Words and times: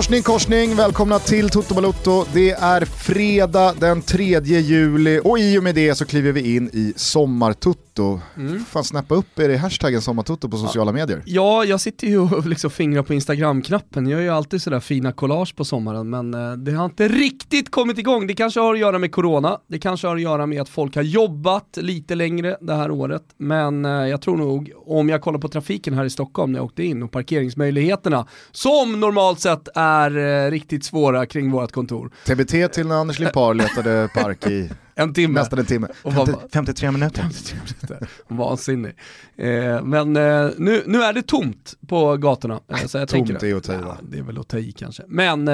Morsning 0.00 0.22
korsning, 0.22 0.76
välkomna 0.76 1.18
till 1.18 1.48
Toto 1.50 1.74
Balotto. 1.74 2.24
Det 2.32 2.50
är 2.50 2.84
fredag 2.84 3.74
den 3.80 4.02
3 4.02 4.40
juli 4.40 5.20
och 5.24 5.38
i 5.38 5.58
och 5.58 5.62
med 5.62 5.74
det 5.74 5.94
så 5.94 6.06
kliver 6.06 6.32
vi 6.32 6.56
in 6.56 6.70
i 6.72 6.92
sommartutto. 6.96 8.20
Mm. 8.36 8.64
Fan 8.64 8.84
snappa 8.84 9.14
upp 9.14 9.38
er 9.38 9.48
i 9.48 9.56
hashtaggen 9.56 10.02
sommartutto 10.02 10.48
på 10.48 10.56
sociala 10.56 10.90
ja. 10.90 10.92
medier. 10.92 11.22
Ja, 11.26 11.64
jag 11.64 11.80
sitter 11.80 12.06
ju 12.06 12.18
och 12.18 12.46
liksom 12.46 12.70
fingrar 12.70 13.02
på 13.02 13.14
Instagram-knappen. 13.14 14.06
Jag 14.06 14.18
gör 14.18 14.24
ju 14.24 14.30
alltid 14.30 14.62
sådär 14.62 14.80
fina 14.80 15.12
collage 15.12 15.56
på 15.56 15.64
sommaren 15.64 16.10
men 16.10 16.34
eh, 16.34 16.52
det 16.52 16.72
har 16.72 16.84
inte 16.84 17.08
riktigt 17.08 17.70
kommit 17.70 17.98
igång. 17.98 18.26
Det 18.26 18.34
kanske 18.34 18.60
har 18.60 18.74
att 18.74 18.80
göra 18.80 18.98
med 18.98 19.12
corona, 19.12 19.58
det 19.66 19.78
kanske 19.78 20.06
har 20.06 20.16
att 20.16 20.22
göra 20.22 20.46
med 20.46 20.62
att 20.62 20.68
folk 20.68 20.96
har 20.96 21.02
jobbat 21.02 21.78
lite 21.80 22.14
längre 22.14 22.56
det 22.60 22.74
här 22.74 22.90
året. 22.90 23.22
Men 23.36 23.84
eh, 23.84 23.90
jag 23.90 24.22
tror 24.22 24.36
nog, 24.36 24.72
om 24.86 25.08
jag 25.08 25.22
kollar 25.22 25.38
på 25.38 25.48
trafiken 25.48 25.94
här 25.94 26.04
i 26.04 26.10
Stockholm 26.10 26.52
när 26.52 26.58
jag 26.58 26.64
åkte 26.66 26.84
in 26.84 27.02
och 27.02 27.10
parkeringsmöjligheterna, 27.10 28.26
som 28.52 29.00
normalt 29.00 29.40
sett 29.40 29.68
är 29.74 29.89
eh, 30.16 30.50
riktigt 30.50 30.84
svåra 30.84 31.26
kring 31.26 31.50
vårt 31.50 31.72
kontor. 31.72 32.10
TBT 32.24 32.72
till 32.72 32.86
när 32.86 32.96
Anders 32.96 33.18
Limpar 33.18 33.54
letade 33.54 34.08
park 34.14 34.46
i 34.46 34.70
en 35.00 35.14
timme. 35.14 35.40
Nästan 35.40 35.58
en 35.58 35.66
timme. 35.66 35.88
50, 36.02 36.32
53 36.52 36.90
minuter. 36.90 37.22
53 37.22 37.58
minuter. 37.58 38.08
Vansinnig. 38.28 38.94
Eh, 39.36 39.82
men 39.82 40.16
eh, 40.16 40.50
nu, 40.56 40.82
nu 40.86 41.02
är 41.02 41.12
det 41.12 41.22
tomt 41.22 41.74
på 41.86 42.16
gatorna. 42.16 42.60
Eh, 42.68 42.86
så 42.86 42.98
jag 42.98 43.08
tomt 43.08 43.28
tänker, 43.28 43.46
är 43.46 43.56
att 43.56 43.64
ta 43.64 43.72
i 43.72 43.76
ja, 43.76 43.98
Det 44.02 44.18
är 44.18 44.22
väl 44.22 44.38
att 44.38 44.48
ta 44.48 44.58
i 44.58 44.72
kanske. 44.72 45.02
Men 45.08 45.48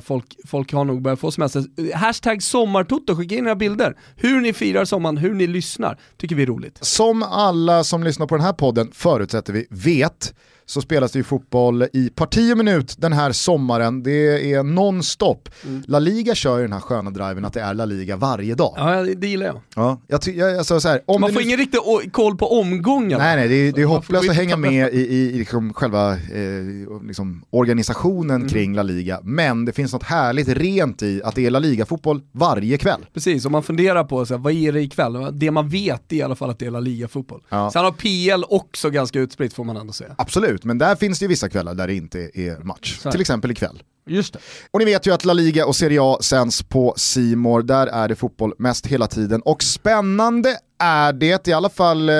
folk, 0.00 0.36
folk 0.46 0.72
har 0.72 0.84
nog 0.84 1.02
börjat 1.02 1.20
få 1.20 1.30
semester. 1.30 1.64
Hashtag 1.94 2.42
sommartoto, 2.42 3.16
skicka 3.16 3.34
in 3.34 3.46
era 3.46 3.54
bilder. 3.54 3.96
Hur 4.16 4.40
ni 4.40 4.52
firar 4.52 4.84
sommaren, 4.84 5.16
hur 5.16 5.34
ni 5.34 5.46
lyssnar, 5.46 5.98
tycker 6.16 6.36
vi 6.36 6.42
är 6.42 6.46
roligt. 6.46 6.78
Som 6.80 7.22
alla 7.22 7.84
som 7.84 8.04
lyssnar 8.04 8.26
på 8.26 8.36
den 8.36 8.44
här 8.44 8.52
podden 8.52 8.90
förutsätter 8.92 9.52
vi 9.52 9.66
vet 9.70 10.34
så 10.66 10.82
spelas 10.82 11.12
det 11.12 11.18
ju 11.18 11.24
fotboll 11.24 11.86
i 11.92 12.10
parti 12.10 12.52
och 12.52 12.58
minut 12.58 12.94
den 12.98 13.12
här 13.12 13.32
sommaren. 13.32 14.02
Det 14.02 14.52
är 14.52 14.62
nonstop. 14.62 15.48
Mm. 15.64 15.82
La 15.86 15.98
Liga 15.98 16.34
kör 16.34 16.56
ju 16.56 16.62
den 16.62 16.72
här 16.72 16.80
sköna 16.80 17.10
driven 17.10 17.44
att 17.44 17.52
det 17.52 17.60
är 17.60 17.74
La 17.74 17.84
Liga 17.84 18.16
varje 18.16 18.54
dag. 18.54 18.74
Ja, 18.76 19.02
det 19.16 19.26
gillar 19.26 19.46
jag. 19.46 19.60
Ja, 19.74 20.00
jag, 20.06 20.20
jag 20.34 20.58
alltså, 20.58 20.80
så 20.80 20.88
här, 20.88 21.00
om 21.06 21.20
Man 21.20 21.32
får 21.32 21.40
nu... 21.40 21.46
ingen 21.46 21.58
riktig 21.58 21.80
koll 22.12 22.36
på 22.36 22.60
omgången. 22.60 23.18
Nej, 23.18 23.36
nej, 23.36 23.48
det 23.48 23.54
är, 23.54 23.72
det 23.72 23.82
är 23.82 23.86
hopplöst 23.86 24.30
att 24.30 24.36
hänga 24.36 24.56
med 24.56 24.94
i, 24.94 24.98
i, 24.98 25.34
i 25.34 25.38
liksom 25.38 25.74
själva 25.74 26.12
eh, 26.12 27.06
liksom 27.06 27.44
organisationen 27.50 28.36
mm. 28.36 28.48
kring 28.48 28.74
La 28.74 28.82
Liga. 28.82 29.20
Men 29.22 29.64
det 29.64 29.72
finns 29.72 29.92
något 29.92 30.02
härligt 30.02 30.48
rent 30.48 31.02
i 31.02 31.22
att 31.24 31.34
det 31.34 31.46
är 31.46 31.50
La 31.50 31.58
Liga-fotboll 31.58 32.22
varje 32.32 32.78
kväll. 32.78 33.06
Precis, 33.14 33.44
om 33.44 33.52
man 33.52 33.62
funderar 33.62 34.04
på 34.04 34.26
så 34.26 34.34
här, 34.34 34.38
vad 34.38 34.52
är 34.52 34.72
det 34.72 34.80
ikväll? 34.80 35.28
Det 35.32 35.50
man 35.50 35.68
vet 35.68 36.12
är 36.12 36.16
i 36.16 36.22
alla 36.22 36.34
fall 36.34 36.50
att 36.50 36.58
det 36.58 36.66
är 36.66 36.70
La 36.70 36.80
Liga-fotboll. 36.80 37.42
Ja. 37.48 37.70
Sen 37.70 37.84
har 37.84 37.92
PL 37.92 38.44
också 38.48 38.90
ganska 38.90 39.20
utspritt 39.20 39.54
får 39.54 39.64
man 39.64 39.76
ändå 39.76 39.92
säga. 39.92 40.14
Absolut 40.18 40.55
absolut, 40.56 40.64
men 40.64 40.78
där 40.78 40.96
finns 40.96 41.18
det 41.18 41.24
ju 41.24 41.28
vissa 41.28 41.48
kvällar 41.48 41.74
där 41.74 41.86
det 41.86 41.94
inte 41.94 42.30
är 42.34 42.64
match. 42.64 42.98
Till 43.10 43.20
exempel 43.20 43.50
ikväll. 43.50 43.82
Just 44.08 44.32
det. 44.32 44.38
Och 44.70 44.78
ni 44.78 44.84
vet 44.84 45.06
ju 45.06 45.14
att 45.14 45.24
La 45.24 45.32
Liga 45.32 45.66
och 45.66 45.76
Serie 45.76 45.98
A 46.02 46.18
sänds 46.20 46.62
på 46.62 46.94
Simor. 46.96 47.62
där 47.62 47.86
är 47.86 48.08
det 48.08 48.16
fotboll 48.16 48.52
mest 48.58 48.86
hela 48.86 49.06
tiden. 49.06 49.42
Och 49.42 49.62
spännande 49.62 50.58
är 50.78 51.12
det, 51.12 51.48
i 51.48 51.52
alla 51.52 51.68
fall 51.68 52.08
eh, 52.08 52.14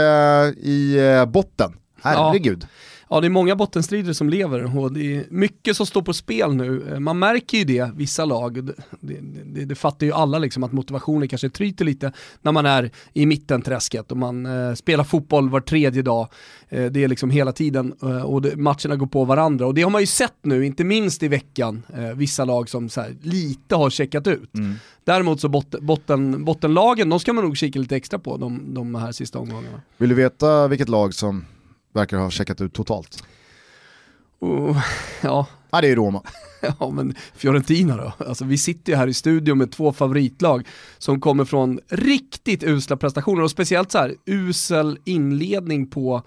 i 0.63 0.97
eh, 0.99 1.27
botten. 1.27 1.73
Herregud. 2.03 2.63
Ja. 2.63 2.69
Ja, 3.09 3.21
det 3.21 3.27
är 3.27 3.31
många 3.31 3.57
bottenstrider 3.57 4.13
som 4.13 4.29
lever 4.29 4.79
och 4.79 4.93
det 4.93 5.17
är 5.17 5.27
mycket 5.31 5.77
som 5.77 5.87
står 5.87 6.03
på 6.03 6.13
spel 6.13 6.55
nu. 6.55 6.93
Eh, 6.93 7.01
man 7.01 7.19
märker 7.19 7.59
ju 7.59 7.65
det, 7.65 7.91
vissa 7.95 8.25
lag, 8.25 8.65
det, 8.65 8.75
det, 9.01 9.21
det, 9.45 9.65
det 9.65 9.75
fattar 9.75 10.07
ju 10.07 10.13
alla 10.13 10.39
liksom 10.39 10.65
att 10.65 10.73
motivationen 10.73 11.29
kanske 11.29 11.51
tryter 11.51 11.85
lite 11.85 12.13
när 12.43 12.53
man 12.53 12.67
är 12.67 12.91
i 13.13 13.27
mittenträsket 13.27 14.11
och 14.11 14.17
man 14.17 14.47
eh, 14.47 14.75
spelar 14.75 15.05
fotboll 15.05 15.51
var 15.51 15.61
tredje 15.61 16.03
dag. 16.03 16.29
Eh, 16.69 16.85
det 16.85 17.05
är 17.05 17.09
liksom 17.09 17.31
hela 17.31 17.53
tiden 17.53 17.95
eh, 18.03 18.23
och 18.23 18.43
det, 18.43 18.57
matcherna 18.57 18.97
går 18.97 19.07
på 19.07 19.25
varandra 19.25 19.67
och 19.67 19.75
det 19.75 19.83
har 19.83 19.91
man 19.91 20.01
ju 20.01 20.07
sett 20.07 20.39
nu, 20.43 20.67
inte 20.67 20.85
minst 20.85 21.23
i 21.23 21.29
veckan, 21.29 21.83
eh, 21.95 22.17
vissa 22.17 22.45
lag 22.45 22.69
som 22.69 22.89
så 22.89 23.01
här, 23.01 23.17
lite 23.23 23.77
har 23.77 23.91
checkat 23.91 24.27
ut. 24.27 24.55
Mm. 24.55 24.75
Däremot 25.05 25.41
så 25.41 25.49
bot, 25.49 25.71
botten, 25.81 26.45
bottenlagen, 26.45 27.09
de 27.09 27.21
ska 27.21 27.33
man 27.33 27.45
nog 27.45 27.57
kika 27.57 27.79
lite 27.79 27.97
extra 27.97 28.19
på 28.19 28.37
de, 28.37 28.75
de 28.75 28.95
här 28.95 29.13
sista 29.13 29.39
omgångarna. 29.39 29.81
Vill 29.97 30.09
du 30.09 30.15
veta 30.15 30.69
vilket 30.69 30.89
lag 30.89 31.15
som 31.15 31.45
verkar 31.97 32.19
ha 32.19 32.31
checkat 32.31 32.61
ut 32.61 32.75
totalt. 32.75 33.25
Uh, 34.45 34.79
ja. 35.23 35.47
ja, 35.71 35.81
det 35.81 35.89
är 35.89 35.97
Roma. 35.97 36.23
ja, 36.81 36.91
men 36.91 37.15
Fiorentina 37.35 37.97
då? 37.97 38.25
Alltså, 38.27 38.45
vi 38.45 38.59
sitter 38.59 38.93
ju 38.93 38.97
här 38.97 39.07
i 39.07 39.15
studion 39.15 39.59
med 39.59 39.73
två 39.73 39.93
favoritlag 39.93 40.67
som 40.99 41.21
kommer 41.21 41.45
från 41.45 41.81
riktigt 41.89 42.63
usla 42.63 42.97
prestationer 42.97 43.43
och 43.43 43.51
speciellt 43.51 43.93
så 43.93 43.99
här 43.99 44.15
usel 44.27 44.99
inledning 45.05 45.87
på 45.87 46.23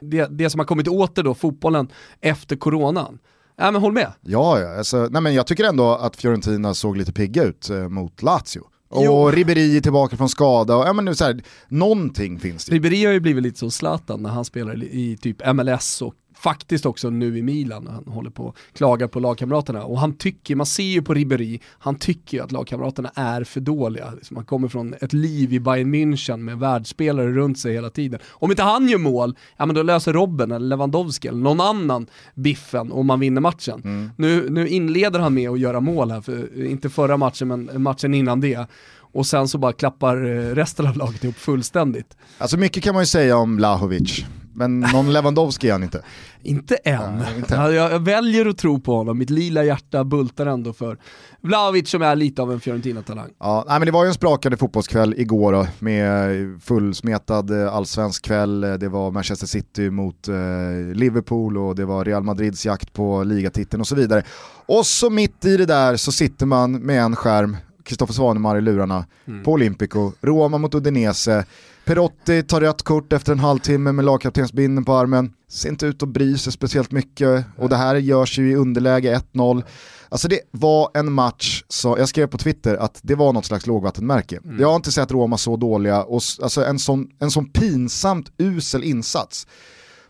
det, 0.00 0.26
det 0.30 0.50
som 0.50 0.58
har 0.58 0.66
kommit 0.66 0.88
åter 0.88 1.22
då, 1.22 1.34
fotbollen, 1.34 1.88
efter 2.20 2.56
coronan. 2.56 3.18
Ja 3.56 3.70
men 3.70 3.80
håll 3.80 3.92
med. 3.92 4.12
Ja, 4.20 4.60
ja 4.60 4.76
alltså, 4.76 5.08
nej, 5.10 5.22
men 5.22 5.34
jag 5.34 5.46
tycker 5.46 5.64
ändå 5.64 5.94
att 5.94 6.16
Fiorentina 6.16 6.74
såg 6.74 6.96
lite 6.96 7.12
pigga 7.12 7.42
ut 7.42 7.70
eh, 7.70 7.88
mot 7.88 8.22
Lazio. 8.22 8.71
Och 8.92 9.04
jo. 9.04 9.30
Ribéry 9.30 9.80
tillbaka 9.80 10.16
från 10.16 10.28
skada, 10.28 10.76
och, 10.76 10.86
ja, 10.86 10.92
men 10.92 11.04
nu 11.04 11.14
så 11.14 11.24
här, 11.24 11.42
någonting 11.68 12.38
finns 12.40 12.64
det. 12.64 12.74
Ribéry 12.74 13.04
har 13.04 13.12
ju 13.12 13.20
blivit 13.20 13.42
lite 13.42 13.58
som 13.58 13.70
Zlatan 13.70 14.22
när 14.22 14.30
han 14.30 14.44
spelar 14.44 14.84
i 14.84 15.16
typ 15.20 15.54
MLS 15.54 16.02
och 16.02 16.14
faktiskt 16.42 16.86
också 16.86 17.10
nu 17.10 17.38
i 17.38 17.42
Milan 17.42 17.84
när 17.84 17.92
han 17.92 18.04
håller 18.06 18.30
på 18.30 18.44
och 18.44 18.56
klagar 18.72 19.08
på 19.08 19.20
lagkamraterna. 19.20 19.84
Och 19.84 19.98
han 19.98 20.12
tycker, 20.16 20.56
man 20.56 20.66
ser 20.66 20.82
ju 20.82 21.02
på 21.02 21.14
Ribéry, 21.14 21.60
han 21.78 21.94
tycker 21.94 22.36
ju 22.36 22.44
att 22.44 22.52
lagkamraterna 22.52 23.10
är 23.14 23.44
för 23.44 23.60
dåliga. 23.60 24.10
Liksom 24.14 24.36
han 24.36 24.46
kommer 24.46 24.68
från 24.68 24.94
ett 25.00 25.12
liv 25.12 25.52
i 25.52 25.60
Bayern 25.60 25.94
München 25.94 26.36
med 26.36 26.58
världsspelare 26.58 27.32
runt 27.32 27.58
sig 27.58 27.72
hela 27.72 27.90
tiden. 27.90 28.20
Om 28.30 28.50
inte 28.50 28.62
han 28.62 28.88
gör 28.88 28.98
mål, 28.98 29.36
ja 29.56 29.66
men 29.66 29.74
då 29.74 29.82
löser 29.82 30.12
Robben 30.12 30.52
eller 30.52 30.66
Lewandowski 30.66 31.28
eller 31.28 31.38
någon 31.38 31.60
annan 31.60 32.06
biffen 32.34 32.92
och 32.92 33.04
man 33.04 33.20
vinner 33.20 33.40
matchen. 33.40 33.82
Mm. 33.84 34.10
Nu, 34.16 34.50
nu 34.50 34.68
inleder 34.68 35.20
han 35.20 35.34
med 35.34 35.50
att 35.50 35.60
göra 35.60 35.80
mål 35.80 36.10
här, 36.10 36.20
för, 36.20 36.64
inte 36.66 36.90
förra 36.90 37.16
matchen 37.16 37.48
men 37.48 37.82
matchen 37.82 38.14
innan 38.14 38.40
det 38.40 38.66
och 39.12 39.26
sen 39.26 39.48
så 39.48 39.58
bara 39.58 39.72
klappar 39.72 40.16
eh, 40.24 40.54
resten 40.54 40.86
av 40.86 40.96
laget 40.96 41.24
ihop 41.24 41.36
fullständigt. 41.36 42.16
Alltså 42.38 42.56
mycket 42.56 42.82
kan 42.82 42.94
man 42.94 43.02
ju 43.02 43.06
säga 43.06 43.36
om 43.36 43.56
Blahovic. 43.56 44.24
Men 44.54 44.80
någon 44.80 45.12
Lewandowski 45.12 45.68
är 45.68 45.72
han 45.72 45.82
inte. 45.82 46.02
inte 46.42 46.74
än. 46.74 47.18
Ja, 47.18 47.36
inte. 47.36 47.54
Jag, 47.54 47.92
jag, 47.92 48.00
väljer 48.00 48.46
att 48.46 48.58
tro 48.58 48.80
på 48.80 48.94
honom, 48.94 49.18
mitt 49.18 49.30
lila 49.30 49.64
hjärta 49.64 50.04
bultar 50.04 50.46
ändå 50.46 50.72
för 50.72 50.98
Vlahovic 51.40 51.90
som 51.90 52.02
är 52.02 52.16
lite 52.16 52.42
av 52.42 52.52
en 52.52 52.60
Fiorentina-talang. 52.60 53.30
Ja, 53.38 53.64
nej, 53.68 53.78
men 53.78 53.86
det 53.86 53.92
var 53.92 54.04
ju 54.04 54.08
en 54.08 54.14
sprakande 54.14 54.56
fotbollskväll 54.56 55.14
igår 55.18 55.52
då, 55.52 55.66
med 55.78 56.62
fullsmetad 56.62 57.62
eh, 57.62 57.74
allsvensk 57.74 58.24
kväll. 58.24 58.60
Det 58.60 58.88
var 58.88 59.10
Manchester 59.10 59.46
City 59.46 59.90
mot 59.90 60.28
eh, 60.28 60.34
Liverpool 60.94 61.58
och 61.58 61.74
det 61.74 61.84
var 61.84 62.04
Real 62.04 62.22
Madrids 62.22 62.66
jakt 62.66 62.92
på 62.92 63.24
ligatiteln 63.24 63.80
och 63.80 63.86
så 63.86 63.94
vidare. 63.94 64.22
Och 64.66 64.86
så 64.86 65.10
mitt 65.10 65.44
i 65.44 65.56
det 65.56 65.66
där 65.66 65.96
så 65.96 66.12
sitter 66.12 66.46
man 66.46 66.72
med 66.72 67.02
en 67.02 67.16
skärm, 67.16 67.56
Kristoffer 67.84 68.14
Svanemar 68.14 68.58
i 68.58 68.60
lurarna, 68.60 69.06
mm. 69.24 69.44
på 69.44 69.52
Olympico, 69.52 70.12
Roma 70.20 70.58
mot 70.58 70.74
Udinese, 70.74 71.44
Perotti 71.84 72.42
tar 72.42 72.60
rött 72.60 72.82
kort 72.82 73.12
efter 73.12 73.32
en 73.32 73.38
halvtimme 73.38 73.92
med 73.92 74.04
lagkaptensbinden 74.04 74.84
på 74.84 74.94
armen. 74.94 75.32
Ser 75.48 75.68
inte 75.68 75.86
ut 75.86 76.02
att 76.02 76.08
bry 76.08 76.38
sig 76.38 76.52
speciellt 76.52 76.90
mycket 76.92 77.44
och 77.56 77.68
det 77.68 77.76
här 77.76 77.94
görs 77.94 78.38
ju 78.38 78.50
i 78.50 78.54
underläge 78.54 79.20
1-0. 79.32 79.64
Alltså 80.08 80.28
det 80.28 80.40
var 80.50 80.90
en 80.94 81.12
match, 81.12 81.64
så 81.68 81.96
jag 81.98 82.08
skrev 82.08 82.26
på 82.26 82.38
Twitter 82.38 82.76
att 82.76 83.00
det 83.02 83.14
var 83.14 83.32
något 83.32 83.44
slags 83.44 83.66
lågvattenmärke. 83.66 84.40
Mm. 84.44 84.60
Jag 84.60 84.68
har 84.68 84.76
inte 84.76 84.92
sett 84.92 85.10
Roma 85.10 85.38
så 85.38 85.56
dåliga 85.56 86.02
och 86.02 86.22
alltså 86.42 86.64
en 86.64 86.78
sån, 86.78 87.08
en 87.18 87.30
sån 87.30 87.50
pinsamt 87.50 88.32
usel 88.38 88.84
insats 88.84 89.46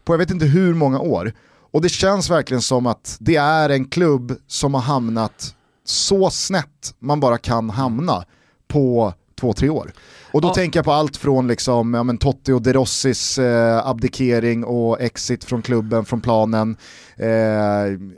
på 0.05 0.13
jag 0.13 0.19
vet 0.19 0.31
inte 0.31 0.47
hur 0.47 0.75
många 0.75 1.01
år. 1.01 1.33
Och 1.73 1.83
det 1.83 1.89
känns 1.89 2.31
verkligen 2.31 2.63
som 2.63 2.87
att 2.87 3.17
det 3.21 3.37
är 3.37 3.69
en 3.69 3.85
klubb 3.85 4.37
som 4.47 4.75
har 4.75 4.81
hamnat 4.81 5.55
så 5.85 6.31
snett 6.31 6.95
man 6.99 7.21
bara 7.21 7.39
kan 7.39 7.71
hamna 7.71 8.25
på 8.69 9.15
två, 9.41 9.53
tre 9.53 9.69
år. 9.69 9.93
Och 10.33 10.41
då 10.41 10.49
ja. 10.49 10.55
tänker 10.55 10.79
jag 10.79 10.85
på 10.85 10.93
allt 10.93 11.17
från 11.17 11.49
liksom, 11.49 11.95
ja, 11.95 12.03
men 12.03 12.19
Totti 12.19 12.53
och 12.53 12.63
De 12.63 12.73
Rossis 12.73 13.39
eh, 13.39 13.87
abdikering 13.87 14.65
och 14.65 15.01
exit 15.01 15.45
från 15.45 15.63
klubben, 15.63 16.05
från 16.05 16.21
planen. 16.21 16.77
Eh, 17.17 17.27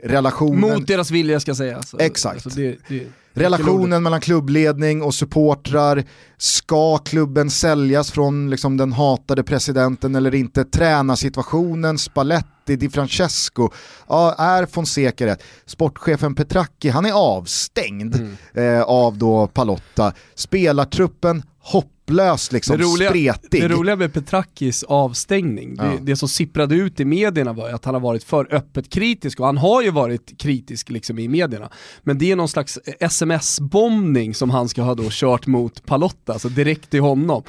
relationen... 0.03 0.59
Mot 0.59 0.87
deras 0.87 1.11
vilja 1.11 1.39
ska 1.39 1.55
sägas. 1.55 1.77
Alltså, 1.77 1.99
Exakt. 1.99 2.45
Alltså 2.45 2.59
det, 2.59 2.77
det... 2.87 3.07
Relationen 3.37 4.03
mellan 4.03 4.21
klubbledning 4.21 5.01
och 5.01 5.13
supportrar, 5.13 6.03
ska 6.37 6.97
klubben 6.97 7.49
säljas 7.49 8.11
från 8.11 8.49
liksom, 8.49 8.77
den 8.77 8.93
hatade 8.93 9.43
presidenten 9.43 10.15
eller 10.15 10.35
inte? 10.35 10.63
Tränarsituationen, 10.63 11.97
Spalletti, 11.97 12.75
Di 12.75 12.89
Francesco, 12.89 13.69
ja, 14.07 14.35
är 14.37 14.65
Fonseca 14.65 15.25
rätt? 15.25 15.43
Sportchefen 15.65 16.35
Petracchi, 16.35 16.89
han 16.89 17.05
är 17.05 17.11
avstängd 17.11 18.15
mm. 18.15 18.35
eh, 18.53 18.81
av 18.81 19.17
då 19.17 19.47
Palotta. 19.47 20.13
Spelartruppen 20.35 21.43
hopplöst 21.65 22.51
liksom 22.51 22.77
det 22.77 22.83
roliga, 22.83 23.33
spretig. 23.33 23.61
Det 23.61 23.67
roliga 23.67 23.95
med 23.95 24.13
Petrakis 24.13 24.83
avstängning, 24.83 25.75
ja. 25.77 25.83
det, 25.83 25.97
det, 26.01 26.15
som 26.15 26.29
sipprade 26.29 26.75
ut 26.75 26.99
i 26.99 27.05
medierna 27.05 27.53
var 27.53 27.69
att 27.69 27.85
han 27.85 27.93
har 27.93 28.01
varit 28.01 28.23
för 28.23 28.53
öppet 28.53 28.89
kritisk 28.89 29.39
och 29.39 29.45
han 29.45 29.57
har 29.57 29.81
ju 29.81 29.91
varit 29.91 30.37
kritisk 30.37 30.89
liksom 30.89 31.19
i 31.19 31.27
medierna. 31.27 31.69
Men 32.03 32.17
det 32.17 32.31
är 32.31 32.35
någon 32.35 32.49
slags 32.49 32.79
sms-bombning 32.99 34.33
som 34.33 34.49
han 34.49 34.69
ska 34.69 34.81
ha 34.81 34.95
då 34.95 35.07
kört 35.09 35.47
mot 35.47 35.85
Palotta, 35.85 36.33
alltså 36.33 36.49
direkt 36.49 36.89
till 36.89 37.01
honom 37.01 37.43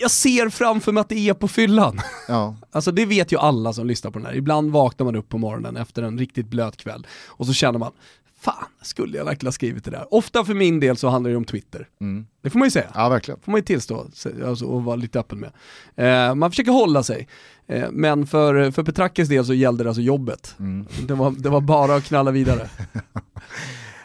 jag 0.00 0.10
ser 0.10 0.48
framför 0.48 0.92
mig 0.92 1.00
att 1.00 1.08
det 1.08 1.28
är 1.28 1.34
på 1.34 1.48
fyllan. 1.48 2.00
Ja. 2.28 2.56
Alltså 2.72 2.92
det 2.92 3.06
vet 3.06 3.32
ju 3.32 3.38
alla 3.38 3.72
som 3.72 3.86
lyssnar 3.86 4.10
på 4.10 4.18
den 4.18 4.26
här. 4.26 4.34
Ibland 4.34 4.72
vaknar 4.72 5.04
man 5.04 5.16
upp 5.16 5.28
på 5.28 5.38
morgonen 5.38 5.76
efter 5.76 6.02
en 6.02 6.18
riktigt 6.18 6.46
blöt 6.46 6.76
kväll 6.76 7.06
och 7.26 7.46
så 7.46 7.52
känner 7.52 7.78
man, 7.78 7.92
fan, 8.40 8.68
skulle 8.82 9.18
jag 9.18 9.24
verkligen 9.24 9.46
ha 9.46 9.52
skrivit 9.52 9.84
det 9.84 9.90
där? 9.90 10.14
Ofta 10.14 10.44
för 10.44 10.54
min 10.54 10.80
del 10.80 10.96
så 10.96 11.08
handlar 11.08 11.30
det 11.30 11.36
om 11.36 11.44
Twitter. 11.44 11.88
Mm. 12.00 12.26
Det 12.42 12.50
får 12.50 12.58
man 12.58 12.66
ju 12.66 12.70
säga. 12.70 12.90
Ja, 12.94 13.08
verkligen. 13.08 13.40
får 13.40 13.52
man 13.52 13.58
ju 13.58 13.64
tillstå 13.64 14.06
alltså, 14.46 14.66
och 14.66 14.84
vara 14.84 14.96
lite 14.96 15.20
öppen 15.20 15.38
med. 15.38 15.50
Eh, 15.96 16.34
man 16.34 16.50
försöker 16.50 16.72
hålla 16.72 17.02
sig, 17.02 17.28
eh, 17.66 17.90
men 17.90 18.26
för, 18.26 18.70
för 18.70 18.82
Petrakis 18.82 19.28
del 19.28 19.46
så 19.46 19.54
gällde 19.54 19.84
det 19.84 19.90
alltså 19.90 20.02
jobbet. 20.02 20.54
Mm. 20.58 20.86
Det, 21.06 21.14
var, 21.14 21.30
det 21.30 21.48
var 21.48 21.60
bara 21.60 21.94
att 21.94 22.04
knalla 22.04 22.30
vidare. 22.30 22.68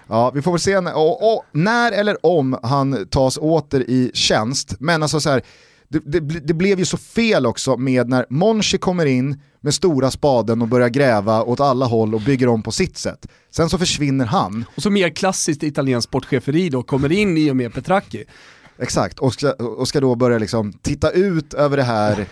Ja, 0.07 0.31
vi 0.31 0.41
får 0.41 0.51
väl 0.51 0.59
se 0.59 0.81
när, 0.81 0.97
och, 0.97 1.33
och, 1.33 1.45
när 1.51 1.91
eller 1.91 2.25
om 2.25 2.59
han 2.63 3.07
tas 3.09 3.37
åter 3.37 3.81
i 3.89 4.11
tjänst. 4.13 4.75
Men 4.79 5.03
alltså 5.03 5.19
så 5.19 5.29
här, 5.29 5.41
det, 5.93 6.19
det, 6.19 6.39
det, 6.39 6.53
blev 6.53 6.79
ju 6.79 6.85
så 6.85 6.97
fel 6.97 7.45
också 7.45 7.77
med 7.77 8.09
när 8.09 8.25
Monchi 8.29 8.77
kommer 8.77 9.05
in 9.05 9.41
med 9.61 9.73
stora 9.73 10.11
spaden 10.11 10.61
och 10.61 10.67
börjar 10.67 10.89
gräva 10.89 11.43
åt 11.43 11.59
alla 11.59 11.85
håll 11.85 12.15
och 12.15 12.21
bygger 12.21 12.47
om 12.47 12.63
på 12.63 12.71
sitt 12.71 12.97
sätt. 12.97 13.27
Sen 13.51 13.69
så 13.69 13.77
försvinner 13.77 14.25
han. 14.25 14.65
Och 14.75 14.83
så 14.83 14.89
mer 14.89 15.09
klassiskt 15.09 15.63
italienskt 15.63 16.09
sportcheferi 16.09 16.69
då 16.69 16.83
kommer 16.83 17.11
in 17.11 17.37
i 17.37 17.51
och 17.51 17.55
med 17.55 17.73
Petracchi. 17.73 18.23
Exakt, 18.79 19.19
och 19.19 19.33
ska, 19.33 19.51
och 19.51 19.87
ska 19.87 19.99
då 19.99 20.15
börja 20.15 20.37
liksom 20.37 20.73
titta 20.73 21.11
ut 21.11 21.53
över 21.53 21.77
det 21.77 21.83
här 21.83 22.27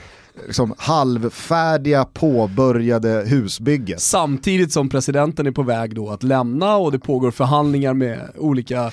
liksom 0.46 0.74
halvfärdiga 0.78 2.06
påbörjade 2.06 3.24
husbygget. 3.28 4.02
Samtidigt 4.02 4.72
som 4.72 4.90
presidenten 4.90 5.48
är 5.48 5.52
på 5.52 5.64
väg 5.64 5.96
då 5.96 6.10
att 6.10 6.24
lämna 6.24 6.76
och 6.76 6.92
det 6.92 7.00
pågår 7.00 7.32
förhandlingar 7.32 7.94
med 7.94 8.30
olika 8.38 8.92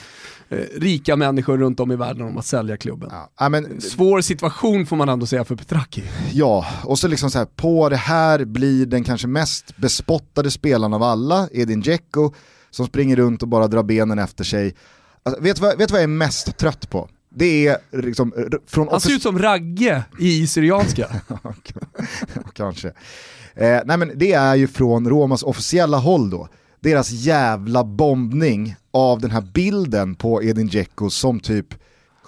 rika 0.76 1.16
människor 1.16 1.58
runt 1.58 1.80
om 1.80 1.92
i 1.92 1.96
världen 1.96 2.22
om 2.26 2.38
att 2.38 2.46
sälja 2.46 2.76
klubben. 2.76 3.10
Ja, 3.38 3.48
men, 3.48 3.80
Svår 3.80 4.20
situation 4.20 4.86
får 4.86 4.96
man 4.96 5.08
ändå 5.08 5.26
säga 5.26 5.44
för 5.44 5.56
Petracchi. 5.56 6.02
Ja, 6.32 6.66
och 6.84 6.98
så 6.98 7.08
liksom 7.08 7.30
så 7.30 7.38
här, 7.38 7.46
på 7.46 7.88
det 7.88 7.96
här 7.96 8.44
blir 8.44 8.86
den 8.86 9.04
kanske 9.04 9.26
mest 9.26 9.76
bespottade 9.76 10.50
spelaren 10.50 10.94
av 10.94 11.02
alla, 11.02 11.48
Edin 11.52 11.80
Dzeko, 11.80 12.32
som 12.70 12.86
springer 12.86 13.16
runt 13.16 13.42
och 13.42 13.48
bara 13.48 13.68
drar 13.68 13.82
benen 13.82 14.18
efter 14.18 14.44
sig. 14.44 14.74
Alltså, 15.22 15.42
vet 15.42 15.56
du 15.56 15.62
vad, 15.62 15.78
vet 15.78 15.90
vad 15.90 16.00
jag 16.00 16.04
är 16.04 16.08
mest 16.08 16.56
trött 16.56 16.90
på? 16.90 17.08
Det 17.30 17.66
är 17.66 17.78
liksom 17.92 18.32
från... 18.66 18.88
Han 18.88 19.00
ser 19.00 19.12
ut 19.12 19.22
som 19.22 19.38
Ragge 19.38 20.02
i 20.18 20.46
Syrianska. 20.46 21.08
Kanske. 22.52 22.88
Eh, 23.54 23.80
nej 23.84 23.96
men 23.96 24.12
det 24.14 24.32
är 24.32 24.54
ju 24.54 24.68
från 24.68 25.08
Romas 25.08 25.42
officiella 25.42 25.96
håll 25.96 26.30
då. 26.30 26.48
Deras 26.80 27.10
jävla 27.10 27.84
bombning 27.84 28.76
av 28.92 29.20
den 29.20 29.30
här 29.30 29.40
bilden 29.40 30.14
på 30.14 30.42
Edin 30.42 30.68
Dzeko 30.68 31.10
som 31.10 31.40
typ 31.40 31.74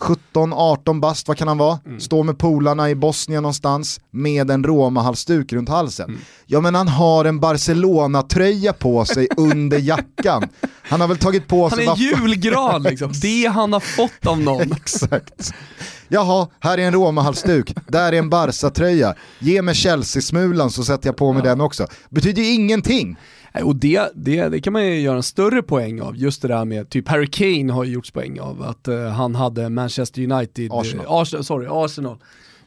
17-18 0.01 1.01
bast, 1.01 1.29
vad 1.29 1.37
kan 1.37 1.49
han 1.49 1.59
vara? 1.59 1.79
Mm. 1.87 2.01
Står 2.01 2.25
med 2.25 2.39
polarna 2.39 2.91
i 2.91 2.95
Bosnien 2.95 3.43
någonstans 3.43 4.01
med 4.11 4.51
en 4.51 4.65
Roma-halsduk 4.65 5.53
runt 5.53 5.69
halsen. 5.69 6.09
Mm. 6.09 6.21
Ja 6.47 6.61
men 6.61 6.75
han 6.75 6.89
har 6.89 7.25
en 7.25 7.41
Barcelona-tröja 7.41 8.73
på 8.73 9.05
sig 9.05 9.29
under 9.37 9.79
jackan. 9.79 10.49
Han 10.83 11.01
har 11.01 11.09
väl 11.09 11.19
tagit 11.19 11.49
på 11.49 11.71
sig... 11.71 11.87
Han 11.87 11.97
är 11.97 12.15
en 12.15 12.21
julgran 12.21 12.83
liksom, 12.83 13.13
det 13.23 13.47
han 13.47 13.73
har 13.73 13.81
fått 13.81 14.27
av 14.27 14.41
någon. 14.41 14.73
Exakt. 14.77 15.53
Jaha, 16.09 16.49
här 16.61 16.79
är 16.79 16.83
en 16.83 16.95
Roma-halsduk, 16.95 17.75
där 17.89 18.13
är 18.13 18.19
en 18.19 18.31
Barca-tröja. 18.31 19.15
Ge 19.39 19.63
mig 19.63 19.75
Chelsea-smulan 19.75 20.71
så 20.71 20.85
sätter 20.85 21.09
jag 21.09 21.17
på 21.17 21.33
mig 21.33 21.43
ja. 21.45 21.51
den 21.51 21.61
också. 21.61 21.87
Betyder 22.09 22.43
ju 22.43 22.49
ingenting. 22.49 23.17
Och 23.55 23.77
det, 23.77 24.13
det, 24.15 24.49
det 24.49 24.61
kan 24.61 24.73
man 24.73 24.87
ju 24.87 25.01
göra 25.01 25.17
en 25.17 25.23
större 25.23 25.63
poäng 25.63 26.01
av, 26.01 26.17
just 26.17 26.43
det 26.43 26.49
där 26.49 26.65
med, 26.65 26.91
typ 26.91 27.09
Harry 27.09 27.27
Kane 27.27 27.73
har 27.73 27.85
ju 27.85 27.93
gjorts 27.93 28.11
poäng 28.11 28.41
av, 28.41 28.63
att 28.63 28.89
uh, 28.89 29.07
han 29.07 29.35
hade 29.35 29.69
Manchester 29.69 30.33
United, 30.33 30.73
Arsenal, 30.73 31.07
uh, 31.07 31.13
Arsenal 31.13 31.45
sorry, 31.45 31.67
Arsenal. 31.71 32.19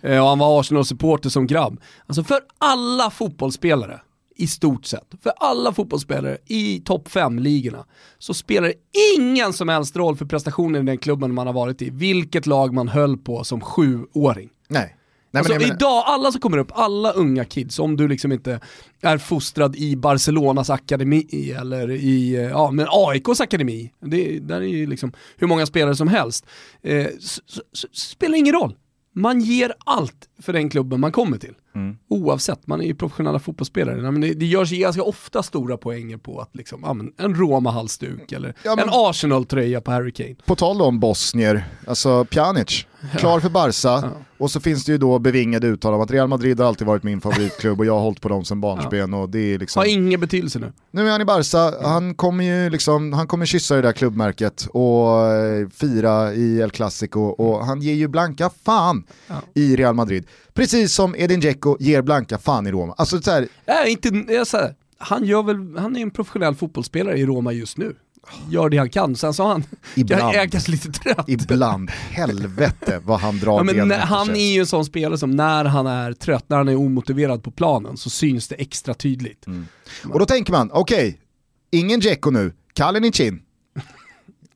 Uh, 0.05 0.19
och 0.19 0.27
han 0.27 0.39
var 0.39 0.59
Arsenal-supporter 0.59 1.29
som 1.29 1.47
grabb. 1.47 1.79
Alltså 2.07 2.23
för 2.23 2.39
alla 2.57 3.09
fotbollsspelare, 3.09 4.01
i 4.35 4.47
stort 4.47 4.85
sett, 4.85 5.07
för 5.23 5.33
alla 5.37 5.73
fotbollsspelare 5.73 6.37
i 6.45 6.79
topp 6.79 7.07
5-ligorna, 7.07 7.85
så 8.19 8.33
spelar 8.33 8.67
det 8.67 8.73
ingen 9.17 9.53
som 9.53 9.69
helst 9.69 9.95
roll 9.95 10.15
för 10.15 10.25
prestationen 10.25 10.81
i 10.81 10.85
den 10.85 10.97
klubben 10.97 11.33
man 11.33 11.47
har 11.47 11.53
varit 11.53 11.81
i, 11.81 11.89
vilket 11.89 12.45
lag 12.45 12.73
man 12.73 12.87
höll 12.87 13.17
på 13.17 13.43
som 13.43 13.61
sjuåring. 13.61 14.49
Nej. 14.67 14.95
Nej, 15.33 15.39
alltså, 15.39 15.53
men, 15.53 15.61
idag, 15.61 16.03
alla 16.05 16.31
som 16.31 16.41
kommer 16.41 16.57
upp, 16.57 16.71
alla 16.73 17.11
unga 17.11 17.45
kids, 17.45 17.79
om 17.79 17.97
du 17.97 18.07
liksom 18.07 18.31
inte 18.31 18.59
är 19.01 19.17
fostrad 19.17 19.75
i 19.75 19.95
Barcelonas 19.95 20.69
akademi 20.69 21.53
eller 21.59 21.91
i 21.91 22.49
ja, 22.51 22.71
men 22.71 22.87
AIKs 22.89 23.41
akademi, 23.41 23.91
det, 23.99 24.39
där 24.39 24.61
är 24.61 24.65
ju 24.65 24.87
liksom 24.87 25.13
hur 25.37 25.47
många 25.47 25.65
spelare 25.65 25.95
som 25.95 26.07
helst, 26.07 26.45
eh, 26.81 27.07
så, 27.19 27.41
så, 27.71 27.87
spelar 27.91 28.37
ingen 28.37 28.53
roll. 28.53 28.75
Man 29.15 29.41
ger 29.41 29.73
allt 29.85 30.29
för 30.41 30.53
den 30.53 30.69
klubben 30.69 30.99
man 30.99 31.11
kommer 31.11 31.37
till. 31.37 31.53
Mm. 31.75 31.97
Oavsett, 32.07 32.67
man 32.67 32.81
är 32.81 32.85
ju 32.85 32.95
professionella 32.95 33.39
fotbollsspelare. 33.39 34.11
Men 34.11 34.21
det, 34.21 34.33
det 34.33 34.45
görs 34.45 34.71
ju 34.71 34.77
ganska 34.77 35.03
ofta 35.03 35.43
stora 35.43 35.77
poänger 35.77 36.17
på 36.17 36.39
att 36.39 36.55
liksom, 36.55 36.81
ja, 36.83 37.25
en 37.25 37.35
Roma-halsduk 37.35 38.31
eller 38.31 38.53
ja, 38.63 38.81
en 38.81 38.89
Arsenal-tröja 38.91 39.81
på 39.81 39.91
Harry 39.91 40.11
Kane. 40.11 40.35
På 40.45 40.55
tal 40.55 40.81
om 40.81 40.99
bosnier, 40.99 41.65
alltså 41.87 42.25
Pjanic, 42.25 42.85
klar 43.17 43.39
för 43.39 43.49
Barca. 43.49 44.11
Och 44.37 44.51
så 44.51 44.59
finns 44.59 44.85
det 44.85 44.91
ju 44.91 44.97
då 44.97 45.19
bevingade 45.19 45.67
uttal 45.67 45.93
om 45.93 46.01
att 46.01 46.11
Real 46.11 46.27
Madrid 46.27 46.59
har 46.59 46.67
alltid 46.67 46.87
varit 46.87 47.03
min 47.03 47.21
favoritklubb 47.21 47.79
och 47.79 47.85
jag 47.85 47.93
har 47.93 48.01
hållit 48.01 48.21
på 48.21 48.29
dem 48.29 48.45
sedan 48.45 48.61
barnsben. 48.61 49.13
Och 49.13 49.29
det 49.29 49.39
är 49.39 49.59
liksom... 49.59 49.79
Har 49.79 49.87
ingen 49.87 50.19
betydelse 50.19 50.59
nu. 50.59 50.71
Nu 50.91 51.07
är 51.07 51.11
han 51.11 51.21
i 51.21 51.25
Barca, 51.25 51.87
han 51.89 52.15
kommer 52.15 52.43
ju 52.43 52.69
liksom, 52.69 53.13
han 53.13 53.27
kommer 53.27 53.45
kyssa 53.45 53.75
det 53.75 53.81
där 53.81 53.91
klubbmärket 53.91 54.67
och 54.73 55.25
eh, 55.25 55.69
fira 55.69 56.33
i 56.33 56.59
El 56.59 56.71
Clasico 56.71 57.19
och 57.19 57.65
han 57.65 57.81
ger 57.81 57.93
ju 57.93 58.07
blanka 58.07 58.49
fan 58.63 59.03
ja. 59.27 59.35
i 59.53 59.75
Real 59.75 59.95
Madrid. 59.95 60.27
Precis 60.53 60.93
som 60.93 61.15
Edin 61.15 61.39
Dzeko 61.39 61.77
ger 61.79 62.01
blanka 62.01 62.37
fan 62.37 62.67
i 62.67 62.71
Roma. 62.71 62.93
Alltså 62.97 63.21
så 63.21 63.31
här... 63.31 63.47
Nej, 63.65 63.91
inte, 63.91 64.33
jag 64.33 64.47
så 64.47 64.57
här, 64.57 64.75
han, 64.97 65.25
gör 65.25 65.43
väl, 65.43 65.77
han 65.77 65.95
är 65.95 66.01
en 66.01 66.11
professionell 66.11 66.55
fotbollsspelare 66.55 67.17
i 67.17 67.25
Roma 67.25 67.51
just 67.51 67.77
nu 67.77 67.95
gör 68.49 68.69
det 68.69 68.77
han 68.77 68.89
kan. 68.89 69.15
Sen 69.15 69.33
sa 69.33 69.51
han, 69.51 69.63
ibland, 69.95 70.35
jag 70.35 70.55
är 70.55 70.71
lite 70.71 70.91
trött. 70.91 71.25
Ibland, 71.29 71.89
helvete 71.89 73.01
vad 73.05 73.19
han 73.19 73.39
drar 73.39 73.57
ja, 73.57 73.63
men 73.63 73.91
Han 73.91 74.29
är 74.29 74.53
ju 74.53 74.59
en 74.59 74.65
sån 74.65 74.85
spelare 74.85 75.17
som 75.17 75.31
när 75.31 75.65
han 75.65 75.87
är 75.87 76.13
trött, 76.13 76.45
när 76.47 76.57
han 76.57 76.67
är 76.67 76.75
omotiverad 76.75 77.43
på 77.43 77.51
planen 77.51 77.97
så 77.97 78.09
syns 78.09 78.47
det 78.47 78.55
extra 78.55 78.93
tydligt. 78.93 79.47
Mm. 79.47 79.67
Och 80.09 80.19
då 80.19 80.25
tänker 80.25 80.51
man, 80.51 80.69
okej, 80.71 81.07
okay, 81.07 81.19
ingen 81.71 81.99
Dzeko 81.99 82.29
nu, 82.29 82.53
Kalinic 82.73 83.19
in. 83.19 83.41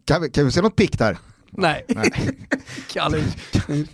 Kan 0.05 0.21
vi, 0.21 0.29
kan 0.29 0.45
vi 0.45 0.51
se 0.51 0.61
något 0.61 0.75
pick 0.75 0.97
där? 0.97 1.17
Nej, 1.57 1.85
Nej. 1.87 2.11
Kalle 2.87 3.23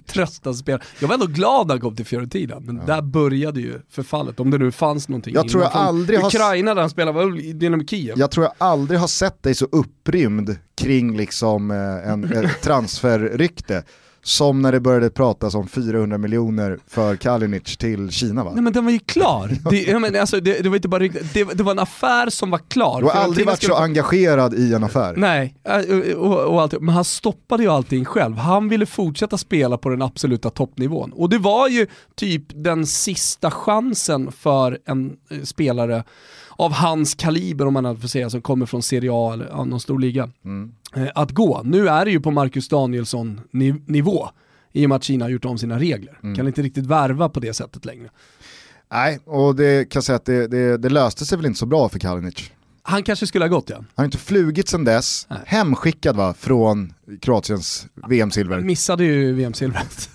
trösta 0.05 0.53
spel. 0.53 0.79
Jag 0.99 1.07
var 1.07 1.13
ändå 1.13 1.27
glad 1.27 1.67
när 1.67 1.73
han 1.73 1.81
kom 1.81 1.95
till 1.95 2.05
Fiorentina, 2.05 2.59
men 2.59 2.75
ja. 2.75 2.83
där 2.85 3.01
började 3.01 3.59
ju 3.61 3.79
förfallet, 3.89 4.39
om 4.39 4.51
det 4.51 4.57
nu 4.57 4.71
fanns 4.71 5.09
någonting. 5.09 5.33
Jag 5.33 5.49
tror 5.49 5.63
jag 5.63 5.71
aldrig 5.73 6.19
Ukraina 6.23 6.71
har... 6.71 6.75
där 6.75 6.81
han 6.81 6.89
spelade, 6.89 7.17
var 7.17 7.39
i 7.39 7.53
Dynamo 7.53 7.85
Kiev. 7.85 8.15
Jag 8.17 8.31
tror 8.31 8.45
jag 8.45 8.53
aldrig 8.57 8.99
har 8.99 9.07
sett 9.07 9.43
dig 9.43 9.55
så 9.55 9.65
upprymd 9.71 10.55
kring 10.75 11.17
liksom 11.17 11.71
eh, 11.71 12.11
en 12.11 12.49
transferrykte 12.61 13.83
som 14.23 14.61
när 14.61 14.71
det 14.71 14.79
började 14.79 15.09
pratas 15.09 15.55
om 15.55 15.67
400 15.67 16.17
miljoner 16.17 16.79
för 16.87 17.15
Kalinic 17.15 17.77
till 17.77 18.09
Kina 18.09 18.43
va? 18.43 18.51
Nej 18.53 18.63
men 18.63 18.73
den 18.73 18.85
var 18.85 18.91
ju 18.91 18.99
klar. 18.99 19.51
Det, 19.69 19.99
men, 19.99 20.15
alltså, 20.15 20.39
det, 20.39 20.59
det 20.59 20.69
var 20.69 20.75
inte 20.75 20.87
bara 20.87 20.99
det, 21.33 21.43
det 21.53 21.63
var 21.63 21.71
en 21.71 21.79
affär 21.79 22.29
som 22.29 22.51
var 22.51 22.57
klar. 22.57 23.01
Du 23.01 23.07
har 23.07 23.13
aldrig 23.13 23.45
varit 23.45 23.63
så 23.63 23.75
engagerad 23.75 24.53
i 24.53 24.73
en 24.73 24.83
affär. 24.83 25.13
Nej, 25.17 25.55
äh, 25.63 26.15
och, 26.15 26.39
och 26.39 26.61
allt, 26.61 26.81
men 26.81 26.95
han 26.95 27.03
stoppade 27.03 27.63
ju 27.63 27.69
allting 27.69 28.05
själv. 28.05 28.37
Han 28.37 28.69
ville 28.69 28.85
fortsätta 28.85 29.37
spela 29.37 29.77
på 29.77 29.89
den 29.89 30.01
absoluta 30.01 30.49
toppnivån. 30.49 31.11
Och 31.11 31.29
det 31.29 31.37
var 31.37 31.67
ju 31.67 31.87
typ 32.15 32.43
den 32.55 32.85
sista 32.85 33.51
chansen 33.51 34.31
för 34.31 34.79
en 34.85 35.13
eh, 35.31 35.41
spelare 35.41 36.03
av 36.55 36.71
hans 36.73 37.15
kaliber 37.15 37.67
om 37.67 37.73
man 37.73 37.85
hade 37.85 37.99
får 37.99 38.07
säga, 38.07 38.29
som 38.29 38.41
kommer 38.41 38.65
från 38.65 38.83
Serie 38.83 39.09
A 39.13 39.33
eller 39.33 39.45
ja, 39.45 39.65
någon 39.65 39.79
stor 39.79 39.99
liga, 39.99 40.29
mm. 40.45 40.71
eh, 40.95 41.07
att 41.15 41.31
gå. 41.31 41.61
Nu 41.63 41.89
är 41.89 42.05
det 42.05 42.11
ju 42.11 42.19
på 42.19 42.31
Marcus 42.31 42.67
Danielsson-nivå 42.69 44.29
i 44.71 44.85
och 44.85 44.89
med 44.89 44.95
att 44.95 45.03
Kina 45.03 45.25
har 45.25 45.29
gjort 45.29 45.45
om 45.45 45.57
sina 45.57 45.79
regler. 45.79 46.19
Mm. 46.23 46.35
Kan 46.35 46.47
inte 46.47 46.61
riktigt 46.61 46.85
värva 46.85 47.29
på 47.29 47.39
det 47.39 47.53
sättet 47.53 47.85
längre. 47.85 48.09
Nej, 48.91 49.19
och 49.25 49.55
det 49.55 49.89
kan 49.89 49.99
jag 49.99 50.03
säga 50.03 50.15
att 50.15 50.25
det, 50.25 50.47
det, 50.47 50.77
det 50.77 50.89
löste 50.89 51.25
sig 51.25 51.37
väl 51.37 51.45
inte 51.45 51.59
så 51.59 51.65
bra 51.65 51.89
för 51.89 51.99
Kalinic. 51.99 52.51
Han 52.81 53.03
kanske 53.03 53.27
skulle 53.27 53.45
ha 53.45 53.49
gått 53.49 53.69
ja. 53.69 53.75
Han 53.75 53.85
har 53.95 54.05
inte 54.05 54.17
flugit 54.17 54.67
sedan 54.67 54.83
dess, 54.83 55.27
Nej. 55.29 55.39
hemskickad 55.45 56.15
va, 56.15 56.33
från 56.33 56.93
Kroatiens 57.21 57.87
VM-silver. 58.09 58.59
Missade 58.59 59.03
ju 59.03 59.33
VM-silvret. 59.33 60.09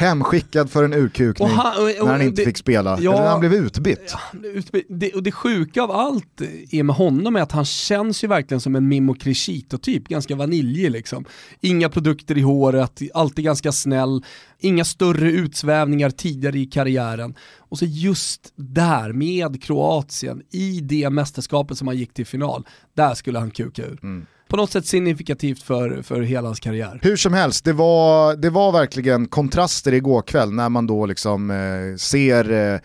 Hemskickad 0.00 0.70
för 0.70 0.84
en 0.84 0.92
urkukning 0.94 1.48
när 1.48 2.06
han 2.06 2.22
inte 2.22 2.42
det, 2.42 2.46
fick 2.46 2.56
spela, 2.56 2.98
ja, 3.00 3.12
eller 3.12 3.22
när 3.22 3.30
han 3.30 3.40
blev 3.40 3.54
utbytt. 3.54 4.14
Ja, 4.32 4.80
det, 4.88 5.12
och 5.12 5.22
det 5.22 5.32
sjuka 5.32 5.82
av 5.82 5.90
allt 5.90 6.40
är 6.70 6.82
med 6.82 6.96
honom 6.96 7.36
är 7.36 7.40
att 7.40 7.52
han 7.52 7.64
känns 7.64 8.24
ju 8.24 8.28
verkligen 8.28 8.60
som 8.60 8.76
en 8.76 8.88
Mimo 8.88 9.14
Crescito-typ, 9.14 10.08
ganska 10.08 10.36
vaniljig 10.36 10.90
liksom. 10.90 11.24
Inga 11.60 11.88
produkter 11.88 12.38
i 12.38 12.40
håret, 12.40 13.00
alltid 13.14 13.44
ganska 13.44 13.72
snäll, 13.72 14.24
inga 14.58 14.84
större 14.84 15.30
utsvävningar 15.30 16.10
tidigare 16.10 16.58
i 16.58 16.66
karriären. 16.66 17.34
Och 17.58 17.78
så 17.78 17.84
just 17.84 18.52
där 18.56 19.12
med 19.12 19.62
Kroatien, 19.62 20.42
i 20.50 20.80
det 20.80 21.10
mästerskapet 21.10 21.78
som 21.78 21.88
han 21.88 21.96
gick 21.96 22.14
till 22.14 22.26
final, 22.26 22.66
där 22.96 23.14
skulle 23.14 23.38
han 23.38 23.50
kuka 23.50 23.82
ur. 23.82 23.98
Mm 24.02 24.26
på 24.50 24.56
något 24.56 24.70
sätt 24.70 24.86
signifikativt 24.86 25.62
för, 25.62 26.02
för 26.02 26.20
hela 26.20 26.48
hans 26.48 26.60
karriär. 26.60 26.98
Hur 27.02 27.16
som 27.16 27.32
helst, 27.32 27.64
det 27.64 27.72
var, 27.72 28.36
det 28.36 28.50
var 28.50 28.72
verkligen 28.72 29.28
kontraster 29.28 29.92
igår 29.92 30.22
kväll 30.22 30.52
när 30.52 30.68
man 30.68 30.86
då 30.86 31.06
liksom 31.06 31.50
eh, 31.50 31.96
ser 31.96 32.52
eh, 32.52 32.80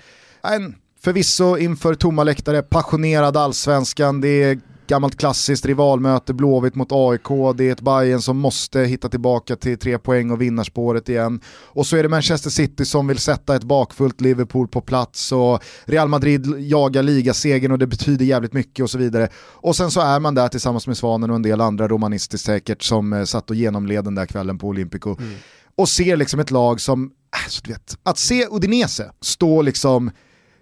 en 0.53 0.75
förvisso 1.01 1.57
inför 1.57 1.95
tomma 1.95 2.23
läktare, 2.23 2.61
passionerad 2.61 3.37
allsvenskan, 3.37 4.21
det 4.21 4.43
är 4.43 4.59
gammalt 4.87 5.17
klassiskt 5.17 5.65
rivalmöte, 5.65 6.33
Blåvitt 6.33 6.75
mot 6.75 6.91
AIK, 6.91 7.57
det 7.57 7.67
är 7.67 7.71
ett 7.71 7.81
Bayern 7.81 8.21
som 8.21 8.37
måste 8.37 8.79
hitta 8.79 9.09
tillbaka 9.09 9.55
till 9.55 9.77
tre 9.77 9.97
poäng 9.97 10.31
och 10.31 10.41
vinnarspåret 10.41 11.09
igen. 11.09 11.39
Och 11.63 11.87
så 11.87 11.97
är 11.97 12.03
det 12.03 12.09
Manchester 12.09 12.49
City 12.49 12.85
som 12.85 13.07
vill 13.07 13.17
sätta 13.17 13.55
ett 13.55 13.63
bakfullt 13.63 14.21
Liverpool 14.21 14.67
på 14.67 14.81
plats 14.81 15.31
och 15.31 15.63
Real 15.85 16.07
Madrid 16.07 16.55
jagar 16.59 17.03
ligasegern 17.03 17.71
och 17.71 17.79
det 17.79 17.87
betyder 17.87 18.25
jävligt 18.25 18.53
mycket 18.53 18.83
och 18.83 18.89
så 18.89 18.97
vidare. 18.97 19.29
Och 19.35 19.75
sen 19.75 19.91
så 19.91 20.01
är 20.01 20.19
man 20.19 20.35
där 20.35 20.47
tillsammans 20.47 20.87
med 20.87 20.97
Svanen 20.97 21.29
och 21.29 21.35
en 21.35 21.41
del 21.41 21.61
andra 21.61 21.87
romanistiskt 21.87 22.45
säkert 22.45 22.83
som 22.83 23.13
eh, 23.13 23.23
satt 23.23 23.49
och 23.49 23.55
genomled 23.55 24.03
den 24.03 24.15
där 24.15 24.25
kvällen 24.25 24.57
på 24.57 24.67
Olympico. 24.67 25.15
Mm. 25.19 25.35
Och 25.77 25.89
ser 25.89 26.17
liksom 26.17 26.39
ett 26.39 26.51
lag 26.51 26.81
som, 26.81 27.11
alltså, 27.43 27.61
vet, 27.67 27.97
att 28.03 28.17
se 28.17 28.47
Udinese 28.51 29.11
stå 29.21 29.61
liksom, 29.61 30.11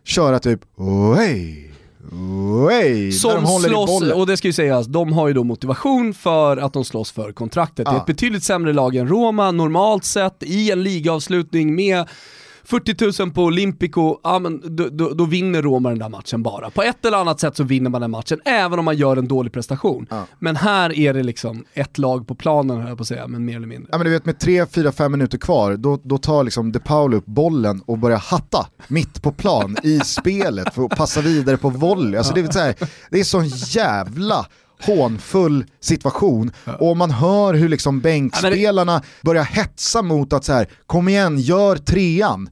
köra 0.04 0.40
typ, 0.40 0.62
oj, 0.76 1.73
Way, 2.12 3.12
som 3.12 3.44
de 3.44 3.60
slåss, 3.62 4.02
och 4.02 4.28
det 4.28 4.38
ska 4.38 4.48
ju 4.48 4.54
sägas, 4.54 4.88
de 4.88 5.14
har 5.14 5.28
ju 5.28 5.34
då 5.34 5.44
motivation 5.44 6.14
för 6.14 6.58
att 6.58 6.74
de 6.74 6.86
slåss 6.86 7.12
för 7.12 7.32
kontraktet. 7.32 7.86
Ja. 7.86 7.92
Det 7.92 7.98
är 7.98 8.00
ett 8.00 8.06
betydligt 8.06 8.44
sämre 8.44 8.74
lag 8.74 8.96
än 8.96 9.08
Roma, 9.08 9.52
normalt 9.52 10.06
sett, 10.06 10.44
i 10.44 10.72
en 10.72 10.84
ligaavslutning 10.84 11.76
med 11.76 12.06
40 12.66 13.24
000 13.24 13.32
på 13.32 13.44
Olympico, 13.44 14.20
ja, 14.24 14.40
men 14.40 14.76
då, 14.76 14.90
då, 14.90 15.10
då, 15.10 15.26
vinner 15.26 15.62
Roma 15.62 15.90
den 15.90 16.00
där 16.00 16.10
matchen 16.10 16.44
bara. 16.44 16.70
På 16.70 16.84
ett 16.84 17.06
eller 17.06 17.18
annat 17.18 17.40
sätt 17.40 17.58
så 17.58 17.64
vinner 17.64 17.90
man 17.90 18.02
den 18.02 18.12
matchen, 18.12 18.40
även 18.46 18.80
om 18.80 18.86
man 18.86 18.98
gör 18.98 19.18
en 19.18 19.28
dålig 19.28 19.54
prestation. 19.54 20.08
Ja. 20.10 20.26
Men 20.40 20.56
här 20.56 20.98
är 21.00 21.14
det 21.14 21.24
liksom 21.24 21.66
ett 21.74 21.98
lag 21.98 22.28
på 22.28 22.36
planen, 22.36 22.78
höll 22.78 22.88
jag 22.88 22.98
på 22.98 23.02
att 23.02 23.08
säga, 23.08 23.28
men 23.28 23.46
mer 23.46 23.56
eller 23.56 23.68
mindre. 23.68 23.90
Ja 23.92 23.98
men 23.98 24.06
du 24.06 24.12
vet 24.12 24.26
med 24.26 24.36
3-4-5 24.36 25.10
minuter 25.10 25.38
kvar, 25.38 25.76
då, 25.76 26.00
då 26.04 26.18
tar 26.18 26.44
liksom 26.44 26.72
De 26.72 26.80
Paul 26.80 27.14
upp 27.14 27.26
bollen 27.26 27.82
och 27.86 27.98
börjar 27.98 28.18
hatta 28.18 28.68
mitt 28.88 29.22
på 29.22 29.32
plan 29.32 29.78
i 29.84 30.00
spelet 30.00 30.74
för 30.74 30.86
att 30.86 30.98
passa 30.98 31.22
vidare 31.22 31.58
på 31.58 31.70
volley. 31.70 32.18
Alltså 32.18 32.34
det, 32.34 32.42
är 32.42 32.52
så 32.52 32.60
här, 32.60 32.76
det 33.10 33.20
är 33.20 33.24
sån 33.24 33.48
jävla 33.48 34.46
hånfull 34.86 35.66
situation 35.80 36.52
och 36.80 36.98
man 36.98 37.12
hör 37.12 37.54
hur 37.54 37.70
liksom 37.70 38.00
bänkspelarna 38.00 39.02
börjar 39.22 39.44
hetsa 39.44 40.02
mot 40.02 40.34
att 40.34 40.46
så 40.46 40.54
här, 40.54 40.68
kom 40.86 41.08
igen, 41.08 41.40
gör 41.40 41.76
trean. 41.76 42.50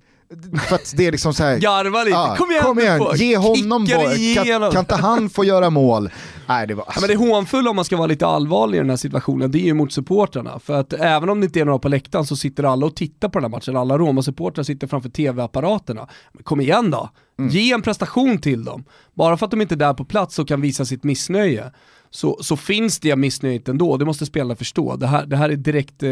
För 0.68 0.76
att 0.76 0.94
det 0.96 1.08
är 1.08 1.12
liksom 1.12 1.34
såhär, 1.34 1.58
Garva 1.58 2.04
lite, 2.04 2.18
ah, 2.18 2.36
kom 2.36 2.52
igen, 2.52 2.64
kom 2.64 2.80
igen 2.80 3.02
ge 3.16 3.38
honom 3.38 3.86
boll, 3.86 4.36
kan, 4.36 4.72
kan 4.72 4.80
inte 4.80 4.96
han 4.96 5.30
få 5.30 5.44
göra 5.44 5.70
mål? 5.70 6.10
Nej, 6.48 6.68
det, 6.68 6.74
var, 6.74 6.84
alltså. 6.84 7.02
men 7.02 7.10
det 7.10 7.16
hånfulla 7.16 7.70
om 7.70 7.76
man 7.76 7.86
ska 7.86 7.98
vara 7.98 8.08
lite 8.08 8.28
allvarlig 8.28 8.78
i 8.78 8.82
den 8.82 8.90
här 8.90 8.98
situationen, 8.98 9.52
det 9.52 9.60
är 9.60 9.66
ju 9.66 9.74
mot 9.74 9.92
supportrarna. 9.92 10.60
För 10.60 10.74
att 10.74 10.94
även 10.94 11.30
om 11.30 11.40
det 11.40 11.46
inte 11.46 11.60
är 11.60 11.66
några 11.66 11.80
på 11.80 11.90
läktaren 11.90 12.26
så 12.26 12.36
sitter 12.36 12.64
alla 12.64 12.86
och 12.86 12.96
tittar 12.96 13.30
på 13.30 13.40
den 13.40 13.44
här 13.44 13.58
matchen, 13.58 13.78
alla 13.78 13.98
Roma-supportrar 13.98 14.64
sitter 14.64 14.88
framför 14.88 15.10
tv-apparaterna. 15.10 16.08
Kom 16.44 16.62
igen 16.62 16.92
då, 16.92 17.10
mm. 17.40 17.52
ge 17.52 17.72
en 17.72 17.82
prestation 17.82 18.38
till 18.38 18.64
dem. 18.64 18.84
Bara 19.14 19.38
för 19.38 19.46
att 19.46 19.52
de 19.52 19.62
inte 19.62 19.76
är 19.76 19.78
där 19.78 19.94
på 19.94 20.06
plats 20.06 20.40
och 20.40 20.48
kan 20.48 20.62
visa 20.62 20.86
sitt 20.86 21.04
missnöje 21.04 21.72
så, 22.14 22.38
så 22.42 22.58
finns 22.58 23.00
det 23.00 23.16
missnöjet 23.16 23.70
ändå, 23.70 23.98
det 23.98 24.06
måste 24.06 24.26
spelarna 24.26 24.56
förstå. 24.56 24.96
Det 24.96 25.08
här, 25.08 25.26
det 25.26 25.38
här 25.38 25.50
är 25.50 25.56
direkt 25.56 26.04
eh, 26.04 26.10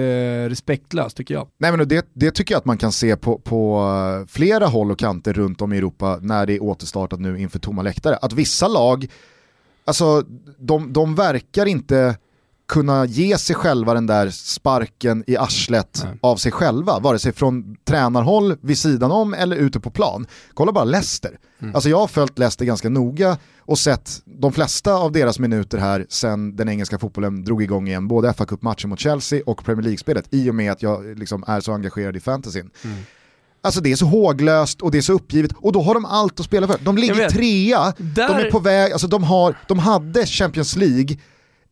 respektlöst 0.50 1.18
tycker 1.18 1.34
jag. 1.34 1.48
Nej 1.58 1.72
men 1.72 1.88
det, 1.88 2.06
det 2.14 2.32
tycker 2.32 2.54
jag 2.54 2.60
att 2.60 2.66
man 2.66 2.78
kan 2.78 2.92
se 2.92 3.16
på, 3.16 3.38
på 3.38 3.80
eh, 4.22 4.28
flera 4.28 4.68
håll 4.68 4.92
och 4.92 5.00
kanter 5.00 5.34
runt 5.34 5.62
om 5.62 5.74
i 5.74 5.78
Europa 5.78 6.20
när 6.22 6.46
det 6.46 6.54
är 6.54 6.64
återstartat 6.64 7.20
nu 7.20 7.40
inför 7.40 7.60
tomma 7.60 7.82
läktare. 7.82 8.16
Att 8.16 8.34
vissa 8.34 8.68
lag, 8.68 9.08
alltså 9.86 10.24
de, 10.58 10.94
de 10.94 11.16
verkar 11.16 11.66
inte 11.66 12.18
kunna 12.70 13.06
ge 13.06 13.38
sig 13.38 13.56
själva 13.56 13.94
den 13.94 14.08
där 14.08 14.30
sparken 14.30 15.24
i 15.28 15.38
arslet 15.38 16.02
Nej. 16.06 16.18
av 16.22 16.36
sig 16.36 16.52
själva, 16.52 17.00
vare 17.00 17.20
sig 17.20 17.34
från 17.34 17.76
tränarhåll 17.84 18.58
vid 18.62 18.78
sidan 18.78 19.12
om 19.12 19.34
eller 19.34 19.56
ute 19.56 19.80
på 19.80 19.90
plan. 19.90 20.28
Kolla 20.54 20.72
bara 20.72 20.84
Leicester. 20.84 21.38
Mm. 21.62 21.76
Alltså 21.76 21.90
jag 21.90 21.98
har 21.98 22.08
följt 22.08 22.40
Leicester 22.40 22.66
ganska 22.66 22.90
noga 22.90 23.38
och 23.60 23.80
sett 23.80 24.22
de 24.26 24.52
flesta 24.54 24.94
av 24.94 25.12
deras 25.12 25.40
minuter 25.40 25.78
här 25.78 26.06
sen 26.10 26.56
den 26.56 26.70
engelska 26.70 27.00
fotbollen 27.00 27.44
drog 27.44 27.64
igång 27.64 27.88
igen, 27.88 28.08
både 28.08 28.34
fa 28.34 28.46
Cup-matchen 28.46 28.90
mot 28.90 29.00
Chelsea 29.00 29.42
och 29.46 29.66
Premier 29.66 29.84
League-spelet, 29.84 30.26
i 30.30 30.50
och 30.50 30.56
med 30.56 30.72
att 30.72 30.82
jag 30.82 31.20
liksom 31.20 31.44
är 31.48 31.60
så 31.60 31.74
engagerad 31.74 32.16
i 32.16 32.20
fantasyn. 32.20 32.70
Mm. 32.84 32.98
Alltså 33.62 33.82
det 33.82 33.92
är 33.92 33.96
så 33.96 34.06
håglöst 34.06 34.82
och 34.82 34.92
det 34.92 34.98
är 34.98 35.02
så 35.02 35.14
uppgivet 35.14 35.52
och 35.56 35.72
då 35.72 35.82
har 35.82 35.94
de 35.94 36.06
allt 36.06 36.40
att 36.40 36.46
spela 36.46 36.68
för. 36.68 36.78
De 36.84 36.98
ligger 36.98 37.30
trea, 37.30 37.94
Där... 37.98 38.28
de 38.28 38.48
är 38.48 38.52
på 38.52 38.60
väg, 38.60 38.92
alltså 38.92 39.08
de, 39.08 39.24
har, 39.24 39.56
de 39.68 39.80
hade 39.80 40.26
Champions 40.26 40.76
League 40.76 41.18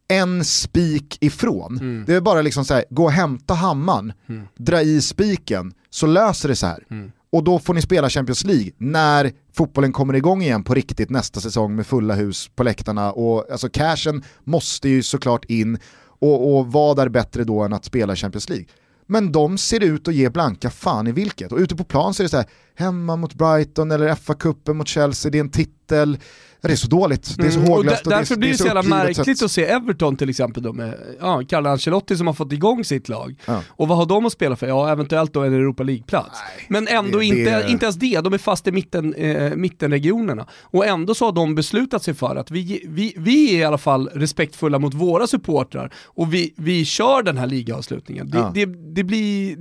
en 0.07 0.45
spik 0.45 1.17
ifrån. 1.21 1.77
Mm. 1.77 2.03
Det 2.07 2.15
är 2.15 2.21
bara 2.21 2.41
liksom 2.41 2.65
så 2.65 2.73
här, 2.73 2.85
gå 2.89 3.03
och 3.03 3.11
hämta 3.11 3.53
hammaren, 3.53 4.13
mm. 4.29 4.47
dra 4.57 4.81
i 4.81 5.01
spiken, 5.01 5.73
så 5.89 6.07
löser 6.07 6.49
det 6.49 6.55
sig 6.55 6.69
här. 6.69 6.83
Mm. 6.89 7.11
Och 7.31 7.43
då 7.43 7.59
får 7.59 7.73
ni 7.73 7.81
spela 7.81 8.09
Champions 8.09 8.45
League 8.45 8.71
när 8.77 9.31
fotbollen 9.53 9.91
kommer 9.91 10.13
igång 10.13 10.41
igen 10.41 10.63
på 10.63 10.73
riktigt 10.73 11.09
nästa 11.09 11.39
säsong 11.39 11.75
med 11.75 11.87
fulla 11.87 12.13
hus 12.13 12.49
på 12.55 12.63
läktarna. 12.63 13.11
Och 13.11 13.51
alltså 13.51 13.69
cashen 13.69 14.23
måste 14.43 14.89
ju 14.89 15.03
såklart 15.03 15.45
in 15.45 15.79
och, 16.19 16.57
och 16.57 16.71
vad 16.71 16.99
är 16.99 17.09
bättre 17.09 17.43
då 17.43 17.63
än 17.63 17.73
att 17.73 17.85
spela 17.85 18.15
Champions 18.15 18.49
League? 18.49 18.65
Men 19.05 19.31
de 19.31 19.57
ser 19.57 19.83
ut 19.83 20.07
att 20.07 20.13
ge 20.13 20.29
blanka 20.29 20.69
fan 20.69 21.07
i 21.07 21.11
vilket. 21.11 21.51
Och 21.51 21.57
ute 21.57 21.75
på 21.75 21.83
plan 21.83 22.13
så 22.13 22.21
är 22.21 22.25
det 22.25 22.29
så 22.29 22.37
här, 22.37 22.45
hemma 22.75 23.15
mot 23.15 23.33
Brighton 23.33 23.91
eller 23.91 24.15
FA-cupen 24.15 24.73
mot 24.73 24.87
Chelsea, 24.87 25.31
det 25.31 25.37
är 25.37 25.39
en 25.39 25.49
titel 25.49 26.17
det 26.61 26.71
är 26.71 26.75
så 26.75 26.87
dåligt, 26.87 27.37
det 27.37 27.47
är 27.47 27.51
så 27.51 27.59
mm. 27.59 27.71
håglöst 27.71 28.01
och, 28.01 28.07
och 28.07 28.17
Därför 28.17 28.35
blir 28.35 28.49
det 28.49 28.57
så 28.57 28.65
jävla 28.65 28.81
märkligt 28.83 29.43
att 29.43 29.51
se 29.51 29.65
Everton 29.65 30.15
till 30.15 30.29
exempel 30.29 30.63
då 30.63 30.73
med 30.73 30.95
ja, 31.19 31.43
Carlo 31.49 31.69
Ancelotti 31.69 32.17
som 32.17 32.27
har 32.27 32.33
fått 32.33 32.53
igång 32.53 32.85
sitt 32.85 33.09
lag. 33.09 33.35
Ja. 33.45 33.63
Och 33.67 33.87
vad 33.87 33.97
har 33.97 34.05
de 34.05 34.25
att 34.25 34.33
spela 34.33 34.55
för? 34.55 34.67
Ja, 34.67 34.91
eventuellt 34.91 35.33
då 35.33 35.43
en 35.43 35.53
Europa 35.53 35.83
League-plats. 35.83 36.39
Men 36.67 36.87
ändå 36.87 37.19
det, 37.19 37.25
inte, 37.25 37.59
det... 37.59 37.71
inte 37.71 37.85
ens 37.85 37.95
det, 37.95 38.21
de 38.21 38.33
är 38.33 38.37
fast 38.37 38.67
i 38.67 38.71
mitten, 38.71 39.13
eh, 39.13 39.55
mittenregionerna. 39.55 40.47
Och 40.61 40.85
ändå 40.85 41.15
så 41.15 41.25
har 41.25 41.31
de 41.31 41.55
beslutat 41.55 42.03
sig 42.03 42.13
för 42.13 42.35
att 42.35 42.51
vi, 42.51 42.85
vi, 42.87 43.13
vi 43.17 43.55
är 43.55 43.59
i 43.59 43.63
alla 43.63 43.77
fall 43.77 44.09
respektfulla 44.13 44.79
mot 44.79 44.93
våra 44.93 45.27
supportrar 45.27 45.93
och 46.05 46.33
vi, 46.33 46.53
vi 46.57 46.85
kör 46.85 47.23
den 47.23 47.37
här 47.37 47.47
ligaavslutningen. 47.47 48.29
Det, 48.29 48.37
ja. 48.37 48.51
det, 48.53 48.65
det 48.65 49.03
blir 49.03 49.57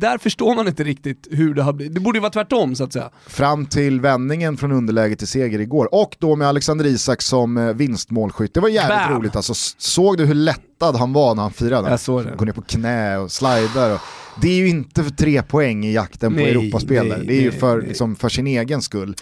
där 0.00 0.18
förstår 0.18 0.54
man 0.54 0.68
inte 0.68 0.84
riktigt 0.84 1.28
hur 1.30 1.54
det 1.54 1.62
har 1.62 1.72
blivit. 1.72 1.94
Det 1.94 2.00
borde 2.00 2.16
ju 2.16 2.20
vara 2.20 2.32
tvärtom 2.32 2.74
så 2.74 2.84
att 2.84 2.92
säga. 2.92 3.10
Fram 3.26 3.66
till 3.66 4.00
vändningen 4.00 4.56
från 4.56 4.72
underläge 4.72 5.16
till 5.16 5.28
seger 5.28 5.58
igår 5.60 5.94
och 5.94 6.16
då 6.18 6.36
med 6.36 6.48
Alexander 6.48 6.86
Isak 6.86 7.22
som 7.22 7.56
eh, 7.56 7.72
vinstmålskytt. 7.74 8.54
Det 8.54 8.60
var 8.60 8.68
jävligt 8.68 9.08
Bam! 9.08 9.18
roligt 9.18 9.36
alltså. 9.36 9.54
Såg 9.78 10.16
du 10.16 10.24
hur 10.24 10.34
lättad 10.78 10.96
han 10.96 11.12
var 11.12 11.34
när 11.34 11.42
han 11.42 11.52
firade? 11.52 11.90
Jag 11.90 12.00
såg 12.00 12.24
det. 12.24 12.34
Går 12.36 12.46
ner 12.46 12.52
på 12.52 12.62
knä 12.62 13.16
och 13.16 13.32
slidar. 13.32 13.94
Och... 13.94 14.00
Det 14.42 14.48
är 14.48 14.56
ju 14.56 14.68
inte 14.68 15.04
för 15.04 15.10
tre 15.10 15.42
poäng 15.42 15.84
i 15.84 15.92
jakten 15.92 16.32
nej, 16.32 16.44
på 16.44 16.50
Europaspel 16.50 17.08
Det 17.08 17.14
är 17.14 17.18
nej, 17.18 17.42
ju 17.42 17.52
för, 17.52 17.82
liksom, 17.82 18.16
för 18.16 18.28
sin 18.28 18.46
egen 18.46 18.82
skull. 18.82 19.14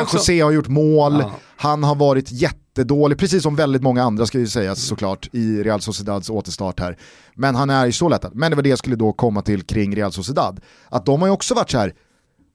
Också... 0.00 0.16
José 0.16 0.40
har 0.40 0.50
gjort 0.50 0.68
mål, 0.68 1.18
ja. 1.20 1.32
han 1.56 1.84
har 1.84 1.94
varit 1.94 2.32
jättedålig, 2.32 3.18
precis 3.18 3.42
som 3.42 3.56
väldigt 3.56 3.82
många 3.82 4.02
andra 4.02 4.26
ska 4.26 4.38
ju 4.38 4.46
sägas 4.46 4.86
såklart 4.86 5.28
i 5.32 5.62
Real 5.62 5.80
Sociedads 5.80 6.30
återstart 6.30 6.80
här. 6.80 6.96
Men 7.34 7.54
han 7.54 7.70
är 7.70 7.86
ju 7.86 7.92
så 7.92 8.08
lättad. 8.08 8.34
Men 8.34 8.50
det 8.50 8.56
var 8.56 8.62
det 8.62 8.68
jag 8.68 8.78
skulle 8.78 8.96
då 8.96 9.12
komma 9.12 9.42
till 9.42 9.62
kring 9.62 9.96
Real 9.96 10.12
Sociedad. 10.12 10.60
Att 10.88 11.06
de 11.06 11.20
har 11.20 11.28
ju 11.28 11.32
också 11.32 11.54
varit 11.54 11.70
så 11.70 11.78
här 11.78 11.94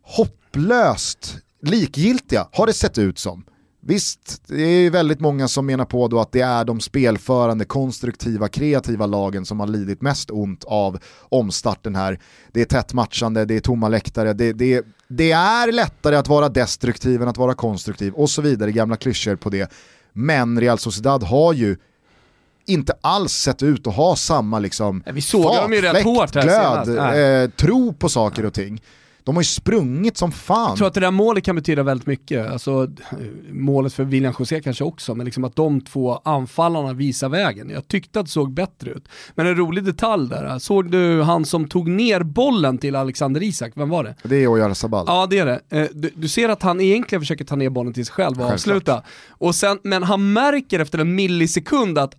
hopplöst 0.04 1.38
likgiltiga, 1.62 2.48
har 2.52 2.68
det 2.68 2.74
sett 2.74 2.98
ut 2.98 3.20
som. 3.20 3.44
Visst, 3.86 4.42
det 4.48 4.64
är 4.64 4.90
väldigt 4.90 5.20
många 5.20 5.48
som 5.48 5.66
menar 5.66 5.86
på 5.86 6.08
då 6.08 6.20
att 6.20 6.32
det 6.32 6.42
är 6.42 6.66
de 6.66 6.80
spelförande, 6.80 7.66
konstruktiva, 7.66 8.48
kreativa 8.48 9.06
lagen 9.06 9.46
som 9.46 9.60
har 9.60 9.68
lidit 9.68 10.02
mest 10.02 10.32
ont 10.32 10.64
av 10.64 11.00
omstarten 11.20 11.96
här. 11.96 12.20
Det 12.52 12.62
är 12.62 12.66
tätt 12.66 12.94
matchande, 12.94 13.46
det 13.46 13.56
är 13.56 13.60
tomma 13.60 13.90
läktare, 13.90 14.34
det, 14.34 14.54
det, 14.54 14.86
det 15.08 15.32
är 15.32 15.72
lättare 15.72 16.16
att 16.16 16.28
vara 16.28 16.50
destruktiv 16.50 17.22
än 17.22 17.28
att 17.28 17.38
vara 17.38 17.54
konstruktiv 17.54 18.14
och 18.14 18.30
så 18.30 18.42
vidare, 18.42 18.72
gamla 18.72 18.96
klyschor 18.96 19.36
på 19.36 19.50
det. 19.50 19.72
Men 20.14 20.60
Real 20.60 20.80
Sociedad 20.80 21.24
har 21.24 21.54
ju 21.54 21.78
inte 22.66 22.94
alls 23.02 23.32
sett 23.32 23.64
ut 23.64 23.88
att 23.88 23.96
ha 23.96 24.16
samma 24.16 24.60
liksom 24.60 25.04
Vi 25.14 25.22
såg 25.22 25.44
fart, 25.44 25.62
dem 25.62 25.74
ju 25.74 25.82
rätt 25.82 26.04
hårt 26.04 26.36
här 26.36 26.44
glöd, 26.44 27.44
eh, 27.44 27.50
tro 27.50 27.94
på 27.94 28.10
saker 28.10 28.46
och 28.46 28.54
ting. 28.54 28.82
De 29.24 29.36
har 29.36 29.42
ju 29.42 29.46
sprungit 29.46 30.18
som 30.18 30.32
fan. 30.32 30.70
Jag 30.70 30.78
tror 30.78 30.88
att 30.88 30.94
det 30.94 31.00
där 31.00 31.12
målet 31.12 31.44
kan 31.44 31.56
betyda 31.56 31.84
väldigt 31.84 32.08
mycket. 32.08 32.52
Alltså, 32.52 32.88
målet 33.50 33.94
för 33.94 34.04
William 34.04 34.34
José 34.40 34.62
kanske 34.62 34.84
också, 34.84 35.16
men 35.16 35.26
liksom 35.26 35.44
att 35.44 35.56
de 35.56 35.82
två 35.82 36.22
anfallarna 36.24 36.94
visar 36.94 37.30
vägen. 37.30 37.70
Jag 37.70 37.88
tyckte 37.88 38.20
att 38.20 38.26
det 38.26 38.32
såg 38.32 38.54
bättre 38.54 38.92
ut. 38.92 39.08
Men 39.36 39.48
en 39.48 39.56
rolig 39.56 39.84
detalj 39.84 40.30
där, 40.30 40.60
såg 40.60 40.92
du 40.92 41.22
han 41.22 41.46
som 41.46 41.68
tog 41.68 41.90
ner 41.90 42.24
bollen 42.24 42.78
till 42.78 42.96
Alexander 42.96 43.44
Isak, 43.44 43.72
vem 43.76 43.90
var 43.90 44.04
det? 44.04 44.16
Det 44.24 44.36
är 44.36 44.48
Oyar 44.52 44.74
Sabal. 44.74 45.06
Ja 45.08 45.28
det 45.30 45.40
är 45.40 45.46
det. 45.46 45.62
Eh, 45.70 45.88
du, 45.94 46.12
du, 46.16 46.28
ser 46.28 46.50
att 46.50 46.64
han 46.64 46.82
egentligen 46.82 47.22
försöker 47.22 47.46
ta 47.46 47.56
ner 47.56 47.70
bollen 47.70 47.94
till 47.94 48.06
sig 48.06 48.14
själv 48.14 48.32
och 48.32 48.38
Självklart. 48.38 48.54
avsluta. 48.54 49.04
Och 49.30 49.56
sen, 49.56 49.80
men 49.84 50.04
han 50.04 50.34
märker 50.34 50.80
efter 50.80 51.00
en 51.00 51.16
millisekund 51.16 51.98
att 51.98 52.14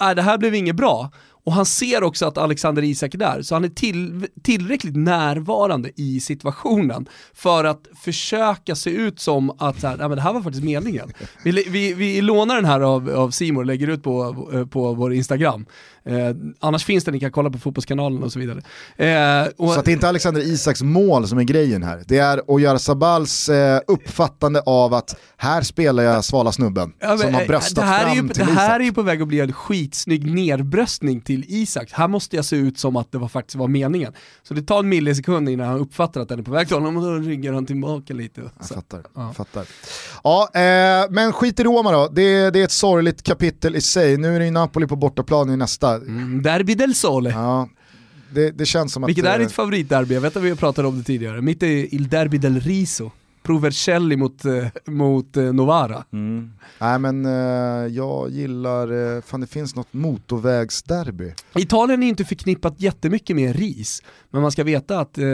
uh, 0.00 0.14
det 0.14 0.22
här 0.22 0.38
blev 0.38 0.54
inget 0.54 0.76
bra 0.76 1.10
och 1.48 1.54
han 1.54 1.66
ser 1.66 2.02
också 2.02 2.26
att 2.26 2.38
Alexander 2.38 2.82
Isak 2.82 3.14
är 3.14 3.18
där, 3.18 3.42
så 3.42 3.54
han 3.54 3.64
är 3.64 3.68
till, 3.68 4.26
tillräckligt 4.42 4.96
närvarande 4.96 5.90
i 5.96 6.20
situationen 6.20 7.08
för 7.34 7.64
att 7.64 7.86
försöka 8.04 8.74
se 8.74 8.90
ut 8.90 9.20
som 9.20 9.50
att 9.58 9.80
så 9.80 9.86
här, 9.86 9.96
men 9.96 10.10
det 10.10 10.20
här 10.20 10.32
var 10.32 10.42
faktiskt 10.42 10.64
meningen. 10.64 11.12
Vi, 11.44 11.64
vi, 11.68 11.94
vi 11.94 12.20
lånar 12.20 12.56
den 12.56 12.64
här 12.64 12.80
av, 12.80 13.10
av 13.10 13.30
Simon 13.30 13.60
och 13.60 13.66
lägger 13.66 13.88
ut 13.88 14.02
på, 14.02 14.66
på 14.70 14.94
vår 14.94 15.12
Instagram. 15.12 15.66
Eh, 16.04 16.36
annars 16.60 16.84
finns 16.84 17.04
det, 17.04 17.10
ni 17.10 17.20
kan 17.20 17.32
kolla 17.32 17.50
på 17.50 17.58
Fotbollskanalen 17.58 18.22
och 18.22 18.32
så 18.32 18.38
vidare. 18.38 18.62
Eh, 18.96 19.48
och 19.56 19.72
så 19.72 19.78
att 19.78 19.84
det 19.84 19.90
är 19.90 19.92
inte 19.92 20.08
Alexander 20.08 20.40
Isaks 20.40 20.82
mål 20.82 21.28
som 21.28 21.38
är 21.38 21.42
grejen 21.42 21.82
här. 21.82 22.02
Det 22.06 22.18
är 22.18 22.50
Oyarzabals 22.50 23.48
eh, 23.48 23.80
uppfattande 23.86 24.60
av 24.66 24.94
att 24.94 25.16
här 25.36 25.62
spelar 25.62 26.02
jag 26.02 26.24
svala 26.24 26.52
snubben 26.52 26.92
ja, 26.98 27.08
men, 27.08 27.18
som 27.18 27.34
har 27.34 27.40
eh, 27.40 27.46
bröstat 27.46 27.74
det 27.74 27.82
här 27.82 28.04
fram 28.04 28.12
är 28.12 28.22
ju, 28.22 28.28
till 28.28 28.46
Det 28.46 28.52
här 28.52 28.68
Isak. 28.70 28.80
är 28.80 28.84
ju 28.84 28.92
på 28.92 29.02
väg 29.02 29.22
att 29.22 29.28
bli 29.28 29.40
en 29.40 29.52
skitsnygg 29.52 30.34
nerbröstning 30.34 31.20
till 31.20 31.37
Isak. 31.48 31.90
Här 31.92 32.08
måste 32.08 32.36
jag 32.36 32.44
se 32.44 32.56
ut 32.56 32.78
som 32.78 32.96
att 32.96 33.12
det 33.12 33.18
var, 33.18 33.28
faktiskt 33.28 33.56
var 33.56 33.68
meningen. 33.68 34.12
Så 34.42 34.54
det 34.54 34.62
tar 34.62 34.78
en 34.78 34.88
millisekund 34.88 35.48
innan 35.48 35.68
han 35.68 35.80
uppfattar 35.80 36.20
att 36.20 36.28
den 36.28 36.38
är 36.38 36.42
på 36.42 36.50
väg 36.50 36.66
till 36.66 36.76
honom 36.76 36.96
och 36.96 37.02
då 37.02 37.14
ryggar 37.14 37.52
han 37.52 37.66
tillbaka 37.66 38.14
lite. 38.14 38.40
Jag 38.40 38.68
fattar. 38.68 39.02
Ja. 39.14 39.32
fattar. 39.32 39.66
Ja, 40.24 40.48
eh, 40.54 41.10
men 41.10 41.32
skit 41.32 41.60
i 41.60 41.64
Roma 41.64 41.92
då. 41.92 42.08
Det, 42.08 42.50
det, 42.50 42.60
är 42.60 42.64
ett 42.64 42.70
sorgligt 42.70 43.22
kapitel 43.22 43.76
i 43.76 43.80
sig. 43.80 44.16
Nu 44.16 44.34
är 44.34 44.38
det 44.38 44.44
ju 44.44 44.50
Napoli 44.50 44.86
på 44.86 44.96
bortaplan 44.96 45.50
i 45.50 45.56
nästa. 45.56 45.94
Mm, 45.94 46.42
derby 46.42 46.74
del 46.74 46.94
Sole. 46.94 47.30
Ja, 47.30 47.68
det, 48.30 48.50
det, 48.50 48.66
känns 48.66 48.92
som 48.92 49.06
Vilket 49.06 49.26
att... 49.26 49.34
är 49.34 49.38
ditt 49.38 49.52
favoritderby? 49.52 50.14
Jag 50.14 50.20
vet 50.20 50.36
att 50.36 50.42
vi 50.42 50.56
pratat 50.56 50.84
om 50.84 50.98
det 50.98 51.04
tidigare. 51.04 51.42
Mitt 51.42 51.62
är 51.62 51.94
Il 51.94 52.08
Derby 52.08 52.38
del 52.38 52.60
Riso. 52.60 53.10
Provercelli 53.48 54.16
mot, 54.16 54.44
eh, 54.44 54.66
mot 54.86 55.36
eh, 55.36 55.52
Novara. 55.52 56.04
Mm. 56.12 56.50
Nej 56.80 56.98
men 56.98 57.26
eh, 57.26 57.86
jag 57.96 58.30
gillar, 58.30 59.20
fan 59.20 59.40
det 59.40 59.46
finns 59.46 59.76
något 59.76 59.92
motorvägsderby. 59.92 61.34
Italien 61.54 62.02
är 62.02 62.08
inte 62.08 62.24
förknippat 62.24 62.80
jättemycket 62.80 63.36
med 63.36 63.56
ris, 63.56 64.02
men 64.30 64.42
man 64.42 64.52
ska 64.52 64.64
veta 64.64 65.00
att 65.00 65.18
eh, 65.18 65.26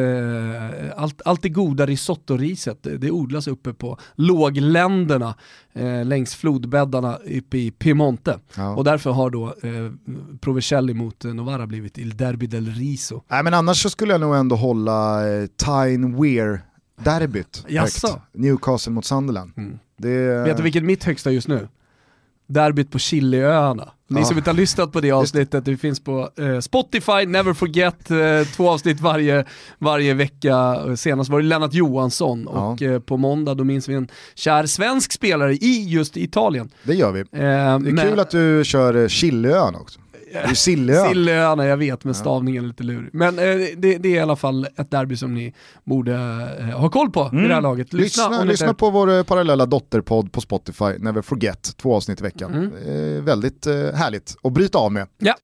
allt, 0.96 1.22
allt 1.24 1.42
det 1.42 1.48
goda 1.48 1.86
risottoriset, 1.86 2.78
det 2.82 3.10
odlas 3.10 3.46
uppe 3.46 3.72
på 3.72 3.98
lågländerna 4.14 5.34
eh, 5.72 6.04
längs 6.04 6.34
flodbäddarna 6.34 7.16
uppe 7.16 7.58
i 7.58 7.70
Piemonte. 7.70 8.38
Ja. 8.56 8.76
Och 8.76 8.84
därför 8.84 9.10
har 9.10 9.30
då 9.30 9.46
eh, 9.46 9.92
Provercelli 10.40 10.94
mot 10.94 11.24
Novara 11.24 11.66
blivit 11.66 11.98
Il 11.98 12.16
Derby 12.16 12.46
del 12.46 12.66
Riso. 12.66 13.22
Nej 13.28 13.42
men 13.44 13.54
annars 13.54 13.82
så 13.82 13.90
skulle 13.90 14.12
jag 14.12 14.20
nog 14.20 14.36
ändå 14.36 14.56
hålla 14.56 15.28
eh, 15.28 15.46
Tyne 15.46 16.20
Weir 16.20 16.60
derbyt 16.96 17.64
högt. 17.68 18.04
Newcastle 18.32 18.92
mot 18.92 19.04
Sunderland. 19.04 19.52
Mm. 19.56 19.78
Det... 19.96 20.44
Vet 20.44 20.56
du 20.56 20.62
vilket 20.62 20.84
mitt 20.84 21.04
högsta 21.04 21.30
just 21.30 21.48
nu? 21.48 21.68
Derbyt 22.46 22.90
på 22.90 22.98
Chiliöarna. 22.98 23.90
Ni 24.08 24.20
ja. 24.20 24.26
som 24.26 24.38
inte 24.38 24.50
har 24.50 24.54
lyssnat 24.54 24.92
på 24.92 25.00
det 25.00 25.12
avsnittet, 25.12 25.64
det 25.64 25.76
finns 25.76 26.00
på 26.00 26.30
eh, 26.36 26.60
Spotify, 26.60 27.26
Never 27.26 27.52
Forget, 27.52 28.10
eh, 28.10 28.16
två 28.56 28.70
avsnitt 28.70 29.00
varje, 29.00 29.44
varje 29.78 30.14
vecka. 30.14 30.76
Senast 30.96 31.30
var 31.30 31.40
det 31.40 31.46
Lennart 31.46 31.74
Johansson 31.74 32.48
ja. 32.52 32.68
och 32.72 32.82
eh, 32.82 33.00
på 33.00 33.16
måndag 33.16 33.54
då 33.54 33.64
minns 33.64 33.88
vi 33.88 33.94
en 33.94 34.08
kär 34.34 34.66
svensk 34.66 35.12
spelare 35.12 35.54
i 35.54 35.84
just 35.88 36.16
Italien. 36.16 36.70
Det 36.82 36.94
gör 36.94 37.12
vi. 37.12 37.20
Eh, 37.20 37.26
det 37.32 37.44
är 37.44 37.78
men... 37.78 38.08
kul 38.08 38.20
att 38.20 38.30
du 38.30 38.62
kör 38.64 38.94
eh, 38.94 39.08
Chiliöarna 39.08 39.78
också. 39.78 40.00
Är 40.34 40.54
Sillön. 40.54 41.08
Sillöarna, 41.08 41.66
jag 41.66 41.76
vet, 41.76 42.04
men 42.04 42.14
stavningen 42.14 42.64
är 42.64 42.68
lite 42.68 42.82
lurig. 42.82 43.10
Men 43.12 43.38
eh, 43.38 43.44
det, 43.76 43.98
det, 43.98 44.08
är 44.08 44.16
i 44.16 44.18
alla 44.18 44.36
fall 44.36 44.66
ett 44.76 44.90
derby 44.90 45.16
som 45.16 45.34
ni 45.34 45.54
borde 45.84 46.14
eh, 46.60 46.80
ha 46.80 46.90
koll 46.90 47.10
på 47.10 47.22
mm. 47.22 47.44
i 47.44 47.48
det 47.48 47.54
här 47.54 47.60
laget. 47.60 47.92
Lyssna, 47.92 48.28
lyssna, 48.28 48.44
lyssna 48.44 48.74
på 48.74 48.90
vår 48.90 49.16
eh, 49.16 49.22
parallella 49.22 49.66
dotterpodd 49.66 50.32
på 50.32 50.40
Spotify, 50.40 50.98
Never 50.98 51.22
Forget, 51.22 51.76
två 51.76 51.96
avsnitt 51.96 52.20
i 52.20 52.22
veckan. 52.22 52.54
Mm. 52.54 53.16
Eh, 53.16 53.22
väldigt 53.22 53.66
eh, 53.66 53.74
härligt 53.74 54.36
att 54.42 54.52
bryta 54.52 54.78
av 54.78 54.92
med. 54.92 55.06
Ja. 55.18 55.34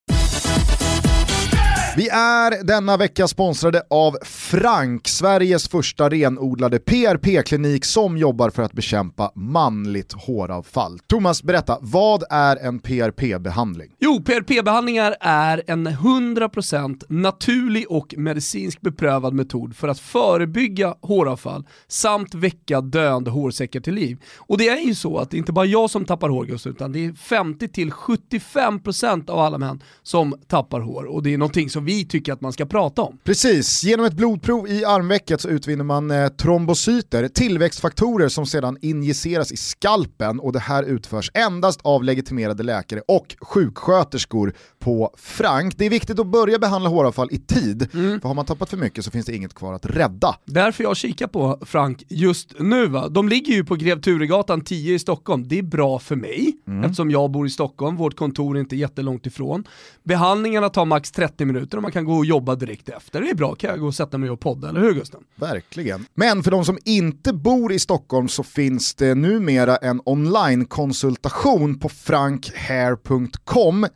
Vi 1.97 2.09
är 2.09 2.65
denna 2.65 2.97
vecka 2.97 3.29
sponsrade 3.29 3.83
av 3.91 4.17
Frank, 4.25 5.09
Sveriges 5.09 5.69
första 5.69 6.09
renodlade 6.09 6.79
PRP-klinik 6.79 7.85
som 7.85 8.19
jobbar 8.19 8.51
för 8.51 8.63
att 8.63 8.73
bekämpa 8.73 9.33
manligt 9.35 10.13
håravfall. 10.13 10.99
Thomas, 11.07 11.43
berätta, 11.43 11.79
vad 11.81 12.25
är 12.31 12.57
en 12.57 12.81
PRP-behandling? 12.81 13.91
Jo, 13.99 14.23
PRP-behandlingar 14.25 15.17
är 15.21 15.63
en 15.67 15.89
100% 15.89 17.03
naturlig 17.09 17.91
och 17.91 18.15
medicinsk 18.17 18.81
beprövad 18.81 19.35
metod 19.35 19.77
för 19.77 19.89
att 19.89 19.99
förebygga 19.99 20.95
håravfall 21.01 21.67
samt 21.89 22.35
väcka 22.35 22.81
döende 22.81 23.31
hårsäckar 23.31 23.81
till 23.81 23.95
liv. 23.95 24.19
Och 24.37 24.59
det 24.59 24.69
är 24.69 24.81
ju 24.81 24.95
så 24.95 25.19
att 25.19 25.31
det 25.31 25.37
är 25.37 25.39
inte 25.39 25.53
bara 25.53 25.67
jag 25.67 25.91
som 25.91 26.05
tappar 26.05 26.29
hår 26.29 26.49
just 26.49 26.67
utan 26.67 26.93
det 26.93 27.05
är 27.05 27.13
50-75% 27.13 29.31
av 29.31 29.39
alla 29.39 29.59
män 29.59 29.83
som 30.03 30.35
tappar 30.49 30.81
hår 30.81 31.05
och 31.05 31.23
det 31.23 31.35
är 31.35 31.39
någonting 31.39 31.71
som 31.71 31.80
vi 31.85 32.05
tycker 32.05 32.33
att 32.33 32.41
man 32.41 32.53
ska 32.53 32.67
prata 32.67 33.03
om. 33.03 33.19
Precis, 33.25 33.85
genom 33.85 34.07
ett 34.07 34.15
blodprov 34.15 34.69
i 34.69 34.85
armvecket 34.85 35.41
så 35.41 35.49
utvinner 35.49 35.85
man 35.85 36.11
eh, 36.11 36.29
trombocyter, 36.29 37.29
tillväxtfaktorer 37.29 38.29
som 38.29 38.47
sedan 38.47 38.79
injiceras 38.81 39.53
i 39.53 39.57
skalpen 39.57 40.41
och 40.41 40.53
det 40.53 40.59
här 40.59 40.83
utförs 40.83 41.31
endast 41.35 41.81
av 41.83 42.05
legitimerade 42.05 42.63
läkare 42.63 43.03
och 43.09 43.37
sjuksköterskor 43.41 44.53
på 44.79 45.15
Frank. 45.17 45.75
Det 45.79 45.87
är 45.87 45.91
viktigt 45.91 46.19
att 46.19 46.27
börja 46.27 46.59
behandla 46.59 46.91
håravfall 46.91 47.29
i 47.33 47.39
tid, 47.39 47.89
mm. 47.95 48.21
för 48.21 48.29
har 48.29 48.35
man 48.35 48.45
tappat 48.45 48.71
för 48.71 48.77
mycket 48.77 49.05
så 49.05 49.11
finns 49.11 49.27
det 49.27 49.37
inget 49.37 49.55
kvar 49.55 49.75
att 49.75 49.87
rädda. 49.87 50.37
Därför 50.45 50.85
jag 50.85 50.97
kikar 50.97 51.27
på 51.27 51.59
Frank 51.63 52.03
just 52.09 52.55
nu. 52.59 52.87
Va? 52.87 53.09
De 53.09 53.29
ligger 53.29 53.53
ju 53.55 53.65
på 53.65 53.75
Grev 53.77 54.01
Turegatan 54.01 54.61
10 54.61 54.95
i 54.95 54.99
Stockholm. 54.99 55.49
Det 55.49 55.59
är 55.59 55.63
bra 55.63 55.99
för 55.99 56.17
mig, 56.17 56.53
mm. 56.67 56.85
eftersom 56.85 57.11
jag 57.11 57.31
bor 57.31 57.47
i 57.47 57.51
Stockholm, 57.51 57.97
vårt 57.97 58.17
kontor 58.17 58.57
är 58.57 58.61
inte 58.61 58.77
jättelångt 58.77 59.27
ifrån. 59.27 59.65
Behandlingarna 60.03 60.69
tar 60.69 60.85
max 60.85 61.11
30 61.11 61.45
minuter 61.45 61.70
och 61.77 61.83
man 61.83 61.93
kan 61.93 62.05
gå 62.05 62.15
och 62.15 62.25
jobba 62.25 62.55
direkt 62.55 62.89
efter. 62.89 63.21
Det 63.21 63.31
är 63.31 63.35
bra, 63.35 63.55
kan 63.55 63.71
jag 63.71 63.81
gå 63.81 63.87
och 63.87 63.95
sätta 63.95 64.19
mig 64.19 64.31
och 64.31 64.41
podda, 64.41 64.69
eller 64.69 64.81
hur 64.81 64.95
Gusten? 64.95 65.21
Verkligen. 65.35 66.07
Men 66.15 66.43
för 66.43 66.51
de 66.51 66.65
som 66.65 66.79
inte 66.85 67.33
bor 67.33 67.73
i 67.73 67.79
Stockholm 67.79 68.29
så 68.29 68.43
finns 68.43 68.95
det 68.95 69.15
numera 69.15 69.77
en 69.77 70.01
online-konsultation 70.05 71.79
på 71.79 71.89
frankhair.com 71.89 73.87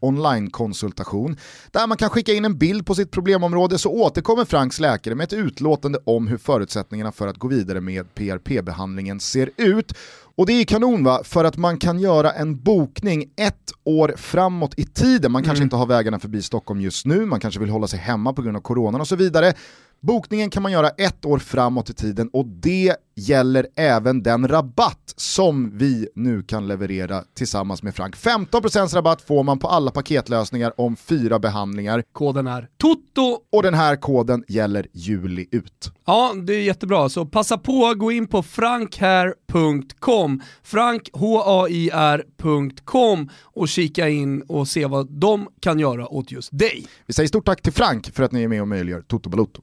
onlinekonsultation 0.00 1.36
där 1.70 1.86
man 1.86 1.96
kan 1.96 2.10
skicka 2.10 2.32
in 2.32 2.44
en 2.44 2.58
bild 2.58 2.86
på 2.86 2.94
sitt 2.94 3.10
problemområde 3.10 3.78
så 3.78 3.92
återkommer 3.92 4.44
Franks 4.44 4.80
läkare 4.80 5.14
med 5.14 5.24
ett 5.24 5.32
utlåtande 5.32 5.98
om 6.04 6.28
hur 6.28 6.38
förutsättningarna 6.38 7.12
för 7.12 7.26
att 7.26 7.36
gå 7.36 7.48
vidare 7.48 7.80
med 7.80 8.14
PRP-behandlingen 8.14 9.20
ser 9.20 9.50
ut 9.56 9.92
och 10.38 10.46
det 10.46 10.52
är 10.52 10.64
kanon 10.64 11.04
va, 11.04 11.20
för 11.24 11.44
att 11.44 11.56
man 11.56 11.78
kan 11.78 11.98
göra 11.98 12.32
en 12.32 12.62
bokning 12.62 13.24
ett 13.36 13.72
år 13.84 14.14
framåt 14.16 14.74
i 14.76 14.84
tiden. 14.84 15.32
Man 15.32 15.42
kanske 15.42 15.58
mm. 15.58 15.66
inte 15.66 15.76
har 15.76 15.86
vägarna 15.86 16.18
förbi 16.18 16.42
Stockholm 16.42 16.80
just 16.80 17.06
nu, 17.06 17.26
man 17.26 17.40
kanske 17.40 17.60
vill 17.60 17.68
hålla 17.70 17.86
sig 17.86 17.98
hemma 17.98 18.32
på 18.32 18.42
grund 18.42 18.56
av 18.56 18.60
coronan 18.60 19.00
och 19.00 19.08
så 19.08 19.16
vidare. 19.16 19.52
Bokningen 20.00 20.50
kan 20.50 20.62
man 20.62 20.72
göra 20.72 20.88
ett 20.88 21.24
år 21.24 21.38
framåt 21.38 21.90
i 21.90 21.94
tiden 21.94 22.30
och 22.32 22.46
det 22.46 22.96
gäller 23.18 23.66
även 23.76 24.22
den 24.22 24.48
rabatt 24.48 25.14
som 25.16 25.78
vi 25.78 26.08
nu 26.14 26.42
kan 26.42 26.68
leverera 26.68 27.24
tillsammans 27.34 27.82
med 27.82 27.94
Frank. 27.94 28.16
15% 28.16 28.94
rabatt 28.94 29.22
får 29.22 29.42
man 29.42 29.58
på 29.58 29.68
alla 29.68 29.90
paketlösningar 29.90 30.80
om 30.80 30.96
fyra 30.96 31.38
behandlingar. 31.38 32.04
Koden 32.12 32.46
är 32.46 32.68
TOTO 32.76 33.38
och 33.52 33.62
den 33.62 33.74
här 33.74 33.96
koden 33.96 34.44
gäller 34.48 34.86
juli 34.92 35.46
ut. 35.50 35.92
Ja, 36.06 36.34
det 36.46 36.54
är 36.54 36.62
jättebra. 36.62 37.08
Så 37.08 37.26
passa 37.26 37.58
på, 37.58 37.94
gå 37.96 38.12
in 38.12 38.26
på 38.26 38.42
frankhair.com, 38.42 40.42
frankhair.com 40.62 43.28
och 43.42 43.68
kika 43.68 44.08
in 44.08 44.42
och 44.42 44.68
se 44.68 44.86
vad 44.86 45.10
de 45.10 45.48
kan 45.60 45.78
göra 45.78 46.08
åt 46.08 46.32
just 46.32 46.58
dig. 46.58 46.86
Vi 47.06 47.14
säger 47.14 47.28
stort 47.28 47.46
tack 47.46 47.62
till 47.62 47.72
Frank 47.72 48.14
för 48.14 48.22
att 48.22 48.32
ni 48.32 48.42
är 48.42 48.48
med 48.48 48.62
och 48.62 48.68
möjliggör 48.68 49.02
Toto 49.02 49.30
Balotto. 49.30 49.62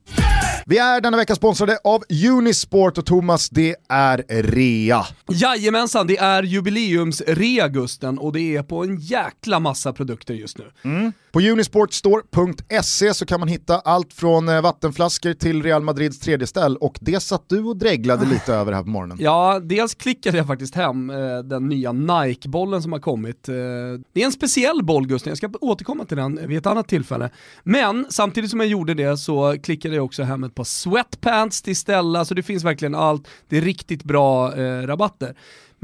Vi 0.68 0.78
är 0.78 1.00
denna 1.00 1.16
vecka 1.16 1.34
sponsrade 1.34 1.78
av 1.84 2.04
Unisport 2.30 2.98
och 2.98 3.06
Thomas, 3.06 3.50
det 3.50 3.76
är 3.88 4.24
rea. 4.42 5.06
Jajamensan, 5.28 6.06
det 6.06 6.18
är 6.18 6.42
jubileumsrea 6.42 7.68
Gusten 7.68 8.18
och 8.18 8.32
det 8.32 8.56
är 8.56 8.62
på 8.62 8.84
en 8.84 8.96
jäkla 8.96 9.60
massa 9.60 9.92
produkter 9.92 10.34
just 10.34 10.58
nu. 10.58 10.64
Mm. 10.84 11.12
På 11.36 11.40
unisportstore.se 11.40 13.14
så 13.14 13.26
kan 13.26 13.40
man 13.40 13.48
hitta 13.48 13.78
allt 13.78 14.12
från 14.12 14.48
eh, 14.48 14.62
vattenflaskor 14.62 15.32
till 15.32 15.62
Real 15.62 15.82
Madrids 15.82 16.18
tredje 16.18 16.46
ställ 16.46 16.76
och 16.76 16.98
det 17.00 17.20
satt 17.20 17.48
du 17.48 17.62
och 17.62 17.76
dreglade 17.76 18.26
lite 18.26 18.54
över 18.54 18.72
här 18.72 18.82
på 18.82 18.88
morgonen. 18.88 19.18
Ja, 19.20 19.60
dels 19.62 19.94
klickade 19.94 20.36
jag 20.36 20.46
faktiskt 20.46 20.74
hem 20.74 21.10
eh, 21.10 21.38
den 21.38 21.68
nya 21.68 21.92
Nike-bollen 21.92 22.82
som 22.82 22.92
har 22.92 22.98
kommit. 22.98 23.48
Eh, 23.48 23.54
det 24.12 24.22
är 24.22 24.24
en 24.24 24.32
speciell 24.32 24.84
boll 24.84 25.06
Gusten, 25.06 25.30
jag 25.30 25.38
ska 25.38 25.50
återkomma 25.60 26.04
till 26.04 26.16
den 26.16 26.48
vid 26.48 26.58
ett 26.58 26.66
annat 26.66 26.88
tillfälle. 26.88 27.30
Men 27.62 28.06
samtidigt 28.10 28.50
som 28.50 28.60
jag 28.60 28.68
gjorde 28.68 28.94
det 28.94 29.16
så 29.16 29.56
klickade 29.62 29.94
jag 29.94 30.04
också 30.04 30.22
hem 30.22 30.44
ett 30.44 30.54
par 30.54 30.64
sweatpants 30.64 31.62
till 31.62 31.76
Stella, 31.76 32.24
så 32.24 32.34
det 32.34 32.42
finns 32.42 32.64
verkligen 32.64 32.94
allt. 32.94 33.28
Det 33.48 33.56
är 33.56 33.62
riktigt 33.62 34.04
bra 34.04 34.50
rabatter. 34.86 35.34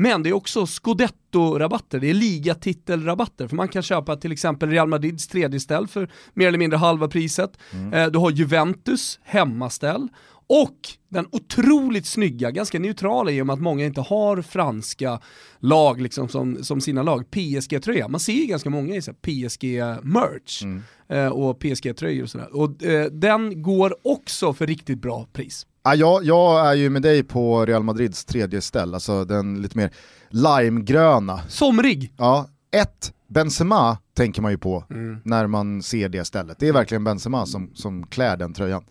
Men 0.03 0.23
det 0.23 0.29
är 0.29 0.33
också 0.33 0.67
scudetto-rabatter, 0.67 2.01
det 2.01 2.11
är 2.11 2.15
ligatitelrabatter, 2.15 3.49
för 3.49 3.57
man 3.57 3.69
kan 3.69 3.83
köpa 3.83 4.17
till 4.17 4.33
exempel 4.33 4.71
Real 4.71 4.89
Madrids 4.89 5.29
tredje 5.29 5.61
ställ 5.61 5.87
för 5.87 6.11
mer 6.35 6.49
eller 6.49 6.59
mindre 6.59 6.77
halva 6.77 7.09
priset. 7.09 7.59
Mm. 7.73 7.93
Eh, 7.93 8.07
du 8.07 8.19
har 8.19 8.31
Juventus 8.31 9.21
hemmaställ 9.23 10.09
Och 10.47 10.77
den 11.09 11.27
otroligt 11.33 12.07
snygga, 12.07 12.51
ganska 12.51 12.79
neutrala 12.79 13.31
i 13.31 13.43
och 13.43 13.47
med 13.47 13.55
att 13.55 13.61
många 13.61 13.85
inte 13.85 14.01
har 14.01 14.43
franska 14.43 15.21
lag 15.59 16.01
liksom 16.01 16.29
som, 16.29 16.65
som 16.65 16.81
sina 16.81 17.03
lag, 17.03 17.31
PSG-tröja. 17.31 18.09
Man 18.09 18.21
ser 18.21 18.33
ju 18.33 18.47
ganska 18.47 18.71
många 18.71 18.97
i 18.97 19.01
PSG-merch 19.01 20.63
mm. 20.63 20.83
eh, 21.09 21.29
och 21.29 21.61
PSG-tröjor 21.61 22.23
och 22.23 22.31
sådär. 22.31 22.57
Och 22.57 22.85
eh, 22.85 23.07
den 23.07 23.63
går 23.63 23.95
också 24.05 24.53
för 24.53 24.67
riktigt 24.67 25.03
bra 25.03 25.27
pris. 25.33 25.67
Ja, 25.83 25.95
jag, 25.95 26.25
jag 26.25 26.69
är 26.69 26.75
ju 26.75 26.91
med 26.91 27.03
dig 27.03 27.23
på 27.23 27.67
Real 27.67 27.83
Madrids 27.83 28.25
tredje 28.25 28.61
ställ, 28.61 28.95
alltså 28.95 29.25
den 29.25 29.63
lite 29.63 29.77
mer 29.77 29.91
limegröna. 30.31 31.41
Somrig! 31.49 32.15
Ja, 32.17 32.49
ett, 32.71 33.13
Benzema 33.29 33.99
tänker 34.15 34.43
man 34.43 34.51
ju 34.51 34.59
på 34.59 34.85
mm. 34.91 35.21
när 35.25 35.47
man 35.47 35.83
ser 35.83 36.09
det 36.09 36.25
stället. 36.25 36.59
Det 36.59 36.69
är 36.69 36.73
verkligen 36.73 37.05
Benzema 37.05 37.47
som, 37.47 37.71
som 37.75 38.07
klär 38.07 38.37
den 38.37 38.55
tröjan. 38.55 38.85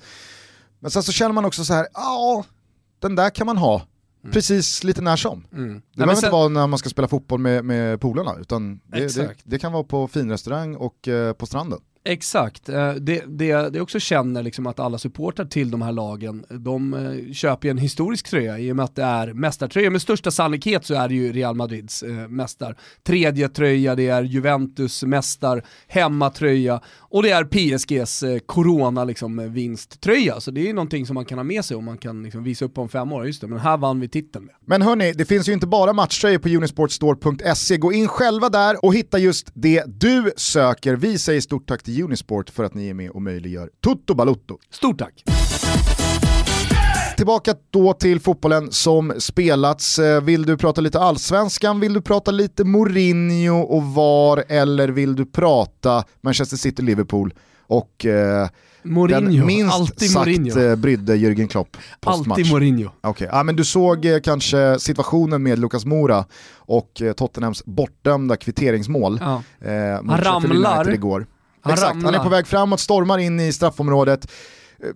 Men 0.80 0.92
sen 0.92 1.04
så 1.04 1.12
känner 1.12 1.34
man 1.34 1.46
också 1.46 1.64
så 1.64 1.74
här, 1.74 1.88
ja, 1.94 2.44
den 3.00 3.16
där 3.16 3.30
kan 3.30 3.46
man 3.46 3.58
ha 3.58 3.82
Mm. 4.24 4.34
precis 4.34 4.84
lite 4.84 5.02
när 5.02 5.16
som. 5.16 5.46
Mm. 5.54 5.74
Det 5.74 5.98
behöver 5.98 6.16
sen... 6.16 6.28
inte 6.28 6.32
vara 6.32 6.48
när 6.48 6.68
man 6.68 6.80
ska 6.80 6.90
spela 6.90 7.08
fotboll 7.08 7.40
med, 7.40 7.66
med 7.66 8.02
polarna, 8.02 8.36
utan 8.40 8.80
det, 8.88 9.16
det, 9.16 9.36
det, 9.44 9.60
kan 9.60 9.72
vara 9.72 9.84
på 9.84 10.08
finrestaurang 10.08 10.76
och 10.76 11.08
eh, 11.08 11.34
på 11.34 11.46
stranden. 11.46 11.80
Exakt, 12.04 12.70
eh, 12.70 12.94
det, 12.94 13.24
det, 13.28 13.70
det 13.70 13.82
också 13.82 14.00
känner 14.00 14.44
liksom 14.44 14.68
att 14.68 14.80
alla 14.80 14.98
supportrar 14.98 15.46
till 15.46 15.72
de 15.72 15.82
här 15.82 15.92
lagen, 15.92 16.46
de 16.50 16.94
eh, 16.94 17.34
köper 17.34 17.68
ju 17.68 17.72
en 17.72 17.78
historisk 17.78 18.30
tröja 18.30 18.60
i 18.60 18.72
och 18.72 18.76
med 18.76 18.86
att 18.86 18.96
det 18.96 19.04
är 19.04 19.34
mästartröja. 19.34 19.90
Med 19.90 20.02
största 20.02 20.32
sannolikhet 20.32 20.86
så 20.86 20.94
är 20.94 21.08
det 21.08 21.16
ju 21.16 21.32
Real 21.32 21.56
Madrids 21.56 22.04
eh, 22.04 22.28
mästar. 22.28 22.78
Tredje 23.04 23.50
tröja, 23.50 23.96
det 23.96 24.08
är 24.08 24.24
Juventus 24.24 25.04
mästar, 25.04 25.64
hemmatröja 25.88 26.82
och 26.98 27.24
det 27.24 27.30
är 27.30 27.44
PSGs 27.44 28.24
corona 28.46 29.04
liksom, 29.04 29.54
vinsttröja. 29.54 30.40
Så 30.40 30.52
det 30.52 30.70
är 30.70 30.74
någonting 30.74 31.06
som 31.06 31.14
man 31.14 31.26
kan 31.26 31.38
ha 31.38 31.44
med 31.44 31.66
sig 31.66 31.78
och 31.78 31.84
man 31.84 31.98
kan 31.98 32.24
liksom, 32.24 32.44
visa 32.44 32.66
upp 32.66 32.78
om 32.78 32.90
fem 32.90 33.12
år. 33.12 33.26
Just 33.26 33.42
det, 33.42 33.48
men 33.48 33.60
här 33.60 33.78
vann 33.78 34.00
vi 34.00 34.08
titeln 34.08 34.46
med. 34.46 34.56
Men 34.66 34.82
hörni, 34.82 35.14
det 35.14 35.26
finns 35.26 35.50
ju 35.50 35.54
inte 35.54 35.68
bara 35.68 35.94
matchtröjor 35.94 36.40
på 36.40 36.50
unisportstore.se. 36.50 37.78
Gå 37.78 37.94
in 37.94 38.08
själva 38.08 38.50
där 38.50 38.86
och 38.86 38.96
hitta 38.96 39.20
just 39.20 39.52
det 39.54 39.84
du 39.88 40.32
söker. 40.38 40.96
Vi 40.96 41.18
säger 41.18 41.42
stort 41.42 41.68
tack 41.68 41.84
till 41.84 41.91
till 41.96 42.04
Unisport 42.04 42.50
för 42.50 42.64
att 42.64 42.74
ni 42.74 42.90
är 42.90 42.94
med 42.94 43.10
och 43.10 43.22
möjliggör 43.22 43.70
Tutto 43.84 44.14
Balutto. 44.14 44.58
Stort 44.70 45.00
tack! 45.00 45.24
Tillbaka 47.18 47.56
då 47.70 47.94
till 47.94 48.20
fotbollen 48.20 48.72
som 48.72 49.14
spelats. 49.18 50.00
Eh, 50.00 50.22
vill 50.22 50.46
du 50.46 50.58
prata 50.58 50.82
lite 50.82 51.00
allsvenskan, 51.00 51.80
vill 51.80 51.94
du 51.94 52.02
prata 52.02 52.32
lite 52.32 52.64
Mourinho 52.64 53.62
och 53.62 53.84
VAR 53.84 54.44
eller 54.48 54.88
vill 54.88 55.16
du 55.16 55.26
prata 55.26 56.04
Manchester 56.22 56.58
City-Liverpool 56.58 57.34
och 57.68 58.06
eh, 58.06 58.50
Mourinho, 58.84 59.22
den 59.22 59.46
minst 59.46 59.76
alltid 59.76 60.12
sagt 60.12 60.26
Mourinho. 60.26 60.60
Eh, 60.60 60.76
brydde 60.76 61.16
Jürgen 61.16 61.48
Klopp 61.48 61.78
postmatch. 62.02 62.40
Alltid 62.40 62.52
Mourinho. 62.52 62.90
Okay. 63.04 63.28
Ja, 63.32 63.44
men 63.44 63.56
du 63.56 63.66
såg 63.66 64.06
eh, 64.06 64.20
kanske 64.20 64.80
situationen 64.80 65.44
med 65.44 65.60
Lucas 65.60 65.86
Mora 65.86 66.26
och 66.56 67.02
eh, 67.02 67.14
Tottenhams 67.14 67.66
bortdömda 67.66 68.36
kvitteringsmål 68.36 69.20
ja. 69.22 69.44
eh, 69.70 70.04
Han 70.06 70.18
ramlar, 70.18 70.94
igår. 70.94 71.28
Han 71.62 71.74
Exakt, 71.74 72.04
han 72.04 72.16
är 72.16 72.20
på 72.20 72.30
väg 72.30 72.48
framåt, 72.48 72.80
stormar 72.80 73.18
in 73.18 73.40
i 73.40 73.54
straffområdet, 73.54 74.32
eh, 74.84 74.90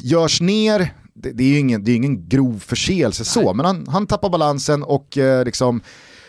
görs 0.00 0.40
ner, 0.40 0.94
det, 1.14 1.32
det 1.32 1.44
är 1.44 1.48
ju 1.48 1.58
ingen, 1.58 1.84
det 1.84 1.90
är 1.90 1.96
ingen 1.96 2.28
grov 2.28 2.58
förseelse 2.66 3.24
så, 3.24 3.54
men 3.54 3.66
han, 3.66 3.86
han 3.88 4.06
tappar 4.06 4.30
balansen 4.30 4.82
och 4.82 5.18
eh, 5.18 5.44
liksom 5.44 5.80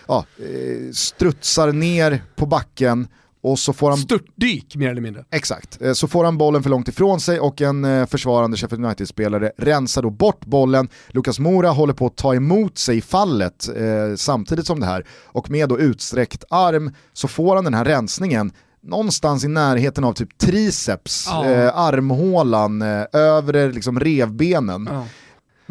ja, 0.07 0.25
eh, 0.37 0.91
strutsar 0.91 1.71
ner 1.71 2.23
på 2.35 2.45
backen 2.45 3.07
och 3.41 3.59
så 3.59 3.73
får 3.73 3.89
han... 3.89 3.97
Störtdyk 3.97 4.75
mer 4.75 4.89
eller 4.89 5.01
mindre. 5.01 5.25
Exakt, 5.31 5.79
så 5.93 6.07
får 6.07 6.25
han 6.25 6.37
bollen 6.37 6.63
för 6.63 6.69
långt 6.69 6.87
ifrån 6.87 7.19
sig 7.19 7.39
och 7.39 7.61
en 7.61 8.07
försvarande 8.07 8.57
Sheffield 8.57 8.85
United-spelare 8.85 9.51
rensar 9.57 10.01
då 10.01 10.09
bort 10.09 10.45
bollen. 10.45 10.89
Lukas 11.07 11.39
Mora 11.39 11.69
håller 11.69 11.93
på 11.93 12.05
att 12.05 12.17
ta 12.17 12.35
emot 12.35 12.77
sig 12.77 12.97
i 12.97 13.01
fallet 13.01 13.69
eh, 13.75 14.15
samtidigt 14.15 14.65
som 14.65 14.79
det 14.79 14.85
här. 14.85 15.05
Och 15.25 15.49
med 15.49 15.69
då 15.69 15.79
utsträckt 15.79 16.43
arm 16.49 16.91
så 17.13 17.27
får 17.27 17.55
han 17.55 17.63
den 17.63 17.73
här 17.73 17.85
rensningen 17.85 18.51
någonstans 18.81 19.43
i 19.43 19.47
närheten 19.47 20.03
av 20.03 20.13
typ 20.13 20.37
triceps, 20.37 21.27
ja. 21.29 21.45
eh, 21.45 21.77
armhålan, 21.77 22.81
eh, 22.81 23.05
övre 23.13 23.71
liksom 23.71 23.99
revbenen. 23.99 24.89
Ja. 24.91 25.05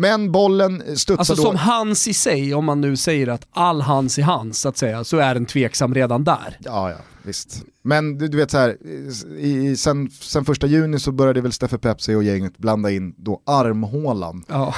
Men 0.00 0.32
bollen 0.32 0.82
studsar 0.96 1.18
alltså 1.18 1.34
då... 1.34 1.42
som 1.42 1.56
hans 1.56 2.08
i 2.08 2.14
sig, 2.14 2.54
om 2.54 2.64
man 2.64 2.80
nu 2.80 2.96
säger 2.96 3.28
att 3.28 3.46
all 3.50 3.80
hans 3.80 4.18
i 4.18 4.22
hans 4.22 4.60
så 4.60 4.68
att 4.68 4.76
säga, 4.76 5.04
så 5.04 5.16
är 5.16 5.34
den 5.34 5.46
tveksam 5.46 5.94
redan 5.94 6.24
där. 6.24 6.58
Ja, 6.60 6.90
ja, 6.90 6.96
visst. 7.22 7.62
Men 7.82 8.18
du, 8.18 8.28
du 8.28 8.36
vet 8.36 8.50
så 8.50 8.58
här, 8.58 8.76
i, 9.38 9.76
sen, 9.76 10.10
sen 10.10 10.44
första 10.44 10.66
juni 10.66 10.98
så 10.98 11.12
började 11.12 11.40
väl 11.40 11.52
Steffe 11.52 11.78
Pepsi 11.78 12.14
och 12.14 12.22
gänget 12.22 12.58
blanda 12.58 12.90
in 12.90 13.14
då 13.16 13.42
armhålan. 13.46 14.44
Ja. 14.48 14.74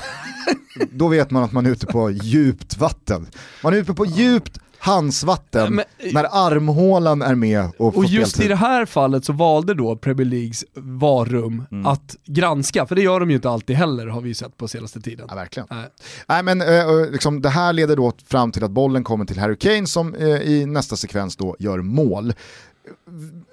då 0.92 1.08
vet 1.08 1.30
man 1.30 1.42
att 1.42 1.52
man 1.52 1.66
är 1.66 1.70
ute 1.70 1.86
på 1.86 2.10
djupt 2.10 2.76
vatten. 2.76 3.26
Man 3.62 3.74
är 3.74 3.78
ute 3.78 3.94
på 3.94 4.06
djupt 4.06 4.58
handsvatten 4.80 5.74
men, 5.74 5.84
när 6.12 6.26
armhålan 6.30 7.22
är 7.22 7.34
med 7.34 7.70
och 7.78 7.96
Och 7.96 8.04
just 8.04 8.30
speltid. 8.30 8.46
i 8.46 8.48
det 8.48 8.56
här 8.56 8.86
fallet 8.86 9.24
så 9.24 9.32
valde 9.32 9.74
då 9.74 9.96
Premier 9.96 10.26
Leagues 10.26 10.64
varum 10.74 11.64
mm. 11.70 11.86
att 11.86 12.16
granska, 12.24 12.86
för 12.86 12.94
det 12.94 13.02
gör 13.02 13.20
de 13.20 13.30
ju 13.30 13.36
inte 13.36 13.50
alltid 13.50 13.76
heller 13.76 14.06
har 14.06 14.20
vi 14.20 14.28
ju 14.28 14.34
sett 14.34 14.56
på 14.56 14.68
senaste 14.68 15.00
tiden. 15.00 15.26
Ja, 15.28 15.34
verkligen. 15.34 15.66
Nej, 15.70 15.88
Nej 16.26 16.42
men 16.42 16.60
äh, 16.60 17.10
liksom, 17.10 17.42
det 17.42 17.48
här 17.48 17.72
leder 17.72 17.96
då 17.96 18.12
fram 18.26 18.52
till 18.52 18.64
att 18.64 18.70
bollen 18.70 19.04
kommer 19.04 19.24
till 19.24 19.38
Harry 19.38 19.56
Kane 19.56 19.86
som 19.86 20.14
äh, 20.14 20.28
i 20.28 20.66
nästa 20.66 20.96
sekvens 20.96 21.36
då 21.36 21.56
gör 21.58 21.78
mål. 21.78 22.32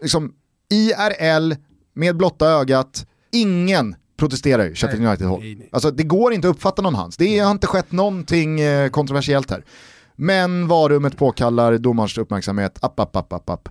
Liksom, 0.01 0.33
IRL 0.69 1.53
med 1.93 2.17
blotta 2.17 2.47
ögat, 2.47 3.05
ingen 3.31 3.95
protesterar 4.17 4.73
Sheffield 4.75 5.05
United-håll. 5.05 5.43
Alltså 5.71 5.91
det 5.91 6.03
går 6.03 6.33
inte 6.33 6.49
att 6.49 6.55
uppfatta 6.55 6.81
någon 6.81 6.95
hans. 6.95 7.17
Det 7.17 7.39
har 7.39 7.51
inte 7.51 7.67
skett 7.67 7.91
någonting 7.91 8.59
eh, 8.59 8.89
kontroversiellt 8.89 9.51
här. 9.51 9.63
Men 10.19 10.67
varummet 10.67 11.17
påkallar 11.17 11.77
domarens 11.77 12.17
uppmärksamhet, 12.17 12.84
app, 12.84 12.99
app, 12.99 13.15
app, 13.15 13.34
app, 13.34 13.49
app. 13.49 13.69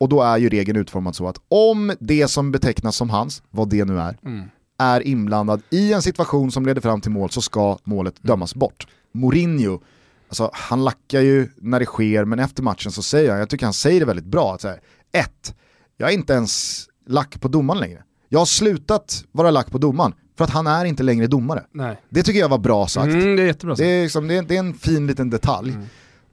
Och 0.00 0.08
då 0.08 0.22
är 0.22 0.38
ju 0.38 0.48
regeln 0.48 0.78
utformad 0.78 1.16
så 1.16 1.28
att 1.28 1.38
om 1.48 1.92
det 2.00 2.28
som 2.28 2.52
betecknas 2.52 2.96
som 2.96 3.10
hans, 3.10 3.42
vad 3.50 3.68
det 3.68 3.84
nu 3.84 3.98
är, 3.98 4.18
mm. 4.24 4.48
är 4.78 5.06
inblandad 5.06 5.62
i 5.70 5.92
en 5.92 6.02
situation 6.02 6.52
som 6.52 6.66
leder 6.66 6.80
fram 6.80 7.00
till 7.00 7.10
mål 7.10 7.30
så 7.30 7.42
ska 7.42 7.78
målet 7.84 8.18
mm. 8.18 8.28
dömas 8.28 8.54
bort. 8.54 8.86
Mourinho, 9.12 9.80
alltså, 10.28 10.50
han 10.52 10.84
lackar 10.84 11.20
ju 11.20 11.48
när 11.56 11.80
det 11.80 11.86
sker, 11.86 12.24
men 12.24 12.38
efter 12.38 12.62
matchen 12.62 12.92
så 12.92 13.02
säger 13.02 13.30
han, 13.30 13.38
jag 13.38 13.48
tycker 13.48 13.66
han 13.66 13.72
säger 13.72 14.00
det 14.00 14.06
väldigt 14.06 14.24
bra, 14.24 14.54
att 14.54 14.60
så 14.60 14.68
här, 14.68 14.80
ett, 15.12 15.54
jag 15.96 16.10
är 16.10 16.14
inte 16.14 16.32
ens 16.32 16.84
lack 17.06 17.40
på 17.40 17.48
domaren 17.48 17.80
längre. 17.80 18.02
Jag 18.28 18.38
har 18.38 18.46
slutat 18.46 19.24
vara 19.32 19.50
lack 19.50 19.70
på 19.70 19.78
domaren, 19.78 20.14
för 20.36 20.44
att 20.44 20.50
han 20.50 20.66
är 20.66 20.84
inte 20.84 21.02
längre 21.02 21.26
domare. 21.26 21.64
Nej. 21.72 22.00
Det 22.08 22.22
tycker 22.22 22.40
jag 22.40 22.48
var 22.48 22.58
bra 22.58 22.86
sagt. 22.86 23.06
Mm, 23.06 23.36
det, 23.36 23.42
är 23.42 23.46
jättebra 23.46 23.76
sagt. 23.76 23.84
Det, 23.84 23.90
är 23.90 24.02
liksom, 24.02 24.28
det, 24.28 24.34
är, 24.34 24.42
det 24.42 24.54
är 24.56 24.58
en 24.58 24.74
fin 24.74 25.06
liten 25.06 25.30
detalj. 25.30 25.70
Mm. 25.70 25.86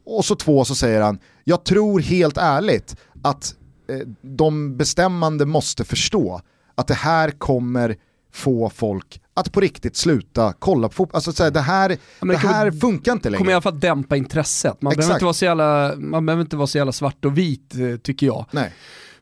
Och 0.05 0.25
så 0.25 0.35
två 0.35 0.65
så 0.65 0.75
säger 0.75 1.01
han, 1.01 1.19
jag 1.43 1.63
tror 1.63 1.99
helt 1.99 2.37
ärligt 2.37 2.95
att 3.21 3.55
eh, 3.89 3.99
de 4.21 4.77
bestämmande 4.77 5.45
måste 5.45 5.83
förstå 5.83 6.41
att 6.75 6.87
det 6.87 6.93
här 6.93 7.31
kommer 7.31 7.95
få 8.33 8.69
folk 8.69 9.21
att 9.33 9.51
på 9.51 9.59
riktigt 9.59 9.95
sluta 9.95 10.53
kolla 10.59 10.87
på 10.87 10.93
fotboll. 10.93 11.15
Alltså 11.15 11.31
så 11.31 11.49
det 11.49 11.59
här, 11.59 11.89
ja, 11.89 11.97
det, 12.25 12.27
det 12.27 12.37
här 12.37 12.71
funkar 12.71 13.11
inte 13.11 13.29
längre. 13.29 13.37
kommer 13.37 13.51
i 13.51 13.53
alla 13.53 13.61
fall 13.61 13.79
dämpa 13.79 14.17
intresset. 14.17 14.81
Man 14.81 14.95
behöver, 14.95 15.13
inte 15.13 15.25
vara 15.25 15.33
så 15.33 15.45
jävla, 15.45 15.95
man 15.97 16.25
behöver 16.25 16.41
inte 16.41 16.57
vara 16.57 16.67
så 16.67 16.77
jävla 16.77 16.91
svart 16.91 17.25
och 17.25 17.37
vit 17.37 17.75
eh, 17.75 17.97
tycker 17.97 18.25
jag. 18.25 18.45
Nej. 18.51 18.73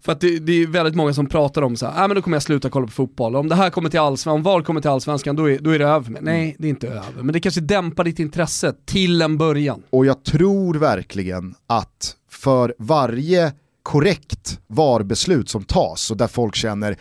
För 0.08 0.12
att 0.12 0.22
det, 0.22 0.39
det, 0.39 0.63
är 0.63 0.67
väldigt 0.67 0.96
många 0.96 1.13
som 1.13 1.28
pratar 1.28 1.62
om 1.62 1.76
så 1.76 1.86
här, 1.86 2.02
äh, 2.02 2.08
men 2.08 2.15
då 2.15 2.22
kommer 2.22 2.36
jag 2.36 2.43
sluta 2.43 2.70
kolla 2.70 2.86
på 2.86 2.91
fotboll. 2.91 3.36
Om 3.36 3.50
det 3.50 3.56
här 3.56 3.70
kommer 3.70 3.89
till 3.89 4.00
allsvenskan, 4.00 4.34
om 4.34 4.43
VAR 4.43 4.62
kommer 4.62 4.82
till 4.82 4.89
allsvenskan, 4.89 5.36
då 5.36 5.50
är, 5.50 5.60
då 5.60 5.70
är 5.70 5.80
det 5.80 5.86
över 5.86 6.12
med. 6.12 6.24
Nej, 6.24 6.56
det 6.60 6.67
är 6.67 6.70
inte 6.70 6.88
över. 6.88 7.24
Men 7.24 7.34
det 7.34 7.39
kanske 7.39 7.62
dämpar 7.62 8.04
ditt 8.04 8.20
intresse 8.20 8.74
till 8.86 9.22
en 9.22 9.38
början. 9.38 9.84
Och 9.89 10.06
jag 10.06 10.24
tror 10.24 10.76
verkligen 10.76 11.56
att 11.67 12.15
för 12.30 12.76
varje 12.80 13.54
korrekt 13.84 14.60
VAR-beslut 14.67 15.50
som 15.50 15.63
tas 15.63 16.12
och 16.12 16.17
där 16.17 16.28
folk 16.28 16.56
känner 16.56 16.98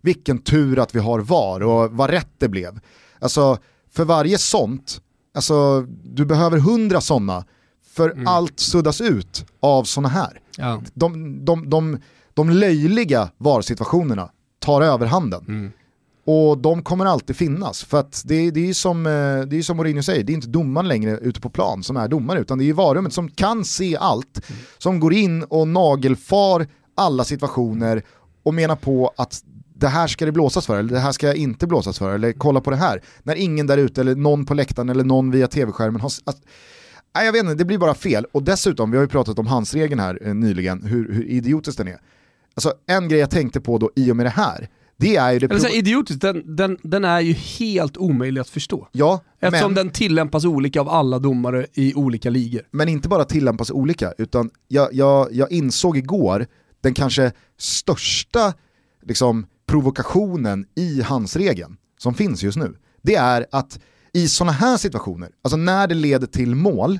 vilken 0.00 0.38
tur 0.38 0.78
att 0.78 0.94
vi 0.94 0.98
har 0.98 1.20
VAR 1.20 1.62
och 1.62 1.90
vad 1.90 2.10
rätt 2.10 2.32
det 2.38 2.48
blev. 2.48 2.80
Alltså 3.20 3.58
för 3.92 4.04
varje 4.04 4.38
sånt, 4.38 5.00
alltså 5.34 5.80
du 6.04 6.24
behöver 6.24 6.58
hundra 6.58 7.00
sådana 7.00 7.44
för 7.92 8.10
mm. 8.10 8.26
allt 8.26 8.60
suddas 8.60 9.00
ut 9.00 9.46
av 9.60 9.84
sådana 9.84 10.08
här. 10.08 10.40
Ja. 10.56 10.82
De, 10.94 11.44
de, 11.44 11.70
de, 11.70 11.98
de 12.34 12.50
löjliga 12.50 13.28
VAR-situationerna 13.38 14.30
tar 14.58 14.82
överhanden. 14.82 15.44
Mm. 15.48 15.72
Och 16.24 16.58
de 16.58 16.82
kommer 16.82 17.06
alltid 17.06 17.36
finnas, 17.36 17.84
för 17.84 18.00
att 18.00 18.22
det, 18.24 18.50
det 18.50 18.68
är 18.68 18.74
som, 18.74 19.06
eh, 19.06 19.40
det 19.46 19.58
är 19.58 19.62
som 19.62 19.76
Mourinho 19.76 20.02
säger, 20.02 20.24
det 20.24 20.32
är 20.32 20.34
inte 20.34 20.48
domaren 20.48 20.88
längre 20.88 21.18
ute 21.18 21.40
på 21.40 21.50
plan 21.50 21.82
som 21.82 21.96
är 21.96 22.08
domare, 22.08 22.40
utan 22.40 22.58
det 22.58 22.68
är 22.68 22.72
varummet 22.72 23.12
som 23.12 23.30
kan 23.30 23.64
se 23.64 23.96
allt, 23.96 24.50
mm. 24.50 24.62
som 24.78 25.00
går 25.00 25.12
in 25.12 25.42
och 25.42 25.68
nagelfar 25.68 26.66
alla 26.94 27.24
situationer 27.24 28.02
och 28.42 28.54
menar 28.54 28.76
på 28.76 29.12
att 29.16 29.42
det 29.74 29.88
här 29.88 30.06
ska 30.06 30.24
det 30.24 30.32
blåsas 30.32 30.66
för, 30.66 30.78
eller 30.78 30.90
det 30.90 30.98
här 30.98 31.12
ska 31.12 31.34
inte 31.34 31.66
blåsas 31.66 31.98
för, 31.98 32.14
eller 32.14 32.32
kolla 32.32 32.60
på 32.60 32.70
det 32.70 32.76
här. 32.76 33.02
När 33.22 33.34
ingen 33.34 33.66
där 33.66 33.78
ute, 33.78 34.00
eller 34.00 34.14
någon 34.14 34.46
på 34.46 34.54
läktaren, 34.54 34.88
eller 34.88 35.04
någon 35.04 35.30
via 35.30 35.48
tv-skärmen 35.48 36.00
har... 36.00 36.12
Att, 36.24 36.40
nej, 37.14 37.26
jag 37.26 37.32
vet 37.32 37.42
inte, 37.42 37.54
det 37.54 37.64
blir 37.64 37.78
bara 37.78 37.94
fel. 37.94 38.26
Och 38.32 38.42
dessutom, 38.42 38.90
vi 38.90 38.96
har 38.96 39.04
ju 39.04 39.08
pratat 39.08 39.38
om 39.38 39.46
handsregeln 39.46 40.00
här 40.00 40.18
eh, 40.22 40.34
nyligen, 40.34 40.82
hur, 40.82 41.12
hur 41.12 41.24
idiotiskt 41.24 41.78
den 41.78 41.88
är. 41.88 41.98
Alltså 42.54 42.72
en 42.86 43.08
grej 43.08 43.20
jag 43.20 43.30
tänkte 43.30 43.60
på 43.60 43.78
då 43.78 43.90
i 43.96 44.12
och 44.12 44.16
med 44.16 44.26
det 44.26 44.30
här, 44.30 44.68
Det 44.96 45.16
är 45.16 45.32
ju 45.32 45.38
det... 45.38 45.46
Eller 45.46 45.60
så 45.60 45.66
här, 45.66 45.76
idiotiskt, 45.76 46.22
den, 46.22 46.56
den, 46.56 46.78
den 46.82 47.04
är 47.04 47.20
ju 47.20 47.32
helt 47.32 47.96
omöjlig 47.96 48.40
att 48.40 48.48
förstå. 48.48 48.88
Ja, 48.92 49.20
Eftersom 49.40 49.72
men, 49.72 49.84
den 49.84 49.92
tillämpas 49.92 50.44
olika 50.44 50.80
av 50.80 50.88
alla 50.88 51.18
domare 51.18 51.66
i 51.74 51.94
olika 51.94 52.30
ligor. 52.30 52.62
men 52.70 52.88
inte 52.88 53.08
bara 53.08 53.24
tillämpas 53.24 53.70
olika, 53.70 54.12
utan 54.18 54.50
jag, 54.68 54.94
jag, 54.94 55.28
jag 55.32 55.52
insåg 55.52 55.96
igår 55.96 56.46
den 56.80 56.94
kanske 56.94 57.32
största 57.58 58.54
liksom, 59.02 59.46
provokationen 59.66 60.66
i 60.74 61.02
handsregeln 61.02 61.76
som 61.98 62.14
finns 62.14 62.42
just 62.42 62.58
nu. 62.58 62.76
Det 63.02 63.14
är 63.14 63.46
att 63.50 63.80
i 64.12 64.28
sådana 64.28 64.52
här 64.52 64.76
situationer, 64.76 65.30
alltså 65.42 65.56
när 65.56 65.86
det 65.86 65.94
leder 65.94 66.26
till 66.26 66.54
mål, 66.54 66.98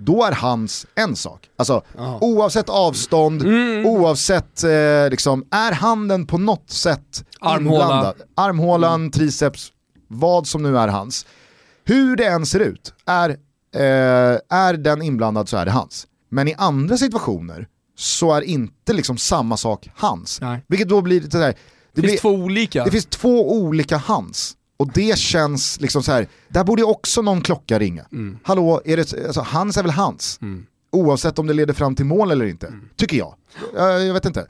då 0.00 0.24
är 0.24 0.32
hans 0.32 0.86
en 0.94 1.16
sak. 1.16 1.48
Alltså 1.56 1.82
oavsett 2.20 2.68
avstånd, 2.68 3.42
Mm. 3.42 3.86
oavsett, 3.86 4.64
eh, 4.64 5.10
liksom, 5.10 5.44
är 5.50 5.72
handen 5.72 6.26
på 6.26 6.38
något 6.38 6.70
sätt 6.70 7.24
Armhåla. 7.40 7.82
inblandad? 7.84 8.14
Armhålan, 8.36 9.10
triceps, 9.10 9.72
vad 10.08 10.46
som 10.46 10.62
nu 10.62 10.78
är 10.78 10.88
hans. 10.88 11.26
Hur 11.84 12.16
det 12.16 12.26
än 12.26 12.46
ser 12.46 12.60
ut, 12.60 12.94
är, 13.06 13.30
eh, 13.74 14.38
är 14.58 14.72
den 14.76 15.02
inblandad 15.02 15.48
så 15.48 15.56
är 15.56 15.64
det 15.64 15.70
hans. 15.70 16.06
Men 16.30 16.48
i 16.48 16.54
andra 16.58 16.96
situationer 16.96 17.66
så 17.98 18.32
är 18.32 18.42
inte 18.42 18.92
liksom 18.92 19.16
samma 19.18 19.56
sak 19.56 19.90
hans. 19.96 20.40
Nej. 20.40 20.64
Vilket 20.68 20.88
då 20.88 21.00
blir 21.00 21.20
lite 21.20 21.30
sådär, 21.30 21.46
det, 21.48 21.54
Det 21.94 22.00
blir, 22.00 22.10
finns 22.10 22.20
två 22.20 22.30
olika. 22.30 22.84
det 22.84 22.90
finns 22.90 23.06
två 23.06 23.52
olika 23.52 23.96
hans. 23.96 24.56
Och 24.80 24.92
det 24.92 25.18
känns 25.18 25.80
liksom 25.80 26.02
så 26.02 26.12
här. 26.12 26.26
där 26.48 26.64
borde 26.64 26.82
också 26.82 27.22
någon 27.22 27.40
klocka 27.40 27.78
ringa. 27.78 28.06
Mm. 28.12 28.38
Hallå, 28.42 28.82
är 28.84 28.96
det, 28.96 29.26
alltså, 29.26 29.40
hans 29.40 29.76
är 29.76 29.82
väl 29.82 29.90
hans? 29.90 30.38
Mm. 30.42 30.66
Oavsett 30.92 31.38
om 31.38 31.46
det 31.46 31.54
leder 31.54 31.74
fram 31.74 31.94
till 31.94 32.04
mål 32.04 32.30
eller 32.30 32.44
inte, 32.44 32.72
tycker 32.96 33.16
jag. 33.16 33.34
Jag, 33.74 34.04
jag 34.06 34.14
vet 34.14 34.24
inte. 34.24 34.40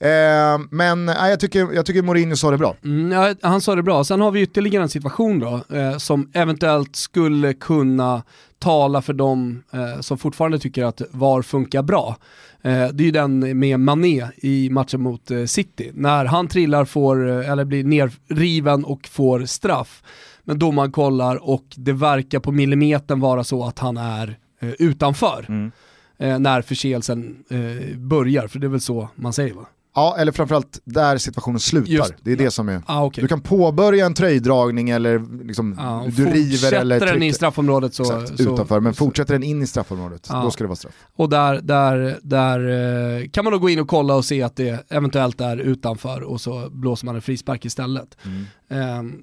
Eh, 0.00 0.58
men 0.70 1.06
nej, 1.06 1.30
jag, 1.30 1.40
tycker, 1.40 1.72
jag 1.72 1.86
tycker 1.86 2.02
Mourinho 2.02 2.36
sa 2.36 2.50
det 2.50 2.58
bra. 2.58 2.76
Mm, 2.84 3.12
ja, 3.12 3.34
han 3.42 3.60
sa 3.60 3.74
det 3.74 3.82
bra. 3.82 4.04
Sen 4.04 4.20
har 4.20 4.30
vi 4.30 4.40
ytterligare 4.40 4.82
en 4.82 4.88
situation 4.88 5.38
då, 5.38 5.76
eh, 5.76 5.98
som 5.98 6.30
eventuellt 6.34 6.96
skulle 6.96 7.52
kunna 7.52 8.22
tala 8.58 9.02
för 9.02 9.12
de 9.12 9.62
eh, 9.72 10.00
som 10.00 10.18
fortfarande 10.18 10.58
tycker 10.58 10.84
att 10.84 11.02
VAR 11.10 11.42
funkar 11.42 11.82
bra. 11.82 12.16
Eh, 12.62 12.88
det 12.88 13.02
är 13.02 13.04
ju 13.04 13.10
den 13.10 13.58
med 13.58 13.80
Mané 13.80 14.26
i 14.36 14.70
matchen 14.70 15.02
mot 15.02 15.30
eh, 15.30 15.44
City. 15.44 15.90
När 15.94 16.24
han 16.24 16.48
trillar, 16.48 16.84
får, 16.84 17.28
eh, 17.28 17.50
eller 17.50 17.64
blir 17.64 17.84
nerriven 17.84 18.84
och 18.84 19.06
får 19.08 19.44
straff. 19.44 20.02
Men 20.44 20.58
domaren 20.58 20.92
kollar 20.92 21.48
och 21.48 21.64
det 21.76 21.92
verkar 21.92 22.40
på 22.40 22.52
millimetern 22.52 23.20
vara 23.20 23.44
så 23.44 23.64
att 23.64 23.78
han 23.78 23.96
är 23.96 24.38
eh, 24.60 24.70
utanför. 24.78 25.70
Eh, 26.18 26.38
när 26.38 26.62
förseelsen 26.62 27.36
börjar, 27.96 28.48
för 28.48 28.58
det 28.58 28.66
är 28.66 28.68
väl 28.68 28.80
så 28.80 29.08
man 29.14 29.32
säger 29.32 29.54
va? 29.54 29.66
Ja, 29.94 30.16
eller 30.18 30.32
framförallt 30.32 30.80
där 30.84 31.18
situationen 31.18 31.60
slutar. 31.60 31.90
Just, 31.92 32.14
det 32.22 32.32
är 32.32 32.36
det 32.36 32.50
som 32.50 32.68
är... 32.68 32.82
Ah, 32.86 33.04
okay. 33.04 33.22
Du 33.22 33.28
kan 33.28 33.40
påbörja 33.40 34.06
en 34.06 34.14
tröjdragning 34.14 34.90
eller 34.90 35.44
liksom, 35.44 35.78
och 36.04 36.10
du 36.12 36.24
river 36.26 36.72
eller 36.72 36.96
fortsätter 36.98 37.06
den 37.06 37.16
i 37.16 37.20
trycker. 37.26 37.34
straffområdet 37.34 37.94
så... 37.94 38.02
Exakt, 38.22 38.42
så 38.42 38.52
utanför, 38.54 38.80
men 38.80 38.94
så- 38.94 38.98
fortsätter 39.04 39.34
den 39.34 39.42
in 39.42 39.62
i 39.62 39.66
straffområdet, 39.66 40.26
Ja. 40.30 40.42
då 40.42 40.50
ska 40.50 40.64
det 40.64 40.68
vara 40.68 40.76
straff. 40.76 40.94
Och 41.16 41.28
där, 41.28 41.60
där, 41.60 42.18
där 42.22 42.68
eh, 43.20 43.28
kan 43.28 43.44
man 43.44 43.52
då 43.52 43.58
gå 43.58 43.68
in 43.70 43.80
och 43.80 43.88
kolla 43.88 44.14
och 44.14 44.24
se 44.24 44.42
att 44.42 44.56
det 44.56 44.84
eventuellt 44.90 45.40
är 45.40 45.56
utanför 45.56 46.20
och 46.22 46.40
så 46.40 46.68
blåser 46.70 47.06
man 47.06 47.14
en 47.14 47.22
frispark 47.22 47.64
istället. 47.64 48.16
Eh, 48.22 48.30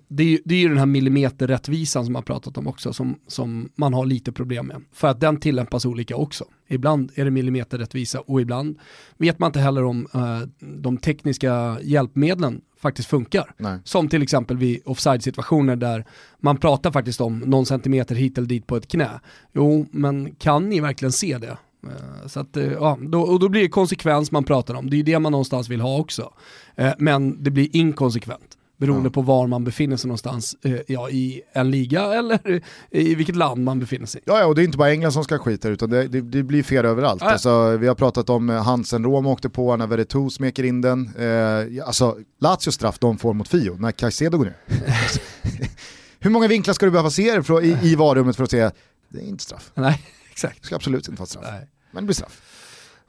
det, 0.08 0.23
är, 0.23 0.27
ju- 0.27 0.39
det 0.45 0.55
är 0.55 0.60
ju 0.60 0.67
den 0.69 0.77
här 0.77 0.86
millimeterrättvisan 0.86 2.03
som 2.05 2.13
man 2.13 2.23
pratat 2.23 2.58
om 2.58 2.67
också 2.67 2.93
som, 2.93 3.19
som 3.27 3.69
man 3.75 3.93
har 3.93 4.05
lite 4.05 4.31
problem 4.31 4.67
med. 4.67 4.81
För 4.93 5.08
att 5.08 5.19
den 5.19 5.39
tillämpas 5.39 5.86
olika 5.86 6.15
också. 6.15 6.45
Ibland 6.67 7.12
är 7.15 7.25
det 7.25 7.31
millimeterrättvisa 7.31 8.19
och 8.19 8.41
ibland 8.41 8.79
vet 9.17 9.39
man 9.39 9.47
inte 9.49 9.60
heller 9.60 9.84
om 9.84 10.08
eh, 10.13 10.39
de 10.60 10.97
tekniska 10.97 11.77
hjälpmedlen 11.81 12.62
faktiskt 12.81 13.10
funkar. 13.10 13.53
Nej. 13.58 13.79
Som 13.84 14.08
till 14.10 14.21
exempel 14.23 14.58
vid 14.58 14.81
offside-situationer 14.86 15.75
där 15.75 16.05
man 16.39 16.58
pratar 16.58 16.91
faktiskt 16.91 17.21
om 17.21 17.39
någon 17.39 17.65
centimeter 17.65 18.15
hit 18.15 18.38
eller 18.38 18.47
dit 18.47 18.67
på 18.67 18.75
ett 18.77 18.88
knä. 18.88 19.10
Jo, 19.53 19.86
men 19.91 20.36
kan 20.36 20.69
ni 20.69 20.79
verkligen 20.79 21.12
se 21.12 21.38
det? 21.38 21.58
Eh, 21.88 22.27
Så 22.27 22.39
att, 22.39 22.58
eh, 22.58 22.71
ja, 22.71 22.97
då, 23.01 23.21
och 23.21 23.39
då 23.39 23.49
blir 23.49 23.62
det 23.62 23.69
konsekvens 23.69 24.31
man 24.31 24.43
pratar 24.43 24.75
om. 24.75 24.89
Det 24.89 24.95
är 24.95 24.97
ju 24.97 25.03
det 25.03 25.19
man 25.19 25.31
någonstans 25.31 25.69
vill 25.69 25.81
ha 25.81 25.97
också. 25.99 26.34
Eh, 26.75 26.93
Men 26.99 27.43
det 27.43 27.51
blir 27.51 27.75
inkonsekvent. 27.75 28.55
Beroende 28.78 29.08
Ja. 29.08 29.12
på 29.14 29.22
var 29.22 29.48
man 29.48 29.64
befinner 29.64 29.98
sig 29.98 30.08
någonstans, 30.08 30.56
eh, 30.64 30.76
ja, 30.88 31.10
i 31.10 31.42
en 31.54 31.72
liga 31.72 32.14
eller 32.14 32.62
i 32.92 33.16
vilket 33.16 33.36
land 33.36 33.64
man 33.64 33.80
befinner 33.80 34.06
sig. 34.06 34.22
Ja, 34.26 34.40
ja, 34.40 34.46
och 34.46 34.56
det 34.56 34.62
är 34.62 34.64
inte 34.64 34.78
bara 34.78 34.92
England 34.92 35.12
som 35.12 35.24
ska 35.24 35.38
skita 35.40 35.70
utan 35.70 35.90
det, 35.90 36.08
det, 36.08 36.22
det 36.22 36.44
blir 36.44 36.64
fel 36.64 36.86
överallt. 36.86 37.22
Ja. 37.22 37.32
Alltså, 37.32 37.78
vi 37.78 37.88
har 37.88 37.96
pratat 37.96 38.30
om 38.30 38.50
eh, 38.50 38.64
Hansen 38.64 39.04
Rom 39.04 39.26
åkte 39.26 39.50
på 39.50 39.76
när 39.78 39.88
Veretout 39.88 40.34
smeker 40.34 40.64
in 40.64 40.82
den. 40.82 41.16
Eh, 41.16 41.88
alltså, 41.88 42.18
Lazios 42.40 42.76
straff 42.76 43.00
de 43.00 43.18
får 43.18 43.34
mot 43.34 43.48
Fio 43.48 43.76
när 43.80 43.92
Caicedo 43.92 44.38
går 44.38 44.46
ner. 44.46 44.58
Hur 46.20 46.30
många 46.30 46.48
vinklar 46.48 46.74
ska 46.74 46.86
du 46.86 46.92
behöva 46.92 47.10
se 47.10 47.42
i, 47.64 47.78
i 47.82 47.96
varummet 47.96 48.36
för 48.36 48.44
att 48.44 48.52
se 48.52 48.72
det 49.10 49.20
är 49.20 49.24
inte 49.28 49.44
straff. 49.44 49.72
Nej, 49.76 50.02
exakt. 50.32 50.62
Det 50.62 50.66
ska 50.66 50.76
absolut 50.76 51.08
inte 51.08 51.20
vara 51.20 51.28
straff. 51.28 51.46
Nej. 51.52 51.68
Men 51.92 52.04
det 52.04 52.06
blir 52.06 52.16
straff. 52.16 52.42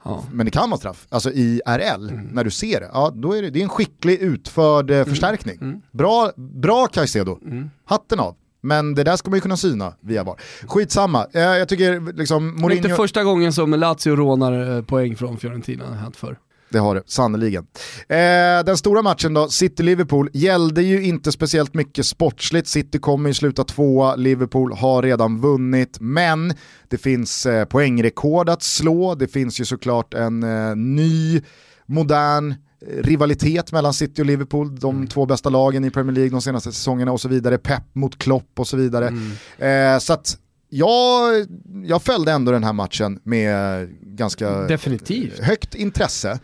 Ja. 0.07 0.23
Men 0.31 0.45
det 0.45 0.51
kan 0.51 0.69
vara 0.69 0.77
straff. 0.79 1.07
Alltså 1.09 1.31
i 1.31 1.61
RL, 1.65 2.09
Mm. 2.09 2.25
när 2.25 2.43
du 2.43 2.51
ser 2.51 2.79
det, 2.79 2.89
ja, 2.93 3.11
då 3.15 3.33
är 3.33 3.41
det, 3.41 3.49
det 3.49 3.59
är 3.59 3.63
en 3.63 3.69
skicklig 3.69 4.19
utförd 4.19 4.91
eh, 4.91 5.05
förstärkning. 5.05 5.57
Mm. 5.61 5.81
Bra, 5.91 6.31
bra 6.37 6.87
Caicedo, 6.87 7.39
Mm. 7.45 7.69
hatten 7.85 8.19
av. 8.19 8.35
Men 8.61 8.95
det 8.95 9.03
där 9.03 9.15
ska 9.15 9.29
man 9.29 9.37
ju 9.37 9.41
kunna 9.41 9.57
syna 9.57 9.93
via 10.01 10.23
VAR. 10.23 10.35
Skitsamma, 10.67 11.27
eh, 11.33 11.41
jag 11.41 11.69
tycker 11.69 12.13
liksom 12.13 12.43
Det 12.47 12.49
är 12.59 12.61
Mourinho... 12.61 12.83
inte 12.83 12.95
första 12.95 13.23
gången 13.23 13.53
som 13.53 13.71
Lazio 13.73 14.15
rånar 14.15 14.77
eh, 14.77 14.83
poäng 14.83 15.15
från 15.15 15.37
Fiorentina, 15.37 15.93
hänt 15.93 16.15
förr. 16.15 16.37
Det 16.69 16.77
har 16.77 16.95
det, 16.95 17.03
sannoliken. 17.05 17.65
Eh, 18.09 18.65
den 18.65 18.77
stora 18.77 19.01
matchen 19.01 19.33
då, 19.33 19.49
City-Liverpool, 19.49 20.29
gällde 20.33 20.81
ju 20.81 21.03
inte 21.03 21.31
speciellt 21.31 21.73
mycket 21.73 22.05
sportsligt. 22.05 22.67
City 22.67 22.99
kommer 22.99 23.29
ju 23.29 23.33
sluta 23.33 23.63
tvåa, 23.63 24.15
Liverpool 24.15 24.73
har 24.73 25.01
redan 25.01 25.41
vunnit, 25.41 25.97
men 25.99 26.53
det 26.87 26.97
finns 26.97 27.45
eh, 27.45 27.65
poängrekord 27.65 28.49
att 28.49 28.63
slå. 28.63 29.15
Det 29.15 29.27
finns 29.27 29.61
ju 29.61 29.65
såklart 29.65 30.13
en 30.13 30.43
eh, 30.43 30.75
ny, 30.75 31.41
modern 31.85 32.51
eh, 32.51 33.03
rivalitet 33.03 33.71
mellan 33.71 33.93
City 33.93 34.21
och 34.21 34.25
Liverpool, 34.25 34.79
de 34.79 35.07
två 35.07 35.25
bästa 35.25 35.49
lagen 35.49 35.85
i 35.85 35.89
Premier 35.89 36.15
League 36.15 36.31
de 36.31 36.41
senaste 36.41 36.71
säsongerna 36.71 37.11
och 37.11 37.21
så 37.21 37.27
vidare. 37.27 37.57
Pep 37.57 37.83
mot 37.95 38.17
Klopp 38.17 38.59
och 38.59 38.67
så 38.67 38.77
vidare. 38.77 39.13
Eh, 39.57 39.99
så 39.99 40.13
att 40.13 40.37
jag, 40.69 41.45
jag 41.85 42.01
följde 42.01 42.31
ändå 42.31 42.51
den 42.51 42.63
här 42.63 42.73
matchen 42.73 43.19
med 43.23 43.87
ganska 44.01 44.49
Definitivt. 44.61 45.39
högt 45.39 45.75
intresse. 45.75 46.39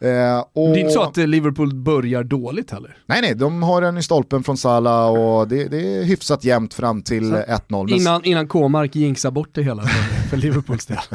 Eh, 0.00 0.38
och... 0.52 0.68
Det 0.68 0.74
är 0.74 0.78
inte 0.78 0.92
så 0.92 1.02
att 1.02 1.18
eh, 1.18 1.26
Liverpool 1.26 1.74
börjar 1.74 2.24
dåligt 2.24 2.70
heller. 2.70 2.96
Nej 3.06 3.20
nej, 3.22 3.34
de 3.34 3.62
har 3.62 3.82
en 3.82 3.98
i 3.98 4.02
stolpen 4.02 4.42
från 4.42 4.56
Salah 4.56 5.10
och 5.10 5.48
det, 5.48 5.64
det 5.64 5.96
är 5.98 6.04
hyfsat 6.04 6.44
jämnt 6.44 6.74
fram 6.74 7.02
till 7.02 7.30
Så- 7.30 7.36
1-0. 7.36 7.84
Men 7.90 7.94
Innan, 8.00 8.24
innan 8.24 8.48
K-mark 8.48 8.96
jinxar 8.96 9.30
bort 9.30 9.48
det 9.52 9.62
hela 9.62 9.82
för, 10.28 10.36
Liverpools 10.36 10.86
del. 10.86 10.98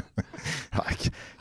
Ja, 0.71 0.83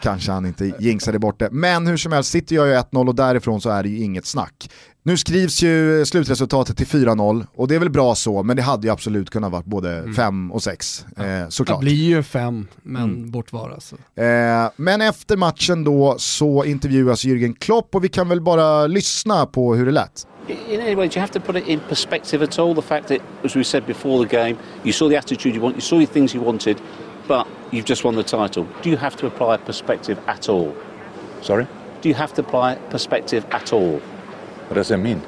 kanske 0.03 0.33
han 0.33 0.47
inte 0.47 0.73
jinxade 0.79 1.19
bort 1.19 1.39
det. 1.39 1.49
Men 1.53 1.87
hur 1.87 1.97
som 1.97 2.13
helst, 2.13 2.31
City 2.31 2.55
gör 2.55 2.67
ju 2.67 2.73
1-0 2.75 3.09
och 3.09 3.15
därifrån 3.15 3.61
så 3.61 3.71
är 3.71 3.83
det 3.83 3.89
ju 3.89 3.99
inget 4.05 4.27
snack. 4.27 4.71
Nu 5.03 5.17
skrivs 5.17 5.63
ju 5.63 6.05
slutresultatet 6.07 6.77
till 6.77 6.87
4-0 6.87 7.47
och 7.55 7.69
det 7.69 7.75
är 7.75 7.79
väl 7.79 7.91
bra 7.91 8.15
så, 8.15 8.43
men 8.43 8.57
det 8.57 8.63
hade 8.63 8.87
ju 8.87 8.93
absolut 8.93 9.31
kunnat 9.31 9.53
vara 9.53 9.63
både 9.67 10.13
5 10.17 10.53
och 10.53 10.63
6 10.63 11.07
eh, 11.17 11.23
Det 11.25 11.47
såklart. 11.51 11.81
blir 11.81 11.93
ju 11.95 12.23
fem, 12.23 12.67
men 12.83 13.03
Mm. 13.03 13.31
bortvara. 13.31 13.81
Så. 13.81 13.97
Eh, 14.23 14.71
men 14.77 15.01
efter 15.01 15.37
matchen 15.37 15.85
då 15.85 16.15
så 16.19 16.65
intervjuas 16.65 17.25
Jürgen 17.25 17.55
Klopp 17.59 17.95
och 17.95 18.05
vi 18.05 18.09
kan 18.09 18.29
väl 18.29 18.41
bara 18.41 18.87
lyssna 18.87 19.47
på 19.47 19.75
hur 19.75 19.87
det 19.87 19.93
lät. 19.93 20.27
In 20.71 20.81
any 20.81 20.95
way, 20.95 21.09
do 21.09 21.15
you 21.15 21.21
have 21.21 21.33
to 21.33 21.41
put 21.41 21.57
it 21.57 21.69
in 21.69 21.81
perspective 21.89 22.45
at 22.45 22.59
all? 22.59 22.75
The 22.75 22.83
fact 22.83 23.09
that, 23.09 23.19
as 23.45 23.57
we 23.57 23.65
said 23.65 23.85
before 23.87 24.27
the 24.29 24.37
game, 24.37 24.57
you 24.85 24.93
saw 24.93 25.09
the 25.09 25.17
attitude 25.17 25.55
you 25.55 25.63
want, 25.63 25.75
you 25.75 25.81
saw 25.81 25.99
the 26.01 26.07
things 26.07 26.35
you 26.35 26.45
wanted, 26.45 26.77
but 27.27 27.47
you've 27.71 27.85
just 27.85 28.05
won 28.05 28.15
the 28.15 28.25
title. 28.25 28.67
Do 28.83 28.91
you 28.91 28.97
have 28.97 29.17
to 29.17 29.27
apply 29.27 29.57
perspective 29.59 30.19
at 30.27 30.49
all? 30.49 30.77
Sorry? 31.41 31.67
Do 32.01 32.09
you 32.09 32.15
have 32.15 32.33
to 32.35 32.41
apply 32.41 32.77
perspective 32.91 33.47
at 33.51 33.73
all? 33.73 33.99
What 34.69 34.75
does 34.75 34.89
that 34.89 34.99
mean? 34.99 35.23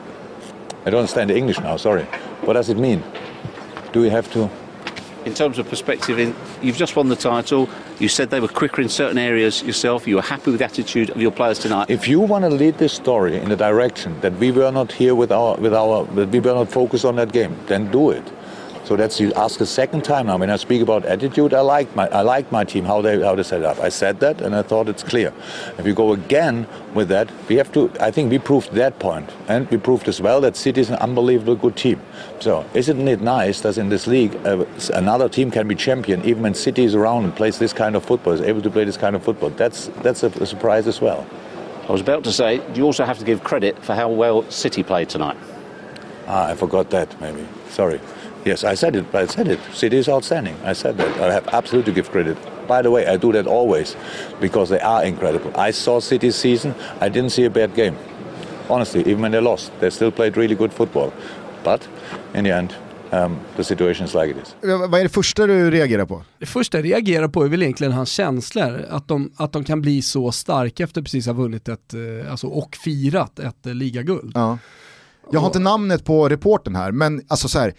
I 0.87 0.91
don't 0.91 1.01
understand 1.01 1.31
the 1.31 1.37
English 1.37 1.59
now, 1.61 1.77
sorry. 1.77 2.05
What 2.43 2.55
does 2.55 2.69
it 2.69 2.77
mean? 2.77 3.03
Do 3.93 4.01
we 4.01 4.11
have 4.11 4.31
to... 4.33 4.51
In 5.25 5.33
terms 5.33 5.59
of 5.59 5.67
perspective, 5.71 6.19
in, 6.19 6.35
you've 6.61 6.77
just 6.77 6.97
won 6.97 7.09
the 7.09 7.17
title. 7.17 7.71
You 7.99 8.09
said 8.09 8.29
they 8.29 8.41
were 8.41 8.49
quicker 8.49 8.83
in 8.83 8.91
certain 8.91 9.17
areas 9.17 9.63
yourself. 9.63 10.07
You 10.07 10.17
were 10.17 10.23
happy 10.23 10.51
with 10.51 10.59
the 10.59 10.67
attitude 10.67 11.09
of 11.09 11.17
your 11.17 11.31
players 11.31 11.59
tonight. 11.59 11.89
If 11.89 12.07
you 12.07 12.21
want 12.21 12.45
to 12.45 12.51
lead 12.51 12.77
this 12.77 12.93
story 12.93 13.39
in 13.39 13.49
the 13.49 13.57
direction 13.57 14.21
that 14.21 14.35
we 14.35 14.51
were 14.51 14.71
not 14.71 14.93
here 14.93 15.15
with 15.15 15.33
our, 15.33 15.57
with 15.57 15.73
our, 15.73 16.05
that 16.17 16.29
we 16.29 16.41
were 16.41 16.53
not 16.53 16.71
focused 16.71 17.07
on 17.07 17.17
that 17.17 17.33
game, 17.33 17.57
then 17.67 17.91
do 17.91 18.11
it. 18.11 18.25
So 18.85 18.97
that's 18.97 19.19
you 19.19 19.33
ask 19.33 19.61
a 19.63 19.67
second 19.67 20.05
time 20.05 20.27
now. 20.27 20.37
When 20.37 20.51
I 20.51 20.57
speak 20.57 20.83
about 20.83 21.07
attitude, 21.07 21.55
I 21.55 21.61
like 21.61 21.95
my 21.97 22.07
I 22.09 22.21
like 22.21 22.53
my 22.53 22.65
team 22.65 22.85
how 22.85 23.01
they 23.01 23.19
how 23.23 23.35
they 23.35 23.43
set 23.43 23.61
it 23.61 23.65
up. 23.65 23.79
I 23.79 23.89
said 23.89 24.21
that 24.21 24.43
and 24.43 24.55
I 24.55 24.61
thought 24.61 24.89
it's 24.91 25.03
clear. 25.03 25.33
If 25.79 25.87
you 25.87 25.95
go 25.95 26.13
again 26.13 26.67
with 26.93 27.09
that, 27.09 27.31
we 27.49 27.57
have 27.57 27.73
to. 27.73 27.91
I 27.99 28.11
think 28.11 28.31
we 28.31 28.39
proved 28.39 28.73
that 28.73 28.99
point, 28.99 29.31
and 29.49 29.67
we 29.71 29.79
proved 29.79 30.07
as 30.07 30.21
well 30.21 30.43
that 30.43 30.55
City 30.55 30.83
is 30.83 30.91
an 30.91 30.97
unbelievably 30.97 31.57
good 31.57 31.77
team. 31.77 31.99
So 32.41 32.65
isn't 32.75 33.09
it 33.09 33.23
nice 33.23 33.63
that 33.63 33.79
in 33.79 33.89
this 33.89 34.07
league 34.07 34.35
uh, 34.45 34.67
another 34.93 35.31
team 35.31 35.51
can 35.51 35.67
be 35.67 35.75
champion 35.75 36.23
even 36.25 36.43
when 36.43 36.55
City 36.55 36.85
is 36.85 36.95
around 36.95 37.25
and 37.25 37.35
plays 37.35 37.59
this 37.59 37.73
kind 37.73 37.97
of 37.97 38.05
football, 38.05 38.35
is 38.35 38.43
able 38.43 38.61
to 38.61 38.71
play 38.71 38.85
this 38.85 38.99
kind 38.99 39.17
of 39.17 39.25
football? 39.25 39.49
That's 39.49 39.87
that's 40.03 40.23
a, 40.25 40.29
a 40.43 40.47
surprise 40.47 40.87
as 40.87 41.01
well. 41.01 41.27
I 41.89 41.93
was 41.93 42.01
about 42.01 42.25
to 42.25 42.33
say, 42.33 42.61
you 42.75 42.85
also 42.85 43.05
have 43.05 43.19
to 43.19 43.25
give 43.25 43.45
credit 43.45 43.79
for 43.83 43.95
how 43.95 44.11
well 44.11 44.43
City 44.51 44.83
played 44.83 45.09
tonight? 45.09 45.37
Ah, 46.27 46.49
I 46.49 46.55
forgot 46.55 46.89
that, 46.91 47.21
maybe. 47.21 47.47
Sorry. 47.69 48.01
Yes, 48.45 48.65
I 48.65 48.75
said 48.75 48.97
it, 48.97 49.15
I 49.15 49.27
said 49.27 49.49
it. 49.49 49.59
City 49.73 49.97
is 49.97 50.09
outstanding. 50.09 50.55
I 50.65 50.75
said 50.75 50.99
that. 50.99 51.21
I 51.21 51.33
have 51.33 51.49
absolutely 51.49 51.93
to 51.93 51.95
give 51.95 52.11
credit. 52.11 52.37
By 52.69 52.83
the 52.83 52.91
way, 52.91 53.07
I 53.07 53.17
do 53.17 53.33
that 53.33 53.47
always 53.47 53.97
because 54.41 54.69
they 54.69 54.81
are 54.81 55.05
incredible. 55.05 55.51
I 55.57 55.73
saw 55.73 56.01
City's 56.01 56.37
season. 56.37 56.75
I 57.01 57.09
didn't 57.09 57.31
see 57.31 57.47
a 57.47 57.51
bad 57.51 57.75
game. 57.75 57.97
Honestly, 58.69 59.01
even 59.01 59.23
when 59.23 59.33
they 59.33 59.41
lost, 59.41 59.73
they 59.81 59.91
still 59.91 60.11
played 60.11 60.37
really 60.37 60.55
good 60.55 60.73
football. 60.73 61.13
But 61.65 61.89
in 62.35 62.45
the 62.45 62.51
end, 62.51 62.75
um, 63.13 63.39
the 63.57 63.65
situation 63.65 64.07
is 64.07 64.15
like 64.15 64.31
it 64.31 64.37
is. 64.37 64.55
Vad 64.63 65.01
är 65.01 65.03
det 65.03 65.09
första 65.09 65.47
du 65.47 65.71
reagerar 65.71 66.07
på? 66.07 66.23
Det 66.39 66.47
första 66.47 66.79
jag 66.79 66.85
reagerar 66.85 67.29
på 67.29 67.45
är 67.45 67.49
väl 67.49 67.63
egentligen 67.63 67.93
hans 67.93 68.11
känslor, 68.11 68.87
att 68.91 69.09
de, 69.09 69.33
att 69.37 69.53
de 69.53 69.65
kan 69.65 69.81
bli 69.81 70.03
så 70.03 70.33
starka 70.33 70.85
efter 70.85 71.03
precis 71.03 71.27
ha 71.27 71.33
vunnit 71.33 71.69
ett, 71.69 71.95
eh, 71.95 72.31
alltså, 72.31 72.47
och 72.47 72.77
firat 72.77 73.39
ett 73.39 73.67
eh, 73.67 73.75
ligaguld. 73.75 74.33
Ja. 74.35 74.59
Jag 75.33 75.41
har 75.41 75.47
inte 75.47 75.59
namnet 75.59 76.05
på 76.05 76.29
reporten 76.29 76.77
här, 76.77 76.93
men 76.93 77.23
alltså 77.29 77.49
så 77.49 77.59
här, 77.59 77.75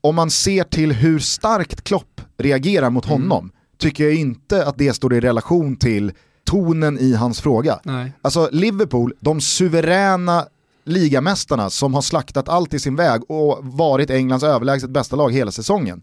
om 0.00 0.14
man 0.14 0.30
ser 0.30 0.64
till 0.64 0.92
hur 0.92 1.18
starkt 1.18 1.84
Klopp 1.84 2.20
reagerar 2.38 2.90
mot 2.90 3.06
Mm. 3.06 3.20
honom, 3.22 3.50
tycker 3.78 4.04
jag 4.04 4.14
inte 4.14 4.66
att 4.66 4.78
det 4.78 4.92
står 4.92 5.14
i 5.14 5.20
relation 5.20 5.76
till 5.76 6.12
tonen 6.44 6.98
i 6.98 7.14
hans 7.14 7.40
fråga. 7.40 7.80
Nej. 7.84 8.12
Alltså 8.22 8.48
Liverpool, 8.52 9.14
de 9.20 9.40
suveräna 9.40 10.46
ligamästarna 10.84 11.70
som 11.70 11.94
har 11.94 12.02
slaktat 12.02 12.48
allt 12.48 12.74
i 12.74 12.78
sin 12.78 12.96
väg 12.96 13.30
och 13.30 13.58
varit 13.62 14.10
Englands 14.10 14.44
överlägset 14.44 14.90
bästa 14.90 15.16
lag 15.16 15.32
hela 15.32 15.50
säsongen, 15.50 16.02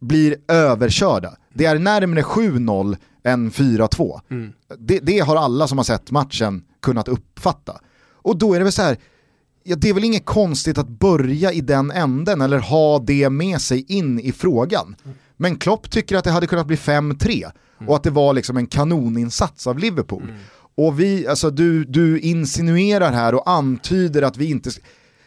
blir 0.00 0.36
överkörda. 0.48 1.36
Det 1.54 1.64
är 1.64 1.78
närmare 1.78 2.22
7-0 2.22 2.96
än 3.24 3.50
4-2. 3.50 4.20
Mm. 4.30 4.52
Det, 4.78 4.98
det 4.98 5.18
har 5.18 5.36
alla 5.36 5.68
som 5.68 5.78
har 5.78 5.84
sett 5.84 6.10
matchen 6.10 6.64
kunnat 6.82 7.08
uppfatta. 7.08 7.80
Och 8.22 8.36
då 8.38 8.54
är 8.54 8.58
det 8.58 8.64
väl 8.64 8.72
så 8.72 8.82
här, 8.82 8.96
ja, 9.70 9.76
det 9.76 9.88
är 9.88 9.94
väl 9.94 10.04
inget 10.04 10.24
konstigt 10.24 10.78
att 10.78 10.88
börja 10.88 11.52
i 11.52 11.60
den 11.60 11.90
änden 11.90 12.40
eller 12.40 12.58
ha 12.58 12.98
det 12.98 13.30
med 13.30 13.60
sig 13.60 13.84
in 13.88 14.20
i 14.20 14.32
frågan. 14.32 14.96
Men 15.36 15.56
Klopp 15.56 15.90
tycker 15.90 16.16
att 16.16 16.24
det 16.24 16.30
hade 16.30 16.46
kunnat 16.46 16.66
bli 16.66 16.76
5-3 16.76 17.44
och 17.86 17.96
att 17.96 18.02
det 18.02 18.10
var 18.10 18.32
liksom 18.34 18.56
en 18.56 18.66
kanoninsats 18.66 19.66
av 19.66 19.78
Liverpool. 19.78 20.22
Och 20.76 21.00
vi, 21.00 21.26
alltså 21.26 21.50
du, 21.50 21.84
du 21.84 22.20
insinuerar 22.20 23.12
här 23.12 23.34
och 23.34 23.50
antyder 23.50 24.22
att 24.22 24.36
vi 24.36 24.50
inte... 24.50 24.70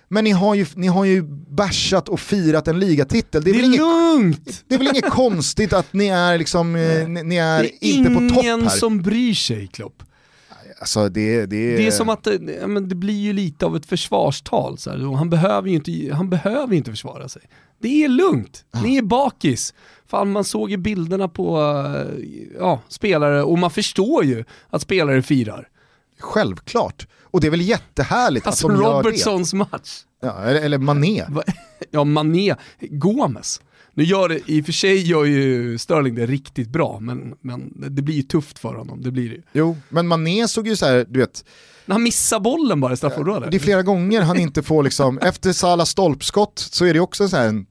Men 0.08 0.24
ni 0.24 0.32
har 0.32 0.56
ju, 0.56 0.66
ni 0.76 0.88
har 0.88 1.06
ju 1.06 1.24
bärsat 1.50 2.10
och 2.10 2.20
firat 2.20 2.68
en 2.68 2.80
ligatitel. 2.80 3.44
Det 3.44 3.50
är, 3.50 3.54
Det 3.54 3.62
väl 3.62 3.66
är 3.66 3.68
inget, 3.68 3.80
lugnt! 3.80 4.64
det 4.68 4.76
är 4.76 4.80
väl 4.80 4.88
inget 4.88 5.10
konstigt 5.10 5.74
att 5.74 5.94
ni 5.94 6.08
är 6.08 6.38
liksom, 6.38 6.76
eh, 6.76 7.08
ni, 7.08 7.24
ni 7.24 7.36
är, 7.36 7.62
Det 7.82 7.86
är 7.86 7.94
inte 7.94 8.10
på 8.10 8.20
topp 8.36 8.44
ingen 8.44 8.62
här. 8.62 8.70
som 8.70 9.02
bryr 9.02 9.34
sig 9.34 9.68
Klopp. 9.68 10.04
Alltså 10.80 11.10
det, 11.10 11.46
det, 11.46 11.78
Det 11.78 11.88
är 11.88 11.92
som 11.92 12.10
att 12.10 12.24
det, 12.24 12.40
ja, 12.62 12.68
men 12.68 12.90
det 12.90 12.96
blir 12.96 13.20
ju 13.20 13.34
lite 13.34 13.66
av 13.66 13.76
ett 13.76 13.86
försvarstal. 13.86 14.78
Så 14.78 14.90
här. 14.90 15.16
Han, 15.16 15.30
behöver 15.30 15.70
ju 15.70 15.76
inte, 15.76 16.16
han 16.16 16.30
behöver 16.30 16.76
inte 16.76 16.92
försvara 16.92 17.30
sig. 17.30 17.42
Det 17.80 18.04
är 18.04 18.10
lugnt, 18.10 18.66
ni 18.84 18.98
är 18.98 19.02
bakis. 19.02 19.74
Fan 20.08 20.32
man 20.32 20.44
såg 20.44 20.72
ju 20.72 20.78
bilderna 20.78 21.28
på 21.28 21.60
eh, 21.60 22.26
ja, 22.60 22.82
spelare 22.88 23.44
och 23.44 23.60
man 23.60 23.72
förstår 23.72 24.24
ju 24.26 24.44
att 24.70 24.82
spelare 24.82 25.22
firar. 25.22 25.70
Självklart. 26.20 27.08
Och 27.22 27.42
det 27.42 27.48
är 27.48 27.52
väl 27.52 27.62
jättehärligt 27.62 28.48
Alltså 28.48 28.68
att 28.68 28.74
de 28.74 28.84
gör 28.84 29.04
det. 29.04 29.10
Robertsons 29.10 29.54
match. 29.54 30.04
Ja, 30.22 30.40
eller, 30.44 30.62
eller 30.62 30.78
Mané. 30.78 31.26
Ja, 31.92 32.04
Mané, 32.04 32.56
Gomes. 32.80 33.62
Nu 33.94 34.04
gör 34.04 34.30
det, 34.30 34.40
i 34.46 34.62
och 34.62 34.66
för 34.66 34.72
sig 34.74 35.08
gör 35.10 35.26
ju 35.26 35.78
Sterling 35.78 36.16
det 36.16 36.26
riktigt 36.26 36.70
bra, 36.70 36.98
men, 37.02 37.36
men 37.42 37.74
det 37.96 38.02
blir 38.02 38.16
ju 38.16 38.22
tufft 38.22 38.60
för 38.60 38.74
honom. 38.76 39.02
Det 39.02 39.12
blir 39.12 39.30
det. 39.30 39.42
Jo, 39.54 39.78
men 39.90 40.08
Mané 40.08 40.48
såg 40.48 40.68
ju 40.68 40.76
så 40.76 40.86
här, 40.86 41.06
du 41.10 41.20
vet, 41.20 41.46
När 41.86 41.94
han 41.94 42.04
missar 42.04 42.40
bollen 42.40 42.80
bara 42.82 42.94
i 42.94 42.98
straffområdet. 42.98 43.52
det 43.52 43.58
är 43.58 43.60
flera 43.60 43.84
gånger 43.84 44.22
han 44.22 44.40
inte 44.40 44.64
får 44.64 44.84
liksom, 44.84 45.18
efter 45.22 45.54
Salah 45.54 45.86
stolpskott 45.86 46.60
så 46.72 46.86
är 46.86 46.94
det 46.94 47.00
också 47.00 47.28
så 47.30 47.38
här 47.38 47.48
en 47.48 47.66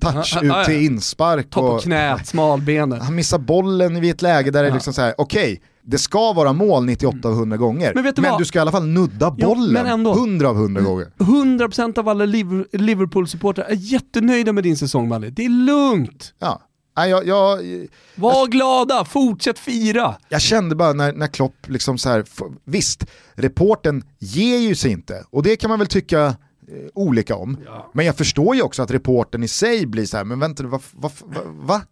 touch 0.00 0.38
ut 0.42 0.64
till 0.66 0.82
inspark. 0.84 1.50
Ta 1.50 1.60
på 1.60 1.66
Och, 1.66 1.82
knät, 1.82 2.26
smalbenet. 2.26 3.02
han 3.02 3.14
missar 3.14 3.38
bollen 3.38 4.00
vid 4.00 4.10
ett 4.10 4.22
läge 4.22 4.50
där 4.50 4.62
det 4.62 4.68
är 4.68 4.74
liksom 4.74 4.92
så 4.92 5.00
här, 5.02 5.14
okej, 5.18 5.60
det 5.86 5.98
ska 5.98 6.32
vara 6.32 6.52
mål 6.52 6.84
98 6.84 7.28
av 7.28 7.34
100 7.34 7.56
gånger, 7.56 7.92
Men 7.94 8.04
du 8.14 8.22
vad? 8.22 8.38
du 8.40 8.44
ska 8.44 8.58
i 8.58 8.62
alla 8.62 8.72
fall 8.72 8.86
nudda 8.86 9.34
Jo, 9.38 9.48
bollen 9.48 9.72
men. 9.72 9.86
Mm. 9.86 10.06
100 10.06 10.48
av 10.48 10.56
100 10.56 10.80
gånger. 10.82 11.06
100% 11.18 11.98
av 11.98 12.08
alla 12.08 12.24
Liver- 12.26 12.66
Liverpool-supportrar 12.72 13.64
är 13.64 13.74
jättenöjda 13.74 14.52
med 14.52 14.64
din 14.64 14.76
säsong 14.76 15.08
Malle. 15.08 15.30
Det 15.30 15.44
är 15.44 15.48
lugnt. 15.48 16.34
Ja. 16.38 16.62
Nej, 16.96 17.10
jag, 17.10 17.26
jag, 17.26 17.58
Var 18.14 18.46
glada, 18.46 19.04
fortsätt 19.04 19.58
fira. 19.58 20.16
jag 20.28 20.40
kände 20.40 20.74
bara 20.74 20.92
när, 20.92 21.12
när 21.12 21.26
Klopp 21.26 21.56
liksom 21.68 21.98
så 21.98 22.08
här, 22.08 22.24
visst, 22.64 23.06
reporten 23.34 24.02
ger 24.18 24.58
ju 24.58 24.74
sig 24.74 24.90
inte 24.92 25.24
och 25.30 25.42
det 25.42 25.56
kan 25.56 25.70
man 25.70 25.78
väl 25.78 25.88
tycka 25.88 26.24
eh, 26.26 26.34
olika 26.94 27.36
om. 27.36 27.56
Men 27.94 28.06
jag 28.06 28.16
förstår 28.16 28.54
ju 28.56 28.62
också 28.62 28.82
att 28.82 28.90
reporten 28.90 29.42
i 29.42 29.48
sig 29.48 29.86
blir 29.86 30.06
så 30.06 30.16
här, 30.16 30.24
men 30.24 30.40
vänta, 30.40 30.66
vad, 30.66 30.82
vad, 30.92 31.12
vad, 31.24 31.44
va? 31.66 31.82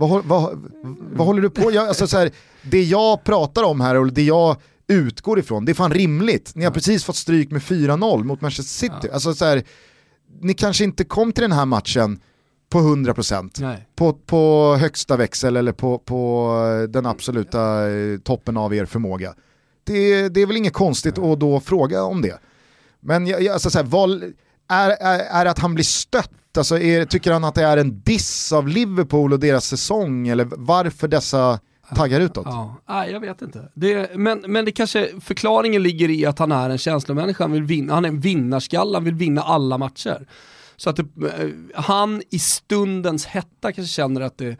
Vad, 0.00 0.24
vad, 0.24 0.70
vad 1.12 1.26
håller 1.26 1.42
du 1.42 1.50
på 1.50 1.72
jag, 1.72 1.88
alltså 1.88 2.06
så 2.06 2.18
här, 2.18 2.30
Det 2.62 2.82
jag 2.82 3.24
pratar 3.24 3.62
om 3.62 3.80
här 3.80 3.94
och 3.94 4.12
det 4.12 4.22
jag 4.22 4.56
utgår 4.88 5.38
ifrån, 5.38 5.64
det 5.64 5.72
är 5.72 5.74
fan 5.74 5.92
rimligt. 5.92 6.52
Ni 6.54 6.64
har 6.64 6.72
precis 6.72 7.04
fått 7.04 7.16
stryk 7.16 7.50
med 7.50 7.62
4-0 7.62 8.24
mot 8.24 8.40
Manchester 8.40 8.88
City. 8.88 9.10
Alltså 9.12 9.34
så 9.34 9.44
här, 9.44 9.62
ni 10.40 10.54
kanske 10.54 10.84
inte 10.84 11.04
kom 11.04 11.32
till 11.32 11.42
den 11.42 11.52
här 11.52 11.66
matchen 11.66 12.20
på 12.70 12.78
100% 12.78 13.50
Nej. 13.60 13.88
på, 13.96 14.12
på 14.12 14.74
högsta 14.80 15.16
växel 15.16 15.56
eller 15.56 15.72
på, 15.72 15.98
på 15.98 16.86
den 16.88 17.06
absoluta 17.06 17.90
eh, 17.90 18.18
toppen 18.18 18.56
av 18.56 18.74
er 18.74 18.84
förmåga. 18.84 19.34
Det, 19.84 20.28
det 20.28 20.40
är 20.40 20.46
väl 20.46 20.56
inget 20.56 20.72
konstigt 20.72 21.18
att 21.18 21.40
då 21.40 21.60
fråga 21.60 22.02
om 22.02 22.22
det. 22.22 22.38
Men 23.00 23.26
jag, 23.26 23.42
jag, 23.42 23.52
alltså 23.52 23.70
så 23.70 23.78
här, 23.78 23.84
vad, 23.84 24.22
är, 24.68 24.90
är, 24.90 25.18
är 25.18 25.46
att 25.46 25.58
han 25.58 25.74
blir 25.74 25.84
stött? 25.84 26.30
Alltså 26.58 26.78
är, 26.78 27.04
tycker 27.04 27.32
han 27.32 27.44
att 27.44 27.54
det 27.54 27.64
är 27.64 27.76
en 27.76 28.00
diss 28.00 28.52
av 28.52 28.68
Liverpool 28.68 29.32
och 29.32 29.40
deras 29.40 29.66
säsong? 29.66 30.28
Eller 30.28 30.48
varför 30.50 31.08
dessa 31.08 31.60
taggar 31.96 32.20
utåt? 32.20 32.46
Ja, 32.46 32.76
nej, 32.88 33.12
jag 33.12 33.20
vet 33.20 33.42
inte. 33.42 33.68
Det, 33.74 34.16
men, 34.16 34.44
men 34.46 34.64
det 34.64 34.72
kanske, 34.72 35.08
förklaringen 35.20 35.82
ligger 35.82 36.10
i 36.10 36.26
att 36.26 36.38
han 36.38 36.52
är 36.52 36.70
en 36.70 36.78
känslomänniska, 36.78 37.44
han, 37.44 37.52
vill 37.52 37.62
vinna, 37.62 37.94
han 37.94 38.04
är 38.04 38.08
en 38.08 38.20
vinnarskalle, 38.20 38.96
han 38.96 39.04
vill 39.04 39.14
vinna 39.14 39.42
alla 39.42 39.78
matcher. 39.78 40.26
Så 40.76 40.90
att 40.90 40.96
det, 40.96 41.02
eh, 41.02 41.48
han 41.74 42.22
i 42.30 42.38
stundens 42.38 43.26
hetta 43.26 43.72
kanske 43.72 43.92
känner 43.92 44.20
att 44.20 44.38
det 44.38 44.56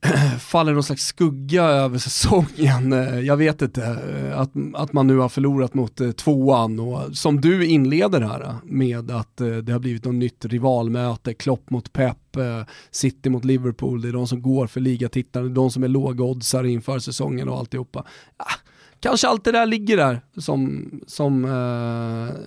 faller 0.40 0.72
någon 0.72 0.82
slags 0.82 1.06
skugga 1.06 1.64
över 1.64 1.98
säsongen. 1.98 2.92
Eh, 2.96 3.20
Jag 3.20 3.36
vet 3.36 3.62
inte, 3.62 3.84
eh, 3.84 4.40
att, 4.40 4.50
att 4.74 4.92
man 4.92 5.06
nu 5.06 5.16
har 5.18 5.28
förlorat 5.28 5.74
mot 5.74 6.00
eh, 6.00 6.10
tvåan 6.10 6.80
och 6.80 7.16
som 7.16 7.40
du 7.40 7.66
inleder 7.66 8.20
här 8.20 8.56
med 8.64 9.10
att 9.10 9.36
det 9.36 9.72
har 9.72 9.78
blivit 9.78 10.04
något 10.04 10.14
nytt 10.14 10.44
rivalmöte, 10.44 11.34
Klopp 11.34 11.70
mot 11.70 11.92
Pep, 11.92 12.16
City 12.90 13.30
mot 13.30 13.44
Liverpool, 13.44 14.02
det 14.02 14.08
är 14.08 14.12
de 14.12 14.26
som 14.26 14.42
går 14.42 14.66
för 14.66 14.80
är 14.86 15.48
de 15.48 15.70
som 15.70 15.84
är 15.84 15.88
lågoddsare 15.88 16.70
inför 16.70 16.98
säsongen 16.98 17.48
och 17.48 17.58
alltihopa. 17.58 18.04
Ah, 18.36 18.44
kanske 19.00 19.28
allt 19.28 19.44
det 19.44 19.52
där 19.52 19.66
ligger 19.66 19.96
där 19.96 20.20
som, 20.38 20.90
som 21.06 21.44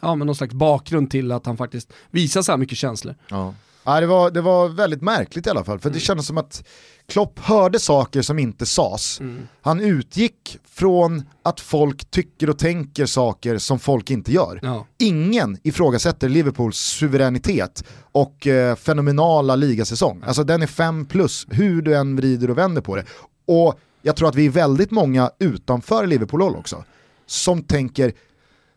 ja, 0.01 0.15
men 0.15 0.25
någon 0.27 0.35
slags 0.35 0.53
bakgrund 0.53 1.11
till 1.11 1.31
att 1.31 1.45
han 1.45 1.57
faktiskt 1.57 1.93
visar 2.11 2.41
så 2.41 2.51
här 2.51 2.57
mycket 2.57 2.77
känslor. 2.77 3.15
Ja. 3.29 3.53
Ja, 3.83 3.99
det, 3.99 4.07
var, 4.07 4.31
det 4.31 4.41
var 4.41 4.69
väldigt 4.69 5.01
märkligt 5.01 5.47
i 5.47 5.49
alla 5.49 5.63
fall, 5.63 5.79
för 5.79 5.89
det 5.89 5.99
kändes 5.99 6.27
som 6.27 6.37
att 6.37 6.67
Klopp 7.09 7.39
hörde 7.39 7.79
saker 7.79 8.21
som 8.21 8.39
inte 8.39 8.65
sades. 8.65 9.21
Han 9.61 9.79
utgick 9.79 10.57
från 10.65 11.23
att 11.43 11.59
folk 11.59 12.11
tycker 12.11 12.49
och 12.49 12.59
tänker 12.59 13.05
saker 13.05 13.57
som 13.57 13.79
folk 13.79 14.11
inte 14.11 14.31
gör. 14.31 14.59
Ja. 14.61 14.85
Ingen 14.97 15.57
ifrågasätter 15.63 16.29
Liverpools 16.29 16.77
suveränitet 16.77 17.83
och 18.11 18.47
eh, 18.47 18.75
fenomenala 18.75 19.55
ligasäsong. 19.55 20.23
Alltså 20.25 20.43
den 20.43 20.61
är 20.61 20.67
5 20.67 21.05
plus, 21.05 21.47
hur 21.49 21.81
du 21.81 21.95
än 21.95 22.15
vrider 22.15 22.49
och 22.49 22.57
vänder 22.57 22.81
på 22.81 22.95
det. 22.95 23.05
Och 23.47 23.79
jag 24.01 24.15
tror 24.15 24.29
att 24.29 24.35
vi 24.35 24.45
är 24.45 24.49
väldigt 24.49 24.91
många 24.91 25.31
utanför 25.39 26.07
Liverpool 26.07 26.41
också, 26.41 26.83
som 27.25 27.63
tänker 27.63 28.13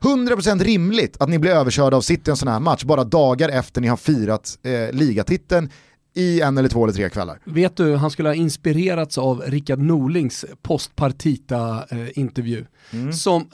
100% 0.02 0.64
rimligt 0.64 1.16
att 1.20 1.28
ni 1.28 1.38
blir 1.38 1.50
överkörda 1.50 1.96
av 1.96 2.00
City 2.00 2.22
i 2.26 2.30
en 2.30 2.36
sån 2.36 2.48
här 2.48 2.60
match 2.60 2.84
bara 2.84 3.04
dagar 3.04 3.48
efter 3.48 3.80
ni 3.80 3.88
har 3.88 3.96
firat 3.96 4.58
eh, 4.62 4.92
ligatiteln 4.92 5.70
i 6.14 6.40
en 6.40 6.58
eller 6.58 6.68
två 6.68 6.84
eller 6.84 6.94
tre 6.94 7.10
kvällar. 7.10 7.38
Vet 7.44 7.76
du, 7.76 7.94
han 7.94 8.10
skulle 8.10 8.28
ha 8.28 8.34
inspirerats 8.34 9.18
av 9.18 9.42
Rickard 9.46 9.78
Norlings 9.78 10.44
postpartita-intervju. 10.62 12.66
Som, 13.12 13.42
eh, 13.42 13.48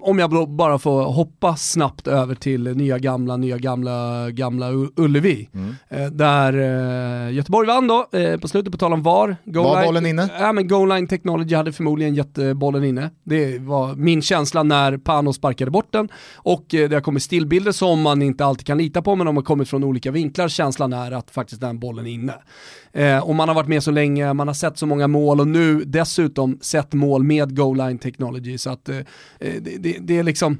om 0.00 0.18
jag 0.18 0.48
bara 0.48 0.78
får 0.78 1.02
hoppa 1.02 1.56
snabbt 1.56 2.06
över 2.06 2.34
till 2.34 2.76
nya 2.76 2.98
gamla, 2.98 3.36
nya 3.36 3.58
gamla, 3.58 4.30
gamla 4.30 4.70
Ullevi. 4.96 5.48
Mm. 5.54 5.74
Eh, 5.88 6.06
där 6.06 6.52
eh, 6.52 7.34
Göteborg 7.34 7.66
vann 7.66 7.86
då, 7.86 8.06
eh, 8.12 8.40
på 8.40 8.48
slutet 8.48 8.72
på 8.72 8.78
tal 8.78 8.92
om 8.92 9.02
VAR. 9.02 9.36
Goal 9.44 9.64
var 9.64 9.80
line, 9.80 9.86
bollen 9.86 10.06
inne? 10.06 10.28
Ja 10.40 10.52
men 10.52 10.68
Goal 10.68 10.88
Line 10.88 11.06
Technology 11.06 11.54
hade 11.54 11.72
förmodligen 11.72 12.14
gett 12.14 12.38
bollen 12.56 12.84
inne. 12.84 13.10
Det 13.24 13.58
var 13.58 13.94
min 13.94 14.22
känsla 14.22 14.62
när 14.62 14.98
Pano 14.98 15.32
sparkade 15.32 15.70
bort 15.70 15.92
den. 15.92 16.08
Och 16.34 16.64
det 16.68 16.92
har 16.92 17.00
kommit 17.00 17.22
stillbilder 17.22 17.72
som 17.72 18.02
man 18.02 18.22
inte 18.22 18.44
alltid 18.44 18.66
kan 18.66 18.78
lita 18.78 19.02
på, 19.02 19.16
men 19.16 19.26
de 19.26 19.36
har 19.36 19.44
kommit 19.44 19.68
från 19.68 19.84
olika 19.84 20.10
vinklar. 20.10 20.48
Känslan 20.48 20.92
är 20.92 21.12
att 21.12 21.30
faktiskt 21.30 21.60
den 21.60 21.78
bollen 21.78 22.06
är 22.06 22.10
inne. 22.10 22.34
och 23.22 23.34
man 23.34 23.48
har 23.48 23.54
varit 23.54 23.68
med 23.68 23.82
så 23.82 23.90
länge, 23.90 24.32
man 24.32 24.46
har 24.46 24.54
sett 24.54 24.78
så 24.78 24.86
många 24.86 25.08
mål 25.08 25.40
och 25.40 25.48
nu 25.48 25.84
dessutom 25.84 26.58
sett 26.60 26.92
mål 26.92 27.22
med 27.22 27.56
Goal 27.56 27.76
Line 27.76 27.98
Technology. 27.98 28.58
Så 28.58 28.70
att 28.70 28.90
det, 29.78 29.92
det, 29.92 29.98
det 30.00 30.18
är 30.18 30.22
liksom 30.22 30.58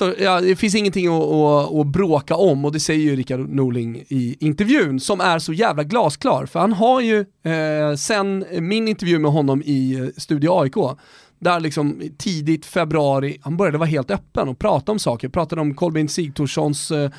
eh, 0.00 0.08
ja, 0.18 0.40
det 0.40 0.56
finns 0.56 0.74
ingenting 0.74 1.06
att, 1.06 1.22
att, 1.22 1.74
att, 1.74 1.86
bråka 1.86 2.36
om 2.36 2.64
och 2.64 2.72
det 2.72 2.80
säger 2.80 3.04
ju 3.04 3.16
Rickard 3.16 3.48
Norling 3.48 4.04
i 4.08 4.36
intervjun 4.40 5.00
som 5.00 5.20
är 5.20 5.38
så 5.38 5.52
jävla 5.52 5.84
glasklar. 5.84 6.46
För 6.46 6.60
han 6.60 6.72
har 6.72 7.00
ju, 7.00 7.20
eh, 7.20 7.96
sen 7.96 8.44
min 8.60 8.88
intervju 8.88 9.18
med 9.18 9.30
honom 9.30 9.62
i 9.64 9.94
eh, 9.94 10.06
Studio 10.16 10.60
AIK, 10.60 10.98
där 11.38 11.60
liksom 11.60 12.02
tidigt 12.18 12.66
februari, 12.66 13.38
han 13.40 13.56
började 13.56 13.78
vara 13.78 13.88
helt 13.88 14.10
öppen 14.10 14.48
och 14.48 14.58
prata 14.58 14.92
om 14.92 14.98
saker. 14.98 15.28
Pratade 15.28 15.60
om 15.60 15.74
Kolbeinn 15.74 16.08
Sigthorssons 16.08 16.90
eh, 16.90 17.10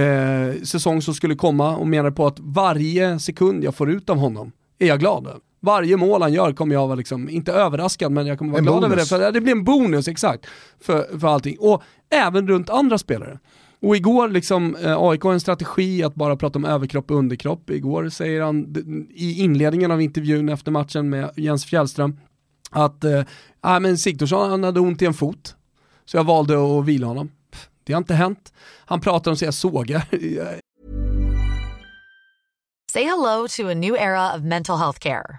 eh, 0.00 0.54
säsong 0.62 1.02
som 1.02 1.14
skulle 1.14 1.34
komma 1.34 1.76
och 1.76 1.86
menade 1.86 2.12
på 2.12 2.26
att 2.26 2.40
varje 2.40 3.18
sekund 3.18 3.64
jag 3.64 3.74
får 3.74 3.90
ut 3.90 4.10
av 4.10 4.16
honom 4.16 4.52
är 4.78 4.86
jag 4.86 5.00
glad 5.00 5.26
över 5.26 5.40
varje 5.64 5.96
mål 5.96 6.22
han 6.22 6.32
gör 6.32 6.52
kommer 6.52 6.74
jag 6.74 6.86
vara, 6.86 6.94
liksom, 6.94 7.28
inte 7.28 7.52
överraskad, 7.52 8.12
men 8.12 8.26
jag 8.26 8.38
kommer 8.38 8.52
vara 8.52 8.58
en 8.58 8.64
glad 8.64 8.80
bonus. 8.80 8.86
över 8.86 8.96
det. 8.96 9.06
För 9.06 9.32
det 9.32 9.40
blir 9.40 9.52
en 9.52 9.64
bonus, 9.64 10.08
exakt, 10.08 10.46
för, 10.80 11.18
för 11.18 11.28
allting. 11.28 11.56
Och 11.60 11.82
även 12.10 12.48
runt 12.48 12.70
andra 12.70 12.98
spelare. 12.98 13.38
Och 13.80 13.96
igår, 13.96 14.28
liksom, 14.28 14.76
eh, 14.76 14.96
AIK 14.98 15.22
har 15.22 15.32
en 15.32 15.40
strategi 15.40 16.02
att 16.02 16.14
bara 16.14 16.36
prata 16.36 16.58
om 16.58 16.64
överkropp 16.64 17.10
och 17.10 17.16
underkropp. 17.16 17.70
Igår 17.70 18.08
säger 18.08 18.42
han 18.42 18.76
i 19.10 19.42
inledningen 19.42 19.90
av 19.90 20.00
intervjun 20.00 20.48
efter 20.48 20.70
matchen 20.70 21.10
med 21.10 21.30
Jens 21.36 21.64
Fjällström 21.64 22.16
att 22.70 23.04
eh, 23.04 23.22
men 23.80 23.98
Sigthorsson 23.98 24.50
han 24.50 24.64
hade 24.64 24.80
ont 24.80 25.02
i 25.02 25.06
en 25.06 25.14
fot, 25.14 25.56
så 26.04 26.16
jag 26.16 26.24
valde 26.24 26.78
att 26.78 26.84
vila 26.84 27.06
honom. 27.06 27.30
Det 27.84 27.92
har 27.92 27.98
inte 27.98 28.14
hänt. 28.14 28.52
Han 28.86 29.00
pratar 29.00 29.30
om 29.30 29.36
sina 29.36 29.52
sågar. 29.52 30.06
Say 32.92 33.04
hello 33.04 33.48
to 33.48 33.68
a 33.68 33.74
new 33.74 33.94
era 33.94 34.36
of 34.36 34.42
mental 34.42 34.78
health 34.78 34.98
care. 34.98 35.38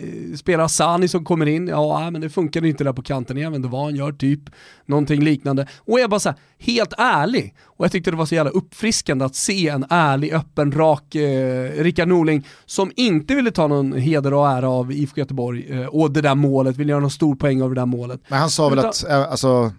Eh, 0.00 0.36
spelar 0.36 0.68
Sani 0.68 1.08
som 1.08 1.24
kommer 1.24 1.46
in, 1.46 1.68
ja 1.68 2.10
men 2.10 2.20
det 2.20 2.30
funkar 2.30 2.64
inte 2.64 2.84
där 2.84 2.92
på 2.92 3.02
kanten, 3.02 3.36
jag 3.36 3.50
vet 3.50 3.56
inte 3.56 3.68
vad 3.68 3.84
han 3.84 3.96
gör, 3.96 4.12
typ 4.12 4.40
någonting 4.86 5.24
liknande. 5.24 5.66
Och 5.78 6.00
jag 6.00 6.10
bara 6.10 6.20
så 6.20 6.28
här, 6.28 6.38
helt 6.58 6.92
ärlig, 6.98 7.54
och 7.78 7.84
jag 7.84 7.92
tyckte 7.92 8.10
det 8.10 8.16
var 8.16 8.26
så 8.26 8.34
jävla 8.34 8.50
uppfriskande 8.50 9.24
att 9.24 9.34
se 9.34 9.68
en 9.68 9.84
ärlig, 9.90 10.32
öppen, 10.32 10.72
rak 10.72 11.14
eh, 11.14 11.82
Rickard 11.82 12.08
Norling 12.08 12.46
som 12.66 12.92
inte 12.96 13.34
ville 13.34 13.50
ta 13.50 13.66
någon 13.66 13.92
heder 13.92 14.34
och 14.34 14.48
ära 14.48 14.68
av 14.68 14.92
IFK 14.92 15.18
Göteborg 15.20 15.66
eh, 15.70 15.86
och 15.86 16.10
det 16.10 16.20
där 16.20 16.34
målet, 16.34 16.76
ville 16.76 16.90
göra 16.90 17.00
någon 17.00 17.10
stor 17.10 17.34
poäng 17.34 17.62
av 17.62 17.68
det 17.68 17.80
där 17.80 17.86
målet. 17.86 18.20
Men 18.28 18.38
han 18.38 18.50
sa 18.50 18.68
väl 18.68 18.78
Utan, 18.78 18.90
att, 18.90 19.08
äh, 19.08 19.30
alltså, 19.30 19.72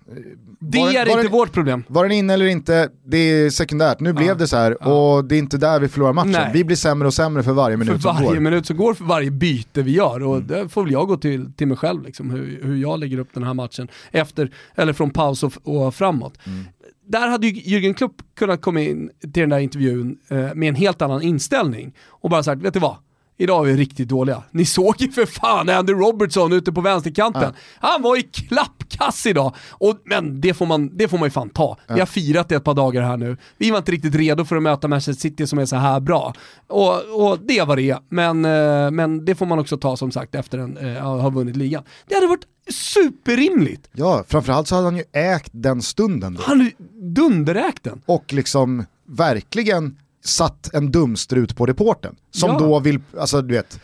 det 0.60 0.78
är 0.78 1.10
inte 1.10 1.22
den, 1.22 1.32
vårt 1.32 1.52
problem. 1.52 1.84
Var 1.88 2.04
den 2.04 2.12
inne 2.12 2.34
eller 2.34 2.46
inte, 2.46 2.90
det 3.06 3.18
är 3.18 3.50
sekundärt. 3.50 4.00
Nu 4.00 4.10
ja, 4.10 4.14
blev 4.14 4.38
det 4.38 4.48
så 4.48 4.58
här 4.58 4.78
ja. 4.82 4.88
och 4.88 5.26
det 5.26 5.36
är 5.36 5.40
inte 5.40 5.58
där 5.58 5.80
vi 5.80 5.88
förlorar 5.88 6.14
matchen. 6.14 6.32
Nej. 6.32 6.52
Vi 6.54 6.64
blir 6.64 6.76
sämre 6.76 7.08
och 7.08 7.14
sämre 7.14 7.44
för 7.44 7.52
varje 7.52 7.78
minut 7.78 7.94
för 7.94 8.00
som 8.00 8.08
varje 8.08 8.20
går. 8.20 8.26
För 8.26 8.30
varje 8.30 8.40
minut 8.40 8.66
som 8.66 8.78
går, 8.78 8.94
för 8.94 9.06
varje 9.06 9.32
byte 9.32 9.82
vi 9.82 9.92
gör. 9.92 10.24
Och 10.24 10.36
mm. 10.36 10.48
det 10.48 10.70
får 10.70 10.84
väl 10.84 10.92
jag 10.92 11.08
gå 11.08 11.18
till, 11.18 11.54
till 11.54 11.68
mig 11.68 11.78
själv, 11.78 12.04
liksom, 12.04 12.30
hur, 12.30 12.60
hur 12.64 12.76
jag 12.76 13.00
lägger 13.00 13.20
upp 13.20 13.30
den 13.34 13.44
här 13.44 13.54
matchen 13.54 13.88
efter, 14.12 14.52
eller 14.76 14.94
från 14.94 15.10
paus 15.10 15.44
och, 15.44 15.54
och 15.64 15.96
framåt. 15.96 16.34
Mm. 16.46 16.66
Där 17.10 17.28
hade 17.28 17.48
ju 17.48 17.54
Jürgen 17.54 17.94
Klopp 17.94 18.22
kunnat 18.36 18.62
komma 18.62 18.82
in 18.82 19.10
till 19.22 19.42
den 19.42 19.50
där 19.50 19.60
intervjun 19.60 20.18
eh, 20.28 20.54
med 20.56 20.70
en 20.70 20.76
helt 20.76 21.02
annan 21.02 21.22
inställning 21.22 21.94
och 22.08 22.30
bara 22.30 22.44
sagt, 22.44 22.62
vet 22.62 22.74
du 22.74 22.80
vad? 22.80 22.96
Idag 23.42 23.68
är 23.68 23.72
vi 23.72 23.78
riktigt 23.78 24.10
dåliga. 24.10 24.44
Ni 24.52 24.66
såg 24.66 24.96
ju 25.00 25.12
för 25.12 25.26
fan 25.26 25.70
Andy 25.70 25.94
Robertson 25.94 26.54
ute 26.54 26.72
på 26.72 26.82
vänsterkanten. 26.82 27.54
Ja. 27.82 27.88
Han 27.90 28.02
var 28.02 28.18
i 28.18 28.22
klappkass 28.22 29.26
idag. 29.26 29.56
Och, 29.70 30.00
men 30.06 30.42
det 30.42 30.54
får, 30.54 30.66
man, 30.66 30.98
det 30.98 31.08
får 31.08 31.18
man 31.18 31.26
ju 31.26 31.32
fan 31.32 31.50
ta. 31.50 31.78
Ja. 31.88 31.94
Vi 31.94 32.00
har 32.00 32.08
firat 32.08 32.50
det 32.50 32.56
ett 32.56 32.64
par 32.64 32.74
dagar 32.74 33.02
här 33.02 33.18
nu. 33.18 33.38
Vi 33.58 33.72
var 33.72 33.78
inte 33.78 33.92
riktigt 33.92 34.16
redo 34.16 34.46
för 34.46 34.56
att 34.56 34.64
möta 34.64 34.88
Manchester 34.88 35.22
City 35.22 35.48
som 35.48 35.60
är 35.60 35.66
så 35.66 35.76
här 35.76 36.00
bra. 36.00 36.34
Och, 36.68 37.30
och 37.30 37.40
det 37.40 37.64
var 37.64 37.76
det. 37.76 37.98
Men, 38.10 38.46
eh, 38.46 38.92
men 38.92 39.26
det 39.26 39.36
får 39.36 39.46
man 39.46 39.60
också 39.60 39.78
ta 39.78 39.98
som 39.98 40.12
sagt 40.12 40.36
efter 40.36 40.58
att 40.60 40.82
eh, 40.82 41.20
ha 41.22 41.30
vunnit 41.30 41.56
ligan. 41.56 41.84
Det 42.08 42.16
hade 42.16 42.28
varit 42.28 42.46
superrimligt. 42.72 43.90
Ja, 43.92 44.24
framförallt 44.28 44.68
så 44.68 44.76
hade 44.76 44.88
han 44.88 44.98
ju 44.98 45.04
ägt 45.14 45.52
den 45.52 45.82
stunden. 45.82 46.34
Då. 46.34 46.42
Han 46.46 46.72
dunderägt 46.94 47.84
den. 47.84 48.02
Och 48.06 48.34
liksom 48.34 48.86
verkligen 49.06 49.98
satt 50.26 50.74
en 50.74 50.92
dumstrut 50.92 51.56
på 51.56 51.66
reporten. 51.66 52.16
Som 52.32 52.50
ja. 52.50 52.60
då 52.60 52.80
vill, 52.80 53.00
alltså 53.18 53.42
du 53.42 53.54
vet, 53.54 53.80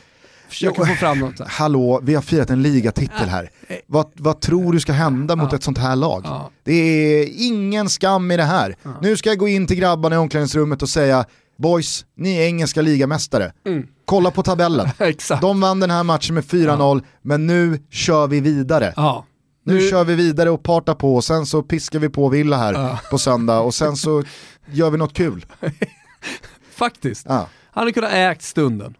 Försöker 0.48 0.86
få 0.86 0.94
fram 0.94 1.20
något. 1.20 1.40
Hallå, 1.48 2.00
vi 2.04 2.16
har 2.16 2.22
firat 2.22 2.50
en 2.50 2.62
ligatitel 2.62 3.30
här. 3.30 3.50
Vad, 3.88 4.06
vad 4.14 4.42
tror 4.42 4.74
du 4.74 4.80
ska 4.80 4.94
hända 4.94 5.36
mot 5.36 5.54
ett 5.54 5.64
sånt 5.64 5.78
här 5.78 5.96
lag? 5.96 6.50
Det 6.64 6.74
är 6.74 7.30
ingen 7.38 7.90
skam 7.90 8.32
i 8.32 8.38
det 8.38 8.44
här. 8.44 8.76
Nu 9.02 9.18
ska 9.18 9.30
jag 9.30 9.38
gå 9.38 9.48
in 9.48 9.68
till 9.68 9.78
grabbarna 9.78 10.16
i 10.16 10.18
omklädningsrummet 10.18 10.82
och 10.82 10.90
säga 10.90 11.26
Boys, 11.58 12.06
ni 12.18 12.38
är 12.38 12.42
engelska 12.46 12.82
ligamästare. 12.82 13.54
Mm. 13.66 13.88
Kolla 14.06 14.32
på 14.32 14.44
tabellen. 14.44 14.90
De 15.42 15.62
vann 15.62 15.80
den 15.80 15.92
här 15.92 16.04
matchen 16.04 16.36
med 16.36 16.44
4-0, 16.44 17.04
men 17.22 17.48
nu 17.48 17.80
kör 17.92 18.28
vi 18.28 18.40
vidare. 18.40 18.94
Ja. 18.96 19.26
Nu, 19.66 19.74
nu 19.74 19.90
kör 19.90 20.04
vi 20.04 20.16
vidare 20.16 20.50
och 20.50 20.64
partar 20.64 20.96
på 20.96 21.16
och 21.16 21.24
sen 21.24 21.46
så 21.46 21.62
piskar 21.62 22.00
vi 22.00 22.10
på 22.10 22.30
Villa 22.30 22.58
här 22.58 22.74
ja. 22.74 23.00
på 23.12 23.18
söndag 23.18 23.60
och 23.60 23.74
sen 23.74 23.96
så 23.96 24.24
gör 24.72 24.90
vi 24.90 24.98
något 24.98 25.14
kul. 25.14 25.46
Faktiskt. 26.76 27.26
Ja. 27.30 27.48
Han 27.72 27.82
hade 27.82 27.92
kunnat 27.92 28.14
ägt 28.14 28.42
stunden. 28.42 28.96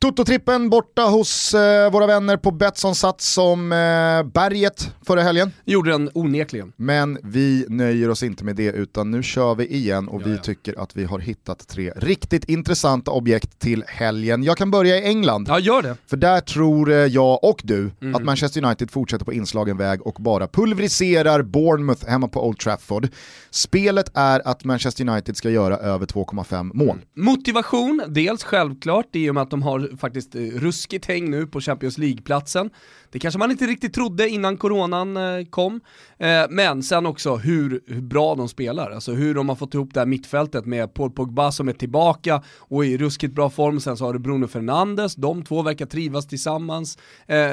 Toto-trippen 0.00 0.70
borta 0.70 1.02
hos 1.02 1.54
eh, 1.54 1.90
våra 1.92 2.06
vänner 2.06 2.36
på 2.36 2.50
Betsson 2.50 2.94
satt 2.94 3.20
som 3.20 3.72
eh, 3.72 4.22
berget 4.32 4.90
förra 5.06 5.22
helgen. 5.22 5.50
Gjorde 5.64 5.90
den 5.90 6.10
onekligen. 6.14 6.72
Men 6.76 7.18
vi 7.22 7.66
nöjer 7.68 8.10
oss 8.10 8.22
inte 8.22 8.44
med 8.44 8.56
det 8.56 8.72
utan 8.72 9.10
nu 9.10 9.22
kör 9.22 9.54
vi 9.54 9.66
igen 9.66 10.08
och 10.08 10.22
Ja, 10.22 10.26
vi 10.26 10.38
tycker 10.38 10.82
att 10.82 10.96
vi 10.96 11.04
har 11.04 11.18
hittat 11.18 11.68
tre 11.68 11.92
riktigt 11.96 12.44
intressanta 12.44 13.10
objekt 13.10 13.58
till 13.58 13.84
helgen. 13.86 14.42
Jag 14.42 14.56
kan 14.58 14.70
börja 14.70 14.96
i 14.96 15.04
England. 15.04 15.46
Ja, 15.48 15.58
gör 15.58 15.82
det. 15.82 15.96
För 16.06 16.16
där 16.16 16.40
tror 16.40 16.90
eh, 16.90 16.96
jag 16.96 17.44
och 17.44 17.60
du 17.64 17.90
Mm. 18.00 18.14
att 18.14 18.24
Manchester 18.24 18.64
United 18.64 18.90
fortsätter 18.90 19.24
på 19.24 19.32
inslagen 19.32 19.76
väg 19.76 20.06
och 20.06 20.14
bara 20.18 20.46
pulveriserar 20.48 21.42
Bournemouth 21.42 22.06
hemma 22.08 22.28
på 22.28 22.46
Old 22.48 22.58
Trafford. 22.58 23.08
Spelet 23.50 24.10
är 24.14 24.48
att 24.48 24.64
Manchester 24.64 25.08
United 25.08 25.36
ska 25.36 25.50
göra 25.50 25.76
över 25.76 26.06
2,5 26.06 26.70
mål. 26.74 26.98
Motivation, 27.16 28.02
dels 28.08 28.44
självklart 28.44 29.06
i 29.12 29.30
och 29.30 29.34
med 29.34 29.42
att 29.42 29.50
de 29.50 29.62
har 29.62 29.87
faktiskt 29.96 30.34
eh, 30.34 30.40
ruskigt 30.40 31.06
häng 31.06 31.30
nu 31.30 31.46
på 31.46 31.60
Champions 31.60 31.98
League-platsen. 31.98 32.70
Det 33.10 33.18
kanske 33.18 33.38
man 33.38 33.50
inte 33.50 33.66
riktigt 33.66 33.94
trodde 33.94 34.28
innan 34.28 34.56
coronan 34.56 35.16
eh, 35.16 35.44
kom. 35.50 35.80
Eh, 36.18 36.42
men 36.50 36.82
sen 36.82 37.06
också 37.06 37.36
hur, 37.36 37.80
hur 37.86 38.00
bra 38.00 38.34
de 38.34 38.48
spelar, 38.48 38.90
alltså 38.90 39.12
hur 39.12 39.34
de 39.34 39.48
har 39.48 39.56
fått 39.56 39.74
ihop 39.74 39.94
det 39.94 40.00
här 40.00 40.06
mittfältet 40.06 40.66
med 40.66 40.94
Paul 40.94 41.10
Pogba 41.10 41.52
som 41.52 41.68
är 41.68 41.72
tillbaka 41.72 42.42
och 42.58 42.84
i 42.84 42.98
ruskigt 42.98 43.34
bra 43.34 43.50
form. 43.50 43.80
Sen 43.80 43.96
så 43.96 44.04
har 44.04 44.12
du 44.12 44.18
Bruno 44.18 44.46
Fernandes, 44.46 45.14
de 45.14 45.44
två 45.44 45.62
verkar 45.62 45.86
trivas 45.86 46.26
tillsammans. 46.26 46.98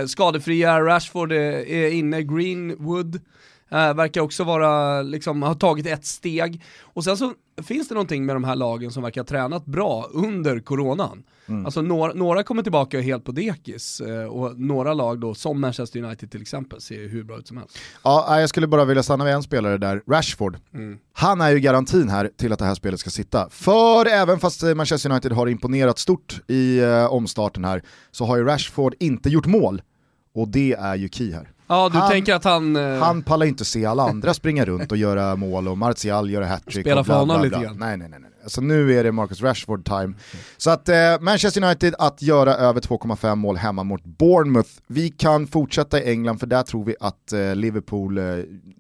Skadefria 0.08 0.82
Rashford 0.82 1.32
är 1.32 1.92
inne, 1.92 2.22
Greenwood. 2.22 3.20
Eh, 3.76 3.94
verkar 3.94 4.22
också 4.22 4.44
vara, 4.44 5.02
liksom, 5.02 5.44
ha 5.44 5.54
tagit 5.54 5.88
ett 5.88 6.06
steg. 6.06 6.62
Och 6.82 7.04
sen 7.04 7.18
så 7.18 7.34
finns 7.64 7.88
det 7.88 7.94
någonting 7.94 8.26
med 8.26 8.36
de 8.36 8.44
här 8.44 8.56
lagen 8.56 8.92
som 8.92 9.04
verkar 9.04 9.22
ha 9.22 9.26
tränat 9.26 9.66
bra 9.66 10.10
under 10.14 10.60
coronan. 10.60 11.24
Alltså 11.66 11.82
några, 11.82 12.14
några 12.14 12.44
kommer 12.44 12.64
tillbaka 12.64 13.02
helt 13.02 13.24
på 13.24 13.32
dekis 13.32 14.02
eh, 14.02 14.26
och 14.26 14.60
några 14.60 14.94
lag 14.94 15.20
då, 15.20 15.34
som 15.34 15.62
Manchester 15.62 16.04
United 16.04 16.32
till 16.32 16.42
exempel, 16.42 16.82
ser 16.82 16.96
ju 16.96 17.08
hur 17.08 17.24
bra 17.24 17.38
ut 17.38 17.48
som 17.48 17.58
helst. 17.58 17.78
Ja, 18.04 18.40
jag 18.40 18.50
skulle 18.50 18.68
bara 18.68 18.86
vilja 18.86 19.04
stanna 19.04 19.26
vid 19.26 19.34
en 19.34 19.44
spelare 19.44 19.78
där, 19.78 20.02
Rashford. 20.08 20.58
Han 21.14 21.42
är 21.42 21.52
ju 21.52 21.60
garantin 21.60 22.10
här 22.10 22.32
till 22.38 22.54
att 22.54 22.60
det 22.60 22.66
här 22.66 22.76
spelet 22.76 23.00
ska 23.00 23.10
sitta. 23.10 23.50
För 23.50 24.06
även 24.06 24.40
fast 24.40 24.64
Manchester 24.64 25.10
United 25.10 25.32
har 25.32 25.48
imponerat 25.48 26.00
stort 26.00 26.42
i 26.48 26.80
eh, 26.80 27.06
omstarten 27.06 27.66
här, 27.66 27.84
så 28.12 28.26
har 28.26 28.38
ju 28.38 28.44
Rashford 28.44 28.96
inte 29.00 29.30
gjort 29.30 29.46
mål. 29.46 29.82
Och 30.34 30.48
det 30.48 30.74
är 30.74 30.96
ju 30.96 31.10
key 31.10 31.34
här. 31.34 31.52
Ja, 31.68 31.90
du 31.90 31.98
Han- 31.98 32.10
tänker 32.12 32.34
att 32.36 32.44
han... 32.44 32.76
eh, 32.76 33.00
Han 33.04 33.22
pallar 33.22 33.46
inte 33.46 33.66
se 33.66 33.86
alla 33.86 34.04
andra 34.04 34.34
springa 34.34 34.66
runt 34.66 34.92
och 34.92 34.98
göra 34.98 35.36
mål 35.36 35.68
och 35.68 35.78
Martial 35.78 36.30
göra 36.30 36.46
hattrick. 36.46 36.86
Spela 36.86 37.04
för 37.04 37.14
honom 37.14 37.42
lite 37.44 37.60
grann. 37.60 37.78
Nej, 37.80 37.98
nej, 37.98 38.08
nej. 38.10 38.20
nej. 38.22 38.32
Alltså 38.46 38.62
nu 38.62 39.00
är 39.00 39.04
det 39.04 39.12
Marcus 39.12 39.42
Rashford 39.42 39.86
time. 39.86 40.14
Så 40.58 40.70
att 40.70 40.90
eh, 40.90 40.96
Manchester 41.22 41.64
United 41.64 41.96
att 42.00 42.22
göra 42.22 42.56
över 42.56 42.82
2,5 42.82 43.36
mål 43.36 43.58
hemma 43.58 43.84
mot 43.84 44.04
Bournemouth. 44.04 44.70
Vi 44.88 45.10
kan 45.10 45.48
fortsätta 45.48 46.02
i 46.04 46.12
England 46.12 46.38
för 46.40 46.48
där 46.48 46.64
tror 46.64 46.86
vi 46.86 46.96
att 47.00 47.34
eh, 47.34 47.56
Liverpool, 47.56 48.18
eh, 48.18 48.24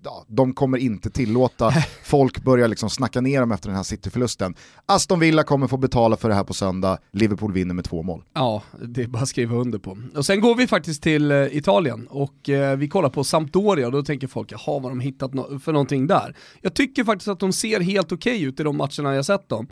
ja, 0.03 0.25
de 0.27 0.53
kommer 0.53 0.77
inte 0.77 1.09
tillåta 1.09 1.71
folk 2.03 2.43
börja 2.43 2.67
liksom 2.67 2.89
snacka 2.89 3.21
ner 3.21 3.39
dem 3.39 3.51
efter 3.51 3.69
den 3.69 3.75
här 3.75 3.83
City-förlusten. 3.83 4.55
Aston 4.85 5.19
Villa 5.19 5.43
kommer 5.43 5.67
få 5.67 5.77
betala 5.77 6.17
för 6.17 6.29
det 6.29 6.35
här 6.35 6.43
på 6.43 6.53
söndag, 6.53 6.97
Liverpool 7.11 7.53
vinner 7.53 7.73
med 7.73 7.85
två 7.85 8.03
mål. 8.03 8.23
Ja, 8.33 8.63
det 8.81 9.01
är 9.03 9.07
bara 9.07 9.23
att 9.23 9.29
skriva 9.29 9.55
under 9.55 9.79
på. 9.79 9.97
Och 10.15 10.25
sen 10.25 10.41
går 10.41 10.55
vi 10.55 10.67
faktiskt 10.67 11.03
till 11.03 11.31
eh, 11.31 11.37
Italien 11.57 12.07
och 12.09 12.49
eh, 12.49 12.77
vi 12.77 12.87
kollar 12.87 13.09
på 13.09 13.23
Sampdoria 13.23 13.85
och 13.85 13.91
då 13.91 14.03
tänker 14.03 14.27
folk, 14.27 14.51
jaha 14.51 14.79
vad 14.79 14.91
de 14.91 14.99
hittat 14.99 15.31
no- 15.31 15.59
för 15.59 15.71
någonting 15.71 16.07
där? 16.07 16.35
Jag 16.61 16.73
tycker 16.73 17.03
faktiskt 17.03 17.27
att 17.27 17.39
de 17.39 17.53
ser 17.53 17.79
helt 17.79 18.11
okej 18.11 18.43
ut 18.43 18.59
i 18.59 18.63
de 18.63 18.77
matcherna 18.77 19.15
jag 19.15 19.25
sett 19.25 19.51
om. 19.55 19.67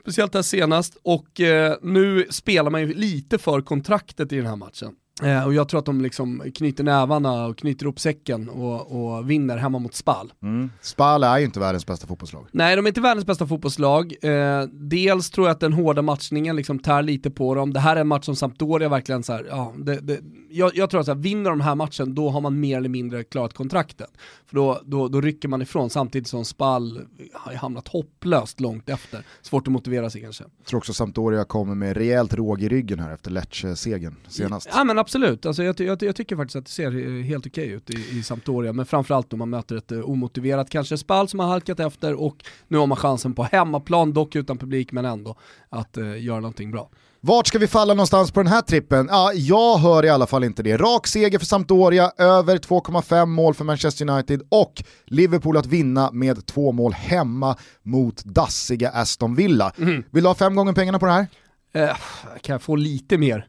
Speciellt 0.00 0.34
här 0.34 0.42
senast 0.42 0.96
och 1.02 1.40
eh, 1.40 1.76
nu 1.82 2.26
spelar 2.30 2.70
man 2.70 2.80
ju 2.80 2.94
lite 2.94 3.38
för 3.38 3.60
kontraktet 3.60 4.32
i 4.32 4.36
den 4.36 4.46
här 4.46 4.56
matchen. 4.56 4.94
Eh, 5.22 5.46
och 5.46 5.54
jag 5.54 5.68
tror 5.68 5.80
att 5.80 5.86
de 5.86 6.00
liksom 6.00 6.42
knyter 6.54 6.84
nävarna 6.84 7.46
och 7.46 7.58
knyter 7.58 7.86
upp 7.86 8.00
säcken 8.00 8.48
och, 8.48 9.16
och 9.16 9.30
vinner 9.30 9.56
hemma 9.56 9.78
mot 9.78 9.94
Spal. 9.94 10.32
Spal 10.80 11.24
är 11.24 11.38
ju 11.38 11.44
inte 11.44 11.60
världens 11.60 11.86
bästa 11.86 12.06
fotbollslag. 12.06 12.46
Nej, 12.52 12.76
de 12.76 12.86
är 12.86 12.88
inte 12.88 13.00
världens 13.00 13.26
bästa 13.26 13.46
fotbollslag. 13.46 14.14
Eh, 14.22 14.62
dels 14.72 15.30
tror 15.30 15.46
jag 15.46 15.54
att 15.54 15.60
den 15.60 15.72
hårda 15.72 16.02
matchningen 16.02 16.56
liksom 16.56 16.78
tär 16.78 17.02
lite 17.02 17.30
på 17.30 17.54
dem. 17.54 17.72
Det 17.72 17.80
här 17.80 17.96
är 17.96 18.00
en 18.00 18.08
match 18.08 18.24
som 18.24 18.36
Sampdoria 18.36 18.88
verkligen 18.88 19.22
så 19.22 19.32
här, 19.32 19.46
ja, 19.50 19.74
det, 19.78 20.00
det, 20.00 20.20
jag, 20.50 20.76
jag 20.76 20.90
tror 20.90 21.00
att 21.00 21.06
så 21.06 21.14
här, 21.14 21.20
vinner 21.20 21.50
de 21.50 21.60
här 21.60 21.74
matchen, 21.74 22.14
då 22.14 22.30
har 22.30 22.40
man 22.40 22.60
mer 22.60 22.76
eller 22.76 22.88
mindre 22.88 23.24
klarat 23.24 23.54
kontraktet. 23.54 24.10
För 24.46 24.56
då, 24.56 24.80
då, 24.84 25.08
då 25.08 25.20
rycker 25.20 25.48
man 25.48 25.62
ifrån, 25.62 25.90
samtidigt 25.90 26.28
som 26.28 26.44
Spall 26.44 27.00
har 27.32 27.54
hamnat 27.54 27.88
hopplöst 27.88 28.60
långt 28.60 28.88
efter. 28.88 29.24
Svårt 29.42 29.66
att 29.66 29.72
motivera 29.72 30.10
sig 30.10 30.22
kanske. 30.22 30.44
Jag 30.58 30.66
tror 30.66 30.78
också 30.78 30.92
Sampdoria 30.92 31.44
kommer 31.44 31.74
med 31.74 31.96
rejält 31.96 32.34
råg 32.34 32.62
i 32.62 32.68
ryggen 32.68 32.98
här 32.98 33.14
efter 33.14 33.30
Lecce-segern 33.30 34.16
senast. 34.28 34.68
Ja 34.72 34.84
men 34.84 34.98
absolut, 35.06 35.46
alltså, 35.46 35.62
jag, 35.62 35.80
jag, 35.80 36.02
jag 36.02 36.16
tycker 36.16 36.36
faktiskt 36.36 36.56
att 36.56 36.64
det 36.64 36.70
ser 36.70 37.18
eh, 37.18 37.24
helt 37.24 37.46
okej 37.46 37.68
ut 37.68 37.90
i, 37.90 38.18
i 38.18 38.22
Sampdoria, 38.22 38.72
men 38.72 38.86
framförallt 38.86 39.32
om 39.32 39.38
man 39.38 39.50
möter 39.50 39.76
ett 39.76 39.92
eh, 39.92 40.10
omotiverat 40.10 40.70
kanske 40.70 40.98
Spal 40.98 41.28
som 41.28 41.40
har 41.40 41.46
halkat 41.46 41.80
efter 41.80 42.14
och 42.14 42.36
nu 42.68 42.78
har 42.78 42.86
man 42.86 42.96
chansen 42.96 43.34
på 43.34 43.42
hemmaplan, 43.42 44.12
dock 44.12 44.36
utan 44.36 44.58
publik 44.58 44.92
men 44.92 45.04
ändå, 45.04 45.36
att 45.68 45.96
eh, 45.96 46.24
göra 46.24 46.40
någonting 46.40 46.70
bra. 46.70 46.90
Vart 47.20 47.46
ska 47.46 47.58
vi 47.58 47.66
falla 47.66 47.94
någonstans 47.94 48.30
på 48.30 48.40
den 48.40 48.52
här 48.52 48.62
trippen? 48.62 49.08
Ja, 49.10 49.32
jag 49.32 49.78
hör 49.78 50.04
i 50.04 50.08
alla 50.08 50.26
fall 50.26 50.44
inte 50.44 50.62
det. 50.62 50.76
Rak 50.76 51.06
seger 51.06 51.38
för 51.38 51.46
Sampdoria, 51.46 52.12
över 52.18 52.58
2,5 52.58 53.26
mål 53.26 53.54
för 53.54 53.64
Manchester 53.64 54.10
United 54.10 54.42
och 54.48 54.82
Liverpool 55.04 55.56
att 55.56 55.66
vinna 55.66 56.10
med 56.12 56.46
två 56.46 56.72
mål 56.72 56.92
hemma 56.92 57.56
mot 57.82 58.24
dassiga 58.24 58.90
Aston 58.90 59.34
Villa. 59.34 59.72
Vill 60.10 60.22
du 60.22 60.28
ha 60.28 60.34
fem 60.34 60.56
gånger 60.56 60.72
pengarna 60.72 60.98
på 60.98 61.06
det 61.06 61.12
här? 61.12 61.26
Eh, 61.74 61.96
kan 62.40 62.54
jag 62.54 62.62
få 62.62 62.76
lite 62.76 63.18
mer? 63.18 63.46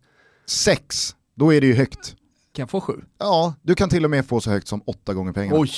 Sex, 0.49 1.15
då 1.38 1.53
är 1.53 1.61
det 1.61 1.67
ju 1.67 1.73
högt. 1.73 2.15
Kan 2.53 2.63
jag 2.63 2.69
få 2.69 2.81
sju? 2.81 2.93
Ja, 3.19 3.53
du 3.61 3.75
kan 3.75 3.89
till 3.89 4.03
och 4.05 4.11
med 4.11 4.25
få 4.25 4.41
så 4.41 4.49
högt 4.49 4.67
som 4.67 4.81
åtta 4.85 5.13
gånger 5.13 5.33
pengarna. 5.33 5.59
Oj! 5.59 5.69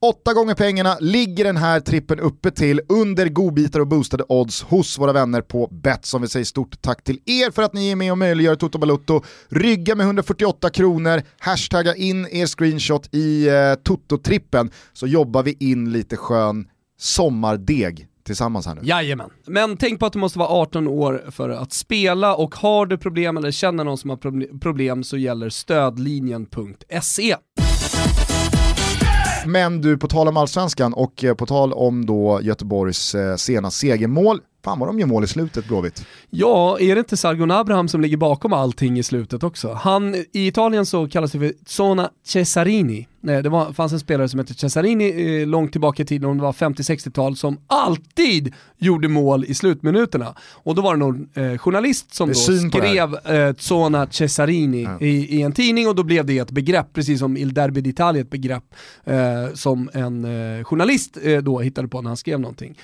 Åtta 0.00 0.34
gånger 0.34 0.54
pengarna 0.54 0.96
ligger 1.00 1.44
den 1.44 1.56
här 1.56 1.80
trippen 1.80 2.20
uppe 2.20 2.50
till 2.50 2.80
under 2.88 3.28
godbitar 3.28 3.80
och 3.80 3.86
boostade 3.86 4.24
odds 4.28 4.62
hos 4.62 4.98
våra 4.98 5.12
vänner 5.12 5.40
på 5.40 5.68
Betsson. 5.70 6.22
Vi 6.22 6.28
säger 6.28 6.44
stort 6.44 6.82
tack 6.82 7.04
till 7.04 7.20
er 7.26 7.50
för 7.50 7.62
att 7.62 7.72
ni 7.72 7.90
är 7.90 7.96
med 7.96 8.12
och 8.12 8.18
möjliggör 8.18 8.56
Toto 8.56 8.78
Balutto. 8.78 9.22
Rygga 9.48 9.94
med 9.94 10.04
148 10.04 10.70
kronor, 10.70 11.22
hashtagga 11.38 11.94
in 11.94 12.28
er 12.30 12.46
screenshot 12.46 13.14
i 13.14 13.48
eh, 13.48 13.74
Toto-trippen 13.82 14.70
så 14.92 15.06
jobbar 15.06 15.42
vi 15.42 15.56
in 15.60 15.92
lite 15.92 16.16
skön 16.16 16.68
sommardeg 16.98 18.08
tillsammans 18.24 18.66
här 18.66 18.74
nu. 18.74 18.80
Jajamän. 18.84 19.30
Men 19.46 19.76
tänk 19.76 20.00
på 20.00 20.06
att 20.06 20.12
du 20.12 20.18
måste 20.18 20.38
vara 20.38 20.48
18 20.48 20.88
år 20.88 21.24
för 21.30 21.48
att 21.48 21.72
spela 21.72 22.34
och 22.34 22.54
har 22.54 22.86
du 22.86 22.98
problem 22.98 23.36
eller 23.36 23.50
känner 23.50 23.84
någon 23.84 23.98
som 23.98 24.10
har 24.10 24.16
proble- 24.16 24.60
problem 24.60 25.04
så 25.04 25.16
gäller 25.16 25.48
stödlinjen.se. 25.48 27.36
Men 29.46 29.80
du, 29.80 29.98
på 29.98 30.08
tal 30.08 30.28
om 30.28 30.36
allsvenskan 30.36 30.94
och 30.94 31.24
eh, 31.24 31.34
på 31.34 31.46
tal 31.46 31.72
om 31.72 32.06
då 32.06 32.40
Göteborgs 32.42 33.14
eh, 33.14 33.36
sena 33.36 33.70
segermål, 33.70 34.40
fan 34.64 34.78
vad 34.78 34.88
de 34.88 34.98
gör 34.98 35.06
mål 35.06 35.24
i 35.24 35.26
slutet 35.26 35.68
Blåvitt. 35.68 36.06
Ja, 36.30 36.78
är 36.80 36.94
det 36.94 36.98
inte 36.98 37.16
Sargon 37.16 37.50
Abraham 37.50 37.88
som 37.88 38.00
ligger 38.00 38.16
bakom 38.16 38.52
allting 38.52 38.98
i 38.98 39.02
slutet 39.02 39.42
också? 39.42 39.72
Han, 39.72 40.14
i 40.14 40.46
Italien 40.46 40.86
så 40.86 41.08
kallas 41.08 41.32
det 41.32 41.38
för 41.38 41.52
Zona 41.66 42.10
Cesarini. 42.24 43.08
Nej, 43.20 43.42
det 43.42 43.48
var, 43.48 43.72
fanns 43.72 43.92
en 43.92 44.00
spelare 44.00 44.28
som 44.28 44.38
hette 44.40 44.54
Cesarini 44.54 45.40
eh, 45.40 45.46
långt 45.46 45.72
tillbaka 45.72 46.02
i 46.02 46.06
tiden, 46.06 46.30
om 46.30 46.36
det 46.36 46.42
var 46.42 46.52
50-60-tal, 46.52 47.36
som 47.36 47.58
alltid 47.66 48.54
gjorde 48.78 49.08
mål 49.08 49.44
i 49.44 49.54
slutminuterna. 49.54 50.34
Och 50.52 50.74
då 50.74 50.82
var 50.82 50.94
det 50.94 50.98
någon 50.98 51.28
eh, 51.34 51.58
journalist 51.58 52.14
som 52.14 52.28
då 52.28 52.34
skrev 52.34 53.14
eh, 53.26 53.54
Zona 53.58 54.06
Cesarini 54.10 54.82
Ja. 54.82 54.98
i, 55.00 55.36
i 55.38 55.42
en 55.42 55.52
tidning 55.52 55.88
och 55.88 55.94
då 55.94 56.02
blev 56.02 56.26
det 56.26 56.38
ett 56.38 56.50
begrepp, 56.50 56.92
precis 56.92 57.18
som 57.18 57.36
Il 57.36 57.54
Derby 57.54 57.80
d'Italia 57.80 58.20
ett 58.20 58.30
begrepp 58.30 58.64
eh, 59.04 59.54
som 59.54 59.90
en 59.92 60.24
eh, 60.24 60.64
journalist 60.64 61.18
eh, 61.22 61.38
då 61.38 61.60
hittade 61.60 61.88
på 61.88 62.02
när 62.02 62.10
han 62.10 62.16
skrev 62.16 62.40
någonting. 62.40 62.78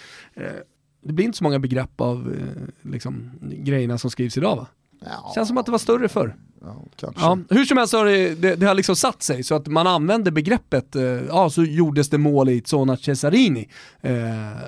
Eh, 1.03 1.07
det 1.07 1.13
blir 1.13 1.25
inte 1.27 1.39
så 1.39 1.45
många 1.45 1.59
begrepp 1.59 2.01
av 2.01 2.35
eh, 2.39 2.91
liksom, 2.91 3.31
grejerna 3.41 3.99
som 3.99 4.11
skrivs 4.11 4.37
idag 4.37 4.57
va? 4.57 4.67
Ja, 5.05 5.33
Känns 5.35 5.49
som 5.49 5.59
att 5.59 5.67
det 5.67 5.73
var 5.73 5.79
större 5.79 6.09
förr. 6.09 6.37
ja, 6.61 6.77
kanske. 6.97 7.21
Ja, 7.23 7.39
hur 7.51 7.65
som 7.65 7.79
helst 7.79 7.91
så 7.91 7.99
har 7.99 8.05
det, 8.05 8.35
det, 8.35 8.57
det 8.57 8.67
har 8.67 8.75
liksom 8.75 8.97
satt 8.97 9.23
sig 9.23 9.43
så 9.43 9.55
att 9.55 9.67
man 9.67 9.87
använder 9.87 10.31
begreppet, 10.31 10.97
eh, 10.97 11.03
ja 11.03 11.51
så 11.51 11.65
gjordes 11.65 12.09
det 12.11 12.19
mål 12.19 12.49
i 12.49 12.63
Zona 12.65 12.97
Cesarini. 12.97 13.69
Eh, 14.01 14.15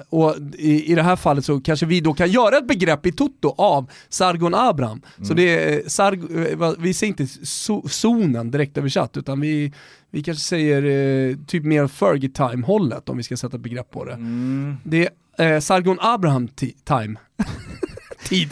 och 0.09 0.35
i, 0.59 0.93
i 0.93 0.95
det 0.95 1.03
här 1.03 1.16
fallet 1.16 1.45
så 1.45 1.61
kanske 1.61 1.87
vi 1.87 2.01
då 2.01 2.14
kan 2.14 2.30
göra 2.30 2.57
ett 2.57 2.68
begrepp 2.68 3.07
i 3.07 3.12
Toto 3.12 3.55
av 3.59 3.91
Sargon 4.09 4.55
Abraham. 4.55 5.03
Så 5.22 5.35
det 5.35 5.74
är, 5.74 5.89
Sarg, 5.89 6.18
eh, 6.53 6.72
vi 6.78 6.95
säger 6.95 7.11
inte 7.11 7.26
so, 7.47 7.89
zonen 7.89 8.51
direkt 8.51 8.78
översatt 8.78 9.16
utan 9.16 9.41
vi, 9.41 9.72
vi 10.11 10.22
kanske 10.22 10.45
säger 10.45 10.83
eh, 11.30 11.37
typ 11.47 11.64
mer 11.64 11.87
Fergie 11.87 12.30
time-hållet 12.30 13.09
om 13.09 13.16
vi 13.16 13.22
ska 13.22 13.37
sätta 13.37 13.59
begrepp 13.59 13.91
på 13.91 14.05
det. 14.05 14.18
Det 14.85 15.07
är 15.07 15.09
eh, 15.43 15.61
Sargon 15.61 15.99
Abraham 16.01 16.49
ti- 16.49 16.74
time. 16.84 17.18
Tid. 18.28 18.49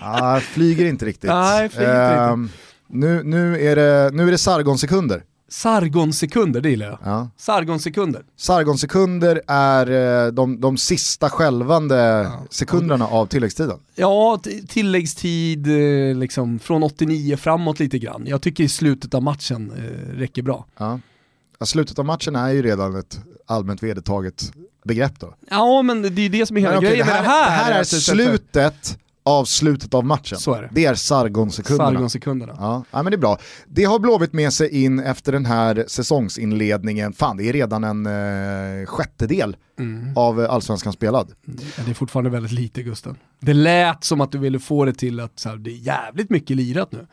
Ah, 0.00 0.40
flyger 0.40 0.86
inte 0.86 1.04
riktigt. 1.04 1.30
Nej, 1.30 1.68
flyger 1.68 2.10
inte 2.12 2.22
Ehm, 2.32 2.48
Nu, 2.88 3.22
nu, 3.24 3.66
är 3.66 3.76
det, 3.76 4.10
nu 4.16 4.26
är 4.26 4.30
det 4.30 4.38
Sargon-sekunder. 4.38 5.22
Sargon-sekunder, 5.48 6.60
det 6.60 6.70
gillar 6.70 6.86
jag. 6.86 6.98
Ja. 7.04 7.30
Sargon-sekunder. 7.36 8.22
Sargon-sekunder 8.36 9.42
är 9.46 9.90
eh, 10.26 10.32
de, 10.32 10.60
de 10.60 10.76
sista 10.76 11.30
skälvande 11.30 12.30
sekunderna 12.50 13.06
av 13.06 13.26
tilläggstiden. 13.26 13.78
Ja, 13.94 14.40
tilläggstid 14.68 15.66
eh, 15.66 16.16
liksom 16.16 16.58
från 16.58 16.82
89 16.82 17.36
framåt 17.36 17.80
lite 17.80 17.98
grann. 17.98 18.22
Jag 18.26 18.42
tycker 18.42 18.64
i 18.64 18.68
slutet 18.68 19.14
av 19.14 19.22
matchen 19.22 19.72
eh, 19.76 20.16
räcker 20.18 20.42
bra. 20.42 20.66
Ja. 20.78 21.00
Ja, 21.62 21.66
slutet 21.66 21.98
av 21.98 22.04
matchen 22.04 22.36
är 22.36 22.48
ju 22.50 22.62
redan 22.62 22.96
ett 22.96 23.20
allmänt 23.46 23.82
vedertaget 23.82 24.52
begrepp 24.84 25.20
då. 25.20 25.34
Ja, 25.50 25.82
men 25.82 26.02
det 26.02 26.08
är 26.08 26.22
ju 26.22 26.28
det 26.28 26.46
som 26.46 26.56
är 26.56 26.60
hela 26.60 26.72
Men 26.72 26.80
grejen 26.82 27.06
det, 27.06 27.12
med 27.12 27.14
här, 27.14 27.22
det 27.22 27.28
här. 27.30 27.46
det 27.46 27.50
här 27.64 27.72
är 27.74 27.78
det- 27.78 27.84
slutet 27.84 28.98
av 29.24 29.44
slutet 29.44 29.94
av 29.94 30.04
matchen. 30.04 30.38
Så 30.38 30.54
är 30.54 30.62
det. 30.62 30.68
Det 30.72 30.84
är 30.84 30.94
Sargon-sekunderna. 30.94 31.90
Sargon-sekunderna. 31.90 32.54
Ja, 32.58 32.84
ja, 32.90 33.02
men 33.02 33.10
det 33.10 33.16
är 33.16 33.18
bra. 33.18 33.38
Det 33.66 33.84
har 33.84 33.98
Blåvitt 33.98 34.32
med 34.32 34.52
sig 34.52 34.82
in 34.84 34.98
efter 35.00 35.32
den 35.32 35.46
här 35.46 35.84
säsongsinledningen. 35.88 37.12
Fan, 37.12 37.36
det 37.36 37.48
är 37.48 37.52
redan 37.52 37.84
en 37.84 38.06
eh, 38.06 38.86
sjättedel 38.86 39.56
Mm. 39.78 40.16
av 40.16 40.40
allsvenskan 40.40 40.92
spelad. 40.92 41.32
Ja, 41.44 41.52
det 41.84 41.90
är 41.90 41.94
fortfarande 41.94 42.30
väldigt 42.30 42.52
lite 42.52 42.82
Gusten. 42.82 43.16
Det 43.40 43.54
lät 43.54 44.04
som 44.04 44.20
att 44.20 44.32
du 44.32 44.38
ville 44.38 44.58
få 44.58 44.84
det 44.84 44.92
till 44.92 45.20
att 45.20 45.38
så 45.38 45.48
här, 45.48 45.56
det 45.56 45.70
är 45.70 45.74
jävligt 45.76 46.30
mycket 46.30 46.56
lirat 46.56 46.92
nu. 46.92 47.06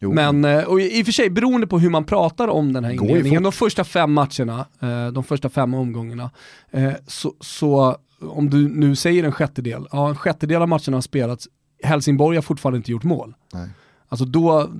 Jo. 0.00 0.12
Men 0.12 0.44
eh, 0.44 0.64
och 0.64 0.80
i 0.80 1.02
och 1.02 1.06
för 1.06 1.12
sig, 1.12 1.30
beroende 1.30 1.66
på 1.66 1.78
hur 1.78 1.90
man 1.90 2.04
pratar 2.04 2.48
om 2.48 2.72
den 2.72 2.84
här 2.84 2.92
inledningen, 2.92 3.42
de 3.42 3.52
första 3.52 3.84
fem 3.84 4.12
matcherna, 4.12 4.66
eh, 4.80 5.06
de 5.12 5.24
första 5.24 5.48
fem 5.48 5.74
omgångarna, 5.74 6.30
eh, 6.70 6.92
så, 7.06 7.34
så 7.40 7.96
om 8.20 8.50
du 8.50 8.68
nu 8.68 8.96
säger 8.96 9.24
en 9.24 9.32
sjättedel, 9.32 9.86
ja 9.92 10.08
en 10.08 10.16
sjättedel 10.16 10.62
av 10.62 10.68
matcherna 10.68 10.96
har 10.96 11.00
spelats, 11.00 11.48
Helsingborg 11.82 12.36
har 12.36 12.42
fortfarande 12.42 12.76
inte 12.76 12.90
gjort 12.92 13.04
mål. 13.04 13.34
Nej. 13.52 13.68
Alltså 14.08 14.24
då, 14.24 14.70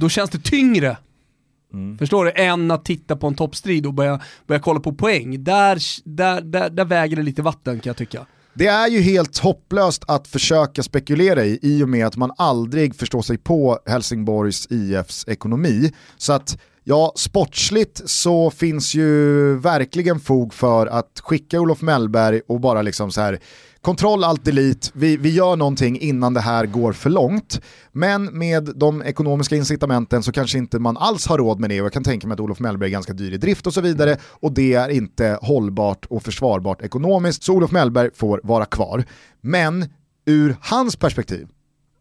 då 0.00 0.08
känns 0.08 0.30
det 0.30 0.38
tyngre, 0.38 0.96
Mm. 1.72 1.98
förstår 1.98 2.24
du, 2.24 2.32
än 2.34 2.70
att 2.70 2.84
titta 2.84 3.16
på 3.16 3.26
en 3.26 3.34
toppstrid 3.34 3.86
och 3.86 3.94
börja, 3.94 4.20
börja 4.46 4.60
kolla 4.60 4.80
på 4.80 4.92
poäng. 4.92 5.44
Där, 5.44 5.78
där, 6.04 6.40
där, 6.40 6.70
där 6.70 6.84
väger 6.84 7.16
det 7.16 7.22
lite 7.22 7.42
vatten 7.42 7.80
kan 7.80 7.90
jag 7.90 7.96
tycka. 7.96 8.26
Det 8.58 8.66
är 8.66 8.88
ju 8.88 9.00
helt 9.00 9.38
hopplöst 9.38 10.04
att 10.06 10.28
försöka 10.28 10.82
spekulera 10.82 11.44
i, 11.44 11.58
i 11.62 11.82
och 11.82 11.88
med 11.88 12.06
att 12.06 12.16
man 12.16 12.32
aldrig 12.38 12.94
förstår 12.94 13.22
sig 13.22 13.38
på 13.38 13.78
Helsingborgs 13.86 14.66
IFs 14.70 15.24
ekonomi. 15.28 15.92
Så 16.16 16.32
att 16.32 16.58
ja, 16.84 17.12
sportsligt 17.16 18.02
så 18.04 18.50
finns 18.50 18.94
ju 18.94 19.54
verkligen 19.58 20.20
fog 20.20 20.54
för 20.54 20.86
att 20.86 21.20
skicka 21.22 21.60
Olof 21.60 21.82
Mellberg 21.82 22.40
och 22.48 22.60
bara 22.60 22.82
liksom 22.82 23.10
så 23.10 23.20
här 23.20 23.40
kontroll 23.88 24.24
alt 24.24 24.44
delete, 24.44 24.90
vi, 24.92 25.16
vi 25.16 25.30
gör 25.34 25.56
någonting 25.56 26.00
innan 26.00 26.34
det 26.34 26.40
här 26.40 26.66
går 26.66 26.92
för 26.92 27.10
långt. 27.10 27.60
Men 27.92 28.24
med 28.38 28.70
de 28.76 29.02
ekonomiska 29.02 29.56
incitamenten 29.56 30.22
så 30.22 30.32
kanske 30.32 30.58
inte 30.58 30.78
man 30.78 30.96
alls 30.96 31.26
har 31.26 31.38
råd 31.38 31.60
med 31.60 31.70
det 31.70 31.80
och 31.80 31.84
jag 31.84 31.92
kan 31.92 32.04
tänka 32.04 32.26
mig 32.26 32.34
att 32.34 32.40
Olof 32.40 32.60
Mellberg 32.60 32.88
är 32.88 32.92
ganska 32.92 33.12
dyr 33.12 33.32
i 33.32 33.36
drift 33.36 33.66
och 33.66 33.74
så 33.74 33.80
vidare 33.80 34.16
och 34.22 34.52
det 34.52 34.74
är 34.74 34.88
inte 34.88 35.38
hållbart 35.42 36.04
och 36.06 36.22
försvarbart 36.22 36.82
ekonomiskt 36.82 37.42
så 37.42 37.52
Olof 37.54 37.70
Mellberg 37.70 38.10
får 38.14 38.40
vara 38.44 38.64
kvar. 38.64 39.04
Men 39.40 39.86
ur 40.26 40.56
hans 40.60 40.96
perspektiv, 40.96 41.48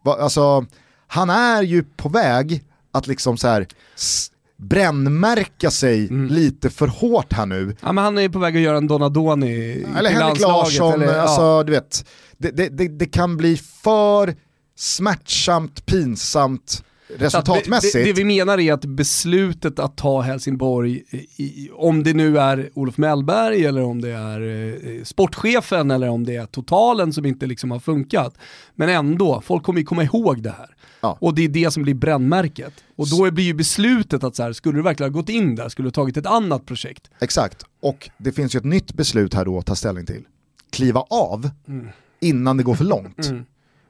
va, 0.03 0.17
alltså 0.21 0.65
han 1.07 1.29
är 1.29 1.61
ju 1.63 1.83
på 1.83 2.09
väg 2.09 2.63
att 2.91 3.07
liksom 3.07 3.37
så 3.37 3.47
här 3.47 3.67
s- 3.95 4.31
brännmärka 4.57 5.71
sig 5.71 6.07
lite 6.09 6.69
för 6.69 6.87
hårt 6.87 7.33
här 7.33 7.45
nu 7.45 7.75
Ja, 7.81 7.91
men 7.91 8.03
han 8.03 8.17
är 8.17 8.29
på 8.29 8.39
väg 8.39 8.55
att 8.55 8.61
göra 8.61 8.77
en 8.77 8.87
Donadoni 8.87 9.85
eller 9.97 10.09
till 10.09 10.19
Henrik 10.19 10.41
Larsson, 10.41 10.93
eller, 10.93 11.15
ja. 11.15 11.21
alltså 11.21 11.63
du 11.63 11.71
vet, 11.71 12.05
det, 12.37 12.51
det, 12.51 12.69
det, 12.69 12.87
det 12.87 13.05
kan 13.05 13.37
bli 13.37 13.57
för 13.57 14.35
smärtsamt, 14.75 15.85
pinsamt 15.85 16.83
resultatmässigt. 17.15 17.93
Det, 17.93 18.03
det, 18.03 18.13
vi 18.13 18.23
menar 18.23 18.59
är 18.59 18.73
att 18.73 18.85
beslutet 18.85 19.79
att 19.79 19.97
ta 19.97 20.21
Helsingborg, 20.21 21.03
i, 21.09 21.43
i, 21.43 21.69
om 21.73 22.03
det 22.03 22.13
nu 22.13 22.39
är 22.39 22.69
Olof 22.73 22.97
Mellberg 22.97 23.65
eller 23.65 23.83
om 23.83 24.01
det 24.01 24.11
är 24.11 24.41
eh, 24.41 25.03
sportchefen 25.03 25.91
eller 25.91 26.09
om 26.09 26.25
det 26.25 26.35
är 26.35 26.45
totalen 26.45 27.13
som 27.13 27.25
inte 27.25 27.45
liksom 27.45 27.71
har 27.71 27.79
funkat. 27.79 28.37
Men 28.75 28.89
ändå, 28.89 29.41
folk 29.45 29.63
kommer 29.63 29.79
ju 29.79 29.85
komma 29.85 30.03
ihåg 30.03 30.43
det 30.43 30.55
här. 30.57 30.76
Ja. 31.01 31.17
Och 31.21 31.35
det 31.35 31.41
är 31.41 31.49
det 31.49 31.71
som 31.71 31.83
blir 31.83 31.93
brännmärket. 31.93 32.73
Och 32.95 33.07
då 33.09 33.31
blir 33.31 33.43
ju 33.45 33.53
beslutet 33.53 34.23
att 34.23 34.35
så 34.35 34.43
här, 34.43 34.53
skulle 34.53 34.77
du 34.77 34.81
verkligen 34.81 35.13
ha 35.13 35.19
gått 35.21 35.29
in 35.29 35.55
där, 35.55 35.69
skulle 35.69 35.85
du 35.85 35.89
ha 35.89 35.93
tagit 35.93 36.17
ett 36.17 36.25
annat 36.25 36.65
projekt. 36.65 37.11
Exakt, 37.19 37.63
och 37.81 38.09
det 38.17 38.31
finns 38.31 38.55
ju 38.55 38.57
ett 38.57 38.65
nytt 38.65 38.93
beslut 38.93 39.33
här 39.33 39.45
då 39.45 39.57
att 39.59 39.65
ta 39.65 39.75
ställning 39.75 40.05
till. 40.05 40.23
Kliva 40.69 40.99
av 41.09 41.49
innan 42.19 42.57
det 42.57 42.63
går 42.63 42.75
för 42.75 42.85
långt. 42.85 43.31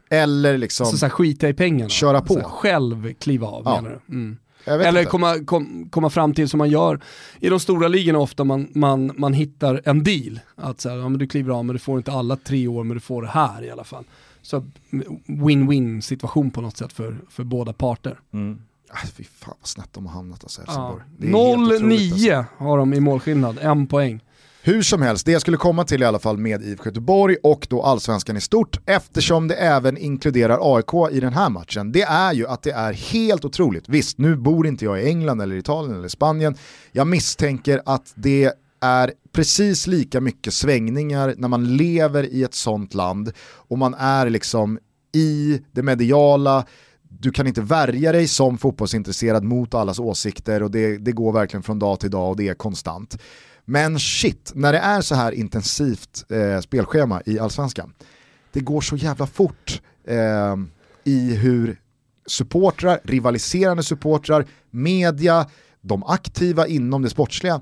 Eller 0.09 0.57
liksom, 0.57 0.85
Så, 0.85 0.97
så 0.97 1.05
här, 1.05 1.09
skita 1.11 1.49
i 1.49 1.53
pengarna. 1.53 1.89
Köra 1.89 2.21
på. 2.21 2.33
Här, 2.35 2.43
själv 2.43 3.13
kliva 3.13 3.47
av 3.47 3.61
Ja. 3.65 3.81
menar 3.81 4.01
du? 4.07 4.13
Mm. 4.15 4.37
Eller 4.65 4.99
inte. 4.99 5.05
komma, 5.11 5.39
kom, 5.45 5.89
komma 5.91 6.09
fram 6.09 6.33
till 6.33 6.49
som 6.49 6.57
man 6.57 6.69
gör 6.69 6.99
i 7.39 7.49
de 7.49 7.59
stora 7.59 7.87
ligorna 7.87 8.19
ofta, 8.19 8.43
man, 8.43 8.67
man, 8.75 9.11
man 9.17 9.33
hittar 9.33 9.81
en 9.85 10.03
deal. 10.03 10.39
Att 10.55 10.81
så 10.81 10.89
här, 10.89 10.97
ja, 10.97 11.09
men 11.09 11.19
du 11.19 11.27
kliver 11.27 11.53
av 11.53 11.65
men 11.65 11.73
du 11.75 11.79
får 11.79 11.97
inte 11.97 12.11
alla 12.11 12.35
tre 12.35 12.67
år 12.67 12.83
men 12.83 12.93
du 12.97 13.01
får 13.01 13.21
det 13.21 13.27
här 13.27 13.63
i 13.63 13.69
alla 13.71 13.83
fall. 13.83 14.03
Så 14.47 14.65
win-win 15.27 16.01
situation 16.01 16.51
på 16.51 16.61
något 16.61 16.77
sätt 16.77 16.93
för, 16.93 17.17
för 17.29 17.43
båda 17.43 17.73
parter. 17.73 18.19
Ah, 18.89 19.07
fy 19.13 19.23
fan 19.23 19.55
vad 19.59 19.67
snett 19.67 19.93
de 19.93 20.05
har 20.05 20.13
hamnat 20.13 20.43
alltså, 20.43 20.61
Ja. 20.67 20.71
Helsingborg. 20.71 21.03
Helt 21.31 21.81
otroligt, 21.81 22.11
alltså. 22.11 22.27
0-9 22.27 22.45
har 22.57 22.77
de 22.77 22.93
i 22.93 22.99
målskillnad, 22.99 23.57
en 23.61 23.87
poäng. 23.87 24.23
Hur 24.63 24.81
som 24.81 25.01
helst, 25.01 25.25
det 25.25 25.31
jag 25.31 25.41
skulle 25.41 25.57
komma 25.57 25.83
till 25.83 26.01
i 26.01 26.05
alla 26.05 26.19
fall 26.19 26.37
med 26.37 26.61
IFK 26.61 26.85
Göteborg 26.85 27.35
och 27.43 27.67
då 27.69 27.83
allsvenskan 27.83 28.37
i 28.37 28.41
stort, 28.41 28.79
eftersom 28.85 29.47
det 29.47 29.55
även 29.55 29.97
inkluderar 29.97 30.75
AIK 30.75 31.11
i 31.11 31.19
den 31.19 31.33
här 31.33 31.49
matchen, 31.49 31.91
det 31.91 32.01
är 32.01 32.33
ju 32.33 32.47
att 32.47 32.63
det 32.63 32.71
är 32.71 32.93
helt 32.93 33.45
otroligt. 33.45 33.89
Visst, 33.89 34.17
nu 34.17 34.35
bor 34.35 34.67
inte 34.67 34.85
jag 34.85 35.01
i 35.03 35.07
England 35.07 35.41
eller 35.41 35.55
Italien 35.55 35.97
eller 35.97 36.07
Spanien. 36.07 36.55
Jag 36.91 37.07
misstänker 37.07 37.81
att 37.85 38.13
det 38.15 38.53
är 38.81 39.13
precis 39.31 39.87
lika 39.87 40.21
mycket 40.21 40.53
svängningar 40.53 41.35
när 41.37 41.47
man 41.47 41.77
lever 41.77 42.23
i 42.23 42.43
ett 42.43 42.53
sånt 42.53 42.93
land 42.93 43.31
och 43.39 43.77
man 43.77 43.93
är 43.93 44.29
liksom 44.29 44.79
i 45.11 45.61
det 45.71 45.83
mediala, 45.83 46.65
du 47.09 47.31
kan 47.31 47.47
inte 47.47 47.61
värja 47.61 48.11
dig 48.11 48.27
som 48.27 48.57
fotbollsintresserad 48.57 49.43
mot 49.43 49.73
allas 49.73 49.99
åsikter 49.99 50.63
och 50.63 50.71
det, 50.71 50.97
det 50.97 51.11
går 51.11 51.31
verkligen 51.31 51.63
från 51.63 51.79
dag 51.79 51.99
till 51.99 52.11
dag 52.11 52.29
och 52.29 52.37
det 52.37 52.47
är 52.47 52.53
konstant. 52.53 53.17
Men 53.65 53.99
shit, 53.99 54.51
när 54.55 54.73
det 54.73 54.79
är 54.79 55.01
så 55.01 55.15
här 55.15 55.31
intensivt 55.31 56.25
eh, 56.29 56.59
spelschema 56.59 57.21
i 57.25 57.39
allsvenskan, 57.39 57.93
det 58.51 58.59
går 58.59 58.81
så 58.81 58.95
jävla 58.95 59.27
fort 59.27 59.81
eh, 60.07 60.55
i 61.03 61.35
hur 61.35 61.79
supportrar, 62.25 62.99
rivaliserande 63.03 63.83
supportrar, 63.83 64.45
media, 64.71 65.49
de 65.81 66.03
aktiva 66.03 66.67
inom 66.67 67.01
det 67.01 67.09
sportsliga 67.09 67.61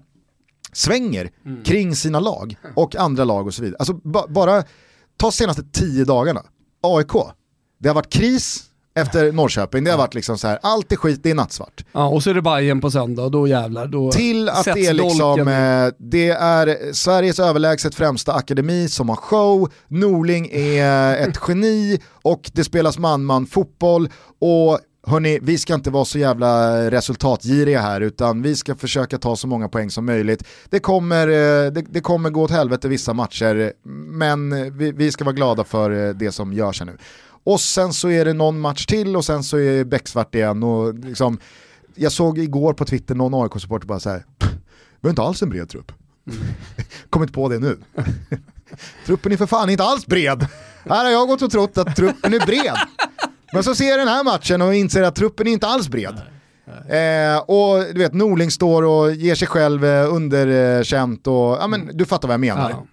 svänger 0.75 1.29
kring 1.65 1.95
sina 1.95 2.19
lag 2.19 2.55
och 2.75 2.95
andra 2.95 3.23
lag 3.23 3.47
och 3.47 3.53
så 3.53 3.61
vidare. 3.61 3.77
Alltså 3.79 3.93
ba- 3.93 4.27
bara 4.29 4.63
ta 5.17 5.31
senaste 5.31 5.63
tio 5.63 6.03
dagarna, 6.05 6.41
AIK, 6.83 7.11
det 7.79 7.87
har 7.89 7.95
varit 7.95 8.09
kris 8.13 8.63
efter 8.97 9.31
Norrköping, 9.31 9.83
det 9.83 9.91
har 9.91 9.97
varit 9.97 10.13
liksom 10.13 10.37
så 10.37 10.47
här, 10.47 10.59
allt 10.61 10.91
är 10.91 10.95
skit, 10.95 11.19
det 11.23 11.29
är 11.31 11.35
nattsvart. 11.35 11.85
Ja, 11.91 12.07
och 12.07 12.23
så 12.23 12.29
är 12.29 12.33
det 12.33 12.41
Bayern 12.41 12.81
på 12.81 12.91
söndag 12.91 13.29
då 13.29 13.47
jävlar. 13.47 13.87
Då 13.87 14.11
Till 14.11 14.49
att 14.49 14.65
det 14.65 14.85
är 14.85 14.93
liksom, 14.93 15.19
dolken. 15.19 15.47
eh, 15.47 15.87
det 15.99 16.29
är 16.29 16.93
Sveriges 16.93 17.39
överlägset 17.39 17.95
främsta 17.95 18.33
akademi 18.33 18.87
som 18.89 19.09
har 19.09 19.15
show, 19.15 19.71
Norling 19.87 20.49
är 20.51 21.17
ett 21.17 21.39
geni 21.47 21.99
och 22.11 22.51
det 22.53 22.63
spelas 22.63 22.97
man-man 22.99 23.45
fotboll 23.45 24.09
och 24.41 24.79
hörni, 25.07 25.39
vi 25.41 25.57
ska 25.57 25.73
inte 25.73 25.89
vara 25.89 26.05
så 26.05 26.19
jävla 26.19 26.91
resultatgiriga 26.91 27.81
här 27.81 28.01
utan 28.01 28.41
vi 28.41 28.55
ska 28.55 28.75
försöka 28.75 29.17
ta 29.17 29.35
så 29.35 29.47
många 29.47 29.69
poäng 29.69 29.89
som 29.89 30.05
möjligt. 30.05 30.43
Det 30.69 30.79
kommer, 30.79 31.27
eh, 31.27 31.71
det, 31.71 31.85
det 31.89 32.01
kommer 32.01 32.29
gå 32.29 32.41
åt 32.43 32.51
helvete 32.51 32.87
vissa 32.87 33.13
matcher 33.13 33.73
men 34.09 34.73
vi, 34.77 34.91
vi 34.91 35.11
ska 35.11 35.23
vara 35.23 35.35
glada 35.35 35.63
för 35.63 36.07
eh, 36.07 36.13
det 36.13 36.31
som 36.31 36.53
görs 36.53 36.79
här 36.79 36.85
nu. 36.85 36.97
Och 37.43 37.61
sen 37.61 37.93
så 37.93 38.09
är 38.09 38.25
det 38.25 38.33
någon 38.33 38.59
match 38.59 38.85
till 38.85 39.15
och 39.15 39.25
sen 39.25 39.43
så 39.43 39.57
är 39.57 39.77
det 39.77 39.85
becksvart 39.85 40.35
igen 40.35 40.63
och 40.63 40.93
liksom 40.93 41.39
jag 41.95 42.11
såg 42.11 42.39
igår 42.39 42.73
på 42.73 42.85
Twitter 42.85 43.15
någon 43.15 43.33
AIK-supporter 43.43 43.87
bara 43.87 43.99
så 43.99 44.09
här, 44.09 44.25
vi 45.01 45.07
har 45.07 45.09
inte 45.09 45.21
alls 45.21 45.41
en 45.41 45.49
bred 45.49 45.69
trupp. 45.69 45.91
Kommit 47.09 47.33
på 47.33 47.49
det 47.49 47.59
nu. 47.59 47.77
Truppen 49.05 49.31
är 49.31 49.37
för 49.37 49.45
fan 49.45 49.69
inte 49.69 49.83
alls 49.83 50.05
bred. 50.05 50.47
Här 50.89 51.03
har 51.03 51.11
jag 51.11 51.27
gått 51.27 51.41
och 51.41 51.51
trott 51.51 51.77
att 51.77 51.95
truppen 51.95 52.33
är 52.33 52.45
bred. 52.45 52.75
Men 53.53 53.63
så 53.63 53.75
ser 53.75 53.85
jag 53.89 53.99
den 53.99 54.07
här 54.07 54.23
matchen 54.23 54.61
och 54.61 54.75
inser 54.75 55.03
att 55.03 55.15
truppen 55.15 55.47
är 55.47 55.51
inte 55.51 55.67
alls 55.67 55.89
bred. 55.89 56.21
Eh, 56.89 57.37
och 57.37 57.83
du 57.93 57.99
vet, 57.99 58.13
Norling 58.13 58.51
står 58.51 58.83
och 58.83 59.11
ger 59.13 59.35
sig 59.35 59.47
själv 59.47 59.85
eh, 59.85 60.13
underkänt 60.13 61.27
och, 61.27 61.33
ja 61.35 61.67
men 61.67 61.89
du 61.93 62.05
fattar 62.05 62.27
vad 62.27 62.33
jag 62.33 62.39
menar. 62.39 62.69
Ja. 62.69 62.85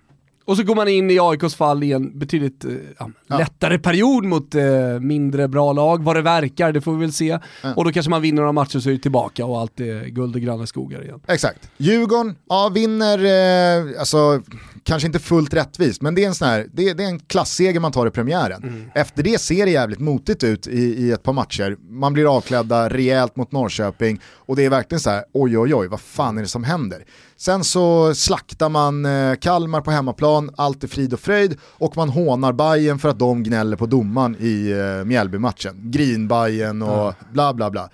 Och 0.45 0.57
så 0.57 0.63
går 0.63 0.75
man 0.75 0.89
in 0.89 1.11
i 1.11 1.19
AIKs 1.21 1.55
fall 1.55 1.83
i 1.85 1.93
en 1.93 2.19
betydligt 2.19 2.65
eh, 2.65 2.71
ja, 2.99 3.11
Ja. 3.27 3.39
lättare 3.39 3.79
period 3.79 4.25
mot 4.25 4.55
eh, 4.55 4.65
mindre 5.01 5.49
bra 5.49 5.73
lag, 5.73 6.03
vad 6.03 6.17
det 6.17 6.23
verkar, 6.23 6.73
det 6.73 6.81
får 6.81 6.93
vi 6.93 7.01
väl 7.01 7.13
se. 7.13 7.39
Och 7.77 7.85
då 7.85 7.93
kanske 7.93 8.11
man 8.11 8.23
vinner 8.23 8.43
några 8.43 8.53
matcher 8.53 8.79
så 8.79 8.89
är 8.89 8.93
det 8.93 8.99
tillbaka 8.99 9.45
och 9.47 9.61
allt 9.61 9.81
är 9.81 10.05
guld 10.05 10.35
och 10.35 10.41
gröna 10.43 10.67
skogar 10.67 11.03
igen. 11.05 11.21
Exakt. 11.29 11.71
Djurgården, 11.77 12.35
ja 12.49 12.71
vinner, 12.75 13.19
eh, 13.19 14.01
alltså 14.01 14.43
kanske 14.85 15.07
inte 15.07 15.19
fullt 15.19 15.55
rättvist, 15.55 16.03
men 16.03 16.15
det 16.15 16.25
är 16.25 16.29
en, 16.29 16.35
sån 16.35 16.49
här, 16.49 16.67
det, 16.73 16.93
det 16.93 17.05
är 17.05 17.09
en 17.09 17.21
klassseger 17.21 17.81
man 17.81 17.93
tar 17.93 18.07
i 18.07 18.11
premiären. 18.11 18.63
Mm. 18.63 18.91
Efter 18.95 19.23
det 19.23 19.41
ser 19.41 19.67
det 19.67 19.73
jävligt 19.73 19.99
motigt 19.99 20.45
ut 20.45 20.67
i, 20.67 20.81
i 20.81 21.13
ett 21.13 21.23
par 21.23 21.33
matcher. 21.33 21.77
Man 21.89 22.13
blir 22.13 22.37
avklädda 22.37 22.89
rejält 22.89 23.37
mot 23.37 23.53
Norrköping 23.53 24.21
och 24.27 24.57
det 24.57 24.65
är 24.65 24.71
verkligen 24.71 25.01
så 25.01 25.11
här, 25.11 25.25
oj 25.33 25.59
oj 25.59 25.75
oj, 25.75 25.89
vad 25.89 26.01
fan 26.01 26.39
är 26.39 26.43
det 26.43 26.49
som 26.49 26.65
händer? 26.65 27.05
Sen 27.37 27.65
så 27.65 28.15
slaktar 28.15 28.69
man 28.69 29.05
eh, 29.05 29.35
Kalmar 29.35 29.81
på 29.81 29.91
hemmaplan, 29.91 30.51
allt 30.57 30.85
är 30.85 30.89
frid 30.89 31.13
och 31.13 31.21
fröjd 31.21 31.59
och 31.65 31.97
man 31.97 32.09
hånar 32.09 32.53
Bayern 32.53 32.99
för 32.99 33.09
att 33.09 33.19
de 33.19 33.43
gnäller 33.43 33.77
på 33.77 33.87
domaren 33.87 34.37
i 34.41 34.71
eh, 34.71 35.05
Mjällby-matchen. 35.05 35.91
Grinbajen 35.91 36.83
och 36.83 37.15
bla 37.33 37.55
bla 37.55 37.71
bla. 37.71 37.89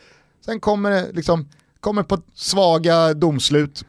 Sen 0.44 0.60
kommer 0.60 0.90
det 0.90 1.06
liksom, 1.12 1.48
kommer 1.80 2.02
på 2.02 2.18
svaga 2.34 3.14
domslut, 3.14 3.84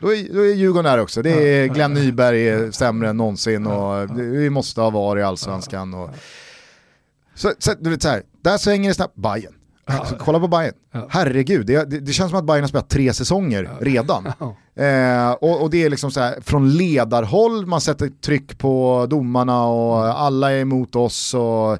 då 0.00 0.14
är, 0.14 0.32
då 0.34 0.40
är 0.40 0.54
Djurgården 0.54 0.84
där 0.84 0.98
också. 0.98 1.22
Det 1.22 1.30
är 1.30 1.66
Glenn 1.66 1.94
Nyberg 1.94 2.48
är 2.48 2.70
sämre 2.70 3.08
än 3.08 3.16
någonsin 3.16 3.66
och 3.66 4.18
vi 4.18 4.50
måste 4.50 4.80
ha 4.80 4.90
VAR 4.90 5.18
i 5.18 5.22
allsvenskan. 5.22 5.94
Och... 5.94 6.10
Så, 7.34 7.52
så, 7.58 7.72
du 7.80 7.90
vet 7.90 8.02
så 8.02 8.08
här, 8.08 8.22
där 8.42 8.58
svänger 8.58 8.88
det 8.90 8.94
snabbt. 8.94 9.16
Bayern. 9.16 9.52
Alltså, 9.88 10.16
kolla 10.18 10.40
på 10.40 10.48
Bayern. 10.48 10.74
Herregud, 11.08 11.66
det, 11.66 11.90
det, 11.90 12.00
det 12.00 12.12
känns 12.12 12.30
som 12.30 12.38
att 12.38 12.44
Bayern 12.46 12.62
har 12.62 12.68
spelat 12.68 12.88
tre 12.88 13.12
säsonger 13.12 13.70
redan. 13.80 14.32
Eh, 14.78 15.30
och, 15.30 15.62
och 15.62 15.70
det 15.70 15.84
är 15.84 15.90
liksom 15.90 16.10
så 16.10 16.20
här, 16.20 16.40
från 16.40 16.70
ledarhåll, 16.76 17.66
man 17.66 17.80
sätter 17.80 18.08
tryck 18.08 18.58
på 18.58 19.06
domarna 19.10 19.66
och 19.66 20.20
alla 20.20 20.52
är 20.52 20.60
emot 20.60 20.96
oss. 20.96 21.34
Och, 21.34 21.78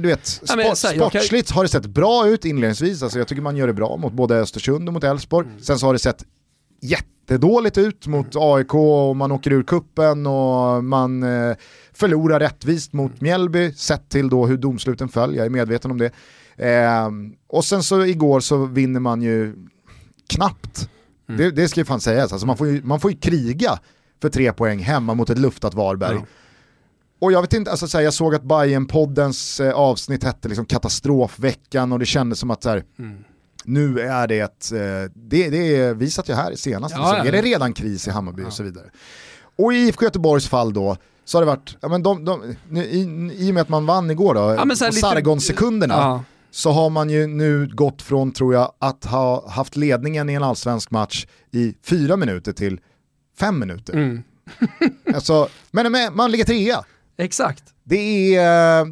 du 0.00 0.08
vet, 0.08 0.40
Ja, 0.40 0.46
sport, 0.46 0.76
så 0.76 0.86
här, 0.88 0.94
jag 0.94 1.12
kan- 1.12 1.20
sportsligt 1.20 1.50
har 1.50 1.62
det 1.62 1.68
sett 1.68 1.86
bra 1.86 2.28
ut 2.28 2.44
inledningsvis, 2.44 3.02
alltså 3.02 3.18
jag 3.18 3.28
tycker 3.28 3.42
man 3.42 3.56
gör 3.56 3.66
det 3.66 3.72
bra 3.72 3.96
mot 3.96 4.12
både 4.12 4.36
Östersund 4.36 4.88
och 4.88 4.92
mot 4.94 5.04
Elfsborg. 5.04 5.48
Mm. 5.48 5.60
Sen 5.60 5.78
så 5.78 5.86
har 5.86 5.92
det 5.92 5.98
sett 5.98 6.24
jättedåligt 6.82 7.78
ut 7.78 8.06
mot 8.06 8.36
AIK 8.36 8.74
och 8.74 9.16
man 9.16 9.32
åker 9.32 9.52
ur 9.52 9.62
kuppen 9.62 10.26
och 10.26 10.84
man 10.84 11.22
eh, 11.22 11.56
förlorar 11.92 12.40
rättvist 12.40 12.92
mot 12.92 13.20
Mjällby 13.20 13.72
sett 13.72 14.08
till 14.08 14.28
då 14.28 14.46
hur 14.46 14.56
domsluten 14.56 15.08
föll, 15.08 15.36
jag 15.36 15.46
är 15.46 15.50
medveten 15.50 15.90
om 15.90 15.98
det. 15.98 16.12
Eh, 16.56 17.10
och 17.48 17.64
sen 17.64 17.82
så 17.82 18.04
igår 18.04 18.40
så 18.40 18.66
vinner 18.66 19.00
man 19.00 19.22
ju 19.22 19.56
knappt, 20.28 20.88
det, 21.26 21.50
det 21.50 21.68
ska 21.68 21.80
ju 21.80 21.84
fan 21.84 22.00
sägas, 22.00 22.32
alltså 22.32 22.46
man, 22.46 22.56
får 22.56 22.66
ju, 22.68 22.82
man 22.82 23.00
får 23.00 23.10
ju 23.10 23.16
kriga 23.16 23.78
för 24.22 24.28
tre 24.28 24.52
poäng 24.52 24.78
hemma 24.78 25.14
mot 25.14 25.30
ett 25.30 25.38
luftat 25.38 25.74
Varberg. 25.74 26.16
Ja. 26.16 26.26
Och 27.20 27.32
jag 27.32 27.40
vet 27.42 27.52
inte, 27.52 27.70
alltså, 27.70 27.88
så 27.88 27.98
här, 27.98 28.04
jag 28.04 28.14
såg 28.14 28.34
att 28.34 28.42
bayern 28.42 28.86
poddens 28.86 29.60
eh, 29.60 29.74
avsnitt 29.74 30.24
hette 30.24 30.48
liksom 30.48 30.66
katastrofveckan 30.66 31.92
och 31.92 31.98
det 31.98 32.06
kändes 32.06 32.38
som 32.38 32.50
att 32.50 32.62
så 32.62 32.68
här, 32.68 32.84
Mm. 32.98 33.24
Nu 33.64 34.00
är 34.00 34.26
det 34.28 34.38
ett, 34.40 34.72
eh, 34.72 34.78
det, 35.14 35.50
det 35.50 35.76
är, 35.76 35.94
vi 35.94 36.10
satt 36.10 36.28
ju 36.28 36.34
här 36.34 36.54
senast, 36.54 36.94
Ja, 36.94 37.00
liksom. 37.02 37.16
ja. 37.18 37.24
är 37.24 37.32
det 37.32 37.42
redan 37.42 37.72
kris 37.72 38.08
i 38.08 38.10
Hammarby 38.10 38.44
och 38.44 38.52
så 38.52 38.62
vidare. 38.62 38.86
Och 39.58 39.72
i 39.74 39.76
IFK 39.76 40.04
Göteborgs 40.04 40.48
fall 40.48 40.72
då, 40.72 40.96
så 41.24 41.38
har 41.38 41.42
det 41.42 41.46
varit, 41.46 41.76
ja, 41.80 41.88
men 41.88 42.02
de, 42.02 42.24
de, 42.24 42.56
i, 42.76 43.00
i 43.38 43.50
och 43.50 43.54
med 43.54 43.60
att 43.60 43.68
man 43.68 43.86
vann 43.86 44.10
igår 44.10 44.34
då, 44.34 44.40
Ja, 44.40 44.62
på 44.64 44.76
Sargon-sekunderna, 44.76 45.94
Ja. 45.94 46.24
så 46.50 46.70
har 46.70 46.90
man 46.90 47.10
ju 47.10 47.26
nu 47.26 47.70
gått 47.74 48.02
från, 48.02 48.32
tror 48.32 48.54
jag, 48.54 48.72
att 48.78 49.04
ha 49.04 49.50
haft 49.50 49.76
ledningen 49.76 50.28
i 50.30 50.34
en 50.34 50.42
allsvensk 50.42 50.90
match 50.90 51.26
i 51.50 51.74
fyra 51.84 52.16
minuter 52.16 52.52
till 52.52 52.80
fem 53.38 53.58
minuter. 53.58 53.92
Mm. 53.94 54.22
Alltså, 55.14 55.48
men 55.70 55.92
men 55.92 56.16
man 56.16 56.30
ligger 56.30 56.44
trea. 56.44 56.84
Exakt. 57.18 57.62
Det 57.84 58.36
är, 58.36 58.86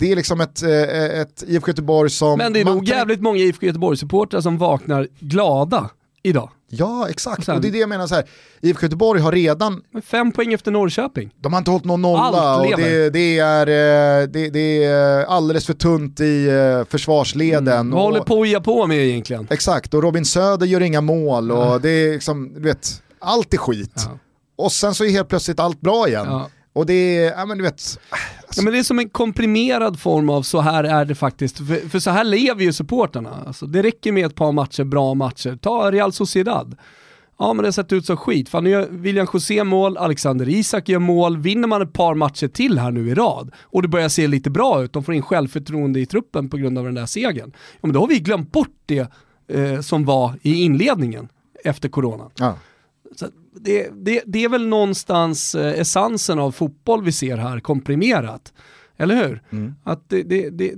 det 0.00 0.12
är 0.12 0.16
liksom 0.16 0.40
ett, 0.40 0.62
eh, 0.62 1.20
ett 1.20 1.44
IFK 1.46 1.68
Göteborg 1.70 2.10
som... 2.10 2.38
Men 2.38 2.52
det 2.52 2.60
är 2.60 2.64
nog 2.64 2.86
kan- 2.86 2.96
jävligt 2.96 3.20
många 3.20 3.38
IFK 3.38 3.66
Göteborg-supportrar 3.66 4.40
som 4.40 4.58
vaknar 4.58 5.08
glada 5.20 5.90
idag. 6.22 6.50
Ja, 6.68 7.08
exakt. 7.08 7.44
Sen- 7.44 7.54
Och 7.56 7.60
det 7.62 7.68
är 7.68 7.72
det 7.72 7.78
jag 7.78 7.88
menar 7.88 8.06
så 8.06 8.14
här. 8.14 8.24
IFK 8.60 8.82
Göteborg 8.86 9.20
har 9.20 9.32
redan, 9.32 9.82
Men 9.92 10.02
fem 10.02 10.32
poäng 10.32 10.52
efter 10.52 10.70
Norrköping. 10.70 11.30
de 11.40 11.52
har 11.52 11.58
inte 11.58 11.70
hållit 11.70 11.84
någon 11.84 12.02
nolla 12.02 12.56
och 12.60 12.76
det, 12.76 13.10
det, 13.10 13.38
är, 13.38 13.66
eh, 13.66 14.28
det, 14.28 14.48
det 14.50 14.84
är 14.84 15.24
alldeles 15.24 15.66
för 15.66 15.74
tunt 15.74 16.20
i 16.20 16.48
eh, 16.48 16.84
försvarsleden. 16.90 17.90
Vad 17.90 17.98
och, 17.98 18.04
håller 18.06 18.20
Poja 18.20 18.60
på 18.60 18.86
med 18.86 18.98
egentligen? 18.98 19.46
Exakt, 19.50 19.94
och 19.94 20.02
Robin 20.02 20.24
Söder 20.24 20.66
gör 20.66 20.80
inga 20.80 21.00
mål 21.00 21.50
och 21.52 21.80
det 21.80 21.90
är 21.90 22.12
liksom, 22.12 22.54
du 22.54 22.60
vet, 22.60 23.02
allt 23.18 23.54
är 23.54 23.58
skit. 23.58 23.92
Ja. 23.96 24.18
Och 24.64 24.72
sen 24.72 24.94
så 24.94 25.04
är 25.04 25.10
helt 25.10 25.28
plötsligt 25.28 25.60
allt 25.60 25.80
bra 25.80 26.08
igen. 26.08 26.26
Ja. 26.28 26.48
Och 26.80 26.86
det 26.86 27.24
är, 27.24 27.32
ja 27.38 27.46
men 27.46 27.58
du 27.58 27.64
vet, 27.64 27.98
Ja, 28.56 28.62
men 28.62 28.72
det 28.72 28.78
är 28.78 28.82
som 28.82 28.98
en 28.98 29.08
komprimerad 29.08 30.00
form 30.00 30.30
av 30.30 30.42
så 30.42 30.60
här 30.60 30.84
är 30.84 31.04
det 31.04 31.14
faktiskt. 31.14 31.56
För, 31.58 31.88
för 31.88 31.98
så 31.98 32.10
här 32.10 32.24
lever 32.24 32.62
ju 32.62 32.72
supporterna. 32.72 33.44
Alltså, 33.46 33.66
det 33.66 33.82
räcker 33.82 34.12
med 34.12 34.26
ett 34.26 34.34
par 34.34 34.52
matcher, 34.52 34.84
bra 34.84 35.14
matcher. 35.14 35.58
Ta 35.62 35.90
Real 35.90 36.12
Sociedad. 36.12 36.76
Ja 37.38 37.52
men 37.52 37.62
det 37.62 37.66
har 37.66 37.72
sett 37.72 37.92
ut 37.92 38.06
som 38.06 38.16
skit. 38.16 38.48
Fan, 38.48 38.64
nu 38.64 38.70
gör 38.70 38.88
William 38.90 39.26
José 39.32 39.64
mål, 39.64 39.96
Alexander 39.96 40.48
Isak 40.48 40.88
gör 40.88 40.98
mål. 40.98 41.38
Vinner 41.38 41.68
man 41.68 41.82
ett 41.82 41.92
par 41.92 42.14
matcher 42.14 42.48
till 42.48 42.78
här 42.78 42.90
nu 42.90 43.08
i 43.08 43.14
rad 43.14 43.50
och 43.60 43.82
det 43.82 43.88
börjar 43.88 44.08
se 44.08 44.26
lite 44.26 44.50
bra 44.50 44.82
ut, 44.82 44.92
de 44.92 45.04
får 45.04 45.14
in 45.14 45.22
självförtroende 45.22 46.00
i 46.00 46.06
truppen 46.06 46.48
på 46.48 46.56
grund 46.56 46.78
av 46.78 46.84
den 46.84 46.94
där 46.94 47.06
segern. 47.06 47.52
Ja 47.54 47.78
men 47.80 47.92
då 47.92 48.00
har 48.00 48.06
vi 48.06 48.18
glömt 48.18 48.52
bort 48.52 48.76
det 48.86 49.10
eh, 49.48 49.80
som 49.80 50.04
var 50.04 50.34
i 50.42 50.62
inledningen 50.62 51.28
efter 51.64 51.88
corona. 51.88 52.30
ja. 52.38 52.56
Så 53.16 53.26
det, 53.52 53.90
det, 53.94 54.22
det 54.26 54.44
är 54.44 54.48
väl 54.48 54.66
någonstans 54.66 55.54
eh, 55.54 55.80
essensen 55.80 56.38
av 56.38 56.52
fotboll 56.52 57.04
vi 57.04 57.12
ser 57.12 57.36
här 57.36 57.60
komprimerat. 57.60 58.52
Eller 58.96 59.14
hur? 59.14 59.42
Mm. 59.50 59.74
Att 59.84 60.08
det, 60.08 60.22
det, 60.22 60.50
det, 60.50 60.72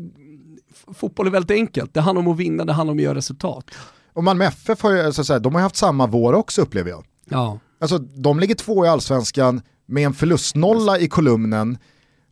fotboll 0.95 1.27
är 1.27 1.31
väldigt 1.31 1.57
enkelt. 1.57 1.95
Det 1.95 2.01
handlar 2.01 2.23
om 2.23 2.33
att 2.33 2.39
vinna, 2.39 2.65
det 2.65 2.73
handlar 2.73 2.93
om 2.93 2.99
att 2.99 3.05
göra 3.05 3.15
resultat. 3.15 3.65
Och 4.13 4.25
Malmö 4.25 4.45
FF 4.45 4.83
har 4.83 4.91
ju, 4.91 5.01
alltså, 5.01 5.25
så 5.25 5.33
här, 5.33 5.41
de 5.41 5.55
har 5.55 5.63
haft 5.63 5.77
samma 5.77 6.07
vår 6.07 6.33
också 6.33 6.63
upplever 6.63 6.91
jag. 6.91 7.05
Ja. 7.29 7.59
Alltså 7.81 7.99
de 7.99 8.41
ligger 8.41 8.55
två 8.55 8.85
i 8.85 8.89
allsvenskan 8.89 9.63
med 9.87 10.07
en 10.07 10.15
förlustnolla 10.15 10.99
i 10.99 11.09
kolumnen, 11.09 11.79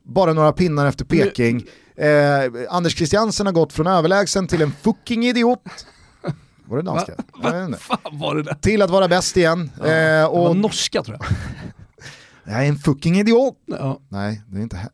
bara 0.02 0.32
några 0.32 0.52
pinnar 0.52 0.86
efter 0.86 1.04
Peking. 1.04 1.64
Eh, 1.96 2.74
Anders 2.74 2.96
Christiansen 2.96 3.46
har 3.46 3.52
gått 3.52 3.72
från 3.72 3.86
överlägsen 3.86 4.46
till 4.46 4.62
en 4.62 4.72
fucking 4.72 5.26
idiot. 5.26 5.62
Var 6.70 6.76
det 6.76 6.82
danska? 6.82 7.12
Vet 7.42 7.54
inte. 7.68 7.78
Fan 7.78 7.98
var 8.18 8.34
det 8.34 8.42
där? 8.42 8.54
Till 8.54 8.82
att 8.82 8.90
vara 8.90 9.08
bäst 9.08 9.36
igen. 9.36 9.70
Eh, 9.76 9.82
Det 9.84 10.22
var 10.22 10.48
och 10.48 10.56
norska 10.56 11.02
tror 11.02 11.18
jag. 11.20 11.26
jag 12.54 12.64
är 12.64 12.68
en 12.68 12.78
fucking 12.78 13.18
idiot. 13.18 13.54
Ja. 13.66 14.00
Nej, 14.08 14.42
det 14.48 14.58
är 14.58 14.62
inte 14.62 14.76
här. 14.76 14.90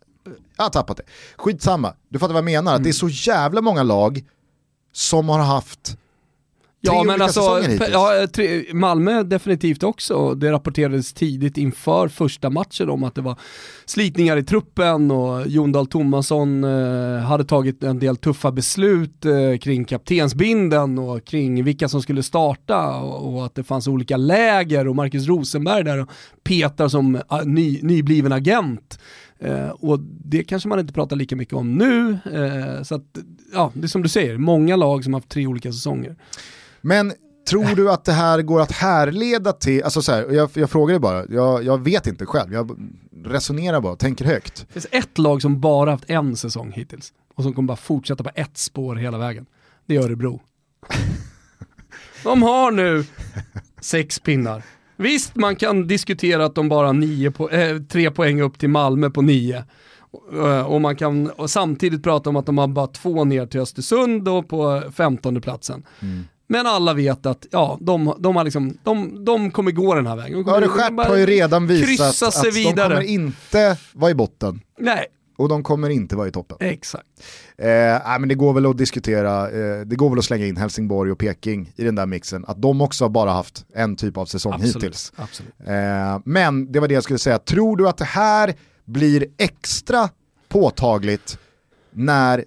Jag 0.57 0.65
har 0.65 0.71
tappat 0.71 0.97
det. 0.97 1.03
Skitsamma, 1.37 1.95
du 2.09 2.19
fattar 2.19 2.35
vad 2.35 2.39
jag 2.39 2.45
menar. 2.45 2.73
Mm. 2.73 2.83
Det 2.83 2.89
är 2.89 2.93
så 2.93 3.09
jävla 3.09 3.61
många 3.61 3.83
lag 3.83 4.25
som 4.93 5.29
har 5.29 5.39
haft 5.39 5.97
Ja 6.81 7.05
men 7.05 7.23
alltså, 7.23 7.41
ja, 7.93 8.27
tre, 8.33 8.65
Malmö 8.73 9.23
definitivt 9.23 9.83
också. 9.83 10.35
Det 10.35 10.53
rapporterades 10.53 11.13
tidigt 11.13 11.59
inför 11.59 12.09
första 12.09 12.51
matchen 12.51 12.91
om 12.91 13.05
att 13.05 13.15
det 13.15 13.21
var 13.21 13.39
slitningar 13.85 14.37
i 14.37 14.43
truppen 14.45 15.11
och 15.11 15.47
Jon 15.47 15.73
Dahl 15.73 15.87
Tomasson 15.87 16.65
eh, 16.65 17.19
hade 17.19 17.45
tagit 17.45 17.83
en 17.83 17.99
del 17.99 18.17
tuffa 18.17 18.53
beslut 18.53 19.25
eh, 19.25 19.59
kring 19.59 19.85
kaptensbinden 19.85 20.99
och 20.99 21.25
kring 21.25 21.65
vilka 21.65 21.89
som 21.89 22.03
skulle 22.03 22.23
starta 22.23 22.97
och, 22.97 23.35
och 23.35 23.47
att 23.47 23.55
det 23.55 23.65
fanns 23.65 23.89
olika 23.89 24.17
läger 24.17 24.89
och 24.89 24.97
Marcus 24.97 25.27
Rosenberg 25.27 25.85
där 25.85 26.03
och 26.03 26.11
petar 26.45 26.89
som 26.89 27.21
ah, 27.29 27.43
ny, 27.43 27.81
nybliven 27.83 28.33
agent. 28.33 28.99
Eh, 29.39 29.69
och 29.69 30.01
det 30.01 30.45
kanske 30.45 30.69
man 30.69 30.79
inte 30.79 30.93
pratar 30.93 31.17
lika 31.17 31.37
mycket 31.37 31.55
om 31.55 31.75
nu. 31.75 32.19
Eh, 32.33 32.83
så 32.83 32.95
att, 32.95 33.19
ja, 33.53 33.73
det 33.75 33.87
är 33.87 33.89
som 33.89 34.03
du 34.03 34.09
säger, 34.09 34.39
många 34.39 34.77
lag 34.77 35.05
som 35.05 35.15
har 35.15 35.21
haft 35.21 35.29
tre 35.31 35.47
olika 35.47 35.73
säsonger. 35.73 36.17
Men 36.81 37.13
tror 37.49 37.77
du 37.77 37.91
att 37.91 38.05
det 38.05 38.13
här 38.13 38.43
går 38.43 38.61
att 38.61 38.73
härleda 38.73 39.53
till, 39.53 39.83
alltså 39.83 40.03
så 40.03 40.13
här, 40.13 40.33
jag, 40.33 40.51
jag 40.55 40.71
frågar 40.71 40.93
dig 40.93 41.01
bara, 41.01 41.27
jag, 41.29 41.65
jag 41.65 41.85
vet 41.85 42.07
inte 42.07 42.27
själv, 42.27 42.53
jag 42.53 42.71
resonerar 43.25 43.81
bara, 43.81 43.97
tänker 43.97 44.25
högt. 44.25 44.67
Det 44.69 44.73
finns 44.73 44.87
ett 44.91 45.19
lag 45.19 45.43
som 45.43 45.61
bara 45.61 45.91
haft 45.91 46.11
en 46.11 46.37
säsong 46.37 46.73
hittills 46.73 47.13
och 47.35 47.43
som 47.43 47.53
kommer 47.53 47.67
bara 47.67 47.77
fortsätta 47.77 48.25
på 48.25 48.31
ett 48.35 48.59
spår 48.59 48.97
hela 48.97 49.19
vägen. 49.19 49.47
Det 49.87 49.97
är 49.97 50.01
Örebro. 50.01 50.41
De 52.23 52.43
har 52.43 52.71
nu 52.71 53.05
sex 53.81 54.19
pinnar. 54.19 54.63
Visst, 54.97 55.37
man 55.37 55.57
kan 55.57 55.87
diskutera 55.87 56.45
att 56.45 56.55
de 56.55 56.69
bara 56.69 56.93
nio 56.93 57.31
po 57.31 57.49
eh, 57.51 57.79
tre 57.79 58.11
poäng 58.11 58.41
upp 58.43 58.59
till 58.59 58.69
Malmö 58.71 59.11
på 59.11 59.23
nio. 59.23 59.65
Eh, 60.33 60.61
Och 60.67 60.81
man 60.81 60.97
kan 60.97 61.31
och 61.31 61.51
samtidigt 61.51 62.03
prata 62.03 62.31
om 62.31 62.37
att 62.37 62.47
de 62.47 62.59
har 62.59 62.67
bara 62.67 62.87
två 62.87 63.25
ner 63.25 63.47
till 63.47 63.61
Östersund 63.61 64.29
och 64.29 64.49
på 64.49 64.83
femtonde 64.97 65.41
platsen. 65.41 65.83
Men 66.49 66.67
alla 66.67 66.95
vet 66.95 67.27
att 67.27 67.47
ja, 67.51 67.79
de, 67.81 68.15
de, 68.19 68.37
har 68.37 68.45
liksom, 68.45 68.79
de, 68.83 69.25
de 69.25 69.51
kommer 69.51 69.71
gå 69.71 69.95
den 69.95 70.07
här 70.07 70.17
vägen. 70.17 70.33
De 70.39 70.45
kommer- 70.45 70.61
de 71.05 71.09
har 71.11 71.17
ju 71.17 71.27
redan 71.27 71.67
visat 71.67 72.23
att 72.29 72.35
sig 72.35 72.51
de 72.51 72.59
vidare. 72.59 72.89
kommer 72.95 73.07
inte 73.09 73.77
vara 73.93 74.11
i 74.11 74.15
botten. 74.15 74.61
Nej, 74.79 75.07
Och 75.37 75.49
de 75.49 75.63
kommer 75.63 75.89
inte 75.91 76.17
vara 76.17 76.29
i 76.29 76.31
toppen. 76.33 76.57
exakt. 76.61 77.07
Eh, 77.59 77.67
nej, 77.69 78.19
men 78.21 78.29
det 78.29 78.35
går 78.35 78.53
väl 78.53 78.67
att 78.67 78.79
diskutera, 78.79 79.51
eh, 79.51 79.81
det 79.87 79.97
går 79.97 80.11
väl 80.11 80.19
att 80.19 80.25
slänga 80.25 80.47
in 80.47 80.57
Helsingborg 80.57 81.11
och 81.13 81.19
Peking 81.19 81.73
i 81.77 81.85
den 81.85 81.95
där 81.95 82.07
mixen. 82.07 82.45
Att 82.49 82.63
de 82.63 82.81
också 82.81 83.05
har 83.05 83.09
bara 83.09 83.31
haft 83.31 83.65
en 83.75 83.97
typ 83.97 84.17
av 84.17 84.27
säsong 84.27 84.53
Absolut. 84.53 84.77
hittills. 84.77 85.13
Absolut. 85.17 85.53
Eh, 85.67 86.21
men 86.25 86.73
det 86.73 86.81
var 86.81 86.89
det 86.89 86.95
jag 86.95 87.03
skulle 87.03 87.19
säga, 87.19 87.39
tror 87.39 87.77
du 87.77 87.89
att 87.89 87.97
det 87.99 88.05
här 88.05 88.55
blir 88.85 89.27
extra 89.39 90.09
påtagligt 90.49 91.39
när 91.91 92.45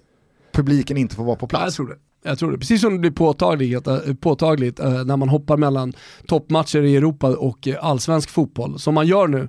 publiken 0.52 0.96
inte 0.96 1.14
får 1.14 1.24
vara 1.24 1.36
på 1.36 1.46
Ja, 1.50 1.58
jag 1.58 1.60
plats? 1.62 1.76
tror 1.76 1.88
det. 1.88 1.96
Jag 2.22 2.38
tror 2.38 2.52
det. 2.52 2.58
Precis 2.58 2.80
som 2.80 2.92
det 2.92 2.98
blir 2.98 3.10
påtagligt, 3.10 3.86
eh, 3.86 3.98
påtagligt 4.20 4.80
eh, 4.80 5.04
när 5.04 5.16
man 5.16 5.28
hoppar 5.28 5.56
mellan 5.56 5.92
toppmatcher 6.26 6.82
i 6.82 6.96
Europa 6.96 7.36
och 7.36 7.68
eh, 7.68 7.84
allsvensk 7.84 8.30
fotboll, 8.30 8.78
som 8.78 8.94
man 8.94 9.06
gör 9.06 9.28
nu. 9.28 9.48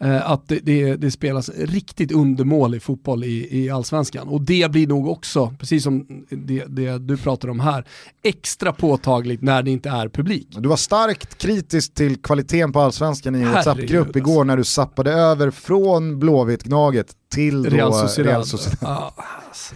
Eh, 0.00 0.30
att 0.30 0.48
det, 0.48 0.58
det, 0.58 0.96
det, 0.96 1.10
spelas 1.10 1.48
riktigt 1.48 2.12
undermålig 2.12 2.82
fotboll 2.82 3.24
i, 3.24 3.64
i 3.64 3.70
allsvenskan. 3.70 4.28
Och 4.28 4.40
det 4.40 4.70
blir 4.70 4.86
nog 4.86 5.08
också, 5.08 5.54
precis 5.58 5.82
som 5.84 6.24
det, 6.30 6.64
det, 6.68 6.98
du 6.98 7.16
pratar 7.16 7.48
om 7.48 7.60
här, 7.60 7.86
extra 8.22 8.72
påtagligt 8.72 9.42
när 9.42 9.62
det 9.62 9.70
inte 9.70 9.88
är 9.88 10.08
publik. 10.08 10.48
Du 10.50 10.68
var 10.68 10.76
starkt 10.76 11.38
kritisk 11.38 11.94
till 11.94 12.22
kvaliteten 12.22 12.72
på 12.72 12.80
allsvenskan 12.80 13.34
i 13.34 13.38
en 13.38 13.52
WhatsApp-grupp 13.52 14.16
igår 14.16 14.32
alltså. 14.32 14.44
när 14.44 14.56
du 14.56 14.64
sappade 14.64 15.12
över 15.12 15.50
från 15.50 16.22
Blåvitt-Gnaget 16.22 17.12
till 17.28 17.70
Real 17.70 17.94
Sociedad. 17.94 18.32
Real 18.32 18.46
Sociedad. 18.46 18.78
Ja, 18.80 19.14
alltså, 19.48 19.74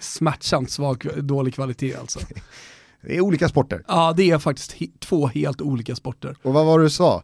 smärtsamt 0.00 0.70
svag, 0.70 1.08
dålig 1.16 1.54
kvalitet 1.54 1.94
alltså. 1.94 2.18
Det 3.06 3.16
är 3.16 3.20
olika 3.20 3.48
sporter. 3.48 3.84
Ja, 3.88 4.14
det 4.16 4.30
är 4.30 4.38
faktiskt 4.38 4.74
två 5.00 5.26
helt 5.26 5.60
olika 5.60 5.96
sporter. 5.96 6.36
Och 6.42 6.52
vad 6.52 6.66
var 6.66 6.78
det 6.78 6.84
du 6.84 6.90
sa? 6.90 7.22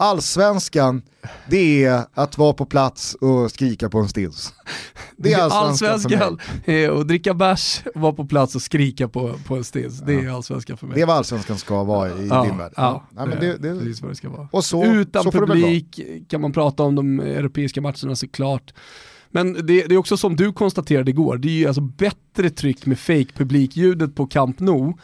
Allsvenskan, 0.00 1.02
det 1.48 1.84
är 1.84 2.04
att 2.14 2.38
vara 2.38 2.52
på 2.52 2.66
plats 2.66 3.14
och 3.14 3.50
skrika 3.50 3.88
på 3.88 3.98
en 3.98 4.08
stils. 4.08 4.54
Det 5.16 5.32
är 5.32 5.42
allsvenskan, 5.42 5.92
allsvenskan 5.92 6.38
är 6.64 7.00
att 7.00 7.08
dricka 7.08 7.34
bärs, 7.34 7.82
vara 7.94 8.12
på 8.12 8.24
plats 8.24 8.54
och 8.54 8.62
skrika 8.62 9.08
på, 9.08 9.34
på 9.46 9.56
en 9.56 9.64
stils. 9.64 10.00
Det 10.00 10.14
är 10.14 10.30
allsvenskan 10.30 10.76
för 10.76 10.86
mig. 10.86 10.94
Det 10.94 11.02
är 11.02 11.06
vad 11.06 11.16
allsvenskan 11.16 11.58
ska 11.58 11.84
vara 11.84 12.08
i 12.08 12.28
ja, 12.28 12.44
din 12.44 12.58
värld. 12.58 12.72
Ja, 12.76 13.08
ja 13.16 13.26
det, 13.26 13.36
det, 13.40 13.58
det, 13.58 13.68
är 13.68 14.02
vad 14.02 14.10
det 14.10 14.14
ska 14.14 14.28
vara. 14.28 14.48
Och 14.52 14.64
så, 14.64 14.84
Utan 14.84 15.22
så 15.22 15.32
publik 15.32 16.00
kan 16.28 16.40
man 16.40 16.52
prata 16.52 16.82
om 16.82 16.94
de 16.94 17.20
europeiska 17.20 17.80
matcherna 17.80 18.16
såklart. 18.16 18.74
Men 19.30 19.52
det, 19.52 19.62
det, 19.62 19.94
är 19.94 19.96
också 19.96 20.16
som 20.16 20.36
du 20.36 20.52
konstaterade 20.52 21.10
igår, 21.10 21.36
det 21.36 21.48
är 21.48 21.52
ju 21.52 21.66
alltså 21.66 21.80
bättre 21.80 22.50
tryck 22.50 22.86
med 22.86 22.98
fake 22.98 23.28
publikljudet 23.34 24.14
på 24.14 24.26
Camp 24.26 24.60
Nou 24.60 24.94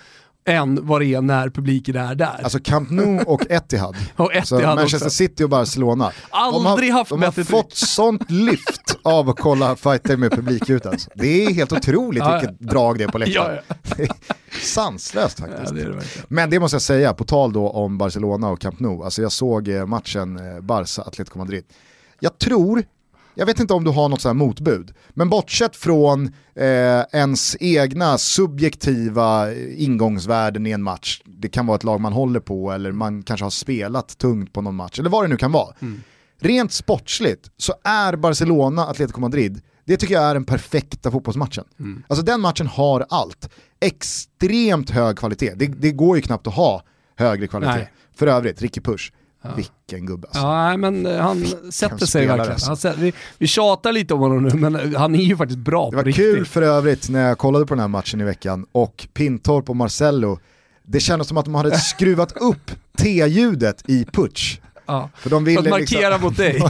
än 0.47 0.87
vad 0.87 1.01
det 1.01 1.15
är 1.15 1.21
när 1.21 1.51
publiken 1.51 1.97
är 1.97 2.15
där. 2.15 2.41
Alltså 2.43 2.59
Camp 2.59 2.91
Nou 2.91 3.23
och 3.27 3.51
Etihad, 3.51 3.97
och 4.17 4.35
Etihad 4.35 4.39
alltså 4.39 4.57
Manchester 4.57 5.07
också. 5.07 5.11
City 5.11 5.45
och 5.45 5.51
Barcelona. 5.51 6.13
Aldrig 6.31 6.91
de 6.91 6.93
har, 6.93 6.99
haft 6.99 7.11
de 7.11 7.23
har 7.23 7.29
bättre 7.29 7.45
fått 7.45 7.75
sånt 7.75 8.31
lyft 8.31 8.99
av 9.03 9.29
att 9.29 9.39
kolla 9.39 9.77
fighter 9.77 10.17
med 10.17 10.33
publikljud 10.33 10.87
alltså. 10.87 11.11
Det 11.15 11.45
är 11.45 11.55
helt 11.55 11.73
otroligt 11.73 12.23
ja, 12.23 12.33
vilket 12.33 12.57
ja. 12.61 12.67
drag 12.71 12.99
det 12.99 13.05
är 13.05 13.09
på 13.09 13.19
läktaren. 13.19 13.59
Ja. 13.99 14.05
Sanslöst 14.63 15.41
faktiskt. 15.41 15.75
Det 15.75 15.85
det 15.85 16.03
Men 16.29 16.51
det 16.51 16.61
måste 16.61 16.75
jag 16.75 16.83
säga, 16.83 17.15
på 17.15 17.25
tal 17.25 17.53
då 17.53 17.69
om 17.71 17.99
Barcelona 17.99 18.49
och 18.49 18.61
Camp 18.61 18.81
Nou, 18.81 19.05
alltså 19.05 19.23
jag 19.23 19.33
såg 19.33 19.69
eh, 19.69 19.87
matchen 19.87 20.37
eh, 20.37 20.61
Barca-Atletico 20.61 21.39
Madrid. 21.39 21.65
Jag 22.21 22.39
tror 22.39 22.83
jag 23.35 23.47
vet 23.47 23.61
inte 23.61 23.75
om 23.75 23.85
du 23.85 23.91
har 23.91 24.09
något 24.09 24.21
sånt 24.21 24.31
här 24.31 24.47
motbud, 24.47 24.93
men 25.11 25.29
bortsett 25.29 25.77
från 25.77 26.27
eh, 26.55 27.01
ens 27.13 27.57
egna 27.61 28.19
subjektiva 28.19 29.55
ingångsvärden 29.55 30.67
i 30.67 30.71
en 30.71 30.83
match, 30.83 31.23
det 31.25 31.49
kan 31.49 31.67
vara 31.67 31.77
ett 31.77 31.85
lag 31.85 32.01
man 32.01 32.13
håller 32.13 32.41
på 32.41 32.73
eller 32.73 32.93
man 32.93 33.23
kanske 33.23 33.45
har 33.45 33.51
spelat 33.51 34.19
tungt 34.19 34.53
på 34.53 34.61
någon 34.61 34.75
match, 34.75 34.99
eller 34.99 35.11
vad 35.11 35.25
det 35.25 35.29
nu 35.29 35.37
kan 35.37 35.53
vara. 35.53 35.75
Mm. 35.81 36.03
Rent 36.41 36.73
sportsligt 36.73 37.51
så 37.57 37.75
är 37.85 38.17
Barcelona, 38.17 38.87
Atletico 38.87 39.21
Madrid, 39.21 39.63
det 39.85 39.97
tycker 39.97 40.15
jag 40.15 40.25
är 40.25 40.35
den 40.35 40.45
perfekta 40.45 41.11
fotbollsmatchen. 41.11 41.65
Mm. 41.81 42.03
Alltså 42.09 42.25
den 42.25 42.41
matchen 42.41 42.67
har 42.67 43.07
allt. 43.09 43.49
Extremt 43.81 44.91
hög 44.91 45.19
kvalitet, 45.19 45.55
det, 45.55 45.67
det 45.67 45.93
går 45.93 46.17
ju 46.17 46.23
knappt 46.23 46.47
att 46.47 46.55
ha 46.55 46.83
högre 47.17 47.47
kvalitet. 47.47 47.73
Nej. 47.73 47.93
För 48.17 48.27
övrigt, 48.27 48.63
Ricky 48.63 48.81
Push, 48.81 49.13
Ja. 49.45 49.51
Vilken 49.57 50.07
gubbe 50.07 50.27
alltså. 50.27 50.43
Ja, 50.43 50.77
men 50.77 51.07
eh, 51.07 51.21
han 51.21 51.47
sätter 51.73 52.07
sig 52.07 52.27
verkligen. 52.27 52.53
Alltså. 52.53 52.89
Han 52.89 52.97
vi, 52.99 53.13
vi 53.39 53.47
tjatar 53.47 53.93
lite 53.93 54.15
om 54.15 54.21
honom 54.21 54.43
nu, 54.43 54.55
men 54.55 54.77
eh, 54.77 55.01
han 55.01 55.15
är 55.15 55.23
ju 55.23 55.37
faktiskt 55.37 55.59
bra 55.59 55.91
Det 55.91 55.97
var 55.97 56.13
kul 56.13 56.47
för 56.47 56.63
övrigt 56.63 57.09
när 57.09 57.29
jag 57.29 57.39
kollade 57.39 57.67
på 57.67 57.75
den 57.75 57.81
här 57.81 57.89
matchen 57.89 58.21
i 58.21 58.25
veckan 58.25 58.67
och 58.73 59.09
Pintorp 59.15 59.71
och 59.71 59.77
Marcello, 59.77 60.39
det 60.83 61.01
kändes 61.01 61.29
som 61.29 61.37
att 61.37 61.45
de 61.45 61.55
hade 61.55 61.79
skruvat 61.79 62.33
upp 62.37 62.71
T-ljudet 62.99 63.83
i 63.87 64.05
Putsch. 64.05 64.59
Ja. 64.87 65.11
För, 65.15 65.31
de 65.31 65.45
ville 65.45 65.63
för 65.63 65.69
att 65.69 65.71
markera 65.71 66.09
liksom, 66.09 66.23
mot 66.23 66.37
dig. 66.37 66.63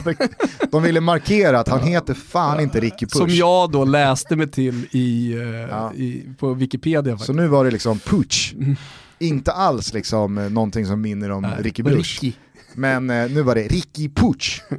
de 0.71 0.83
ville 0.83 1.01
markera 1.01 1.59
att 1.59 1.67
han 1.67 1.79
heter 1.83 2.13
fan 2.13 2.59
inte 2.59 2.79
Ricky 2.79 3.05
Push. 3.05 3.17
Som 3.17 3.29
jag 3.29 3.71
då 3.71 3.85
läste 3.85 4.35
mig 4.35 4.47
till 4.47 4.87
i, 4.91 5.35
uh, 5.37 5.45
ja. 5.45 5.93
i 5.93 6.23
på 6.39 6.53
Wikipedia. 6.53 7.13
Faktiskt. 7.13 7.25
Så 7.25 7.33
nu 7.33 7.47
var 7.47 7.65
det 7.65 7.71
liksom 7.71 7.99
Putsch. 7.99 8.53
Mm. 8.53 8.75
Inte 9.19 9.51
alls 9.51 9.93
liksom 9.93 10.35
någonting 10.35 10.85
som 10.85 11.01
minner 11.01 11.31
om 11.31 11.41
Nej, 11.41 11.51
Ricky. 11.59 11.83
Ricky. 11.83 12.33
Men 12.75 13.09
eh, 13.09 13.31
nu 13.31 13.41
var 13.41 13.55
det 13.55 13.67
Ricky 13.67 14.09
Puch. 14.09 14.63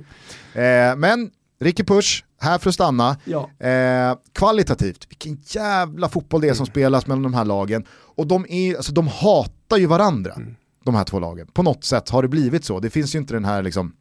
Eh, 0.56 0.96
men 0.96 1.30
Ricky 1.60 1.84
Push, 1.84 2.24
här 2.40 2.58
för 2.58 2.68
att 2.68 2.74
stanna. 2.74 3.16
Ja. 3.24 3.66
Eh, 3.66 4.16
kvalitativt, 4.32 5.06
vilken 5.10 5.38
jävla 5.46 6.08
fotboll 6.08 6.40
det 6.40 6.48
är 6.48 6.54
som 6.54 6.64
mm. 6.64 6.72
spelas 6.72 7.06
mellan 7.06 7.22
de 7.22 7.34
här 7.34 7.44
lagen. 7.44 7.84
Och 7.90 8.26
de, 8.26 8.46
är, 8.48 8.76
alltså, 8.76 8.92
de 8.92 9.08
hatar 9.08 9.76
ju 9.76 9.86
varandra, 9.86 10.32
mm. 10.32 10.56
de 10.84 10.94
här 10.94 11.04
två 11.04 11.18
lagen. 11.18 11.46
På 11.46 11.62
något 11.62 11.84
sätt 11.84 12.10
har 12.10 12.22
det 12.22 12.28
blivit 12.28 12.64
så. 12.64 12.80
Det 12.80 12.90
finns 12.90 13.14
ju 13.14 13.18
inte 13.18 13.34
den 13.34 13.44
här 13.44 13.62
liksom, 13.62 13.92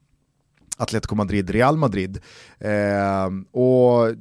Atletico 0.78 1.16
Madrid, 1.16 1.50
Real 1.50 1.78
Madrid. 1.78 2.20
Eh, 2.60 3.30
och 3.52 4.16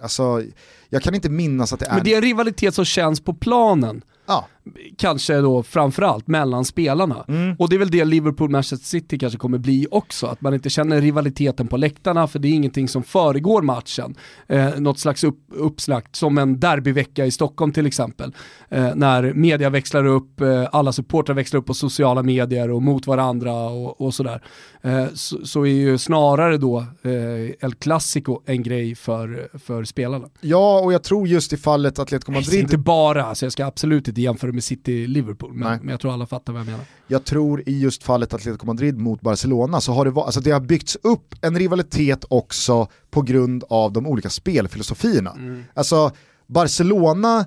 alltså, 0.00 0.42
jag 0.88 1.02
kan 1.02 1.14
inte 1.14 1.28
minnas 1.28 1.72
att 1.72 1.80
det 1.80 1.86
är... 1.86 1.94
Men 1.94 2.04
det 2.04 2.12
är 2.12 2.16
en 2.16 2.22
rivalitet 2.22 2.74
som 2.74 2.84
känns 2.84 3.20
på 3.20 3.34
planen. 3.34 4.02
Ja. 4.26 4.48
Kanske 4.96 5.34
då 5.34 5.62
framförallt 5.62 6.26
mellan 6.26 6.64
spelarna. 6.64 7.24
Mm. 7.28 7.56
Och 7.58 7.68
det 7.68 7.76
är 7.76 7.78
väl 7.78 7.90
det 7.90 8.04
Liverpool-Manchester 8.04 8.86
City 8.86 9.18
kanske 9.18 9.38
kommer 9.38 9.58
bli 9.58 9.86
också, 9.90 10.26
att 10.26 10.40
man 10.40 10.54
inte 10.54 10.70
känner 10.70 11.00
rivaliteten 11.00 11.68
på 11.68 11.76
läktarna 11.76 12.26
för 12.26 12.38
det 12.38 12.48
är 12.48 12.52
ingenting 12.52 12.88
som 12.88 13.02
föregår 13.02 13.62
matchen. 13.62 14.14
Eh, 14.46 14.80
något 14.80 14.98
slags 14.98 15.24
upp, 15.24 15.38
uppslagt, 15.48 16.16
som 16.16 16.38
en 16.38 16.60
derbyvecka 16.60 17.26
i 17.26 17.30
Stockholm 17.30 17.72
till 17.72 17.86
exempel. 17.86 18.34
Eh, 18.68 18.94
när 18.94 19.32
media 19.32 19.70
växlar 19.70 20.04
upp, 20.04 20.40
eh, 20.40 20.68
alla 20.72 20.92
supportrar 20.92 21.34
växlar 21.34 21.60
upp 21.60 21.66
på 21.66 21.74
sociala 21.74 22.22
medier 22.22 22.70
och 22.70 22.82
mot 22.82 23.06
varandra 23.06 23.52
och, 23.52 24.00
och 24.00 24.14
sådär. 24.14 24.42
Eh, 24.82 25.06
så, 25.14 25.46
så, 25.46 25.66
är 25.66 25.70
ju 25.70 25.98
snarare 25.98 26.56
då 26.58 26.78
eh, 27.02 27.66
El 27.66 27.74
Clasico 27.78 28.40
en 28.46 28.62
grej 28.62 28.94
för, 28.94 29.48
för 29.58 29.84
spelarna. 29.84 30.28
Ja, 30.40 30.80
och 30.80 30.92
jag 30.92 31.02
tror 31.02 31.28
just 31.28 31.52
i 31.52 31.56
fallet 31.56 31.98
Atletico 31.98 32.32
Madrid... 32.32 32.60
Inte 32.60 32.78
bara, 32.78 33.24
alltså 33.24 33.46
jag 33.46 33.52
ska 33.52 33.66
absolut 33.66 34.08
inte 34.08 34.20
jämföra 34.20 34.51
med 34.52 34.64
City-Liverpool, 34.64 35.52
men, 35.52 35.78
men, 35.78 35.88
jag 35.88 36.00
tror 36.00 36.12
alla 36.12 36.26
fattar 36.26 36.52
vad 36.52 36.60
jag 36.60 36.66
menar. 36.66 36.84
Jag 37.06 37.24
tror 37.24 37.68
i 37.68 37.80
just 37.80 38.02
fallet 38.02 38.34
Atletico 38.34 38.66
Madrid 38.66 38.98
mot 38.98 39.20
Barcelona 39.20 39.80
så 39.80 39.92
har 39.92 40.04
det, 40.04 40.20
alltså 40.20 40.40
det 40.40 40.50
har 40.50 40.60
byggts 40.60 40.96
upp 41.02 41.34
en 41.40 41.58
rivalitet 41.58 42.24
också 42.28 42.88
på 43.10 43.22
grund 43.22 43.64
av 43.68 43.92
de 43.92 44.06
olika 44.06 44.30
spelfilosofierna. 44.30 45.30
Mm. 45.30 45.64
Alltså 45.74 46.10
Barcelona, 46.46 47.46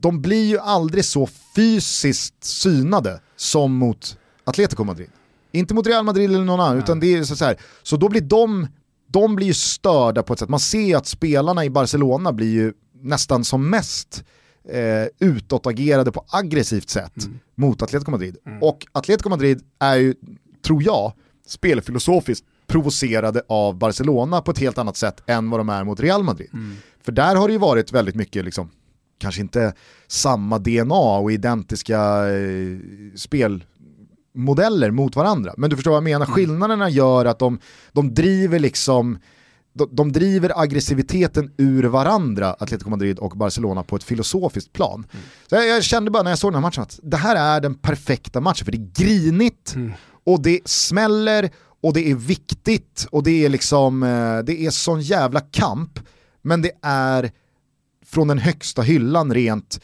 de 0.00 0.22
blir 0.22 0.44
ju 0.44 0.58
aldrig 0.58 1.04
så 1.04 1.28
fysiskt 1.56 2.44
synade 2.44 3.20
som 3.36 3.74
mot 3.74 4.18
Atletico 4.44 4.84
Madrid. 4.84 5.10
Inte 5.52 5.74
mot 5.74 5.86
Real 5.86 6.04
Madrid 6.04 6.30
eller 6.30 6.44
någon 6.44 6.60
annan, 6.60 6.74
Nej. 6.74 6.84
utan 6.84 7.00
det 7.00 7.14
är 7.14 7.24
så 7.24 7.44
här. 7.44 7.56
Så 7.82 7.96
då 7.96 8.08
blir 8.08 8.20
de, 8.20 8.66
de 9.06 9.36
blir 9.36 9.46
ju 9.46 9.54
störda 9.54 10.22
på 10.22 10.32
ett 10.32 10.38
sätt. 10.38 10.48
Man 10.48 10.60
ser 10.60 10.96
att 10.96 11.06
spelarna 11.06 11.64
i 11.64 11.70
Barcelona 11.70 12.32
blir 12.32 12.52
ju 12.52 12.72
nästan 13.02 13.44
som 13.44 13.70
mest 13.70 14.24
eh, 14.68 15.06
utåtagerade 15.18 16.12
på 16.12 16.24
aggressivt 16.28 16.90
sätt 16.90 17.24
mm. 17.24 17.38
mot 17.54 17.82
Atletico 17.82 18.10
Madrid. 18.10 18.36
Mm. 18.46 18.62
Och 18.62 18.86
Atletico 18.92 19.28
Madrid 19.28 19.62
är 19.78 19.96
ju, 19.96 20.14
tror 20.66 20.82
jag, 20.82 21.12
spelfilosofiskt 21.46 22.46
provocerade 22.66 23.42
av 23.48 23.78
Barcelona 23.78 24.42
på 24.42 24.50
ett 24.50 24.58
helt 24.58 24.78
annat 24.78 24.96
sätt 24.96 25.22
än 25.26 25.50
vad 25.50 25.60
de 25.60 25.68
är 25.68 25.84
mot 25.84 26.00
Real 26.00 26.22
Madrid. 26.22 26.50
Mm. 26.52 26.76
För 27.02 27.12
där 27.12 27.36
har 27.36 27.48
det 27.48 27.52
ju 27.52 27.58
varit 27.58 27.92
väldigt 27.92 28.14
mycket, 28.14 28.44
liksom, 28.44 28.70
kanske 29.18 29.40
inte 29.40 29.74
samma 30.06 30.58
DNA 30.58 31.18
och 31.18 31.32
identiska 31.32 32.28
eh, 32.28 32.78
spelmodeller 33.16 34.90
mot 34.90 35.16
varandra. 35.16 35.54
Men 35.56 35.70
du 35.70 35.76
förstår 35.76 35.90
vad 35.90 35.96
jag 35.96 36.04
menar, 36.04 36.26
mm. 36.26 36.34
skillnaderna 36.34 36.88
gör 36.88 37.24
att 37.24 37.38
de, 37.38 37.58
de 37.92 38.14
driver 38.14 38.58
liksom 38.58 39.18
de, 39.80 39.96
de 39.96 40.12
driver 40.12 40.52
aggressiviteten 40.60 41.50
ur 41.56 41.84
varandra, 41.84 42.56
Atletico 42.58 42.90
Madrid 42.90 43.18
och 43.18 43.30
Barcelona, 43.30 43.82
på 43.82 43.96
ett 43.96 44.04
filosofiskt 44.04 44.72
plan. 44.72 45.06
Mm. 45.12 45.24
Så 45.46 45.54
jag, 45.54 45.66
jag, 45.66 45.84
kände 45.84 46.10
bara 46.10 46.22
när 46.22 46.30
jag 46.30 46.38
såg 46.38 46.52
den 46.52 46.54
här 46.54 46.68
matchen 46.68 46.82
att 46.82 47.00
det 47.02 47.16
här 47.16 47.36
är 47.36 47.60
den 47.60 47.74
perfekta 47.74 48.40
matchen, 48.40 48.64
för 48.64 48.72
det 48.72 48.78
är 48.78 49.04
grinigt 49.04 49.74
mm. 49.74 49.92
och 50.24 50.42
det 50.42 50.60
smäller 50.64 51.50
och 51.82 51.92
det 51.92 52.10
är 52.10 52.14
viktigt 52.14 53.06
och 53.10 53.22
det 53.22 53.44
är 53.44 53.48
liksom, 53.48 54.02
eh, 54.02 54.38
det 54.38 54.66
är 54.66 54.70
sån 54.70 55.00
jävla 55.00 55.40
kamp, 55.40 55.98
men 56.42 56.62
det 56.62 56.72
är 56.82 57.30
från 58.06 58.28
den 58.28 58.38
högsta 58.38 58.82
hyllan 58.82 59.34
rent 59.34 59.80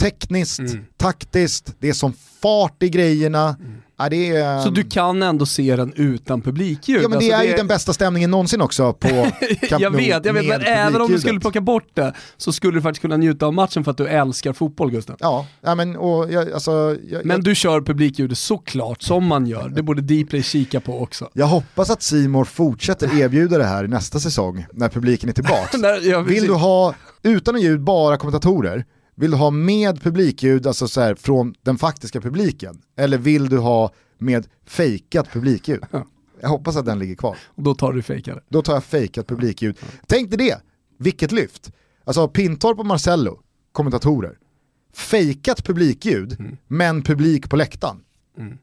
tekniskt, 0.00 0.58
mm. 0.58 0.84
taktiskt, 0.96 1.74
det 1.78 1.88
är 1.88 1.92
som 1.92 2.12
fart 2.40 2.82
i 2.82 2.88
grejerna, 2.88 3.56
mm. 3.60 3.81
Ja, 4.10 4.16
är, 4.16 4.60
så 4.60 4.70
du 4.70 4.84
kan 4.84 5.22
ändå 5.22 5.46
se 5.46 5.76
den 5.76 5.92
utan 5.96 6.40
publikljud? 6.40 7.02
Ja 7.02 7.08
men 7.08 7.18
det 7.18 7.24
alltså, 7.24 7.38
är 7.38 7.42
det... 7.42 7.50
ju 7.50 7.56
den 7.56 7.66
bästa 7.66 7.92
stämningen 7.92 8.30
någonsin 8.30 8.60
också 8.60 8.92
på 8.92 9.08
Camp 9.68 9.82
Jag 9.82 9.90
vet, 9.90 10.24
jag 10.24 10.32
vet 10.32 10.46
men 10.46 10.62
även 10.62 11.00
om 11.00 11.12
du 11.12 11.20
skulle 11.20 11.40
plocka 11.40 11.60
bort 11.60 11.88
det 11.94 12.14
så 12.36 12.52
skulle 12.52 12.78
du 12.78 12.82
faktiskt 12.82 13.02
kunna 13.02 13.16
njuta 13.16 13.46
av 13.46 13.54
matchen 13.54 13.84
för 13.84 13.90
att 13.90 13.96
du 13.96 14.06
älskar 14.06 14.52
fotboll 14.52 14.90
Gustav. 14.90 15.16
Ja, 15.20 15.46
ja 15.60 15.74
men 15.74 15.96
och 15.96 16.32
jag, 16.32 16.52
alltså, 16.52 16.96
jag, 17.10 17.24
Men 17.24 17.40
du 17.40 17.54
kör 17.54 17.80
publikljudet 17.80 18.38
såklart, 18.38 19.02
som 19.02 19.26
man 19.26 19.46
gör. 19.46 19.68
Det 19.68 19.82
borde 19.82 20.02
Dplay 20.02 20.42
kika 20.42 20.80
på 20.80 21.02
också. 21.02 21.28
Jag 21.32 21.46
hoppas 21.46 21.90
att 21.90 22.02
Simor 22.02 22.44
fortsätter 22.44 23.20
erbjuda 23.20 23.58
det 23.58 23.64
här 23.64 23.86
nästa 23.86 24.20
säsong 24.20 24.66
när 24.72 24.88
publiken 24.88 25.28
är 25.28 25.32
tillbaka. 25.32 26.22
Vill 26.26 26.46
du 26.46 26.52
ha, 26.52 26.94
utan 27.22 27.60
ljud, 27.60 27.80
bara 27.80 28.16
kommentatorer, 28.16 28.84
Vill 29.16 29.30
du 29.30 29.36
ha 29.36 29.50
med 29.50 30.02
publikljud, 30.02 30.66
alltså 30.66 30.88
så 30.88 31.00
här, 31.00 31.14
från 31.14 31.54
den 31.62 31.78
faktiska 31.78 32.20
publiken? 32.20 32.78
Eller 32.96 33.18
vill 33.18 33.48
du 33.48 33.58
ha 33.58 33.92
med 34.18 34.46
fejkat 34.66 35.32
publikljud? 35.32 35.82
Jag 36.40 36.48
hoppas 36.48 36.76
att 36.76 36.86
den 36.86 36.98
ligger 36.98 37.14
kvar. 37.14 37.36
Och 37.46 37.62
då 37.62 37.74
tar 37.74 37.92
du 37.92 38.02
fejkare. 38.02 38.40
Då 38.48 38.62
tar 38.62 38.72
jag 38.74 38.84
fejkat 38.84 39.26
publikljud. 39.26 39.76
Tänk 40.06 40.30
dig 40.30 40.38
det, 40.38 40.60
vilket 40.98 41.32
lyft. 41.32 41.70
Alltså 42.04 42.28
Pintorp 42.28 42.78
och 42.78 42.86
Marcello, 42.86 43.40
kommentatorer. 43.72 44.38
Fejkat 44.94 45.64
publikljud, 45.64 46.36
Mm. 46.40 46.56
men 46.68 47.02
publik 47.02 47.50
på 47.50 47.56
läktaren. 47.56 47.96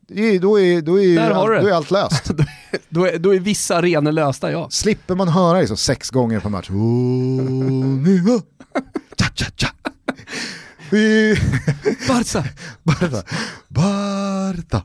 Det 0.08 0.22
är, 0.36 0.40
då, 0.40 0.60
är, 0.60 0.82
då, 0.82 1.00
är, 1.02 1.16
Där 1.16 1.32
har 1.32 1.42
allt, 1.42 1.50
du 1.50 1.56
det. 1.56 1.62
då 1.62 1.68
är 1.68 1.74
allt 1.74 1.92
löst. 1.92 2.32
Då 2.90 3.06
är, 3.06 3.18
då 3.20 3.36
är 3.36 3.40
vissa 3.40 3.78
arenor 3.78 4.12
lösta 4.12 4.52
ja. 4.52 4.70
Slipper 4.70 5.16
man 5.16 5.28
höra 5.28 5.68
så 5.68 5.76
sex 5.76 6.10
gånger 6.10 6.40
per 6.40 6.50
match. 6.50 6.70
Oh, 6.74 7.96
Vi... 10.92 11.36
Barca! 12.08 12.44
Barta. 12.84 13.24
Barta. 13.68 14.84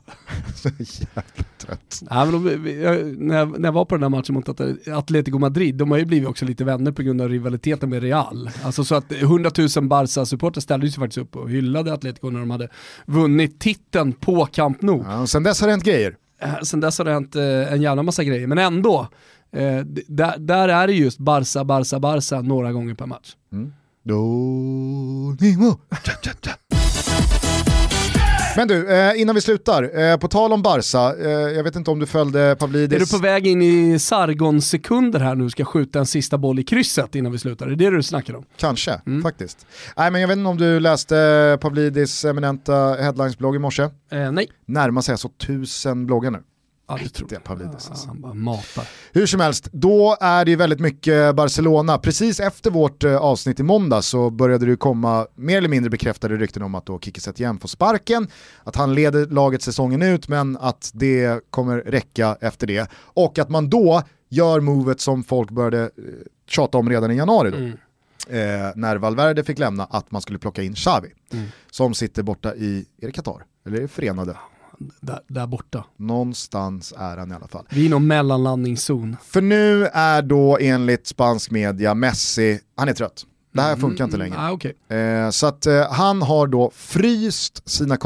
Så 0.55 0.69
jävla 0.79 1.23
trött. 1.57 2.01
Ja, 2.09 2.25
men 2.25 2.43
de, 2.43 2.69
jag- 2.81 3.17
när, 3.17 3.35
jag, 3.37 3.59
när 3.59 3.67
jag 3.67 3.73
var 3.73 3.85
på 3.85 3.95
den 3.95 4.03
här 4.03 4.09
matchen 4.09 4.33
mot 4.35 4.49
At- 4.49 4.87
Atletico 4.87 5.39
Madrid, 5.39 5.75
de 5.75 5.91
har 5.91 5.97
ju 5.97 6.05
blivit 6.05 6.29
också 6.29 6.45
lite 6.45 6.63
vänner 6.63 6.91
på 6.91 7.01
grund 7.03 7.21
av 7.21 7.29
rivaliteten 7.29 7.89
med 7.89 8.01
Real. 8.03 8.49
Alltså 8.63 8.83
så 8.83 8.95
att 8.95 9.11
100 9.11 9.51
000 9.77 9.87
Barca-supportrar 9.87 10.61
ställde 10.61 10.89
sig 10.91 10.99
faktiskt 10.99 11.17
upp 11.17 11.35
och 11.35 11.49
hyllade 11.49 11.93
Atletico 11.93 12.29
när 12.29 12.39
de 12.39 12.49
hade 12.49 12.69
vunnit 13.05 13.59
titeln 13.59 14.13
på 14.13 14.45
Camp 14.45 14.81
Nou. 14.81 15.03
Ja, 15.07 15.27
sen 15.27 15.43
dess 15.43 15.61
har 15.61 15.67
det 15.67 15.73
hänt 15.73 15.83
grejer. 15.83 16.15
Eh, 16.41 16.59
Sen 16.63 16.79
dess 16.79 16.97
har 16.97 17.05
det 17.05 17.11
hänt 17.13 17.35
eh, 17.35 17.73
en 17.73 17.81
jävla 17.81 18.03
massa 18.03 18.23
grejer, 18.23 18.47
men 18.47 18.57
ändå. 18.57 19.07
Eh, 19.51 19.79
där, 20.07 20.37
där 20.37 20.67
är 20.69 20.87
det 20.87 20.93
just 20.93 21.17
Barca, 21.17 21.63
Barca, 21.63 21.99
Barca 21.99 22.41
några 22.41 22.71
gånger 22.71 22.93
per 22.93 23.05
match. 23.05 23.35
Donimo. 24.05 25.79
Cha, 26.03 26.11
cha, 26.21 26.31
cha. 26.41 26.57
Men 28.57 28.67
du, 28.67 28.93
eh, 28.93 29.21
innan 29.21 29.35
vi 29.35 29.41
slutar, 29.41 29.99
eh, 29.99 30.17
på 30.17 30.27
tal 30.27 30.53
om 30.53 30.61
Barca, 30.61 31.15
eh, 31.19 31.29
jag 31.31 31.63
vet 31.63 31.75
inte 31.75 31.91
om 31.91 31.99
du 31.99 32.05
följde 32.05 32.55
Pavlidis... 32.59 32.95
Är 32.95 32.99
du 32.99 33.11
på 33.11 33.23
väg 33.23 33.47
in 33.47 33.61
i 33.61 33.99
Sargon-sekunder 33.99 35.19
här 35.19 35.35
nu 35.35 35.49
ska 35.49 35.65
skjuta 35.65 35.99
en 35.99 36.05
sista 36.05 36.37
boll 36.37 36.59
i 36.59 36.63
krysset 36.63 37.15
innan 37.15 37.31
vi 37.31 37.37
slutar? 37.37 37.65
Är 37.65 37.69
det 37.69 37.75
det 37.75 37.89
du 37.89 38.03
snackar 38.03 38.35
om? 38.35 38.45
Kanske, 38.57 39.01
faktiskt. 39.23 39.65
Nej 39.97 40.11
men 40.11 40.21
jag 40.21 40.27
vet 40.27 40.37
inte 40.37 40.49
om 40.49 40.57
du 40.57 40.79
läste 40.79 41.57
Pavlidis 41.61 42.25
eminenta 42.25 42.93
headlinesblogg 42.93 43.55
i 43.55 43.59
morse. 43.59 43.89
Nej. 44.31 44.47
Närmar 44.65 45.01
sig 45.01 45.13
alltså 45.13 45.29
tusen 45.29 46.05
bloggar 46.05 46.31
nu. 46.31 46.39
Ja, 46.87 46.97
det 47.03 47.09
tror 47.09 47.29
jag. 47.33 47.43
Pavlidis, 47.43 47.73
Ja, 47.85 47.91
alltså. 47.91 48.07
Han 48.07 48.21
bara 48.21 48.33
matar. 48.33 48.87
Hur 49.13 49.25
som 49.25 49.39
helst, 49.39 49.69
då 49.71 50.17
är 50.19 50.45
det 50.45 50.51
ju 50.51 50.57
väldigt 50.57 50.79
mycket 50.79 51.35
Barcelona. 51.35 51.97
Precis 51.97 52.39
efter 52.39 52.71
vårt 52.71 53.03
eh, 53.03 53.17
avsnitt 53.17 53.59
i 53.59 53.63
måndag 53.63 54.01
så 54.01 54.29
började 54.29 54.65
det 54.65 54.75
komma 54.75 55.27
mer 55.35 55.57
eller 55.57 55.69
mindre 55.69 55.89
bekräftade 55.89 56.35
rykten 56.37 56.63
om 56.63 56.75
att 56.75 56.85
då 56.85 56.99
Kiki 56.99 57.21
Setien 57.21 57.59
får 57.59 57.67
sparken, 57.67 58.27
att 58.63 58.75
han 58.75 58.93
leder 58.95 59.25
laget 59.25 59.61
säsongen 59.61 60.01
ut 60.01 60.27
men 60.27 60.57
att 60.57 60.91
det 60.93 61.41
kommer 61.49 61.77
räcka 61.77 62.37
efter 62.41 62.67
det. 62.67 62.89
Och 62.95 63.39
att 63.39 63.49
man 63.49 63.69
då 63.69 64.01
gör 64.29 64.59
movet 64.59 65.01
som 65.01 65.23
folk 65.23 65.51
började 65.51 65.81
eh, 65.81 65.89
tjata 66.47 66.77
om 66.77 66.89
redan 66.89 67.11
i 67.11 67.15
januari 67.15 67.51
då. 67.51 67.57
Eh, 68.35 68.71
när 68.75 68.95
Valverde 68.97 69.43
fick 69.43 69.59
lämna, 69.59 69.85
att 69.85 70.11
man 70.11 70.21
skulle 70.21 70.39
plocka 70.39 70.63
in 70.63 70.73
Xavi. 70.75 71.09
Som 71.71 71.93
sitter 71.93 72.23
borta 72.23 72.55
i, 72.55 72.85
är 73.01 73.05
det 73.05 73.11
Qatar? 73.11 73.43
Eller 73.65 73.77
är 73.77 73.81
det 73.81 73.87
Förenade? 73.87 74.37
Där, 75.01 75.19
där 75.27 75.47
borta. 75.47 75.85
Någonstans 75.97 76.93
är 76.97 77.17
han 77.17 77.31
i 77.31 77.35
alla 77.35 77.47
fall. 77.47 77.65
Vi 77.69 77.81
är 77.81 77.85
i 77.85 77.89
någon 77.89 78.07
mellanlandningszon. 78.07 79.17
För 79.23 79.41
nu 79.41 79.85
är 79.85 80.21
då 80.21 80.57
enligt 80.61 81.07
spansk 81.07 81.51
media 81.51 81.93
Messi, 81.93 82.59
han 82.75 82.89
är 82.89 82.93
trött. 82.93 83.25
Det 83.53 83.61
här 83.61 83.75
funkar 83.75 84.03
inte 84.05 84.17
längre. 84.17 84.35
Ah, 84.39 84.51
okay. 84.51 84.73
Eh, 84.97 85.29
så 85.29 85.47
att 85.47 85.65
eh, 85.65 85.91
han 85.91 86.21
har 86.21 86.47
då 86.47 86.71
fryst 86.75 87.69
sina 87.69 87.97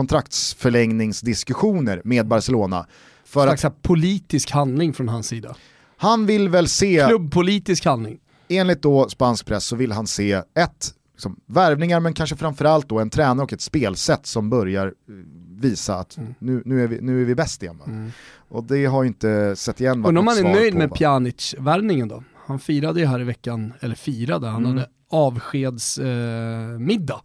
kontraktsförlängningsdiskussioner 0.80 2.02
med 2.04 2.28
Barcelona. 2.28 2.86
För 3.26 3.46
Slags 3.48 3.66
att 3.66 3.82
politisk 3.82 4.52
handling 4.52 4.94
från 4.94 5.10
hans 5.10 5.28
sida. 5.28 5.56
han 5.98 6.26
vill 6.26 6.50
väl 6.50 6.68
se, 6.68 7.06
Klubbpolitisk 7.08 7.86
handling. 7.86 8.20
enligt 8.48 8.82
då 8.82 9.10
spansk 9.10 9.46
press 9.46 9.66
så 9.66 9.76
vill 9.76 9.92
han 9.92 10.08
se 10.08 10.32
ett, 10.34 10.94
liksom, 11.14 11.40
värvningar 11.46 12.00
men 12.00 12.14
kanske 12.14 12.36
framförallt 12.36 12.90
då 12.90 13.00
en 13.00 13.10
tränare 13.10 13.44
och 13.44 13.54
ett 13.54 13.62
spelsätt 13.62 14.26
som 14.26 14.50
börjar 14.50 14.88
eh, 14.88 14.94
visa 15.60 15.96
att 15.96 16.18
Mm. 16.18 16.36
nu, 16.40 16.62
nu, 16.66 16.84
är 16.84 16.88
vi, 16.88 17.02
nu 17.02 17.22
är 17.22 17.26
vi 17.26 17.36
bäst 17.36 17.64
igen. 17.64 17.78
Va? 17.78 17.86
Och 18.50 18.64
det 18.64 18.86
har 18.86 19.04
ju 19.04 19.08
inte 19.08 19.56
sett 19.56 19.82
igen 19.82 20.06
Undrar 20.06 20.20
om 20.22 20.28
han 20.28 20.38
är 20.38 20.44
nöjd 20.44 20.72
på, 20.74 20.78
med? 20.78 20.94
Pjanic-värvningen 20.94 22.08
då? 22.08 22.24
Han 22.46 22.60
firade 22.60 23.00
ju 23.00 23.06
här 23.06 23.22
i 23.22 23.24
veckan, 23.24 23.74
eller 23.80 23.96
firade, 23.96 24.48
han 24.48 24.66
Mm. 24.66 24.78
hade 24.78 24.90
avskedsmiddag 25.10 27.22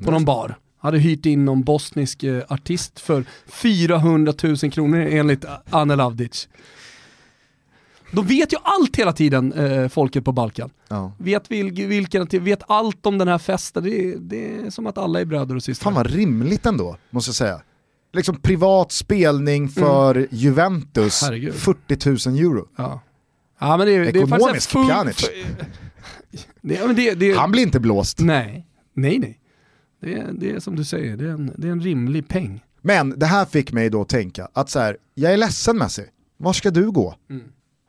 eh, 0.00 0.04
på 0.04 0.10
någon 0.10 0.24
bar. 0.24 0.54
Hade 0.80 0.98
hyrt 0.98 1.26
in 1.26 1.44
någon 1.44 1.62
bosnisk 1.62 2.22
eh, 2.22 2.42
artist 2.48 3.00
för 3.00 3.24
400 3.46 4.32
000 4.42 4.56
kronor 4.56 4.98
enligt 5.00 5.44
Anel 5.70 6.00
Avdic. 6.00 6.48
De 8.10 8.26
vet 8.26 8.52
ju 8.52 8.56
allt 8.62 8.96
hela 8.96 9.12
tiden, 9.12 9.52
eh, 9.52 9.88
folket 9.88 10.24
på 10.24 10.32
Balkan. 10.32 10.70
Ja. 10.88 11.12
Vet, 11.18 11.50
vil, 11.50 11.72
vilken, 11.88 12.26
vet 12.44 12.60
allt 12.68 13.06
om 13.06 13.18
den 13.18 13.28
här 13.28 13.38
festen, 13.38 13.82
det, 13.84 13.90
är- 14.04 14.16
det 14.18 14.54
är 14.54 14.70
som 14.70 14.86
att 14.86 14.98
alla 14.98 15.20
är 15.20 15.24
bröder 15.24 15.56
och 15.56 15.62
systrar. 15.62 15.84
Fan 15.84 15.94
vad 15.94 16.06
rimligt 16.10 16.66
ändå, 16.66 16.96
måste 17.10 17.28
jag 17.28 17.34
säga. 17.36 17.62
Liksom 18.12 18.36
privat 18.40 18.92
spelning 18.92 19.68
för 19.68 20.26
Juventus, 20.30 21.22
Mm. 21.22 21.32
Herregud. 21.32 21.54
40 21.54 22.28
000 22.30 22.38
euro. 22.38 22.68
Ja. 22.76 23.00
Ja 23.60 23.76
men 23.76 23.86
det, 23.86 23.92
är- 23.92 24.12
det 24.12 24.18
Pjanic. 24.88 25.30
Han 27.36 27.50
blir 27.50 27.62
inte 27.62 27.80
blåst. 27.80 28.18
Nej, 28.20 28.66
nej 28.94 29.18
nej. 29.18 29.38
Det 30.02 30.12
är, 30.14 30.32
det 30.32 30.50
är 30.50 30.60
som 30.60 30.76
du 30.76 30.84
säger, 30.84 31.16
det 31.16 31.24
är, 31.24 31.28
en, 31.28 31.52
det 31.56 31.68
är 31.68 31.72
en 31.72 31.80
rimlig 31.80 32.28
peng. 32.28 32.64
Men 32.82 33.18
det 33.18 33.26
här 33.26 33.44
fick 33.44 33.72
mig 33.72 33.90
då 33.90 34.04
tänka 34.04 34.48
att 34.52 34.70
så 34.70 34.78
här, 34.78 34.96
jag 35.14 35.32
är 35.32 35.36
ledsen 35.36 35.78
Messi, 35.78 36.04
var 36.36 36.52
ska 36.52 36.70
du 36.70 36.90
gå? 36.90 37.14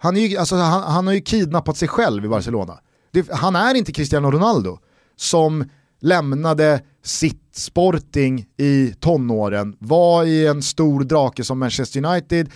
Han, 0.02 0.18
är 0.18 0.22
ju, 0.22 0.38
alltså, 0.38 0.56
han, 0.56 0.84
han 0.84 1.08
har 1.08 1.14
ju 1.14 1.22
kidnappat 1.22 1.78
sig 1.78 1.88
själv 1.88 2.26
i 2.26 2.28
Barcelona. 2.28 2.80
Det, 3.12 3.32
han 3.32 3.56
är 3.56 3.76
inte 3.76 3.92
Cristiano 3.92 4.32
Ronaldo 4.32 4.80
som 5.16 5.70
lämnade 6.02 6.82
sitt 7.04 7.50
Sporting 7.52 8.46
i 8.58 8.94
tonåren, 9.00 9.76
var 9.80 10.26
i 10.26 10.48
en 10.48 10.62
stor 10.62 11.04
drake 11.04 11.44
som 11.44 11.60
Manchester 11.60 12.06
United, 12.06 12.50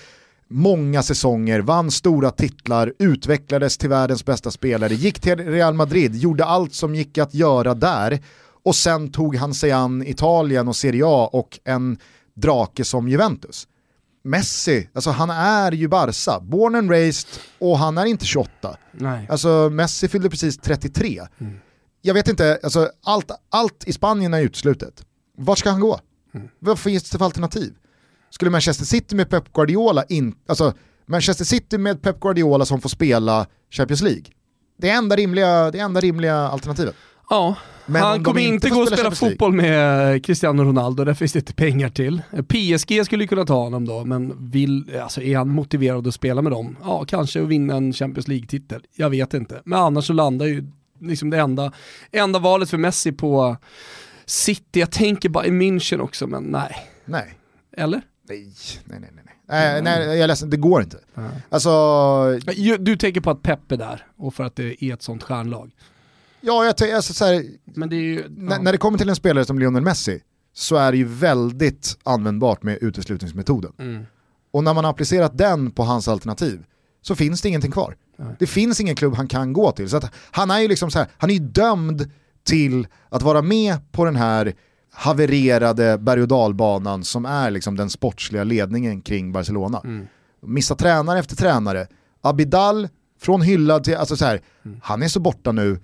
många 0.48 1.04
säsonger, 1.04 1.60
vann 1.60 1.92
stora 1.92 2.32
titlar, 2.32 2.94
utvecklades 3.00 3.78
till 3.78 3.90
världens 3.90 4.26
bästa 4.26 4.52
spelare, 4.52 4.94
gick 4.94 5.20
till 5.20 5.36
Real 5.36 5.74
Madrid, 5.74 6.16
gjorde 6.16 6.46
allt 6.46 6.74
som 6.74 6.96
gick 6.96 7.18
att 7.18 7.34
göra 7.34 7.74
där 7.74 8.20
och 8.64 8.76
sen 8.76 9.12
tog 9.12 9.36
han 9.36 9.54
sig 9.54 9.72
an 9.72 10.04
Italien 10.08 10.68
och 10.68 10.76
Serie 10.76 11.04
A 11.06 11.30
och 11.34 11.60
en 11.64 11.98
drake 12.34 12.84
som 12.84 13.08
Juventus. 13.08 13.68
Messi, 14.24 14.90
alltså 14.94 15.10
han 15.10 15.30
är 15.30 15.72
ju 15.72 15.88
Barca, 15.88 16.40
born 16.40 16.76
and 16.76 16.92
raised 16.92 17.30
och 17.60 17.78
han 17.78 17.98
är 17.98 18.06
inte 18.06 18.26
28. 18.26 18.78
Nej. 18.92 19.28
Alltså 19.30 19.70
Messi 19.70 20.08
fyllde 20.08 20.30
precis 20.30 20.58
33. 20.58 21.22
Jag 22.02 22.14
vet 22.14 22.28
inte, 22.28 22.60
alltså, 22.64 22.90
allt, 23.04 23.32
allt 23.50 23.84
i 23.88 23.94
Spanien 23.94 24.34
är 24.34 24.42
uteslutet. 24.42 25.06
Vart 25.38 25.58
ska 25.58 25.70
han 25.70 25.80
gå? 25.80 26.00
Vad 26.60 26.80
finns 26.80 27.10
det 27.10 27.18
för 27.18 27.26
alternativ? 27.26 27.74
Skulle 28.30 28.52
Manchester 28.52 28.86
City 28.86 29.16
med 29.16 29.30
Pep 29.30 29.54
Guardiola 29.54 30.04
in, 30.04 30.36
alltså 30.48 30.74
Manchester 31.06 31.46
City 31.46 31.78
med 31.78 32.02
Pep 32.02 32.20
Guardiola 32.20 32.66
som 32.66 32.82
får 32.82 32.90
spela 32.90 33.48
Champions 33.72 34.02
League. 34.02 34.24
Det 34.78 34.90
är 34.90 34.98
enda 34.98 35.16
rimliga, 35.16 35.72
det 35.72 35.80
enda 35.80 36.02
rimliga 36.02 36.36
alternativet. 36.36 36.96
Ja, 37.30 37.56
Men 37.86 38.02
han 38.02 38.24
kommer 38.24 38.42
inte 38.42 38.70
gå 38.70 38.82
och 38.82 38.88
spela 38.88 39.12
fotboll 39.12 39.54
med 39.54 40.26
Cristiano 40.26 40.64
Ronaldo, 40.64 41.04
där 41.04 41.14
finns 41.14 41.34
det 41.34 41.40
inte 41.40 41.54
pengar 41.54 41.90
till. 41.90 42.22
PSG 42.48 43.06
skulle 43.06 43.28
kunna 43.28 43.46
ta 43.46 43.64
honom 43.64 43.86
då, 43.86 44.06
men 44.06 44.52
vill, 44.52 44.98
alltså 45.02 45.22
är 45.22 45.38
han 45.38 45.50
motiverad 45.50 46.08
att 46.08 46.14
spela 46.14 46.42
med 46.42 46.52
dem? 46.52 46.78
Ja, 46.84 47.06
kanske 47.06 47.42
att 47.42 47.48
vinna 47.48 47.76
en 47.76 47.94
Champions 47.94 48.28
League-titel. 48.28 48.84
Jag 48.96 49.10
vet 49.10 49.34
inte. 49.34 49.62
Men 49.66 49.80
annars 49.80 50.08
så 50.08 50.14
landar 50.14 50.46
ju 50.46 50.68
liksom 51.00 51.30
det 51.30 51.38
enda, 51.40 51.72
enda 52.12 52.40
valet 52.40 52.70
för 52.70 52.78
Messi 52.78 53.12
på 53.12 53.58
City. 54.26 54.80
Jag 54.80 54.92
tänker 54.92 55.30
bara 55.30 55.46
i 55.46 55.50
München 55.50 56.00
också, 56.00 56.28
men 56.28 56.44
nej. 56.44 56.76
Nej. 57.06 57.34
Eller? 57.78 58.02
Nej, 58.30 58.48
nej, 58.86 59.00
nej. 59.00 59.10
nej. 59.14 59.24
Nej, 59.48 59.82
nej, 59.82 60.06
jag 60.06 60.20
är 60.20 60.28
ledsen, 60.28 60.50
det 60.50 60.58
går 60.58 60.82
inte. 60.82 60.98
Alltså, 61.50 62.40
Du 62.80 62.98
tänker 62.98 63.22
på 63.22 63.30
att 63.30 63.42
Pep 63.42 63.72
är 63.72 63.78
där 63.78 64.06
och 64.18 64.34
för 64.34 64.44
att 64.44 64.56
det 64.56 64.84
är 64.84 64.94
ett 64.94 65.02
sånt 65.02 65.24
stjärnlag. 65.24 65.72
Ja, 66.44 66.66
jag 66.66 66.78
tänker, 66.78 66.96
alltså, 66.96 67.14
så 67.14 67.26
här, 67.26 67.44
det 67.88 67.96
ju... 67.96 68.30
när, 68.30 68.56
ja. 68.56 68.62
när 68.62 68.72
det 68.72 68.78
kommer 68.78 68.98
till 68.98 69.10
en 69.10 69.16
spelare 69.16 69.46
som 69.46 69.60
Lionel 69.60 69.84
Messi 69.84 70.22
så 70.54 70.76
är 70.76 70.92
det 70.92 70.98
ju 70.98 71.06
väldigt 71.06 71.98
användbart 72.04 72.64
med 72.64 72.78
uteslutningsmetoden. 72.82 73.72
Mm. 73.80 74.06
Och 74.52 74.64
när 74.64 74.74
man 74.74 74.84
har 74.84 74.92
applicerat 74.92 75.38
den 75.38 75.72
på 75.72 75.84
hans 75.84 76.08
alternativ 76.08 76.64
så 77.02 77.16
finns 77.16 77.42
det 77.42 77.50
ingenting 77.50 77.72
kvar. 77.72 77.96
Det 78.40 78.48
finns 78.48 78.82
ingen 78.82 78.96
klubb 78.96 79.16
han 79.16 79.28
kan 79.28 79.54
gå 79.54 79.72
till. 79.72 79.90
Så 79.90 80.02
han 80.32 80.52
är 80.52 80.60
ju 80.60 80.68
liksom 80.68 80.92
så 80.92 81.00
här, 81.00 81.08
han 81.18 81.30
är 81.30 81.40
dömd 81.40 82.12
till 82.44 82.88
att 83.10 83.22
vara 83.22 83.42
med 83.42 83.92
på 83.92 84.06
den 84.06 84.16
här 84.16 84.54
havererade 84.92 85.98
berg 85.98 86.22
och 86.22 86.28
dalbanan 86.28 87.04
som 87.04 87.26
är 87.26 87.52
liksom 87.52 87.78
den 87.78 87.90
sportsliga 87.90 88.44
ledningen 88.44 89.02
kring 89.02 89.32
Barcelona. 89.32 89.82
Missa 90.42 90.76
tränare 90.76 91.20
efter 91.20 91.36
tränare. 91.36 91.88
Abidal 92.22 92.88
från 93.22 93.42
hyllad 93.42 93.84
till, 93.84 93.96
alltså 93.96 94.16
så 94.16 94.26
här, 94.26 94.42
han 94.82 95.04
är 95.04 95.08
så 95.08 95.20
borta 95.20 95.52
nu 95.52 95.80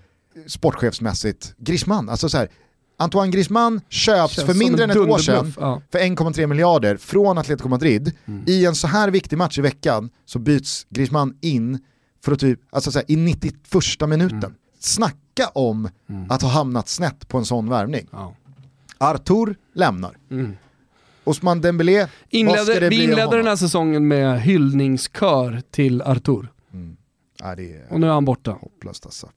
sportchefsmässigt. 0.47 1.55
Griezmann, 1.57 2.09
alltså 2.09 2.29
så 2.29 2.37
här, 2.37 2.49
Antoine 2.97 3.31
Griezmann 3.31 3.81
köps 3.89 4.33
Känns 4.33 4.47
för 4.47 4.53
mindre 4.53 4.83
än 4.83 4.89
ett 4.89 4.97
år 4.97 5.17
sedan 5.17 5.53
ja. 5.59 5.81
för 5.91 5.99
1,3 5.99 6.47
miljarder 6.47 6.97
från 6.97 7.37
Atletico 7.37 7.69
Madrid. 7.69 8.11
Mm. 8.25 8.43
I 8.47 8.65
en 8.65 8.75
så 8.75 8.87
här 8.87 9.09
viktig 9.09 9.37
match 9.37 9.57
i 9.57 9.61
veckan 9.61 10.09
så 10.25 10.39
byts 10.39 10.87
Griezmann 10.89 11.37
in 11.41 11.79
för 12.23 12.31
att 12.31 12.39
typ, 12.39 12.59
alltså 12.69 12.91
så 12.91 12.99
här, 12.99 13.11
i 13.11 13.15
91 13.15 13.55
minuten. 14.07 14.37
Mm. 14.37 14.53
Snacka 14.79 15.47
om 15.53 15.89
att 16.29 16.41
ha 16.41 16.49
hamnat 16.49 16.87
snett 16.89 17.27
på 17.27 17.37
en 17.37 17.45
sån 17.45 17.69
värvning. 17.69 18.07
Ja. 18.11 18.35
Artur 18.97 19.55
lämnar. 19.73 20.17
Osman 21.23 21.61
Dembélé, 21.61 21.99
vad 21.99 22.09
ska 22.09 22.37
Mm. 22.37 22.49
Inledde, 22.49 22.79
det 22.79 22.79
vi 22.79 22.87
bli 22.89 23.05
av 23.05 23.11
inledde 23.11 23.37
den 23.37 23.47
här 23.47 23.55
säsongen 23.55 24.07
med 24.07 24.41
hyllningskör 24.41 25.61
till 25.71 26.01
Artur. 26.01 26.47
Ja, 27.43 27.51
är 27.51 27.85
Och 27.89 27.99
nu 27.99 28.07
är 28.07 28.11
han 28.11 28.25
borta. 28.25 28.51
hopplöst 28.51 29.05
alltså. 29.05 29.29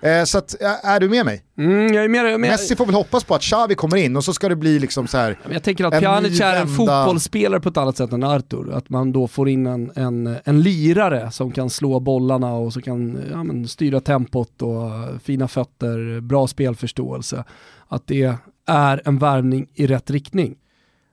Eh, 0.00 0.24
så 0.24 0.38
att, 0.38 0.54
är 0.82 1.00
du 1.00 1.08
med 1.08 1.24
mig? 1.26 1.44
Mm, 1.58 1.94
jag 1.94 2.04
är 2.04 2.08
med, 2.08 2.24
med, 2.24 2.40
Messi 2.40 2.76
får 2.76 2.86
väl 2.86 2.94
hoppas 2.94 3.24
på 3.24 3.34
att 3.34 3.42
Xavi 3.42 3.74
kommer 3.74 3.96
in 3.96 4.16
och 4.16 4.24
så 4.24 4.34
ska 4.34 4.48
det 4.48 4.56
bli 4.56 4.78
liksom 4.78 5.06
så 5.06 5.18
här. 5.18 5.38
Jag 5.50 5.62
tänker 5.62 5.84
att 5.84 6.00
Pjanic 6.00 6.40
är 6.40 6.60
en 6.60 6.76
fotbollsspelare 6.76 7.60
på 7.60 7.68
ett 7.68 7.76
annat 7.76 7.96
sätt 7.96 8.12
än 8.12 8.24
Artur. 8.24 8.72
Att 8.72 8.88
man 8.88 9.12
då 9.12 9.28
får 9.28 9.48
in 9.48 9.66
en, 9.66 9.92
en, 9.96 10.36
en 10.44 10.62
lirare 10.62 11.30
som 11.30 11.52
kan 11.52 11.70
slå 11.70 12.00
bollarna 12.00 12.52
och 12.52 12.72
som 12.72 12.82
kan 12.82 13.22
ja, 13.30 13.44
men, 13.44 13.68
styra 13.68 14.00
tempot 14.00 14.62
och 14.62 14.90
fina 15.22 15.48
fötter, 15.48 16.20
bra 16.20 16.46
spelförståelse. 16.46 17.44
Att 17.88 18.06
det 18.06 18.36
är 18.66 19.02
en 19.04 19.18
värvning 19.18 19.66
i 19.74 19.86
rätt 19.86 20.10
riktning. 20.10 20.56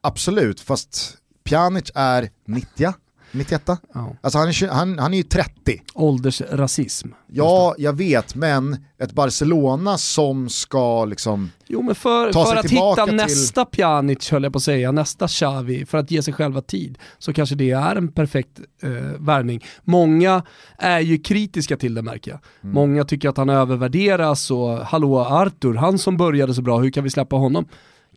Absolut, 0.02 0.60
fast 0.60 1.18
Pjanic 1.43 1.91
är 1.95 2.30
90, 2.45 2.93
91. 3.38 3.61
Ja. 3.93 4.15
Alltså 4.21 4.39
han 4.39 4.47
är, 4.47 4.67
han, 4.67 4.99
han 4.99 5.13
är 5.13 5.17
ju 5.17 5.23
30. 5.23 5.81
Åldersrasism. 5.93 7.07
Ja, 7.27 7.75
jag 7.77 7.93
vet, 7.97 8.35
men 8.35 8.77
ett 8.99 9.11
Barcelona 9.13 9.97
som 9.97 10.49
ska 10.49 11.05
liksom... 11.05 11.51
Jo 11.67 11.81
men 11.81 11.95
för, 11.95 12.33
Ta 12.33 12.43
för 12.45 12.51
sig 12.51 12.59
att 12.59 12.71
hitta 12.71 13.05
till- 13.05 13.15
nästa 13.15 13.65
Pjanic 13.65 14.31
höll 14.31 14.43
jag 14.43 14.53
på 14.53 14.57
att 14.57 14.63
säga, 14.63 14.91
nästa 14.91 15.27
Xavi, 15.27 15.85
för 15.85 15.97
att 15.97 16.11
ge 16.11 16.23
sig 16.23 16.33
själva 16.33 16.61
tid, 16.61 16.97
så 17.17 17.33
kanske 17.33 17.55
det 17.55 17.71
är 17.71 17.95
en 17.95 18.07
perfekt 18.07 18.59
eh, 18.83 18.89
värvning. 19.19 19.65
Många 19.83 20.43
är 20.77 20.99
ju 20.99 21.17
kritiska 21.17 21.77
till 21.77 21.93
det 21.93 22.01
märker 22.01 22.31
jag. 22.31 22.39
Mm. 22.63 22.73
Många 22.73 23.03
tycker 23.03 23.29
att 23.29 23.38
han 23.38 23.49
övervärderas 23.49 24.51
och 24.51 24.69
hallå 24.77 25.19
Artur, 25.19 25.73
han 25.73 25.97
som 25.97 26.17
började 26.17 26.53
så 26.53 26.61
bra, 26.61 26.77
hur 26.79 26.89
kan 26.89 27.03
vi 27.03 27.09
släppa 27.09 27.35
honom? 27.35 27.65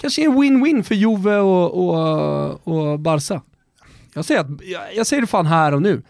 Kanske 0.00 0.24
en 0.24 0.32
win-win 0.42 0.82
för 0.82 0.94
Juve 0.94 1.36
och, 1.36 1.88
och, 1.88 2.68
och 2.68 3.00
Barca. 3.00 3.42
Jag 4.14 4.24
säger, 4.24 4.40
att, 4.40 4.46
jag, 4.62 4.94
jag 4.96 5.06
säger 5.06 5.20
det 5.20 5.26
fan 5.26 5.46
här 5.46 5.72
och 5.74 5.82
nu, 5.82 6.02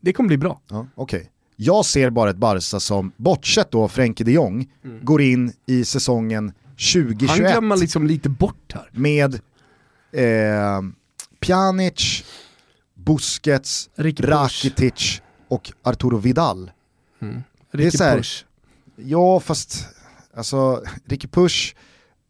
det 0.00 0.12
kommer 0.12 0.26
bli 0.28 0.38
bra. 0.38 0.60
Ja, 0.68 0.86
okej. 0.94 1.30
Jag 1.56 1.84
ser 1.84 2.10
bara 2.10 2.30
ett 2.30 2.36
Barca 2.36 2.80
som, 2.80 3.12
bortsett 3.16 3.70
då 3.70 3.88
Frenkie 3.88 4.24
de 4.26 4.32
Jong, 4.32 4.68
går 5.02 5.22
in 5.22 5.52
i 5.66 5.84
säsongen 5.84 6.44
Han 6.44 6.76
2021 6.92 7.36
glömmer 7.38 7.60
man 7.68 7.78
liksom 7.80 8.06
lite 8.06 8.28
bort 8.28 8.72
här. 8.74 8.88
med 8.92 9.34
eh, 10.12 10.82
Pjanic, 11.40 12.24
Busquets. 12.94 13.90
Rakitic 13.96 15.22
och 15.48 15.72
Arturo 15.82 16.16
Vidal. 16.18 16.70
är 17.20 17.42
Ricky 17.70 17.98
så 17.98 18.04
här- 18.04 18.16
Push. 18.16 18.44
Ja, 18.96 19.40
fast 19.40 19.86
alltså, 20.36 20.82
Ricky 21.04 21.28
Push, 21.28 21.74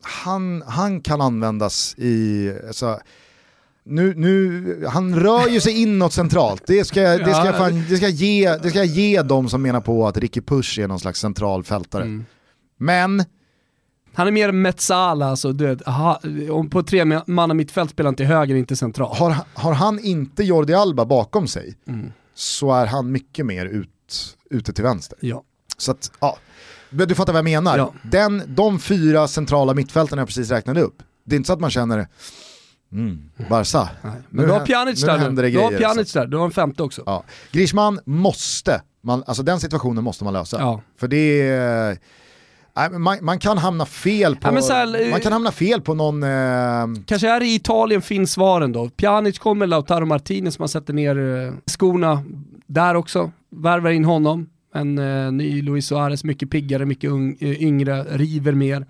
han, 0.02 0.62
han 0.66 1.00
kan 1.00 1.20
användas 1.20 1.94
i, 1.98 2.50
alltså, 2.66 3.00
nu, 3.86 4.14
nu, 4.16 4.84
han 4.88 5.20
rör 5.20 5.48
ju 5.48 5.60
sig 5.60 5.82
inåt 5.82 6.12
centralt. 6.12 6.62
Det 6.66 6.84
ska, 6.84 7.00
jag- 7.02 7.20
det, 7.20 7.34
ska 7.34 7.44
jag 7.46 7.56
fan, 7.56 7.84
det, 7.88 7.96
ska 7.96 8.04
jag 8.06 8.14
ge, 8.14 8.56
det 8.56 8.70
ska 8.70 8.78
jag 8.78 8.86
ge 8.86 9.22
dem 9.22 9.48
som 9.48 9.62
menar 9.62 9.80
på 9.80 10.06
att 10.08 10.16
Ricky 10.16 10.40
Push 10.40 10.78
är 10.80 10.88
någon 10.88 11.00
slags 11.00 11.20
central 11.20 11.64
fältare. 11.64 12.02
Mm. 12.02 12.24
Men, 12.78 13.24
Han 14.14 14.26
är 14.26 14.30
mer 14.30 14.52
Metsala, 14.52 15.26
alltså, 15.26 15.52
du 15.52 15.66
vet, 15.66 15.88
aha, 15.88 16.20
på 16.70 16.82
tre 16.82 17.04
manna 17.26 17.54
mittfält 17.54 17.90
spelar 17.90 18.08
han 18.08 18.14
till 18.16 18.26
höger, 18.26 18.54
inte 18.54 18.76
central. 18.76 19.16
har, 19.16 19.36
har 19.54 19.72
han 19.72 19.98
inte 19.98 20.44
Jordi 20.44 20.74
Alba 20.74 21.04
bakom 21.04 21.46
sig 21.48 21.74
Mm. 21.88 22.12
så 22.34 22.72
är 22.72 22.86
han 22.86 23.12
mycket 23.12 23.46
mer 23.46 23.66
ut, 23.66 24.36
ute 24.50 24.72
till 24.72 24.84
vänster. 24.84 25.18
Ja. 25.20 25.42
Så 25.76 25.90
att, 25.90 26.10
ja. 26.20 26.36
Du 26.90 27.14
fattar 27.14 27.32
vad 27.32 27.38
jag 27.38 27.44
menar. 27.44 27.78
Ja. 27.78 27.92
Den, 28.02 28.42
de 28.46 28.78
fyra 28.78 29.28
centrala 29.28 29.74
mittfälten 29.74 30.18
jag 30.18 30.26
precis 30.28 30.50
räknade 30.50 30.80
upp, 30.80 31.02
det 31.24 31.34
är 31.34 31.36
inte 31.36 31.46
så 31.46 31.52
att 31.52 31.60
man 31.60 31.70
känner, 31.70 32.08
mm, 32.94 33.30
Barca. 33.50 33.88
Men 34.02 34.12
Nu 34.30 34.46
du 34.46 34.52
har 34.52 34.66
Pjanic 34.66 35.00
där 35.02 35.18
det 35.18 35.30
nu. 35.30 35.50
Du 35.50 35.58
har 35.58 35.68
grejer, 35.70 35.78
Pjanic 35.78 35.98
alltså. 35.98 36.18
där, 36.18 36.26
du 36.26 36.36
har 36.36 36.44
en 36.44 36.50
femte 36.50 36.82
också. 36.82 37.02
Ja. 37.06 37.24
Griezmann 37.52 38.00
måste, 38.04 38.82
man, 39.02 39.24
alltså 39.26 39.42
den 39.42 39.60
situationen 39.60 40.04
måste 40.04 40.24
man 40.24 40.32
lösa. 40.32 40.56
Ja. 40.60 40.80
För 40.96 41.08
det 41.08 41.48
är, 41.48 41.98
man, 42.98 43.18
man 43.22 43.38
kan 43.38 43.58
hamna 43.58 43.86
fel 43.86 44.36
på, 44.36 44.48
Ja, 44.48 44.74
här, 44.74 45.10
man 45.10 45.20
kan 45.20 45.32
hamna 45.32 45.52
fel 45.52 45.80
på 45.80 45.94
någon, 45.94 46.22
eh, 46.22 47.02
Kanske 47.06 47.28
här 47.28 47.42
i 47.42 47.54
Italien 47.54 48.02
finns 48.02 48.32
svaren 48.32 48.72
då. 48.72 48.88
Pjanic 48.88 49.38
kommer, 49.38 49.66
Lautaro 49.66 50.06
Martinez 50.06 50.58
man 50.58 50.68
sätter 50.68 50.92
ner 50.92 51.46
eh, 51.46 51.52
skorna 51.66 52.24
där 52.66 52.94
också. 52.94 53.32
Värvar 53.50 53.90
in 53.90 54.04
honom. 54.04 54.46
En 54.74 54.98
eh, 54.98 55.32
ny 55.32 55.62
Luis 55.62 55.86
Suarez, 55.86 56.24
mycket 56.24 56.50
piggare, 56.50 56.86
mycket 56.86 57.10
ung, 57.10 57.36
eh, 57.40 57.62
yngre, 57.62 58.02
river 58.02 58.52
mer. 58.52 58.86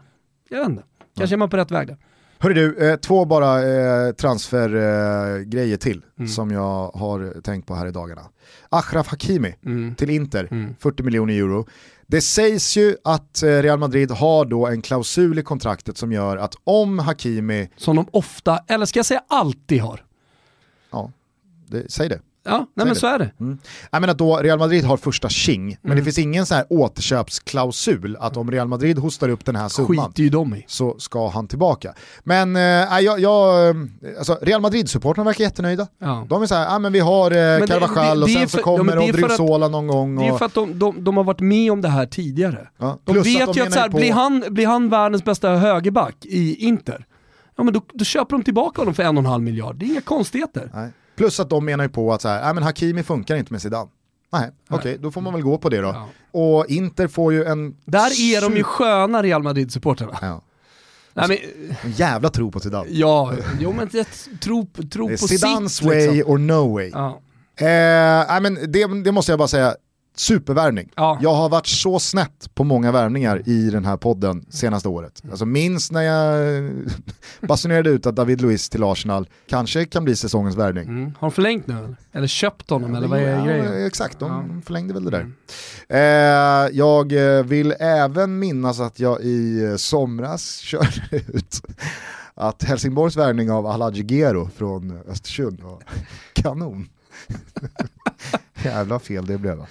Jag 0.49 0.59
vet 0.59 0.69
inte. 0.69 0.83
Kanske 1.17 1.35
är 1.35 1.39
man 1.39 1.51
på 1.51 1.57
rätt 1.57 1.71
väg 1.71 1.87
där. 1.87 1.97
Hörru 2.45 2.55
du, 2.55 2.89
eh, 2.89 2.97
två 2.97 3.25
bara 3.25 3.63
eh, 3.63 4.13
transfergrejer 4.13 5.73
eh, 5.73 5.79
till 5.79 6.03
Mm. 6.19 6.29
som 6.29 6.51
jag 6.51 6.91
har 6.95 7.41
tänkt 7.41 7.67
på 7.67 7.75
här 7.75 7.87
i 7.87 7.91
dagarna. 7.91 8.23
Achraf 8.69 9.09
Hakimi 9.09 9.55
Mm. 9.67 9.95
till 9.95 10.11
Inter, 10.11 10.49
Mm. 10.51 10.75
40 10.81 11.03
miljoner 11.03 11.35
euro. 11.35 11.67
Det 12.07 12.21
sägs 12.21 12.77
ju 12.77 12.97
att 13.05 13.43
eh, 13.43 13.47
Real 13.49 13.79
Madrid 13.79 14.11
har 14.11 14.45
då 14.45 14.67
en 14.67 14.83
klausul 14.83 15.39
i 15.39 15.43
kontraktet 15.43 15.97
som 15.99 16.13
gör 16.13 16.37
att 16.37 16.55
om 16.65 16.99
Hakimi, 16.99 17.71
Som 17.77 17.97
de 17.97 18.07
ofta, 18.11 18.59
eller 18.67 18.87
ska 18.87 18.99
jag 18.99 19.07
säga 19.07 19.23
alltid 19.29 19.81
har. 19.81 20.05
ja, 20.91 21.11
det, 21.69 21.91
säg 21.93 22.09
det. 22.09 22.21
Ja, 22.47 22.67
nej 22.75 22.87
men 22.87 22.97
så 22.97 23.07
är 23.07 23.19
det. 23.19 23.31
Mm. 23.41 23.59
Jag 23.91 24.01
menar 24.01 24.15
då 24.15 24.37
Real 24.37 24.59
Madrid 24.59 24.85
har 24.85 24.97
första 24.97 25.29
tjing, 25.29 25.67
men 25.83 25.93
Mm. 25.93 25.97
det 25.99 26.05
finns 26.05 26.19
ingen 26.19 26.47
sån 26.47 26.57
här 26.57 26.67
återköpsklausul 26.71 28.17
att 28.21 28.37
om 28.37 28.51
Real 28.51 28.69
Madrid 28.69 28.99
hostar 28.99 29.29
upp 29.29 29.45
den 29.45 29.57
här 29.57 29.69
summan 29.69 30.13
ju 30.17 30.31
så 30.31 30.65
så 30.67 30.99
ska 30.99 31.29
han 31.29 31.49
tillbaka. 31.49 31.95
Men 32.25 32.57
eh, 32.57 32.63
jag, 32.63 33.21
jag, 33.21 33.69
eh, 33.69 33.75
alltså 34.19 34.39
Real 34.43 34.61
Madrid-supportrarna 34.61 35.25
verkar 35.25 35.45
jättenöjda. 35.45 35.87
Ja. 35.99 36.27
De 36.29 36.43
är 36.43 36.47
såhär, 36.47 36.77
ah, 36.77 36.79
men 36.79 36.93
vi 36.93 37.01
har 37.01 37.31
eh, 37.31 37.67
Carvajal 37.67 38.23
och 38.23 38.31
sen 38.31 38.49
för- 38.49 38.59
så 38.59 38.63
ja, 38.65 38.83
men 38.83 38.87
kommer 38.95 38.97
att- 38.97 39.09
Odriozola 39.15 39.69
någon 39.69 39.87
gång. 39.87 40.17
Det 40.17 40.27
är 40.27 40.33
Och, 40.33 40.39
för 40.39 40.47
att 40.47 40.55
de, 40.55 40.79
de, 40.79 41.05
de 41.05 41.17
har 41.17 41.25
varit 41.25 41.41
med 41.41 41.73
om 41.73 41.81
det 41.81 41.89
här 41.89 42.07
tidigare. 42.07 42.69
ja, 42.79 42.99
De 43.05 43.13
plus 43.13 43.27
vet 43.27 43.49
att 43.49 43.57
ju 43.57 43.61
de 43.61 43.67
att 43.67 43.73
så 43.73 43.81
här, 43.81 43.89
menar 43.89 43.99
blir, 44.01 44.13
på- 44.13 44.19
han, 44.19 44.45
blir 44.55 44.67
han 44.67 44.89
världens 44.91 45.25
bästa 45.25 45.49
högerback 45.51 46.17
i 46.23 46.55
Inter, 46.67 47.07
ja 47.57 47.65
men 47.65 47.75
då, 47.75 47.81
då 47.93 48.05
köper 48.05 48.37
de 48.37 48.43
tillbaka 48.45 48.81
honom 48.81 48.95
för 48.95 49.03
en 49.03 49.17
och 49.17 49.23
en 49.25 49.31
halv 49.31 49.43
miljard. 49.43 49.77
Det 49.77 49.87
är 49.87 49.91
inga 49.91 50.01
konstigheter. 50.01 50.71
Nej. 50.75 50.91
Plus 51.17 51.41
att 51.41 51.51
de 51.51 51.65
menar 51.65 51.85
ju 51.85 51.89
på 51.91 52.13
att 52.13 52.23
så 52.23 52.29
här, 52.29 52.51
ah, 52.51 52.53
men 52.53 52.63
Hakimi 52.63 53.03
funkar 53.03 53.37
inte 53.37 53.53
med 53.53 53.63
Zidane. 53.63 53.91
Nej, 54.33 54.51
okej, 54.71 54.99
då 55.01 55.11
får 55.11 55.21
man 55.21 55.33
väl 55.33 55.43
gå 55.43 55.59
på 55.59 55.69
det 55.69 55.81
då. 55.81 55.89
Ja. 55.89 56.09
Och 56.41 56.67
Inter 56.67 57.09
får 57.09 57.33
ju 57.33 57.45
en... 57.45 57.77
Där 57.85 58.21
är 58.21 58.41
de 58.41 58.57
ju 58.57 58.63
sköna 58.63 59.23
Real 59.23 59.43
Madrid-supportrarna. 59.43 60.19
Ja, 60.23 60.43
Nej, 61.17 61.29
men, 61.29 61.77
en 61.83 61.93
jävla 61.93 62.29
tro 62.31 62.51
på 62.51 62.61
Zidane. 62.61 62.89
ja, 62.91 63.33
jo 63.61 63.73
men 63.73 63.89
jag 63.93 64.07
tro, 64.41 64.67
tro 64.93 65.09
Det 65.09 65.15
är 65.15 65.19
på 65.19 65.29
Zidanes 65.29 65.77
sikt 65.77 65.87
way 65.87 66.11
liksom. 66.11 66.33
or 66.33 66.39
no 66.39 66.75
way. 66.75 66.91
Ja. 66.95 67.21
Eh, 67.57 68.27
nej, 68.29 68.41
men 68.41 68.73
det, 68.73 69.03
det 69.05 69.13
måste 69.13 69.33
jag 69.33 69.39
bara 69.39 69.49
säga, 69.49 69.75
supervärvning. 70.17 70.91
Ja. 70.95 71.19
Jag 71.23 71.35
har 71.35 71.49
varit 71.49 71.67
så 71.67 71.99
snett 71.99 72.55
på 72.55 72.65
många 72.65 72.93
värvningar 72.93 73.43
i 73.49 73.71
den 73.71 73.85
här 73.85 73.97
podden 73.97 74.45
senaste 74.49 74.89
året. 74.89 75.23
Alltså 75.31 75.47
minns 75.47 75.91
när 75.93 76.03
jag 76.03 76.71
basunerade 77.49 77.91
ut 77.91 78.07
att 78.07 78.17
David 78.17 78.41
Luiz 78.41 78.69
till 78.69 78.85
Arsenal 78.85 79.29
kanske 79.49 79.85
kan 79.85 80.05
bli 80.05 80.17
säsongens 80.17 80.57
värvning. 80.57 80.85
Mm. 80.89 81.05
Har 81.19 81.29
de 81.29 81.33
förlängt 81.33 81.67
nu 81.67 81.97
eller? 82.13 82.27
Köpt 82.27 82.71
honom 82.71 82.95
eller 82.95 83.09
vad 83.09 83.19
är 83.19 83.39
Ja, 83.39 83.45
grejen? 83.45 83.87
Exakt, 83.87 84.19
de 84.19 84.31
Ja. 84.33 84.39
Mm. 84.41 84.63
förlängde 84.63 84.95
väl 84.95 85.05
det 85.05 85.11
där. 85.11 85.31
Eh, 85.89 86.71
jag 86.73 87.13
eh, 87.39 87.45
vill 87.45 87.75
även 87.81 88.39
minnas 88.39 88.81
att 88.81 89.01
jag 89.01 89.21
i 89.21 89.65
eh, 89.65 89.77
somras 89.77 90.57
körde 90.59 91.01
ut 91.11 91.63
att 92.35 92.63
Helsingborgs 92.63 93.17
värvning 93.17 93.51
av 93.51 93.67
Alhaji 93.67 94.05
Gero 94.15 94.49
från 94.57 95.01
Östersund 95.09 95.61
var 95.61 95.79
kanon. 96.33 96.89
Jävla 98.65 98.99
fel 98.99 99.27
det 99.27 99.39
blev 99.39 99.57
va. 99.57 99.67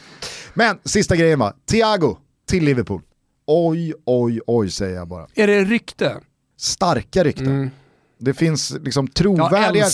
Men 0.54 0.78
sista 0.86 1.16
grejen 1.16 1.39
va, 1.39 1.54
Thiago 1.66 2.18
till 2.47 2.64
Liverpool. 2.64 3.01
Oj, 3.47 3.93
oj, 4.06 4.39
oj 4.47 4.72
säger 4.72 4.95
jag 4.95 5.08
bara. 5.08 5.28
Är 5.36 5.47
det 5.47 5.64
rykte? 5.64 6.18
Starka 6.58 7.24
rykten. 7.24 7.47
Mm. 7.47 7.70
Det 8.20 8.34
finns 8.34 8.72
liksom 8.82 9.08
trovärdiga, 9.08 9.86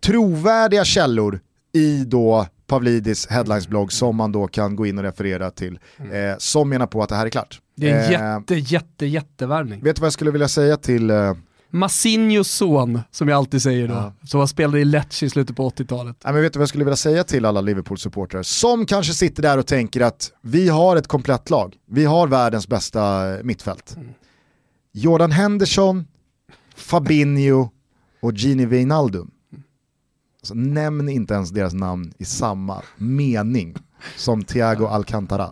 trovärdiga 0.00 0.84
källor 0.84 1.40
i 1.72 2.04
då 2.04 2.46
Pavlidis 2.66 3.26
headlinesblogg 3.26 3.92
som 3.92 4.16
man 4.16 4.32
då 4.32 4.46
kan 4.46 4.76
gå 4.76 4.86
in 4.86 4.98
och 4.98 5.04
referera 5.04 5.50
till. 5.50 5.78
Eh, 5.98 6.36
som 6.38 6.68
menar 6.68 6.86
på 6.86 7.02
att 7.02 7.08
det 7.08 7.14
här 7.16 7.26
är 7.26 7.30
klart. 7.30 7.60
Det 7.76 7.90
är 7.90 8.14
en 8.14 8.34
Eh, 8.34 8.38
jätte, 8.38 8.54
jätte, 8.54 9.06
jättevärvning. 9.06 9.82
Vet 9.82 9.96
du 9.96 10.00
vad 10.00 10.06
jag 10.06 10.12
skulle 10.12 10.30
vilja 10.30 10.48
säga 10.48 10.76
till, 10.76 11.10
eh, 11.10 11.34
Massinhos 11.70 12.50
son, 12.50 13.00
som 13.10 13.28
jag 13.28 13.36
alltid 13.36 13.62
säger 13.62 13.88
då, 13.88 13.94
Ja. 13.94 14.12
som 14.24 14.38
han 14.40 14.48
spelade 14.48 14.80
i 14.80 14.84
Lecce 14.84 15.26
i 15.26 15.30
slutet 15.30 15.56
på 15.56 15.70
80-talet. 15.70 16.16
nej, 16.24 16.32
men 16.32 16.42
vet 16.42 16.52
du 16.52 16.58
vad 16.58 16.62
jag 16.62 16.68
skulle 16.68 16.84
vilja 16.84 16.96
säga 16.96 17.24
till 17.24 17.44
alla 17.44 17.60
Liverpool-supportrar 17.60 18.42
som 18.42 18.86
kanske 18.86 19.12
sitter 19.14 19.42
där 19.42 19.58
och 19.58 19.66
tänker 19.66 20.00
att 20.00 20.32
vi 20.40 20.68
har 20.68 20.96
ett 20.96 21.06
komplett 21.06 21.50
lag, 21.50 21.76
vi 21.86 22.04
har 22.04 22.26
världens 22.28 22.68
bästa 22.68 23.34
eh, 23.36 23.42
mittfält. 23.42 23.96
Jordan 24.92 25.30
Henderson, 25.32 26.06
Fabinho 26.76 27.68
och 28.22 28.32
Gini 28.32 28.66
Wijnaldum. 28.66 29.30
Alltså, 30.40 30.54
nämn 30.54 31.08
inte 31.08 31.34
ens 31.34 31.50
deras 31.50 31.72
namn 31.74 32.12
i 32.18 32.24
samma 32.24 32.82
mening 32.96 33.74
som 34.16 34.44
Thiago 34.44 34.86
Alcantara. 34.86 35.50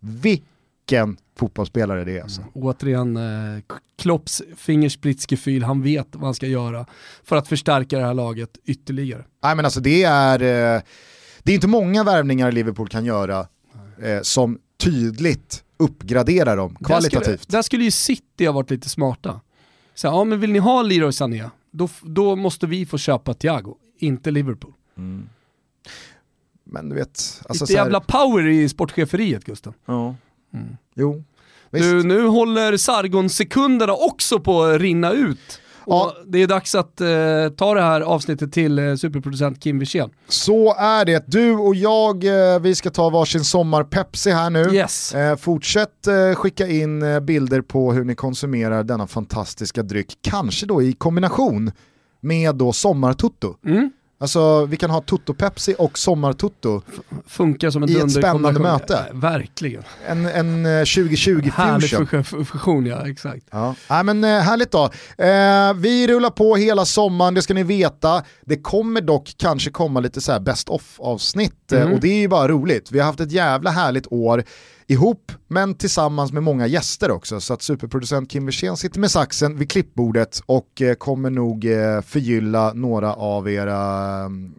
Vilken 0.00 1.16
fotbollsspelare 1.38 2.04
det 2.04 2.18
är 2.18 2.22
alltså. 2.22 2.44
Återigen, 2.54 3.16
eh, 3.16 3.62
Klopps 3.96 4.42
fingerspritsgefühl, 4.56 5.62
han 5.62 5.82
vet 5.82 6.08
vad 6.12 6.24
han 6.24 6.34
ska 6.34 6.46
göra 6.46 6.86
för 7.24 7.36
att 7.36 7.48
förstärka 7.48 7.98
det 7.98 8.04
här 8.04 8.14
laget 8.14 8.58
ytterligare. 8.64 9.24
Nej 9.42 9.56
men 9.56 9.64
alltså 9.64 9.80
det 9.80 10.02
är, 10.02 10.42
eh, 10.42 10.82
det 11.42 11.52
är 11.52 11.54
inte 11.54 11.68
många 11.68 12.04
värvningar 12.04 12.52
Liverpool 12.52 12.88
kan 12.88 13.04
göra 13.04 13.46
eh, 14.02 14.20
som 14.22 14.58
tydligt 14.76 15.64
uppgraderar 15.76 16.56
dem 16.56 16.76
kvalitativt. 16.84 17.24
Där 17.24 17.36
skulle, 17.36 17.56
där 17.58 17.62
skulle 17.62 17.84
ju 17.84 17.90
City 17.90 18.46
ha 18.46 18.52
varit 18.52 18.70
lite 18.70 18.88
smarta. 18.88 19.40
Så, 19.94 20.06
ja 20.06 20.24
men 20.24 20.40
vill 20.40 20.52
ni 20.52 20.58
ha 20.58 20.82
Leroy 20.82 21.12
Sané, 21.12 21.50
då, 21.70 21.88
då 22.02 22.36
måste 22.36 22.66
vi 22.66 22.86
få 22.86 22.98
köpa 22.98 23.34
Thiago, 23.34 23.76
inte 23.98 24.30
Liverpool. 24.30 24.72
Men 26.64 26.88
du 26.88 26.94
vet, 26.94 27.42
alltså 27.48 27.64
lite 27.64 27.72
jävla 27.72 28.00
power 28.00 28.46
i 28.46 28.68
sportcheferiet 28.68 29.44
Gusten. 29.44 29.72
Ja. 29.86 30.14
Jo, 30.94 31.24
visst. 31.70 31.84
Du, 31.84 32.02
nu 32.02 32.26
håller 32.26 32.76
Sargon-sekunderna 32.76 33.92
också 33.92 34.40
på 34.40 34.64
att 34.64 34.80
rinna 34.80 35.12
ut. 35.12 35.60
Ja. 35.86 36.16
Det 36.26 36.38
är 36.38 36.46
dags 36.46 36.74
att 36.74 37.00
eh, 37.00 37.08
ta 37.56 37.74
det 37.74 37.80
här 37.80 38.00
avsnittet 38.00 38.52
till 38.52 38.78
eh, 38.78 38.94
superproducent 38.94 39.60
Kim 39.62 39.78
Wirsén. 39.78 40.10
Så 40.28 40.74
är 40.74 41.04
det. 41.04 41.24
Du 41.26 41.52
och 41.52 41.74
jag, 41.74 42.24
eh, 42.24 42.60
vi 42.60 42.74
ska 42.74 42.90
ta 42.90 43.10
varsin 43.10 43.44
sommar-Pepsi 43.44 44.30
här 44.30 44.50
nu. 44.50 44.74
Yes. 44.74 45.14
Eh, 45.14 45.36
fortsätt 45.36 46.06
eh, 46.06 46.34
skicka 46.34 46.66
in 46.66 47.02
eh, 47.02 47.20
bilder 47.20 47.60
på 47.60 47.92
hur 47.92 48.04
ni 48.04 48.14
konsumerar 48.14 48.84
denna 48.84 49.06
fantastiska 49.06 49.82
dryck. 49.82 50.18
Kanske 50.20 50.66
då 50.66 50.82
i 50.82 50.92
kombination 50.92 51.70
med 52.20 52.54
då 52.54 52.72
sommartutto. 52.72 53.54
Mm. 53.66 53.90
Alltså 54.20 54.64
vi 54.64 54.76
kan 54.76 54.90
ha 54.90 55.00
Tutto-Pepsi 55.00 55.74
och 55.78 55.98
Sommar-Tutto. 55.98 56.82
Funkar 57.26 57.70
som 57.70 57.82
en 57.82 57.88
I 57.90 57.96
ett 57.96 58.12
spännande 58.12 58.60
möte. 58.60 59.04
Verkligen. 59.12 59.82
En, 60.08 60.26
en 60.26 60.66
eh, 60.66 60.78
2020 60.78 61.50
Härlig 61.54 61.90
fusion. 62.46 62.86
ja, 62.86 63.08
exakt. 63.08 63.46
Ja. 63.50 63.74
Nej, 63.90 64.04
men 64.04 64.24
eh, 64.24 64.30
härligt 64.40 64.70
då. 64.70 64.84
Eh, 65.24 65.74
vi 65.74 66.06
rullar 66.08 66.30
på 66.30 66.56
hela 66.56 66.84
sommaren, 66.84 67.34
det 67.34 67.42
ska 67.42 67.54
ni 67.54 67.62
veta. 67.62 68.22
Det 68.44 68.56
kommer 68.56 69.00
dock 69.00 69.34
kanske 69.36 69.70
komma 69.70 70.00
lite 70.00 70.20
så 70.20 70.32
här 70.32 70.40
best 70.40 70.68
of 70.68 70.94
avsnitt 71.00 71.72
eh, 71.72 71.78
Mm. 71.82 71.92
och 71.94 72.00
det 72.00 72.08
är 72.08 72.18
ju 72.20 72.28
bara 72.28 72.48
roligt. 72.48 72.92
Vi 72.92 72.98
har 72.98 73.06
haft 73.06 73.20
ett 73.20 73.32
jävla 73.32 73.70
härligt 73.70 74.06
år 74.12 74.44
ihop, 74.90 75.32
men 75.48 75.74
tillsammans 75.74 76.32
med 76.32 76.42
många 76.42 76.66
gäster 76.66 77.10
också. 77.10 77.40
Så 77.40 77.54
att 77.54 77.62
superproducent 77.62 78.30
Kim 78.30 78.46
Wirsén 78.46 78.76
sitter 78.76 79.00
med 79.00 79.10
saxen 79.10 79.58
vid 79.58 79.70
klippbordet 79.70 80.42
och 80.46 80.82
eh, 80.82 80.94
kommer 80.94 81.30
nog 81.30 81.64
eh, 81.64 82.00
förgylla 82.00 82.72
några 82.72 83.14
av 83.14 83.48
era 83.50 83.78
mm, 84.24 84.52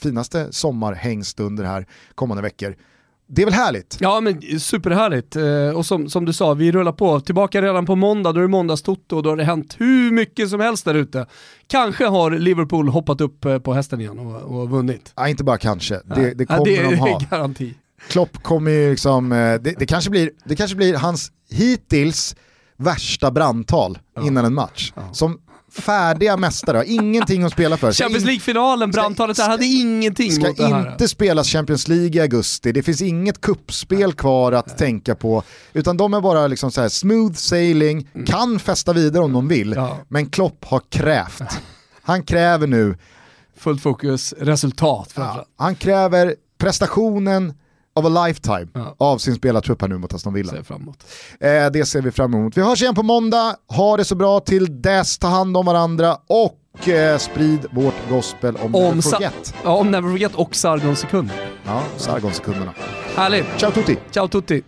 finaste 0.00 0.52
sommarhängstunder 0.52 1.64
här 1.64 1.86
kommande 2.14 2.42
veckor. 2.42 2.76
Det 3.28 3.42
är 3.42 3.46
väl 3.46 3.54
härligt? 3.54 3.96
Ja 4.00 4.20
men 4.20 4.60
superhärligt. 4.60 5.36
Eh, 5.36 5.76
och 5.76 5.86
som, 5.86 6.08
som 6.08 6.24
du 6.24 6.32
sa, 6.32 6.54
vi 6.54 6.72
rullar 6.72 6.92
på. 6.92 7.20
Tillbaka 7.20 7.62
redan 7.62 7.86
på 7.86 7.96
måndag, 7.96 8.32
då 8.32 8.38
är 8.38 8.42
det 8.42 8.48
måndagstotto 8.48 9.16
och 9.16 9.22
då 9.22 9.30
har 9.30 9.36
det 9.36 9.44
hänt 9.44 9.76
hur 9.78 10.10
mycket 10.12 10.50
som 10.50 10.60
helst 10.60 10.84
där 10.84 10.94
ute. 10.94 11.26
Kanske 11.66 12.06
har 12.06 12.30
Liverpool 12.30 12.88
hoppat 12.88 13.20
upp 13.20 13.46
på 13.62 13.72
hästen 13.72 14.00
igen 14.00 14.18
och, 14.18 14.60
och 14.60 14.70
vunnit. 14.70 15.12
Ja, 15.16 15.28
inte 15.28 15.44
bara 15.44 15.58
kanske, 15.58 15.94
det, 15.94 16.34
det 16.34 16.46
Ja, 16.48 16.56
kommer 16.56 16.64
det 16.64 16.76
är 16.76 16.90
de 16.90 16.96
ha. 16.96 17.20
garanti. 17.30 17.74
Klopp 18.08 18.42
kommer 18.42 18.70
ju 18.70 18.90
liksom, 18.90 19.32
eh, 19.32 19.38
det, 19.38 19.74
det, 19.78 19.86
kanske 19.86 20.10
blir, 20.10 20.30
det 20.44 20.56
kanske 20.56 20.76
blir 20.76 20.94
hans 20.94 21.32
hittills 21.50 22.36
värsta 22.76 23.30
brandtal 23.30 23.98
innan 24.22 24.44
en 24.44 24.54
match. 24.54 24.92
Som 25.12 25.38
färdiga 25.72 26.36
mästare, 26.36 26.76
har 26.76 26.84
ingenting 26.84 27.42
att 27.42 27.52
spela 27.52 27.76
för. 27.76 27.92
Champions 27.92 28.22
in- 28.22 28.26
League-finalen, 28.26 28.90
brandtalet 28.90 29.36
där 29.36 29.48
hade 29.48 29.64
ingenting 29.64 30.32
Ska 30.32 30.48
mot 30.48 30.56
det 30.56 30.66
här. 30.66 30.92
inte 30.92 31.08
spelas 31.08 31.48
Champions 31.48 31.88
League 31.88 32.16
i 32.16 32.20
augusti, 32.20 32.72
det 32.72 32.82
finns 32.82 33.02
inget 33.02 33.40
kuppspel 33.40 34.12
kvar 34.12 34.52
att 34.52 34.78
tänka 34.78 35.14
på. 35.14 35.42
Utan 35.72 35.96
de 35.96 36.14
är 36.14 36.20
bara 36.20 36.46
liksom 36.46 36.70
så 36.70 36.80
här 36.80 36.88
smooth 36.88 37.34
sailing, 37.34 38.08
kan 38.26 38.58
festa 38.58 38.92
vidare 38.92 39.24
om 39.24 39.32
de 39.32 39.48
vill. 39.48 39.72
Mm. 39.72 39.84
Ja. 39.84 39.98
Men 40.08 40.26
Klopp 40.26 40.64
har 40.64 40.80
krävt. 40.90 41.42
Han 42.02 42.22
kräver 42.22 42.66
nu 42.66 42.96
Fullt 43.56 43.82
fokus, 43.82 44.34
resultat 44.38 45.12
framförallt. 45.12 45.48
Ja, 45.58 45.64
han 45.64 45.74
kräver 45.74 46.34
prestationen 46.58 47.54
of 47.94 48.04
a 48.04 48.26
lifetime 48.26 48.66
Ja. 48.74 48.94
av 48.98 49.18
sin 49.18 49.34
spelartrupp 49.34 49.80
här 49.80 49.88
nu 49.88 49.98
mot 49.98 50.14
Aston 50.14 50.34
Villa. 50.34 50.50
Ser 50.50 50.56
jag 50.56 50.66
fram 50.66 50.82
emot. 50.82 51.04
Eh, 51.40 51.66
det 51.72 51.86
ser 51.88 52.02
vi 52.02 52.10
fram 52.10 52.34
emot. 52.34 52.56
Vi 52.56 52.62
hörs 52.62 52.82
igen 52.82 52.94
på 52.94 53.02
måndag, 53.02 53.56
ha 53.68 53.96
det 53.96 54.04
så 54.04 54.14
bra 54.14 54.40
till 54.40 54.82
dess, 54.82 55.18
ta 55.18 55.26
hand 55.28 55.56
om 55.56 55.66
varandra 55.66 56.16
och 56.26 56.88
eh, 56.88 57.18
sprid 57.18 57.66
vårt 57.72 57.94
gospel 58.10 58.56
om, 58.56 58.74
Om, 58.74 58.82
Never 58.82 59.02
Forget. 59.02 59.54
ja, 59.64 59.70
om 59.70 59.90
Never 59.90 60.08
Forget 60.10 60.34
och 60.34 60.54
Sargon 60.54 60.96
sekunder. 60.96 61.36
Ja, 61.66 61.82
Sargon-sekunderna. 61.96 62.72
Härligt. 63.16 63.46
Ciao 63.58 63.70
tutti! 63.70 63.96
Ciao 64.12 64.28
tutti. 64.28 64.62